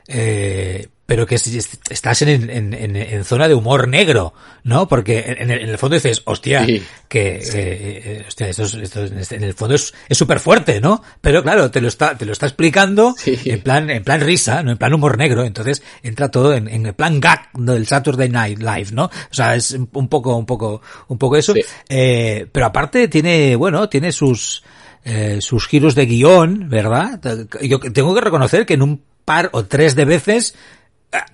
eh, 0.08 0.88
pero 1.08 1.26
que 1.26 1.36
estás 1.36 2.22
en, 2.22 2.50
en, 2.50 2.74
en, 2.74 3.24
zona 3.24 3.48
de 3.48 3.56
humor 3.56 3.88
negro, 3.88 4.34
¿no? 4.66 4.90
Porque 4.90 5.38
en, 5.40 5.50
el, 5.50 5.78
fondo 5.78 5.96
dices, 5.96 6.22
hostia, 6.26 6.68
que, 7.08 7.42
eh, 7.54 8.26
hostia, 8.28 8.50
esto, 8.50 8.64
esto, 8.64 9.06
en 9.06 9.44
el 9.44 9.54
fondo 9.54 9.76
es 9.76 9.94
súper 10.12 10.42
fuerte, 10.42 10.82
¿no? 10.82 11.02
Pero 11.22 11.42
claro, 11.42 11.72
te 11.72 11.80
lo 11.80 11.88
está, 11.88 12.18
te 12.18 12.26
lo 12.26 12.34
está 12.34 12.46
explicando 12.46 13.16
en 13.26 13.62
plan, 13.62 13.90
en 13.90 14.04
plan 14.04 14.20
risa, 14.20 14.62
¿no? 14.64 14.72
En 14.72 14.78
plan 14.78 14.94
humor 14.94 15.18
negro, 15.18 15.46
entonces 15.46 15.82
entra 16.04 16.30
todo 16.30 16.54
en, 16.54 16.68
en 16.68 16.86
el 16.86 16.94
plan 16.94 17.22
gag 17.22 17.52
del 17.54 17.88
Saturday 17.88 18.28
Night 18.28 18.60
Live, 18.60 18.90
¿no? 18.92 19.06
O 19.06 19.34
sea, 19.34 19.56
es 19.56 19.72
un 19.72 20.10
poco, 20.10 20.36
un 20.36 20.46
poco, 20.46 20.82
un 21.08 21.18
poco 21.18 21.38
eso. 21.38 21.54
Eh, 21.88 22.48
pero 22.52 22.66
aparte 22.66 23.08
tiene, 23.08 23.56
bueno, 23.56 23.88
tiene 23.88 24.12
sus, 24.12 24.62
eh, 25.06 25.38
sus 25.40 25.68
giros 25.68 25.96
de 25.96 26.06
guion, 26.06 26.68
¿verdad? 26.68 27.18
Yo 27.62 27.80
tengo 27.80 28.14
que 28.14 28.22
reconocer 28.22 28.66
que 28.66 28.74
en 28.74 28.82
un 28.82 29.02
par 29.28 29.50
o 29.52 29.66
tres 29.66 29.94
de 29.94 30.06
veces 30.06 30.56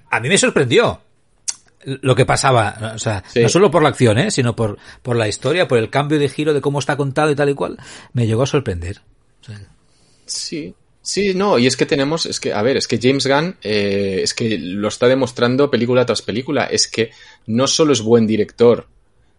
a 0.09 0.19
mí 0.19 0.27
me 0.27 0.39
sorprendió 0.39 1.01
lo 1.85 2.15
que 2.15 2.25
pasaba, 2.25 2.93
o 2.95 2.97
sea, 2.97 3.23
no 3.35 3.49
solo 3.49 3.69
por 3.69 3.83
la 3.83 3.89
acción, 3.89 4.17
¿eh? 4.17 4.31
sino 4.31 4.55
por, 4.55 4.79
por 5.03 5.15
la 5.15 5.27
historia, 5.27 5.67
por 5.67 5.77
el 5.77 5.91
cambio 5.91 6.17
de 6.17 6.27
giro 6.27 6.55
de 6.55 6.61
cómo 6.61 6.79
está 6.79 6.97
contado 6.97 7.29
y 7.29 7.35
tal 7.35 7.49
y 7.49 7.53
cual, 7.53 7.77
me 8.13 8.25
llegó 8.25 8.41
a 8.41 8.47
sorprender. 8.47 9.01
Sí, 10.25 10.73
sí, 11.03 11.35
no, 11.35 11.59
y 11.59 11.67
es 11.67 11.77
que 11.77 11.85
tenemos, 11.85 12.25
es 12.25 12.39
que, 12.39 12.51
a 12.51 12.63
ver, 12.63 12.77
es 12.77 12.87
que 12.87 12.99
James 12.99 13.27
Gunn, 13.27 13.57
eh, 13.61 14.21
es 14.23 14.33
que 14.33 14.57
lo 14.57 14.87
está 14.87 15.07
demostrando 15.07 15.69
película 15.69 16.05
tras 16.05 16.23
película, 16.23 16.63
es 16.65 16.87
que 16.87 17.11
no 17.45 17.67
solo 17.67 17.93
es 17.93 18.01
buen 18.01 18.25
director 18.25 18.87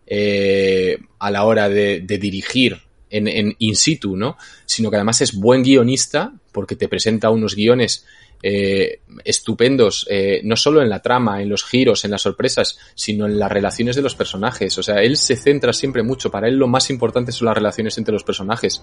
eh, 0.06 0.98
a 1.18 1.30
la 1.32 1.44
hora 1.44 1.68
de, 1.68 2.02
de 2.02 2.18
dirigir 2.18 2.82
en, 3.10 3.26
en, 3.26 3.56
in 3.58 3.74
situ, 3.74 4.16
¿no? 4.16 4.36
Sino 4.66 4.90
que 4.90 4.96
además 4.96 5.22
es 5.22 5.34
buen 5.34 5.62
guionista 5.62 6.32
porque 6.52 6.76
te 6.76 6.88
presenta 6.88 7.30
unos 7.30 7.54
guiones 7.54 8.04
eh, 8.46 9.00
estupendos, 9.24 10.06
eh, 10.10 10.42
no 10.44 10.54
solo 10.54 10.82
en 10.82 10.90
la 10.90 11.00
trama, 11.00 11.40
en 11.40 11.48
los 11.48 11.64
giros, 11.64 12.04
en 12.04 12.10
las 12.10 12.20
sorpresas, 12.20 12.78
sino 12.94 13.24
en 13.24 13.38
las 13.38 13.50
relaciones 13.50 13.96
de 13.96 14.02
los 14.02 14.14
personajes. 14.14 14.76
O 14.76 14.82
sea, 14.82 14.96
él 14.96 15.16
se 15.16 15.34
centra 15.34 15.72
siempre 15.72 16.02
mucho. 16.02 16.30
Para 16.30 16.46
él 16.48 16.56
lo 16.56 16.68
más 16.68 16.90
importante 16.90 17.32
son 17.32 17.46
las 17.46 17.56
relaciones 17.56 17.96
entre 17.96 18.12
los 18.12 18.22
personajes. 18.22 18.82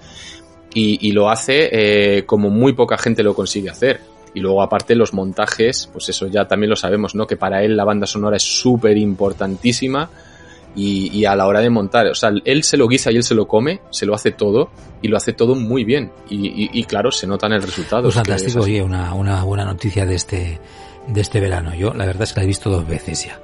Y, 0.74 1.12
lo 1.12 1.30
hace 1.30 1.70
eh, 1.72 2.26
como 2.26 2.50
muy 2.50 2.74
poca 2.74 2.98
gente 2.98 3.22
lo 3.22 3.36
consigue 3.36 3.70
hacer. 3.70 4.00
Y 4.34 4.40
luego, 4.40 4.64
aparte, 4.64 4.96
los 4.96 5.14
montajes, 5.14 5.88
pues 5.94 6.10
eso 6.10 6.26
ya 6.26 6.48
también 6.48 6.72
lo 6.72 6.76
sabemos, 6.76 7.14
¿no? 7.14 7.28
Que 7.28 7.38
para 7.38 7.64
él 7.64 7.78
la 7.78 7.84
banda 7.84 8.08
sonora 8.08 8.38
es 8.38 8.44
súper 8.44 8.98
importantísima 8.98 10.10
y, 10.76 11.26
a 11.26 11.36
la 11.36 11.48
hora 11.48 11.60
de 11.60 11.70
montar, 11.70 12.08
o 12.08 12.16
sea, 12.16 12.32
él 12.46 12.64
se 12.64 12.78
lo 12.78 12.88
guisa 12.88 13.12
y 13.12 13.18
él 13.18 13.24
se 13.24 13.36
lo 13.36 13.48
come, 13.48 13.82
se 13.90 14.06
lo 14.06 14.14
hace 14.16 14.32
todo 14.32 14.70
y 15.02 15.08
lo 15.08 15.18
hace 15.18 15.34
todo 15.34 15.56
muy 15.56 15.84
bien. 15.84 16.12
Y, 16.30 16.84
claro, 16.86 17.12
se 17.12 17.28
nota 17.28 17.48
en 17.48 17.54
el 17.54 17.64
resultado. 17.64 18.04
Pues 18.04 18.16
fantástico, 18.16 18.62
oye, 18.62 18.82
una, 18.82 19.14
una 19.14 19.44
buena 19.44 19.66
noticia 19.66 20.06
de 20.06 20.16
este, 20.16 20.60
de 21.08 21.22
este 21.22 21.40
verano. 21.40 21.76
Yo 21.76 21.94
la 21.94 22.06
verdad 22.06 22.24
es 22.24 22.34
que 22.34 22.40
la 22.40 22.44
he 22.44 22.48
visto 22.48 22.70
dos 22.70 22.88
veces 22.88 23.26
ya, 23.26 23.40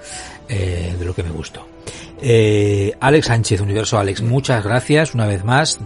eh, 0.49 0.95
de 0.97 1.05
lo 1.05 1.13
que 1.13 1.23
me 1.23 1.31
gustó. 1.31 1.65
Eh, 2.19 2.95
Alex 2.99 3.27
Sánchez, 3.27 3.61
Universo 3.61 3.99
Alex, 3.99 4.21
muchas 4.21 4.63
gracias 4.63 5.13
una 5.13 5.27
vez 5.27 5.43
más 5.43 5.79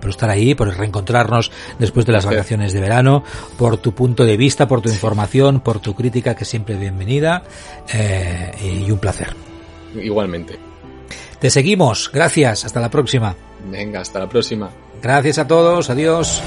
por 0.00 0.10
estar 0.10 0.28
ahí, 0.28 0.54
por 0.54 0.68
reencontrarnos 0.68 1.50
después 1.78 2.04
de 2.04 2.12
las 2.12 2.26
vacaciones 2.26 2.72
de 2.72 2.80
verano, 2.80 3.24
por 3.56 3.78
tu 3.78 3.92
punto 3.92 4.24
de 4.24 4.36
vista, 4.36 4.68
por 4.68 4.82
tu 4.82 4.90
información, 4.90 5.60
por 5.60 5.80
tu 5.80 5.94
crítica, 5.94 6.34
que 6.34 6.44
siempre 6.44 6.76
bienvenida, 6.76 7.42
eh, 7.92 8.84
y 8.86 8.90
un 8.90 8.98
placer. 8.98 9.34
Igualmente. 9.94 10.67
Te 11.40 11.50
seguimos. 11.50 12.10
Gracias. 12.12 12.64
Hasta 12.64 12.80
la 12.80 12.90
próxima. 12.90 13.34
Venga, 13.70 14.00
hasta 14.00 14.18
la 14.18 14.28
próxima. 14.28 14.70
Gracias 15.02 15.38
a 15.38 15.46
todos. 15.46 15.90
Adiós. 15.90 16.42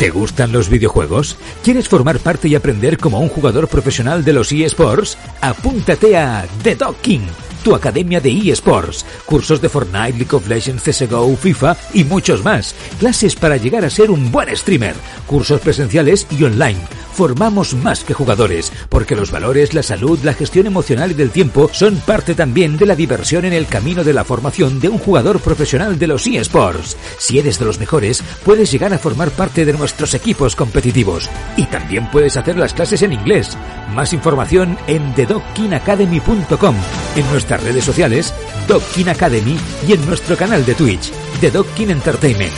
¿Te 0.00 0.08
gustan 0.08 0.50
los 0.50 0.70
videojuegos? 0.70 1.36
¿Quieres 1.62 1.86
formar 1.86 2.20
parte 2.20 2.48
y 2.48 2.54
aprender 2.54 2.96
como 2.96 3.20
un 3.20 3.28
jugador 3.28 3.68
profesional 3.68 4.24
de 4.24 4.32
los 4.32 4.50
eSports? 4.50 5.18
Apúntate 5.42 6.16
a 6.16 6.46
The 6.62 6.78
King 7.02 7.26
tu 7.62 7.74
academia 7.74 8.20
de 8.20 8.30
eSports, 8.30 9.04
cursos 9.26 9.60
de 9.60 9.68
Fortnite, 9.68 10.16
League 10.16 10.34
of 10.34 10.48
Legends, 10.48 10.82
CSGO, 10.82 11.36
FIFA 11.36 11.76
y 11.92 12.04
muchos 12.04 12.42
más, 12.42 12.74
clases 12.98 13.36
para 13.36 13.58
llegar 13.58 13.84
a 13.84 13.90
ser 13.90 14.10
un 14.10 14.32
buen 14.32 14.54
streamer, 14.56 14.94
cursos 15.26 15.60
presenciales 15.60 16.26
y 16.30 16.44
online. 16.44 16.80
Formamos 17.12 17.74
más 17.74 18.04
que 18.04 18.14
jugadores, 18.14 18.72
porque 18.88 19.16
los 19.16 19.30
valores, 19.30 19.74
la 19.74 19.82
salud, 19.82 20.18
la 20.22 20.34
gestión 20.34 20.66
emocional 20.66 21.10
y 21.10 21.14
del 21.14 21.30
tiempo 21.30 21.70
son 21.72 21.96
parte 21.96 22.34
también 22.34 22.76
de 22.76 22.86
la 22.86 22.94
diversión 22.94 23.44
en 23.44 23.52
el 23.52 23.66
camino 23.66 24.04
de 24.04 24.12
la 24.12 24.24
formación 24.24 24.80
de 24.80 24.88
un 24.88 24.98
jugador 24.98 25.40
profesional 25.40 25.98
de 25.98 26.06
los 26.06 26.26
eSports. 26.26 26.96
Si 27.18 27.38
eres 27.38 27.58
de 27.58 27.64
los 27.64 27.78
mejores, 27.78 28.22
puedes 28.44 28.70
llegar 28.70 28.94
a 28.94 28.98
formar 28.98 29.30
parte 29.30 29.64
de 29.64 29.72
nuestros 29.72 30.14
equipos 30.14 30.56
competitivos. 30.56 31.28
Y 31.56 31.66
también 31.66 32.10
puedes 32.10 32.36
hacer 32.36 32.56
las 32.56 32.74
clases 32.74 33.02
en 33.02 33.12
inglés. 33.12 33.56
Más 33.94 34.12
información 34.12 34.78
en 34.86 35.14
thedockinacademy.com, 35.14 36.76
en 37.16 37.30
nuestras 37.30 37.62
redes 37.62 37.84
sociales, 37.84 38.32
Dockin 38.68 39.08
Academy 39.08 39.56
y 39.86 39.92
en 39.92 40.06
nuestro 40.06 40.36
canal 40.36 40.64
de 40.64 40.74
Twitch, 40.74 41.10
The 41.40 41.50
Entertainment. 41.90 42.52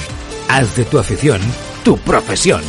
Haz 0.48 0.76
de 0.76 0.84
tu 0.84 0.98
afición 0.98 1.40
tu 1.82 1.96
profesión. 1.98 2.62